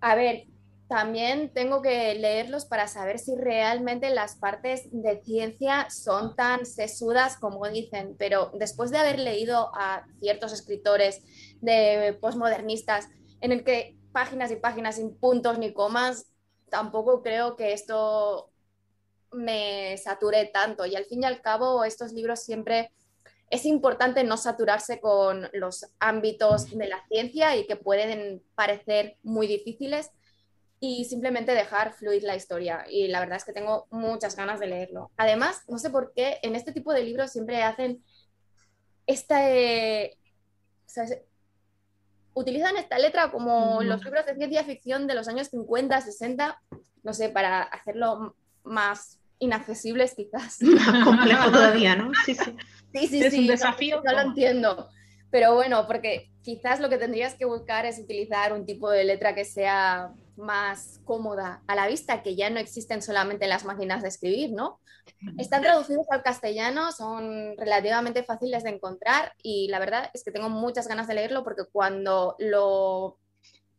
a 0.00 0.14
ver, 0.14 0.46
también 0.88 1.52
tengo 1.52 1.82
que 1.82 2.14
leerlos 2.14 2.64
para 2.64 2.88
saber 2.88 3.18
si 3.18 3.36
realmente 3.36 4.08
las 4.08 4.36
partes 4.36 4.88
de 4.90 5.22
ciencia 5.22 5.90
son 5.90 6.34
tan 6.34 6.64
sesudas 6.64 7.36
como 7.36 7.68
dicen, 7.68 8.16
pero 8.18 8.50
después 8.54 8.90
de 8.90 8.98
haber 8.98 9.18
leído 9.18 9.70
a 9.74 10.06
ciertos 10.18 10.52
escritores 10.54 11.22
de 11.60 12.16
posmodernistas 12.20 13.08
en 13.42 13.52
el 13.52 13.64
que 13.64 13.98
páginas 14.12 14.50
y 14.50 14.56
páginas 14.56 14.96
sin 14.96 15.14
puntos 15.14 15.58
ni 15.58 15.74
comas, 15.74 16.26
tampoco 16.70 17.22
creo 17.22 17.54
que 17.54 17.74
esto 17.74 18.50
me 19.32 19.96
sature 19.98 20.46
tanto. 20.46 20.86
Y 20.86 20.96
al 20.96 21.04
fin 21.04 21.22
y 21.22 21.26
al 21.26 21.42
cabo, 21.42 21.84
estos 21.84 22.12
libros 22.12 22.40
siempre 22.40 22.92
es 23.50 23.64
importante 23.64 24.24
no 24.24 24.36
saturarse 24.36 25.00
con 25.00 25.48
los 25.52 25.86
ámbitos 25.98 26.70
de 26.70 26.88
la 26.88 27.04
ciencia 27.08 27.56
y 27.56 27.66
que 27.66 27.76
pueden 27.76 28.42
parecer 28.54 29.16
muy 29.22 29.46
difíciles 29.46 30.10
y 30.80 31.06
simplemente 31.06 31.52
dejar 31.52 31.92
fluir 31.92 32.22
la 32.22 32.36
historia. 32.36 32.84
Y 32.88 33.08
la 33.08 33.20
verdad 33.20 33.36
es 33.36 33.44
que 33.44 33.52
tengo 33.52 33.86
muchas 33.90 34.36
ganas 34.36 34.60
de 34.60 34.66
leerlo. 34.66 35.10
Además, 35.16 35.62
no 35.68 35.78
sé 35.78 35.90
por 35.90 36.12
qué 36.14 36.38
en 36.42 36.54
este 36.54 36.72
tipo 36.72 36.92
de 36.92 37.04
libros 37.04 37.32
siempre 37.32 37.62
hacen 37.62 38.04
esta... 39.06 39.50
eh, 39.50 40.16
utilizan 42.34 42.76
esta 42.76 42.98
letra 42.98 43.32
como 43.32 43.82
los 43.82 44.04
libros 44.04 44.24
de 44.26 44.36
ciencia 44.36 44.62
ficción 44.64 45.06
de 45.06 45.14
los 45.14 45.26
años 45.26 45.48
50, 45.48 46.00
60, 46.00 46.62
no 47.02 47.12
sé, 47.12 47.30
para 47.30 47.62
hacerlo 47.62 48.36
más 48.62 49.17
inaccesibles 49.38 50.14
quizás. 50.14 50.58
Más 50.62 51.04
complejo 51.04 51.50
todavía, 51.50 51.96
¿no? 51.96 52.12
Sí, 52.24 52.34
sí. 52.34 52.56
Sí, 52.94 53.06
sí, 53.08 53.22
Es 53.22 53.32
sí. 53.32 53.40
un 53.40 53.46
no- 53.46 53.52
desafío. 53.52 54.02
No, 54.04 54.12
lo 54.12 54.20
entiendo. 54.20 54.88
Pero 55.30 55.54
bueno, 55.54 55.86
porque 55.86 56.30
quizás 56.42 56.80
lo 56.80 56.88
que 56.88 56.96
tendrías 56.98 57.34
que 57.34 57.44
buscar 57.44 57.84
es 57.84 57.98
utilizar 57.98 58.52
un 58.54 58.64
tipo 58.64 58.90
de 58.90 59.04
letra 59.04 59.34
que 59.34 59.44
sea 59.44 60.12
más 60.36 61.00
cómoda 61.04 61.62
a 61.66 61.74
la 61.74 61.86
vista, 61.86 62.22
que 62.22 62.34
ya 62.36 62.48
no 62.48 62.58
existen 62.60 63.02
solamente 63.02 63.44
en 63.44 63.50
las 63.50 63.64
máquinas 63.64 64.02
de 64.02 64.08
escribir, 64.08 64.52
¿no? 64.52 64.80
Están 65.36 65.62
traducidos 65.62 66.06
al 66.10 66.22
castellano, 66.22 66.92
son 66.92 67.56
relativamente 67.58 68.22
fáciles 68.22 68.62
de 68.62 68.70
encontrar 68.70 69.32
y 69.42 69.68
la 69.68 69.78
verdad 69.80 70.10
es 70.14 70.22
que 70.24 70.30
tengo 70.30 70.48
muchas 70.48 70.86
ganas 70.88 71.08
de 71.08 71.14
leerlo 71.14 71.44
porque 71.44 71.64
cuando 71.70 72.36
lo... 72.38 73.18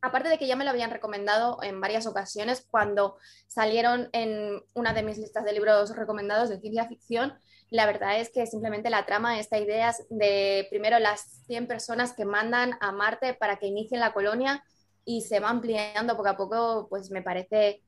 Aparte 0.01 0.29
de 0.29 0.37
que 0.37 0.47
ya 0.47 0.55
me 0.55 0.63
lo 0.63 0.69
habían 0.69 0.91
recomendado 0.91 1.61
en 1.61 1.81
varias 1.81 2.07
ocasiones, 2.07 2.65
cuando 2.69 3.17
salieron 3.47 4.09
en 4.13 4.63
una 4.73 4.93
de 4.93 5.03
mis 5.03 5.17
listas 5.17 5.43
de 5.43 5.53
libros 5.53 5.95
recomendados 5.95 6.49
de 6.49 6.59
ciencia 6.59 6.87
ficción, 6.87 7.37
la 7.69 7.85
verdad 7.85 8.19
es 8.19 8.29
que 8.29 8.47
simplemente 8.47 8.89
la 8.89 9.05
trama, 9.05 9.39
esta 9.39 9.57
idea 9.57 9.93
de 10.09 10.67
primero 10.69 10.99
las 10.99 11.43
100 11.47 11.67
personas 11.67 12.13
que 12.13 12.25
mandan 12.25 12.73
a 12.79 12.91
Marte 12.91 13.33
para 13.33 13.57
que 13.57 13.67
inicien 13.67 13.99
la 13.99 14.13
colonia 14.13 14.63
y 15.05 15.21
se 15.21 15.39
va 15.39 15.49
ampliando 15.49 16.15
poco 16.15 16.29
a 16.29 16.37
poco, 16.37 16.87
pues 16.89 17.11
me 17.11 17.21
parece 17.21 17.83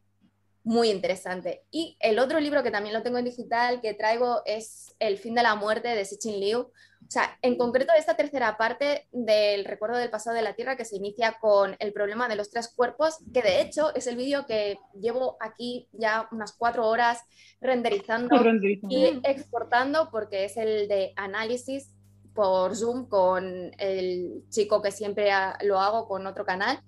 muy 0.64 0.90
interesante. 0.90 1.64
Y 1.72 1.98
el 2.00 2.20
otro 2.20 2.40
libro 2.40 2.64
que 2.64 2.72
también 2.72 2.94
lo 2.94 3.02
tengo 3.02 3.18
en 3.18 3.26
digital 3.26 3.82
que 3.82 3.94
traigo 3.94 4.42
es 4.46 4.96
El 5.00 5.18
fin 5.18 5.34
de 5.34 5.44
la 5.44 5.56
muerte 5.56 5.88
de 5.90 6.06
Sichin 6.06 6.40
Liu. 6.40 6.60
O 6.60 7.12
sea, 7.12 7.38
en 7.42 7.58
concreto 7.58 7.92
esta 7.98 8.16
tercera 8.16 8.58
parte 8.58 9.08
del 9.12 9.66
recuerdo 9.66 9.98
del 9.98 10.12
pasado 10.12 10.36
de 10.36 10.44
la 10.44 10.54
Tierra 10.54 10.78
que 10.78 10.86
se 10.86 10.96
inicia 10.96 11.38
con 11.42 11.76
el 11.80 11.94
problema 11.94 12.30
de 12.30 12.36
los 12.36 12.52
tres 12.52 12.70
cuerpos, 12.70 13.18
que 13.34 13.42
de 13.42 13.62
hecho 13.62 13.94
es 13.96 14.08
el 14.08 14.16
vídeo 14.16 14.46
que 14.46 14.78
llevo 15.00 15.36
aquí 15.42 15.90
ya 15.94 16.30
unas 16.32 16.54
cuatro 16.54 16.88
horas 16.88 17.20
renderizando 17.60 18.36
y 18.90 19.20
exportando 19.24 20.10
porque 20.12 20.46
es 20.46 20.58
el 20.58 20.88
de 20.88 21.14
análisis 21.16 21.92
por 22.34 22.76
Zoom 22.76 23.10
con 23.10 23.72
el 23.78 24.44
chico 24.50 24.82
que 24.82 24.92
siempre 24.92 25.32
lo 25.64 25.80
hago 25.80 26.08
con 26.08 26.28
otro 26.28 26.46
canal. 26.46 26.80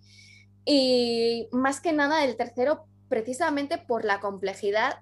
Y 0.64 1.50
más 1.52 1.82
que 1.82 1.92
nada 1.92 2.24
el 2.24 2.38
tercero 2.38 2.86
precisamente 3.14 3.78
por 3.78 4.06
la 4.06 4.20
complejidad, 4.20 4.98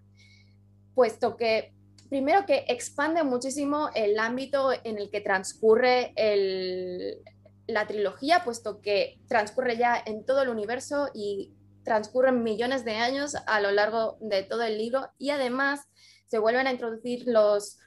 puesto 0.95 1.37
que 1.37 1.73
primero 2.09 2.45
que 2.45 2.65
expande 2.67 3.23
muchísimo 3.23 3.89
el 3.95 4.19
ámbito 4.19 4.73
en 4.83 4.97
el 4.97 5.09
que 5.09 5.21
transcurre 5.21 6.13
la 7.67 7.87
trilogía, 7.87 8.43
puesto 8.43 8.81
que 8.81 9.17
transcurre 9.29 9.77
ya 9.77 9.95
en 10.05 10.25
todo 10.25 10.41
el 10.41 10.49
universo 10.49 11.07
y 11.13 11.53
transcurren 11.85 12.43
millones 12.43 12.83
de 12.83 12.95
años 12.95 13.37
a 13.47 13.61
lo 13.61 13.71
largo 13.71 14.17
de 14.19 14.43
todo 14.43 14.63
el 14.63 14.77
libro 14.77 15.09
y 15.17 15.29
además 15.29 15.79
se 16.27 16.37
vuelven 16.37 16.67
a 16.67 16.73
introducir 16.73 17.23
los 17.27 17.79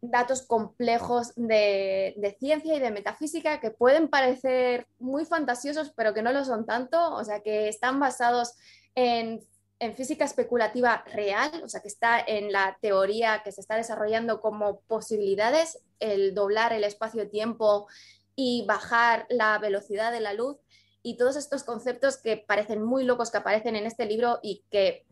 datos 0.00 0.46
complejos 0.46 1.32
de, 1.34 2.14
de, 2.16 2.36
ciencia 2.38 2.76
y 2.76 2.78
de 2.78 2.92
metafísica 2.92 3.58
que 3.58 3.72
pueden 3.72 4.06
parecer 4.06 4.86
muy 5.00 5.24
fantasiosos 5.24 5.92
pero 5.96 6.14
que 6.14 6.22
no 6.22 6.30
lo 6.30 6.44
son 6.44 6.64
tanto, 6.64 7.12
o 7.12 7.24
sea 7.24 7.40
que 7.40 7.66
están 7.66 7.98
basados 7.98 8.54
en, 8.96 9.46
física 9.94 10.24
especulativa 10.24 11.04
real, 11.12 11.62
o 11.62 11.68
sea, 11.68 11.82
que 11.82 11.88
está 11.88 12.18
en 12.18 12.50
la 12.50 12.78
teoría 12.80 13.42
que 13.44 13.52
se 13.52 13.60
está 13.60 13.76
desarrollando 13.76 14.40
como 14.40 14.80
posibilidades, 14.88 15.80
el 16.00 16.34
doblar 16.34 16.72
el 16.72 16.82
espacio-tiempo 16.82 17.86
y 18.34 18.64
bajar 18.66 19.26
la 19.28 19.58
velocidad 19.58 20.12
de 20.12 20.20
la 20.20 20.32
luz 20.32 20.56
y 21.02 21.18
todos 21.18 21.36
estos 21.36 21.62
conceptos 21.62 22.16
que 22.16 22.38
parecen 22.38 22.82
muy 22.82 23.04
locos 23.04 23.30
que 23.30 23.36
aparecen 23.36 23.76
en 23.76 23.84
este 23.86 24.06
libro 24.06 24.40
y 24.42 24.64
que 24.70 25.06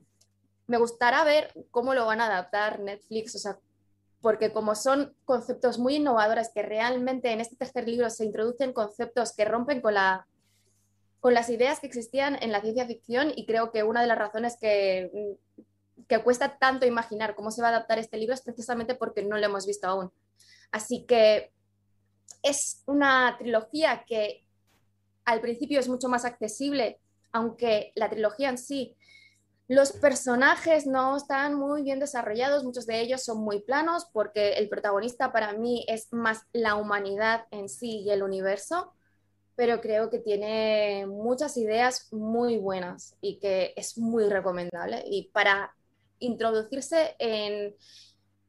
me 0.66 0.78
gustará 0.78 1.24
ver 1.24 1.52
cómo 1.70 1.93
lo 1.93 2.06
van 2.06 2.23
a 2.23 2.27
adaptar 2.27 2.81
Netflix, 2.81 3.35
o 3.35 3.39
sea, 3.39 3.59
porque 4.23 4.51
como 4.51 4.74
son 4.74 5.15
conceptos 5.27 5.78
muy 5.78 5.97
innovadores 5.97 6.51
que 6.55 6.62
realmente 6.62 7.31
en 7.31 7.43
este 7.43 7.56
tercer 7.56 7.86
libro 7.86 8.09
se 8.09 8.24
introducen 8.24 8.73
conceptos 8.73 9.36
que 9.36 9.44
rompen 9.44 9.82
con 9.82 9.93
la 9.93 10.27
con 11.24 11.32
las 11.32 11.48
ideas 11.48 11.80
que 11.80 11.86
existían 11.86 12.36
en 12.42 12.52
la 12.52 12.60
ciencia 12.60 12.84
ficción 12.84 13.32
y 13.34 13.46
creo 13.46 13.72
que 13.72 13.82
una 13.82 14.02
de 14.02 14.06
las 14.06 14.18
razones 14.18 14.59
que, 14.60 15.38
que 16.06 16.18
cuesta 16.18 16.59
tanto 16.59 16.84
imaginar 16.84 17.34
cómo 17.34 17.51
se 17.51 17.62
va 17.62 17.68
a 17.68 17.70
adaptar 17.70 17.98
este 17.98 18.18
libro 18.18 18.34
es 18.34 18.42
precisamente 18.42 18.94
porque 18.94 19.22
no 19.22 19.38
lo 19.38 19.46
hemos 19.46 19.66
visto 19.66 19.88
aún. 19.88 20.12
Así 20.70 21.06
que 21.06 21.51
es 22.42 22.82
una 22.84 23.36
trilogía 23.38 24.05
que 24.06 24.44
al 25.24 25.40
principio 25.40 25.80
es 25.80 25.88
mucho 25.88 26.10
más 26.10 26.26
accesible, 26.26 27.01
aunque 27.32 27.92
la 27.94 28.10
trilogía 28.10 28.51
en 28.51 28.59
sí, 28.59 28.94
los 29.66 29.92
personajes 29.92 30.86
no 30.86 31.16
están 31.16 31.55
muy 31.55 31.80
bien 31.84 32.01
desarrollados, 32.01 32.64
muchos 32.64 32.84
de 32.84 33.01
ellos 33.01 33.24
son 33.24 33.38
muy 33.38 33.62
planos 33.62 34.05
porque 34.12 34.59
el 34.59 34.68
protagonista 34.68 35.32
para 35.32 35.55
mí 35.55 35.86
es 35.88 36.12
más 36.12 36.42
la 36.52 36.74
humanidad 36.74 37.46
en 37.51 37.70
sí 37.70 38.02
y 38.02 38.10
el 38.10 38.22
universo 38.22 38.92
pero 39.56 39.81
creo 39.81 40.10
que 40.10 40.18
tiene 40.18 41.06
muchas 41.06 41.56
ideas 41.56 42.09
muy 42.12 42.59
buenas 42.59 43.16
y 43.20 43.39
que 43.39 43.72
es 43.76 43.98
muy 43.98 44.28
recomendable. 44.28 45.02
Y 45.06 45.31
para 45.32 45.74
introducirse 46.18 47.14
en 47.18 47.74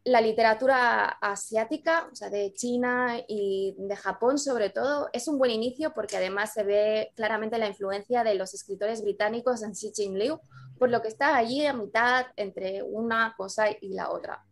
la 0.06 0.22
literatura 0.22 1.06
asiática, 1.06 2.08
o 2.12 2.16
sea, 2.16 2.30
de 2.30 2.54
China 2.54 3.18
y 3.28 3.76
de 3.78 3.96
Japón 3.96 4.38
sobre 4.38 4.70
todo, 4.70 5.10
es 5.14 5.28
un 5.28 5.40
buen 5.40 5.50
inicio 5.50 5.94
porque 5.96 6.18
además 6.18 6.54
se 6.54 6.64
ve 6.64 7.12
claramente 7.16 7.58
la 7.58 7.68
influencia 7.68 8.24
de 8.24 8.36
los 8.36 8.54
escritores 8.54 9.02
británicos 9.02 9.64
en 9.64 9.74
Xi 9.74 10.10
Liu, 10.10 10.40
por 10.78 10.92
lo 10.92 11.02
que 11.02 11.08
está 11.08 11.36
allí 11.36 11.66
a 11.66 11.74
mitad 11.74 12.28
entre 12.36 12.84
una 12.84 13.34
cosa 13.36 13.66
y 13.82 13.94
la 13.94 14.12
otra. 14.12 14.46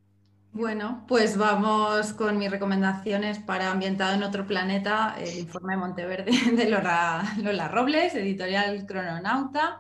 Bueno, 0.54 1.04
pues 1.08 1.36
vamos 1.36 2.14
con 2.14 2.38
mis 2.38 2.52
recomendaciones 2.52 3.40
para 3.40 3.72
Ambientado 3.72 4.14
en 4.14 4.22
otro 4.22 4.46
planeta, 4.46 5.16
el 5.18 5.40
informe 5.40 5.74
de 5.74 5.80
Monteverde 5.80 6.32
de 6.56 6.70
Lola, 6.70 7.68
Robles, 7.70 8.14
editorial 8.14 8.86
Crononauta. 8.86 9.80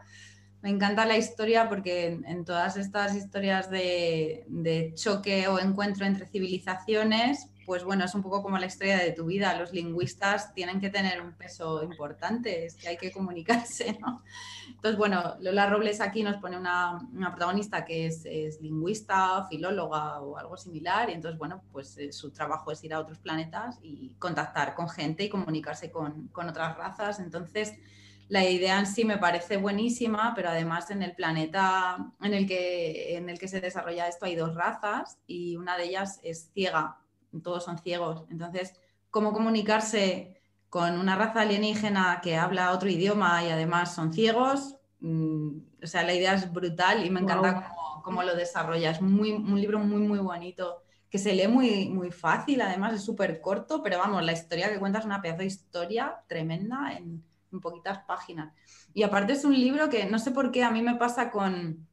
Me 0.63 0.71
encanta 0.71 1.05
la 1.05 1.15
historia 1.15 1.69
porque 1.69 2.19
en, 2.25 2.43
todas 2.43 2.75
estas 2.77 3.15
historias 3.15 3.69
de, 3.69 4.45
de, 4.47 4.93
choque 4.95 5.47
o 5.47 5.59
encuentro 5.59 6.07
entre 6.07 6.25
civilizaciones, 6.25 7.51
pues 7.65 7.83
bueno, 7.83 8.05
es 8.05 8.13
un 8.15 8.21
poco 8.21 8.41
como 8.41 8.57
la 8.57 8.65
historia 8.65 8.97
de 8.97 9.11
tu 9.11 9.25
vida. 9.25 9.57
Los 9.57 9.71
lingüistas 9.71 10.53
tienen 10.53 10.79
que 10.79 10.89
tener 10.89 11.21
un 11.21 11.33
peso 11.33 11.83
importante, 11.83 12.65
es 12.65 12.75
que 12.75 12.89
hay 12.89 12.97
que 12.97 13.11
comunicarse, 13.11 13.97
¿no? 13.99 14.23
Entonces, 14.67 14.97
bueno, 14.97 15.35
Lola 15.39 15.69
Robles 15.69 16.01
aquí 16.01 16.23
nos 16.23 16.37
pone 16.37 16.57
una, 16.57 16.99
protagonista 17.31 17.85
que 17.85 18.07
es, 18.07 18.25
lingüista, 18.61 19.45
filóloga 19.49 20.21
o 20.21 20.37
algo 20.37 20.57
similar, 20.57 21.09
y 21.09 21.13
entonces, 21.13 21.37
bueno, 21.37 21.63
pues 21.71 21.97
eh, 21.97 22.11
su 22.11 22.31
trabajo 22.31 22.71
es 22.71 22.83
ir 22.83 22.93
a 22.93 22.99
otros 22.99 23.19
planetas 23.19 23.79
y 23.81 24.15
contactar 24.19 24.75
con 24.75 24.89
gente 24.89 25.23
y 25.23 25.29
comunicarse 25.29 25.91
con, 25.91 26.29
otras 26.33 26.77
razas. 26.77 27.19
Entonces, 27.19 27.73
la 28.27 28.43
idea 28.43 28.79
en 28.79 28.85
sí 28.85 29.05
me 29.05 29.17
parece 29.17 29.57
buenísima, 29.57 30.33
pero 30.35 30.49
además 30.49 30.89
en 30.91 31.03
el 31.03 31.13
planeta 31.13 31.97
en 32.21 32.33
el 32.33 32.47
que, 32.47 33.15
en 33.15 33.29
el 33.29 33.37
que 33.37 33.47
se 33.47 33.61
desarrolla 33.61 34.07
esto 34.07 34.25
hay 34.25 34.35
dos 34.35 34.55
razas 34.55 35.17
y 35.27 35.55
una 35.55 35.77
de 35.77 35.85
ellas 35.85 36.19
es 36.23 36.49
ciega 36.53 37.02
todos 37.41 37.63
son 37.63 37.77
ciegos. 37.79 38.25
Entonces, 38.29 38.73
¿cómo 39.09 39.33
comunicarse 39.33 40.41
con 40.69 40.97
una 40.97 41.15
raza 41.15 41.41
alienígena 41.41 42.19
que 42.21 42.35
habla 42.35 42.71
otro 42.71 42.89
idioma 42.89 43.43
y 43.43 43.49
además 43.49 43.93
son 43.93 44.13
ciegos? 44.13 44.75
Mm, 44.99 45.57
o 45.83 45.87
sea, 45.87 46.03
la 46.03 46.13
idea 46.13 46.33
es 46.33 46.51
brutal 46.51 47.05
y 47.05 47.09
me 47.09 47.19
encanta 47.19 47.71
cómo, 48.03 48.23
lo 48.23 48.35
desarrolla. 48.35 48.91
Es 48.91 49.01
muy, 49.01 49.31
un 49.31 49.59
libro 49.59 49.79
muy, 49.79 50.01
muy 50.01 50.19
bonito, 50.19 50.83
que 51.09 51.17
se 51.17 51.33
lee 51.33 51.47
muy, 51.47 51.89
muy 51.89 52.11
fácil, 52.11 52.61
además 52.61 52.93
es 52.93 53.03
súper 53.03 53.39
corto, 53.39 53.81
pero 53.83 53.97
vamos, 53.99 54.23
la 54.23 54.31
historia 54.33 54.71
que 54.71 54.79
cuenta 54.79 54.99
es 54.99 55.05
una 55.05 55.21
pedazo 55.21 55.39
de 55.39 55.45
historia 55.45 56.15
tremenda 56.27 56.93
en, 56.97 57.23
en 57.51 57.59
poquitas 57.61 57.99
páginas. 58.07 58.53
Y 58.93 59.03
aparte 59.03 59.33
es 59.33 59.45
un 59.45 59.53
libro 59.53 59.89
que 59.89 60.05
no 60.05 60.19
sé 60.19 60.31
por 60.31 60.51
qué 60.51 60.63
a 60.63 60.71
mí 60.71 60.81
me 60.81 60.95
pasa 60.95 61.31
con, 61.31 61.87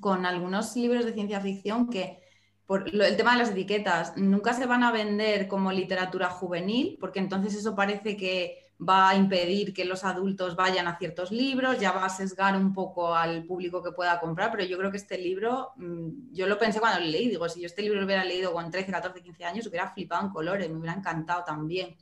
con 0.00 0.26
algunos 0.26 0.76
libros 0.76 1.04
de 1.04 1.12
ciencia 1.12 1.40
ficción 1.40 1.88
que 1.88 2.20
por 2.68 2.86
el 2.86 3.16
tema 3.16 3.32
de 3.32 3.38
las 3.38 3.48
etiquetas, 3.48 4.14
nunca 4.18 4.52
se 4.52 4.66
van 4.66 4.82
a 4.82 4.92
vender 4.92 5.48
como 5.48 5.72
literatura 5.72 6.28
juvenil, 6.28 6.98
porque 7.00 7.18
entonces 7.18 7.54
eso 7.54 7.74
parece 7.74 8.14
que 8.14 8.72
va 8.78 9.08
a 9.08 9.16
impedir 9.16 9.72
que 9.72 9.86
los 9.86 10.04
adultos 10.04 10.54
vayan 10.54 10.86
a 10.86 10.98
ciertos 10.98 11.32
libros, 11.32 11.80
ya 11.80 11.92
va 11.92 12.04
a 12.04 12.10
sesgar 12.10 12.54
un 12.58 12.74
poco 12.74 13.14
al 13.14 13.44
público 13.44 13.82
que 13.82 13.92
pueda 13.92 14.20
comprar, 14.20 14.50
pero 14.50 14.64
yo 14.64 14.76
creo 14.76 14.90
que 14.90 14.98
este 14.98 15.16
libro, 15.16 15.70
mm, 15.76 16.34
yo 16.34 16.46
lo 16.46 16.58
pensé 16.58 16.78
cuando 16.78 17.00
lo 17.00 17.06
leí, 17.06 17.30
digo, 17.30 17.48
si 17.48 17.62
yo 17.62 17.66
este 17.66 17.80
libro 17.80 18.00
lo 18.00 18.04
hubiera 18.04 18.22
leído 18.22 18.52
con 18.52 18.70
13, 18.70 18.92
14, 18.92 19.22
15 19.22 19.44
años, 19.46 19.66
hubiera 19.66 19.88
flipado 19.88 20.26
en 20.26 20.30
colores, 20.30 20.68
me 20.68 20.76
hubiera 20.76 20.94
encantado 20.94 21.44
también. 21.44 21.96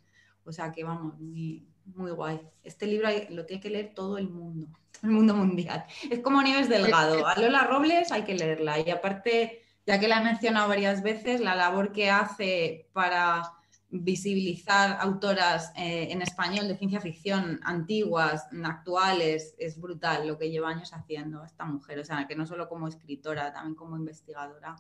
O 0.45 0.51
sea 0.51 0.73
que 0.73 0.83
vamos, 0.83 1.17
muy, 1.21 1.65
muy 1.95 2.11
guay. 2.11 2.41
Este 2.65 2.89
libro 2.89 3.09
lo 3.31 3.47
tiene 3.47 3.63
que 3.63 3.71
leer 3.71 3.95
todo 3.95 4.19
el 4.19 4.29
mundo, 4.29 4.67
el 5.05 5.11
mundo 5.11 5.33
mundial. 5.33 5.85
Es 6.11 6.19
como 6.19 6.43
Nieves 6.43 6.69
Delgado. 6.69 7.25
A 7.29 7.39
Lola 7.39 7.63
Robles 7.69 8.11
hay 8.11 8.25
que 8.25 8.35
leerla 8.35 8.81
y 8.81 8.91
aparte 8.91 9.63
ya 9.87 10.01
que 10.01 10.09
la 10.09 10.21
he 10.21 10.25
mencionado 10.25 10.69
varias 10.69 11.03
veces, 11.03 11.41
la 11.41 11.55
labor 11.55 11.93
que 11.93 12.11
hace 12.11 12.89
para 12.93 13.53
visibilizar 13.89 14.99
autoras 15.01 15.73
eh, 15.77 16.09
en 16.11 16.23
español 16.23 16.67
de 16.67 16.77
ciencia 16.77 17.01
ficción 17.01 17.61
antiguas, 17.63 18.49
actuales, 18.65 19.55
es 19.59 19.81
brutal 19.81 20.27
lo 20.27 20.37
que 20.37 20.51
lleva 20.51 20.71
años 20.71 20.93
haciendo 20.93 21.45
esta 21.45 21.65
mujer. 21.65 22.01
O 22.01 22.05
sea, 22.05 22.27
que 22.27 22.35
no 22.35 22.47
solo 22.47 22.69
como 22.69 22.89
escritora, 22.89 23.53
también 23.53 23.77
como 23.77 23.97
investigadora, 23.97 24.77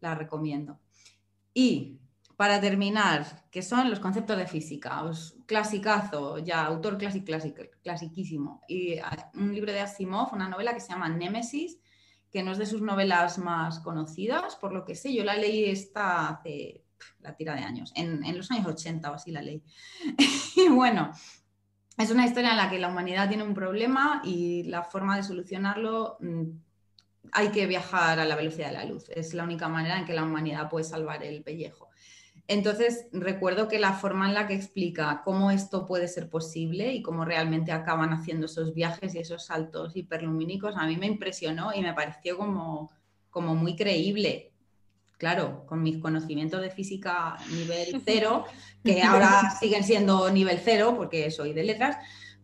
la 0.00 0.14
recomiendo. 0.14 0.78
Y 1.54 2.00
para 2.36 2.60
terminar, 2.60 3.48
que 3.50 3.62
son 3.62 3.88
los 3.88 4.00
conceptos 4.00 4.36
de 4.36 4.46
física. 4.46 5.04
Os, 5.04 5.36
clasicazo, 5.46 6.38
ya, 6.38 6.66
autor 6.66 6.98
clásico, 6.98 7.62
clasiquísimo. 7.82 8.60
Y 8.68 8.98
ah, 8.98 9.30
un 9.34 9.54
libro 9.54 9.72
de 9.72 9.80
Asimov, 9.80 10.34
una 10.34 10.48
novela 10.48 10.74
que 10.74 10.80
se 10.80 10.88
llama 10.88 11.08
Némesis, 11.08 11.78
que 12.34 12.42
no 12.42 12.50
es 12.50 12.58
de 12.58 12.66
sus 12.66 12.82
novelas 12.82 13.38
más 13.38 13.78
conocidas, 13.78 14.56
por 14.56 14.72
lo 14.72 14.84
que 14.84 14.96
sé. 14.96 15.14
Yo 15.14 15.22
la 15.22 15.36
leí 15.36 15.66
esta 15.66 16.28
hace 16.28 16.82
la 17.20 17.36
tira 17.36 17.54
de 17.54 17.62
años, 17.62 17.92
en, 17.94 18.24
en 18.24 18.36
los 18.36 18.50
años 18.50 18.66
80 18.66 19.08
o 19.08 19.14
así 19.14 19.30
la 19.30 19.40
leí. 19.40 19.62
y 20.56 20.68
bueno, 20.68 21.12
es 21.96 22.10
una 22.10 22.26
historia 22.26 22.50
en 22.50 22.56
la 22.56 22.68
que 22.68 22.80
la 22.80 22.88
humanidad 22.88 23.28
tiene 23.28 23.44
un 23.44 23.54
problema 23.54 24.20
y 24.24 24.64
la 24.64 24.82
forma 24.82 25.16
de 25.16 25.22
solucionarlo 25.22 26.16
mm, 26.18 26.42
hay 27.30 27.50
que 27.50 27.68
viajar 27.68 28.18
a 28.18 28.24
la 28.24 28.34
velocidad 28.34 28.66
de 28.66 28.78
la 28.78 28.84
luz. 28.84 29.08
Es 29.10 29.32
la 29.32 29.44
única 29.44 29.68
manera 29.68 29.96
en 29.96 30.04
que 30.04 30.12
la 30.12 30.24
humanidad 30.24 30.68
puede 30.68 30.84
salvar 30.84 31.22
el 31.22 31.44
pellejo. 31.44 31.88
Entonces, 32.46 33.06
recuerdo 33.12 33.68
que 33.68 33.78
la 33.78 33.94
forma 33.94 34.28
en 34.28 34.34
la 34.34 34.46
que 34.46 34.54
explica 34.54 35.22
cómo 35.24 35.50
esto 35.50 35.86
puede 35.86 36.08
ser 36.08 36.28
posible 36.28 36.92
y 36.92 37.00
cómo 37.00 37.24
realmente 37.24 37.72
acaban 37.72 38.12
haciendo 38.12 38.46
esos 38.46 38.74
viajes 38.74 39.14
y 39.14 39.18
esos 39.18 39.46
saltos 39.46 39.96
hiperlumínicos, 39.96 40.76
a 40.76 40.86
mí 40.86 40.96
me 40.96 41.06
impresionó 41.06 41.72
y 41.74 41.80
me 41.80 41.94
pareció 41.94 42.36
como, 42.36 42.90
como 43.30 43.54
muy 43.54 43.76
creíble. 43.76 44.52
Claro, 45.16 45.64
con 45.66 45.82
mis 45.82 45.98
conocimientos 45.98 46.60
de 46.60 46.70
física 46.70 47.36
nivel 47.50 48.02
cero, 48.04 48.44
que 48.84 49.02
ahora 49.02 49.56
siguen 49.58 49.84
siendo 49.84 50.30
nivel 50.30 50.60
cero 50.62 50.94
porque 50.96 51.30
soy 51.30 51.54
de 51.54 51.64
letras, 51.64 51.96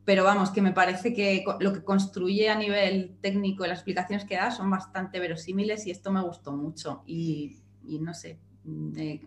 pero 0.05 0.25
vamos, 0.25 0.51
que 0.51 0.63
me 0.63 0.73
parece 0.73 1.13
que 1.13 1.45
lo 1.61 1.73
que 1.75 1.85
construye 1.85 2.49
a 2.49 2.57
nivel 2.57 3.19
técnico 3.21 3.65
y 3.65 3.69
las 3.69 3.79
explicaciones 3.81 4.25
que 4.25 4.37
da 4.37 4.51
son 4.51 4.71
bastante 4.71 5.21
verosímiles 5.21 5.87
y 5.87 5.91
esto 5.91 6.11
me 6.11 6.23
gustó 6.23 6.53
mucho. 6.53 7.03
Y, 7.07 7.59
no 7.83 8.15
sé, 8.15 8.39
eh, 8.97 9.21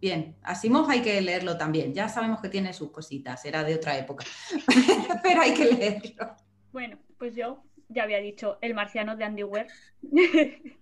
Bien, 0.00 0.36
Asimov 0.42 0.90
hay 0.90 1.00
que 1.00 1.20
leerlo 1.20 1.56
también. 1.56 1.94
Ya 1.94 2.08
sabemos 2.08 2.40
que 2.40 2.48
tiene 2.48 2.72
sus 2.72 2.90
cositas, 2.90 3.44
era 3.44 3.64
de 3.64 3.74
otra 3.74 3.96
época, 3.96 4.24
pero 5.22 5.40
hay 5.40 5.54
que 5.54 5.64
leerlo. 5.64 6.36
Bueno, 6.72 6.98
pues 7.18 7.34
yo 7.34 7.62
ya 7.88 8.02
había 8.02 8.18
dicho 8.18 8.58
El 8.60 8.74
marciano 8.74 9.16
de 9.16 9.24
Andy 9.24 9.44
Weir. 9.44 9.66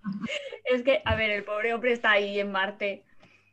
es 0.64 0.82
que, 0.82 1.02
a 1.04 1.14
ver, 1.14 1.30
el 1.30 1.44
pobre 1.44 1.74
hombre 1.74 1.92
está 1.92 2.12
ahí 2.12 2.40
en 2.40 2.50
Marte 2.50 3.04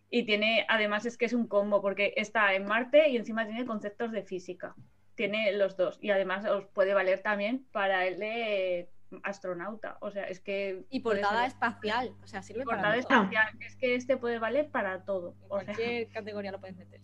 y 0.09 0.23
tiene, 0.23 0.65
además 0.67 1.05
es 1.05 1.17
que 1.17 1.25
es 1.25 1.33
un 1.33 1.47
combo 1.47 1.81
porque 1.81 2.13
está 2.17 2.53
en 2.55 2.65
Marte 2.65 3.09
y 3.09 3.17
encima 3.17 3.45
tiene 3.45 3.65
conceptos 3.65 4.11
de 4.11 4.23
física. 4.23 4.75
Tiene 5.13 5.51
los 5.51 5.77
dos 5.77 5.99
y 6.01 6.09
además 6.09 6.45
os 6.45 6.65
puede 6.65 6.93
valer 6.93 7.21
también 7.21 7.65
para 7.71 8.07
el 8.07 8.17
de 8.19 8.89
astronauta. 9.23 9.97
O 10.01 10.11
sea, 10.11 10.23
es 10.23 10.39
que. 10.39 10.85
Y 10.89 11.01
portada 11.01 11.45
espacial. 11.45 12.13
O 12.23 12.27
sea, 12.27 12.41
sirve 12.41 12.63
portada 12.63 12.97
espacial. 12.97 13.47
Es 13.59 13.75
que 13.75 13.95
este 13.95 14.17
puede 14.17 14.39
valer 14.39 14.69
para 14.69 15.03
todo. 15.03 15.35
En 15.41 15.47
cualquier 15.47 16.09
categoría 16.09 16.51
lo 16.51 16.59
puedes 16.59 16.77
meter. 16.77 17.01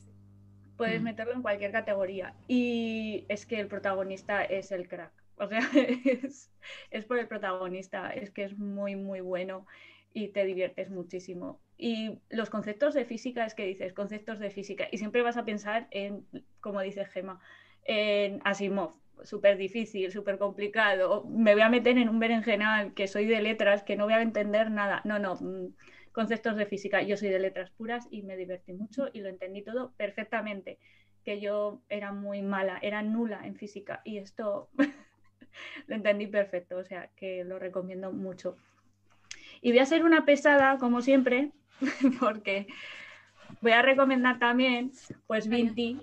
Puedes 0.77 1.01
mm. 1.01 1.05
meterlo 1.05 1.33
en 1.33 1.41
cualquier 1.41 1.71
categoría. 1.71 2.35
Y 2.47 3.25
es 3.29 3.45
que 3.45 3.59
el 3.59 3.67
protagonista 3.67 4.43
es 4.43 4.71
el 4.71 4.87
crack. 4.87 5.13
O 5.37 5.47
sea, 5.47 5.59
es, 6.05 6.51
es 6.91 7.05
por 7.05 7.17
el 7.17 7.27
protagonista. 7.27 8.09
Es 8.11 8.31
que 8.31 8.43
es 8.43 8.57
muy, 8.57 8.95
muy 8.95 9.21
bueno 9.21 9.65
y 10.13 10.29
te 10.29 10.45
diviertes 10.45 10.89
muchísimo. 10.89 11.59
Y 11.77 12.19
los 12.29 12.49
conceptos 12.49 12.93
de 12.93 13.03
física 13.03 13.45
es 13.45 13.53
que 13.53 13.65
dices, 13.65 13.93
conceptos 13.93 14.39
de 14.39 14.49
física. 14.49 14.87
Y 14.91 14.97
siempre 14.97 15.21
vas 15.21 15.35
a 15.35 15.43
pensar 15.43 15.87
en, 15.91 16.25
como 16.61 16.79
dice 16.79 17.03
Gema, 17.05 17.41
en 17.83 18.39
Asimov 18.45 18.93
súper 19.23 19.57
difícil, 19.57 20.11
súper 20.11 20.37
complicado, 20.37 21.25
me 21.25 21.53
voy 21.53 21.61
a 21.61 21.69
meter 21.69 21.97
en 21.97 22.09
un 22.09 22.19
berenjenal 22.19 22.93
que 22.93 23.07
soy 23.07 23.25
de 23.25 23.41
letras, 23.41 23.83
que 23.83 23.95
no 23.95 24.05
voy 24.05 24.13
a 24.13 24.21
entender 24.21 24.71
nada. 24.71 25.01
No, 25.05 25.19
no, 25.19 25.35
mm, 25.35 25.73
conceptos 26.11 26.55
de 26.55 26.65
física. 26.65 27.01
Yo 27.01 27.17
soy 27.17 27.29
de 27.29 27.39
letras 27.39 27.71
puras 27.71 28.07
y 28.09 28.23
me 28.23 28.37
divertí 28.37 28.73
mucho 28.73 29.09
y 29.13 29.21
lo 29.21 29.29
entendí 29.29 29.63
todo 29.63 29.93
perfectamente. 29.97 30.79
Que 31.23 31.39
yo 31.39 31.81
era 31.89 32.11
muy 32.11 32.41
mala, 32.41 32.79
era 32.81 33.01
nula 33.01 33.41
en 33.45 33.55
física 33.55 34.01
y 34.05 34.17
esto 34.17 34.69
lo 35.87 35.95
entendí 35.95 36.27
perfecto, 36.27 36.77
o 36.77 36.83
sea 36.83 37.09
que 37.15 37.43
lo 37.43 37.59
recomiendo 37.59 38.11
mucho. 38.11 38.57
Y 39.61 39.71
voy 39.71 39.79
a 39.79 39.85
ser 39.85 40.03
una 40.03 40.25
pesada, 40.25 40.77
como 40.77 41.01
siempre, 41.01 41.51
porque 42.19 42.67
voy 43.61 43.71
a 43.71 43.81
recomendar 43.81 44.39
también, 44.39 44.91
pues 45.27 45.47
Vinti, 45.47 45.99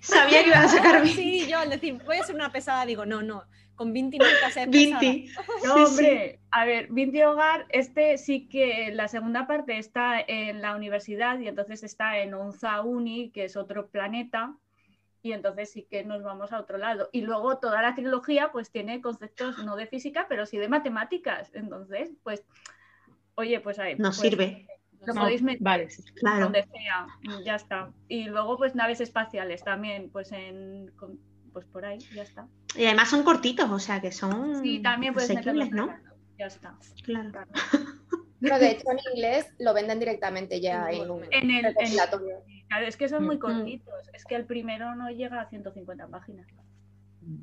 Sabía 0.00 0.42
que 0.42 0.48
ibas 0.48 0.64
a 0.64 0.68
sacar 0.68 1.06
Sí, 1.06 1.46
yo 1.48 1.58
al 1.58 1.70
decir, 1.70 2.00
voy 2.04 2.16
a 2.16 2.24
ser 2.24 2.34
una 2.34 2.52
pesada, 2.52 2.86
digo, 2.86 3.06
no, 3.06 3.22
no, 3.22 3.44
con 3.74 3.92
Vinti 3.92 4.18
nunca 4.18 4.50
se 4.50 4.66
Vinti. 4.66 5.32
No, 5.64 5.74
hombre, 5.84 6.40
a 6.50 6.64
ver, 6.64 6.88
Vinti 6.90 7.22
Hogar, 7.22 7.66
este 7.70 8.18
sí 8.18 8.48
que 8.48 8.90
la 8.92 9.08
segunda 9.08 9.46
parte 9.46 9.78
está 9.78 10.20
en 10.20 10.60
la 10.60 10.74
universidad 10.74 11.38
y 11.38 11.48
entonces 11.48 11.82
está 11.82 12.18
en 12.18 12.34
Onza 12.34 12.82
Uni, 12.82 13.30
que 13.30 13.44
es 13.44 13.56
otro 13.56 13.88
planeta, 13.88 14.54
y 15.22 15.32
entonces 15.32 15.70
sí 15.70 15.86
que 15.88 16.04
nos 16.04 16.22
vamos 16.22 16.52
a 16.52 16.60
otro 16.60 16.78
lado. 16.78 17.08
Y 17.12 17.22
luego 17.22 17.58
toda 17.58 17.82
la 17.82 17.94
trilogía 17.94 18.52
pues 18.52 18.70
tiene 18.70 19.00
conceptos 19.00 19.64
no 19.64 19.76
de 19.76 19.86
física, 19.86 20.26
pero 20.28 20.46
sí 20.46 20.58
de 20.58 20.68
matemáticas. 20.68 21.50
Entonces, 21.54 22.10
pues, 22.22 22.44
oye, 23.34 23.60
pues 23.60 23.78
ahí. 23.78 23.96
Nos 23.96 24.18
pues, 24.18 24.30
sirve. 24.30 24.66
Lo 25.06 25.14
podéis 25.14 25.42
meter 25.42 25.62
vale, 25.62 25.88
claro. 26.14 26.44
donde 26.44 26.64
sea, 26.64 27.06
ya 27.44 27.54
está. 27.54 27.90
Y 28.08 28.24
luego, 28.24 28.58
pues 28.58 28.74
naves 28.74 29.00
espaciales 29.00 29.64
también, 29.64 30.10
pues 30.10 30.30
en 30.32 30.92
pues 31.52 31.66
por 31.66 31.84
ahí, 31.84 31.98
ya 32.14 32.22
está. 32.22 32.46
Y 32.76 32.84
además 32.84 33.10
son 33.10 33.24
cortitos, 33.24 33.68
o 33.70 33.78
sea 33.78 34.00
que 34.00 34.12
son 34.12 34.62
sí, 34.62 34.80
también 34.80 35.14
puedes 35.14 35.34
meterlos, 35.34 35.70
¿no? 35.70 35.92
Ya 36.38 36.46
está. 36.46 36.76
Claro. 37.04 37.30
Pero 38.40 38.58
de 38.58 38.70
hecho 38.70 38.90
en 38.90 38.98
inglés 39.12 39.52
lo 39.58 39.74
venden 39.74 39.98
directamente 39.98 40.60
ya 40.60 40.88
en, 40.90 41.02
en 41.30 41.50
el, 41.50 41.66
en, 41.66 41.74
claro, 42.68 42.86
es 42.86 42.96
que 42.96 43.08
son 43.08 43.24
muy 43.24 43.36
mm. 43.36 43.40
cortitos. 43.40 44.08
Es 44.12 44.24
que 44.24 44.36
el 44.36 44.46
primero 44.46 44.94
no 44.94 45.10
llega 45.10 45.40
a 45.40 45.48
150 45.48 46.06
páginas. 46.08 46.46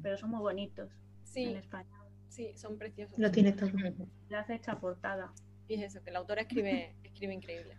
Pero 0.02 0.18
son 0.18 0.32
muy 0.32 0.40
bonitos 0.40 0.90
sí. 1.24 1.44
en 1.44 1.58
español. 1.58 2.08
Sí, 2.30 2.52
son 2.56 2.78
preciosos. 2.78 3.18
Lo 3.18 3.32
tiene 3.32 3.52
todo. 3.54 3.70
Le 4.30 4.36
hace 4.36 4.56
hecha 4.56 4.80
portada. 4.80 5.32
Y 5.68 5.76
es 5.76 5.81
eso, 5.81 6.03
que 6.03 6.11
la 6.11 6.19
autora 6.19 6.41
escribe, 6.41 6.95
escribe 7.03 7.34
increíble. 7.34 7.77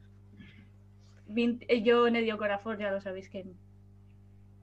Eh, 1.37 1.83
yo, 1.83 2.09
Nedio 2.11 2.39
Corazón, 2.39 2.79
ya 2.79 2.91
lo 2.91 3.01
sabéis 3.01 3.29
que 3.29 3.47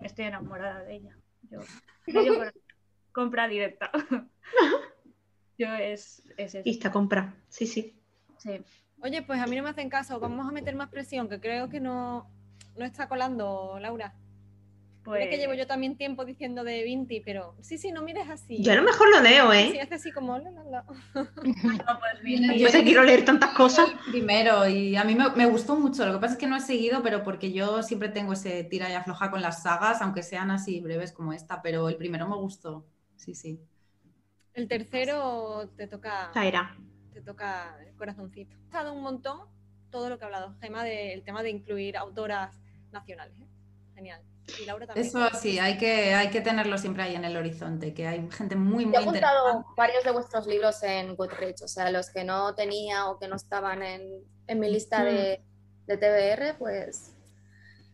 estoy 0.01 0.25
enamorada 0.25 0.83
de 0.83 0.95
ella. 0.95 1.17
Yo, 1.49 1.59
compra 3.11 3.47
directa. 3.47 3.91
yo 5.57 5.67
es, 5.75 6.23
es 6.37 6.55
eso. 6.55 6.69
Esta 6.69 6.91
compra, 6.91 7.35
sí, 7.49 7.67
sí. 7.67 7.99
Sí. 8.37 8.61
Oye, 9.01 9.21
pues 9.21 9.39
a 9.39 9.47
mí 9.47 9.55
no 9.55 9.63
me 9.63 9.69
hacen 9.69 9.89
caso, 9.89 10.19
vamos 10.19 10.47
a 10.47 10.51
meter 10.51 10.75
más 10.75 10.89
presión, 10.89 11.29
que 11.29 11.39
creo 11.39 11.69
que 11.69 11.79
no, 11.79 12.29
no 12.75 12.85
está 12.85 13.07
colando, 13.07 13.77
Laura. 13.79 14.15
Pues... 15.05 15.23
Es 15.23 15.29
que 15.29 15.37
llevo 15.37 15.53
yo 15.53 15.67
también 15.67 15.97
tiempo 15.97 16.25
diciendo 16.25 16.63
de 16.63 16.83
Vinti, 16.83 17.19
pero 17.19 17.55
sí, 17.61 17.77
sí, 17.77 17.91
no 17.91 18.01
mires 18.01 18.27
así. 18.27 18.61
Yo 18.63 18.71
a 18.71 18.75
lo 18.75 18.81
mejor 18.81 19.07
lo 19.11 19.21
leo, 19.21 19.53
¿eh? 19.53 19.69
Sí, 19.71 19.79
hace 19.79 19.93
así 19.93 20.11
como... 20.11 20.39
No, 20.39 20.51
pues 20.65 21.29
yo 22.59 22.69
sé 22.69 22.83
quiero 22.83 23.03
leer 23.03 23.23
tantas 23.23 23.51
cosas. 23.51 23.87
Primero, 24.09 24.67
y 24.67 24.95
a 24.95 25.03
mí 25.03 25.15
me, 25.15 25.45
gustó 25.45 25.75
mucho. 25.75 26.07
Lo 26.07 26.13
que 26.13 26.19
pasa 26.19 26.33
es 26.33 26.39
que 26.39 26.47
no 26.47 26.57
he 26.57 26.59
seguido, 26.59 27.03
pero 27.03 27.23
porque 27.23 27.51
yo 27.51 27.83
siempre 27.83 28.09
tengo 28.09 28.33
ese 28.33 28.63
tira 28.63 28.89
y 28.89 28.93
afloja 28.93 29.29
con 29.29 29.43
las 29.43 29.61
sagas, 29.61 30.01
aunque 30.01 30.23
sean 30.23 30.49
así 30.49 30.81
breves 30.81 31.11
como 31.11 31.33
esta, 31.33 31.61
pero 31.61 31.87
el 31.87 31.97
primero 31.97 32.27
me 32.27 32.35
gustó. 32.37 32.87
Sí, 33.15 33.35
sí. 33.35 33.61
El 34.55 34.67
tercero 34.67 35.69
te 35.77 35.85
toca... 35.85 36.31
Zaira. 36.33 36.75
Te 37.13 37.21
toca 37.21 37.77
el 37.85 37.93
corazoncito. 37.95 38.57
Ha 38.71 38.77
dado 38.79 38.93
un 38.93 39.03
montón 39.03 39.41
todo 39.91 40.09
lo 40.09 40.17
que 40.17 40.23
ha 40.23 40.27
hablado 40.27 40.55
Gema 40.61 40.83
del 40.83 41.23
tema 41.23 41.43
de 41.43 41.51
incluir 41.51 41.95
autoras 41.95 42.59
nacionales. 42.91 43.39
¿eh? 43.39 43.47
Genial. 43.93 44.21
Eso 44.95 45.27
sí, 45.39 45.59
hay 45.59 45.77
que, 45.77 46.13
hay 46.13 46.29
que 46.29 46.41
tenerlo 46.41 46.77
siempre 46.77 47.03
ahí 47.03 47.15
en 47.15 47.25
el 47.25 47.35
horizonte, 47.35 47.93
que 47.93 48.07
hay 48.07 48.29
gente 48.31 48.55
muy, 48.55 48.85
muy 48.85 48.95
He 48.95 48.99
apuntado 48.99 49.65
varios 49.75 50.03
de 50.03 50.11
vuestros 50.11 50.45
libros 50.45 50.81
en 50.83 51.15
Goodreads, 51.15 51.63
o 51.63 51.67
sea, 51.67 51.89
los 51.89 52.09
que 52.09 52.23
no 52.23 52.53
tenía 52.53 53.07
o 53.09 53.17
que 53.17 53.27
no 53.27 53.35
estaban 53.35 53.81
en, 53.81 54.59
mi 54.59 54.69
lista 54.69 55.03
de, 55.03 55.41
de, 55.87 55.97
TBR, 55.97 56.57
pues 56.59 57.15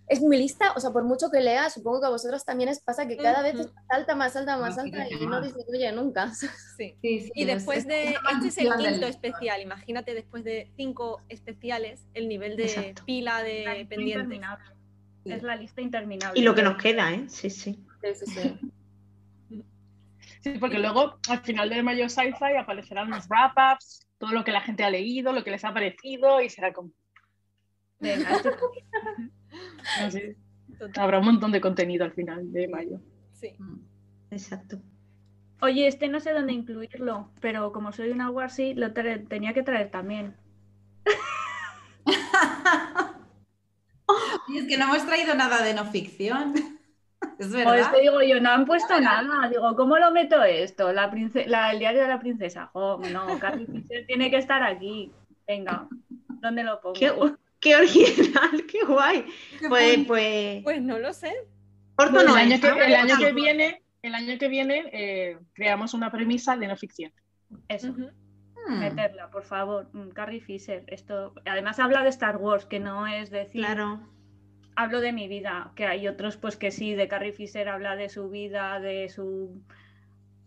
es 0.07 0.21
mi 0.21 0.37
lista, 0.37 0.73
o 0.75 0.79
sea, 0.81 0.91
por 0.91 1.05
mucho 1.05 1.31
que 1.31 1.39
lea, 1.39 1.69
supongo 1.69 2.01
que 2.01 2.07
a 2.07 2.09
vosotros 2.09 2.43
también 2.43 2.69
os 2.69 2.79
pasa 2.81 3.07
que 3.07 3.15
cada 3.15 3.41
vez 3.41 3.55
es 3.55 3.73
más 3.73 3.85
alta, 3.87 4.13
más 4.13 4.35
alta, 4.35 4.57
más 4.57 4.77
alta 4.77 5.07
y 5.09 5.25
no 5.25 5.41
disminuye 5.41 5.89
nunca. 5.93 6.33
Sí. 6.75 6.95
sí, 7.01 7.31
y 7.33 7.45
después 7.45 7.87
de, 7.87 8.15
este 8.33 8.47
es 8.47 8.57
el 8.57 8.73
quinto 8.75 9.05
especial, 9.05 9.61
imagínate 9.61 10.13
después 10.13 10.43
de 10.43 10.69
cinco 10.75 11.21
especiales, 11.29 12.05
el 12.13 12.27
nivel 12.27 12.57
de 12.57 12.93
pila 13.05 13.41
de 13.41 13.85
pendientes. 13.87 14.41
Es 15.25 15.43
la 15.43 15.55
lista 15.55 15.81
interminable. 15.81 16.39
Y 16.39 16.43
lo 16.43 16.55
que 16.55 16.63
nos 16.63 16.77
queda, 16.77 17.13
¿eh? 17.13 17.25
Sí, 17.27 17.49
sí. 17.49 17.83
Sí, 18.01 18.25
sí, 18.25 18.59
sí. 20.41 20.57
porque 20.59 20.79
luego 20.79 21.19
al 21.29 21.39
final 21.41 21.69
de 21.69 21.83
Mayo 21.83 22.09
Sci-Fi 22.09 22.57
aparecerán 22.59 23.11
los 23.11 23.27
wrap-ups, 23.27 24.07
todo 24.17 24.31
lo 24.31 24.43
que 24.43 24.51
la 24.51 24.61
gente 24.61 24.83
ha 24.83 24.89
leído, 24.89 25.33
lo 25.33 25.43
que 25.43 25.51
les 25.51 25.63
ha 25.63 25.73
parecido 25.73 26.41
y 26.41 26.49
será 26.49 26.73
como... 26.73 26.91
Venga, 27.99 28.41
Habrá 30.95 31.19
un 31.19 31.25
montón 31.25 31.51
de 31.51 31.61
contenido 31.61 32.03
al 32.03 32.13
final 32.13 32.51
de 32.51 32.67
mayo. 32.67 32.99
Sí. 33.33 33.55
Exacto. 34.31 34.81
Oye, 35.61 35.85
este 35.85 36.07
no 36.07 36.19
sé 36.19 36.33
dónde 36.33 36.53
incluirlo, 36.53 37.29
pero 37.39 37.71
como 37.71 37.91
soy 37.91 38.09
una 38.09 38.31
Warsi, 38.31 38.73
lo 38.73 38.93
tenía 38.93 39.53
que 39.53 39.61
traer 39.61 39.91
también. 39.91 40.35
Y 44.49 44.57
es 44.59 44.67
que 44.67 44.77
no 44.77 44.85
hemos 44.85 45.05
traído 45.05 45.33
nada 45.35 45.61
de 45.63 45.73
no 45.73 45.85
ficción. 45.85 46.53
Es 47.37 47.47
Pues 47.49 47.51
verdad. 47.53 47.91
te 47.91 48.01
digo 48.01 48.19
yo, 48.23 48.39
no 48.41 48.49
han 48.49 48.65
puesto 48.65 48.99
nada. 48.99 49.47
Digo, 49.47 49.75
¿cómo 49.75 49.97
lo 49.97 50.09
meto 50.11 50.43
esto? 50.43 50.91
La 50.91 51.11
prince- 51.11 51.45
la- 51.47 51.71
el 51.71 51.77
diario 51.79 52.01
de 52.01 52.07
la 52.07 52.19
princesa. 52.19 52.67
Jo, 52.73 52.99
no, 53.11 53.37
Carrie 53.39 53.67
Fisher 53.67 54.05
tiene 54.07 54.31
que 54.31 54.37
estar 54.37 54.63
aquí. 54.63 55.11
Venga, 55.47 55.87
¿dónde 56.27 56.63
lo 56.63 56.81
pongo? 56.81 56.93
Qué, 56.93 57.13
qué 57.59 57.75
original, 57.75 58.63
qué 58.67 58.79
guay. 58.87 59.25
Qué 59.59 59.69
Pues, 59.69 59.99
pues, 60.07 60.63
Pues 60.63 60.81
no 60.81 60.97
lo 60.97 61.13
sé. 61.13 61.31
corto 61.95 62.21
el, 62.21 62.25
no 62.27 62.37
el 62.37 62.51
año 62.95 63.17
que 63.19 63.33
viene, 63.33 63.83
el 64.01 64.15
año 64.15 64.37
que 64.39 64.47
viene 64.47 64.89
eh, 64.91 65.37
creamos 65.53 65.93
una 65.93 66.11
premisa 66.11 66.57
de 66.57 66.67
no 66.67 66.75
ficción. 66.75 67.11
Eso. 67.67 67.93
Meterla, 68.79 69.29
por 69.29 69.43
favor. 69.43 69.87
Mm, 69.93 70.09
Carrie 70.09 70.41
Fisher. 70.41 70.83
Esto, 70.87 71.33
además 71.45 71.79
habla 71.79 72.03
de 72.03 72.09
Star 72.09 72.37
Wars, 72.37 72.65
que 72.65 72.79
no 72.79 73.07
es 73.07 73.29
decir, 73.29 73.63
Claro. 73.65 73.99
hablo 74.75 74.99
de 75.01 75.11
mi 75.13 75.27
vida, 75.27 75.71
que 75.75 75.85
hay 75.85 76.07
otros 76.07 76.37
pues 76.37 76.55
que 76.57 76.71
sí, 76.71 76.93
de 76.95 77.07
Carrie 77.07 77.33
Fisher 77.33 77.67
habla 77.69 77.95
de 77.95 78.09
su 78.09 78.29
vida, 78.29 78.79
de 78.79 79.09
su 79.09 79.61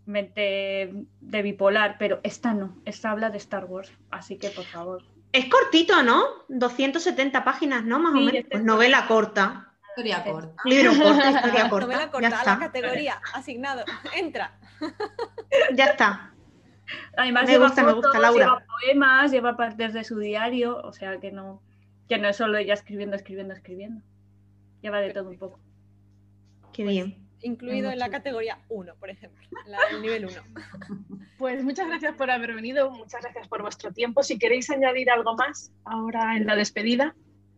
mente 0.06 0.92
de 1.20 1.42
bipolar, 1.42 1.96
pero 1.98 2.20
esta 2.22 2.52
no, 2.52 2.76
esta 2.84 3.10
habla 3.10 3.30
de 3.30 3.38
Star 3.38 3.64
Wars, 3.64 3.90
así 4.10 4.36
que 4.36 4.50
por 4.50 4.64
favor. 4.64 5.02
Es 5.32 5.46
cortito, 5.46 6.02
¿no? 6.02 6.24
270 6.48 7.42
páginas, 7.42 7.84
¿no? 7.84 7.98
Más 7.98 8.12
o 8.12 8.16
menos. 8.18 8.32
Pues 8.48 8.60
es 8.60 8.64
novela 8.64 9.06
corta. 9.08 9.70
Historia 9.88 10.22
corta. 10.24 10.62
Libro 10.64 10.92
corto, 10.92 11.28
historia 11.30 11.68
corta. 11.70 11.86
Novela 11.86 12.04
Ya 12.04 12.10
corta, 12.10 12.26
a 12.28 12.30
la 12.30 12.36
está. 12.38 12.58
categoría, 12.58 13.20
asignado. 13.32 13.84
Entra. 14.16 14.52
Ya 15.74 15.86
está. 15.86 16.33
Además 17.16 17.44
Me 17.44 17.52
lleva 17.52 17.66
gusta, 17.66 17.82
me 17.82 17.92
gusta, 17.92 18.08
fotos, 18.08 18.22
Laura. 18.22 18.44
lleva 18.44 18.64
poemas, 18.66 19.30
lleva 19.30 19.56
partes 19.56 19.92
de 19.92 20.04
su 20.04 20.18
diario, 20.18 20.78
o 20.78 20.92
sea 20.92 21.18
que 21.18 21.32
no, 21.32 21.62
que 22.08 22.18
no 22.18 22.28
es 22.28 22.36
solo 22.36 22.58
ella 22.58 22.74
escribiendo, 22.74 23.16
escribiendo, 23.16 23.54
escribiendo. 23.54 24.02
Lleva 24.82 25.00
de 25.00 25.12
todo 25.12 25.30
un 25.30 25.38
poco. 25.38 25.58
Qué 26.72 26.84
bien. 26.84 27.16
Incluido 27.40 27.90
en 27.90 27.98
la 27.98 28.08
categoría 28.08 28.58
1, 28.68 28.94
por 28.96 29.10
ejemplo. 29.10 29.46
La, 29.66 29.78
el 29.90 30.02
nivel 30.02 30.26
1. 30.26 30.34
Pues 31.36 31.64
muchas 31.64 31.88
gracias 31.88 32.14
por 32.14 32.30
haber 32.30 32.54
venido, 32.54 32.90
muchas 32.92 33.20
gracias 33.20 33.48
por 33.48 33.60
vuestro 33.60 33.92
tiempo. 33.92 34.22
Si 34.22 34.38
queréis 34.38 34.70
añadir 34.70 35.10
algo 35.10 35.34
más 35.34 35.72
ahora 35.84 36.36
en 36.36 36.46
la 36.46 36.54
despedida. 36.54 37.14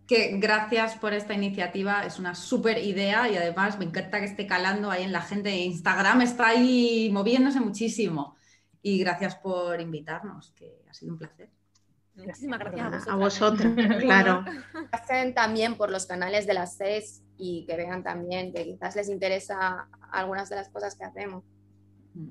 Que 0.09 0.39
gracias 0.39 0.97
por 0.97 1.13
esta 1.13 1.35
iniciativa, 1.35 2.05
es 2.07 2.19
una 2.19 2.35
súper 2.35 2.79
idea 2.79 3.29
y 3.29 3.37
además 3.37 3.79
me 3.79 3.85
encanta 3.85 4.19
que 4.19 4.27
esté 4.27 4.47
calando 4.47 4.91
ahí 4.91 5.05
en 5.05 5.13
la 5.13 5.21
gente. 5.21 5.55
Instagram 5.55 6.23
está 6.23 6.49
ahí 6.49 7.11
moviéndose 7.13 7.61
muchísimo. 7.61 8.36
Y 8.87 8.99
gracias 9.01 9.35
por 9.35 9.81
invitarnos, 9.81 10.53
que 10.53 10.85
ha 10.89 10.95
sido 10.95 11.15
un 11.15 11.19
placer. 11.19 11.51
Muchísimas 12.15 12.61
gracias 12.61 13.09
a 13.09 13.15
A 13.15 13.17
vosotras. 13.17 13.75
vosotros, 13.75 13.97
claro. 14.01 14.45
pasen 14.93 15.35
también 15.35 15.75
por 15.75 15.91
los 15.91 16.07
canales 16.07 16.47
de 16.47 16.55
las 16.55 16.77
SES 16.77 17.25
y 17.37 17.67
que 17.67 17.77
vean 17.77 18.05
también 18.05 18.53
que 18.53 18.63
quizás 18.63 18.95
les 18.95 19.09
interesa 19.09 19.89
algunas 20.13 20.49
de 20.51 20.55
las 20.55 20.69
cosas 20.69 20.95
que 20.95 21.03
hacemos. 21.03 21.43
Mm. 22.15 22.29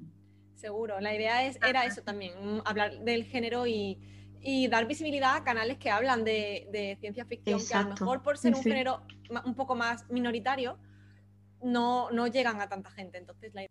Seguro, 0.53 1.02
la 1.02 1.14
idea 1.14 1.45
es, 1.45 1.60
era 1.61 1.84
eso 1.84 2.03
también, 2.03 2.32
hablar 2.64 2.99
del 3.02 3.26
género 3.26 3.68
y, 3.68 3.99
y 4.40 4.69
dar 4.69 4.88
visibilidad 4.88 5.36
a 5.36 5.44
canales 5.44 5.77
que 5.77 5.90
hablan 5.90 6.23
de, 6.23 6.69
de 6.72 6.98
ciencia 7.02 7.26
ficción, 7.26 7.60
que 7.68 7.73
a 7.73 7.82
lo 7.82 7.90
mejor 7.90 8.23
por 8.23 8.38
ser 8.38 8.56
un 8.56 8.64
sí. 8.64 8.69
género 8.69 9.02
un 9.44 9.56
poco 9.56 9.76
más 9.76 10.10
minoritario, 10.10 10.80
no, 11.61 12.10
no 12.11 12.27
llegan 12.27 12.61
a 12.61 12.69
tanta 12.69 12.91
gente. 12.91 13.18
Entonces, 13.18 13.53
la 13.53 13.65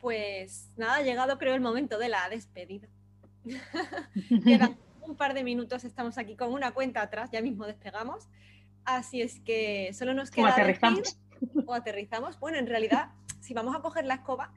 pues 0.00 0.70
nada, 0.76 0.96
ha 0.96 1.02
llegado 1.02 1.38
creo 1.38 1.54
el 1.54 1.60
momento 1.60 1.98
de 1.98 2.08
la 2.08 2.28
despedida. 2.28 2.88
Quedan 4.44 4.76
un 5.02 5.16
par 5.16 5.34
de 5.34 5.44
minutos, 5.44 5.84
estamos 5.84 6.18
aquí 6.18 6.36
con 6.36 6.52
una 6.52 6.72
cuenta 6.72 7.02
atrás, 7.02 7.30
ya 7.32 7.40
mismo 7.42 7.64
despegamos. 7.66 8.28
Así 8.84 9.20
es 9.22 9.40
que 9.40 9.92
solo 9.94 10.14
nos 10.14 10.28
O 10.30 10.32
queda 10.32 10.46
decir- 10.48 10.60
aterrizamos. 10.62 11.18
o 11.66 11.74
aterrizamos. 11.74 12.38
Bueno, 12.38 12.58
en 12.58 12.66
realidad, 12.66 13.10
si 13.40 13.54
vamos 13.54 13.74
a 13.76 13.80
coger 13.80 14.04
la 14.04 14.14
escoba 14.14 14.52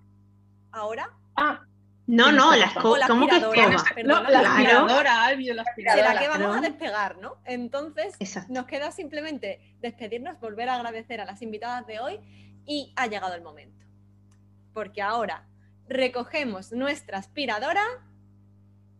ahora, 0.71 1.09
Ah, 1.35 1.61
No, 2.05 2.31
no, 2.31 2.55
la 2.55 2.65
o 2.65 2.67
escoba. 2.69 2.97
la 2.99 3.07
¿Cómo 3.07 3.27
que 3.27 3.37
escoba? 3.37 3.55
no, 4.03 4.21
la 4.29 4.39
aspiradora, 4.39 5.25
Alvio, 5.25 5.53
la 5.53 5.61
aspiradora. 5.61 6.07
será 6.07 6.19
que 6.19 6.27
vamos 6.27 6.57
a 6.57 6.61
despegar, 6.61 7.17
¿no? 7.19 7.37
Entonces, 7.45 8.15
Exacto. 8.19 8.51
nos 8.51 8.65
queda 8.65 8.91
simplemente 8.91 9.75
despedirnos, 9.79 10.39
volver 10.39 10.69
a 10.69 10.75
agradecer 10.75 11.21
a 11.21 11.25
las 11.25 11.41
invitadas 11.43 11.85
de 11.87 11.99
hoy 11.99 12.19
y 12.65 12.91
ha 12.97 13.07
llegado 13.07 13.35
el 13.35 13.41
momento. 13.41 13.78
Porque 14.73 15.01
ahora 15.01 15.47
recogemos 15.87 16.71
nuestra 16.71 17.17
aspiradora 17.17 17.83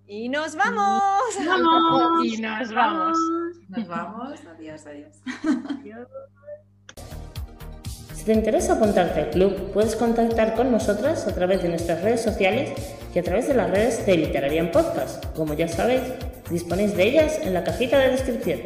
y 0.07 0.27
nos 0.29 0.55
vamos. 0.55 1.01
Vamos. 1.45 2.25
Y 2.25 2.41
nos 2.41 2.73
vamos. 2.73 3.17
Nos 3.69 3.87
vamos, 3.87 4.39
adiós, 4.45 4.85
adiós. 4.87 5.21
Si 8.15 8.25
te 8.25 8.33
interesa 8.33 8.73
apuntarte 8.73 9.19
al 9.21 9.29
club, 9.29 9.71
puedes 9.71 9.95
contactar 9.95 10.55
con 10.55 10.71
nosotras 10.71 11.27
a 11.27 11.33
través 11.33 11.61
de 11.61 11.69
nuestras 11.69 12.01
redes 12.01 12.21
sociales 12.21 12.73
y 13.13 13.19
a 13.19 13.23
través 13.23 13.47
de 13.47 13.53
las 13.53 13.69
redes 13.69 14.05
de 14.05 14.17
Literarian 14.17 14.71
Podcast. 14.71 15.25
Como 15.35 15.53
ya 15.53 15.67
sabéis, 15.67 16.01
disponéis 16.49 16.97
de 16.97 17.07
ellas 17.07 17.39
en 17.41 17.53
la 17.53 17.63
cajita 17.63 17.97
de 17.99 18.09
descripción. 18.09 18.61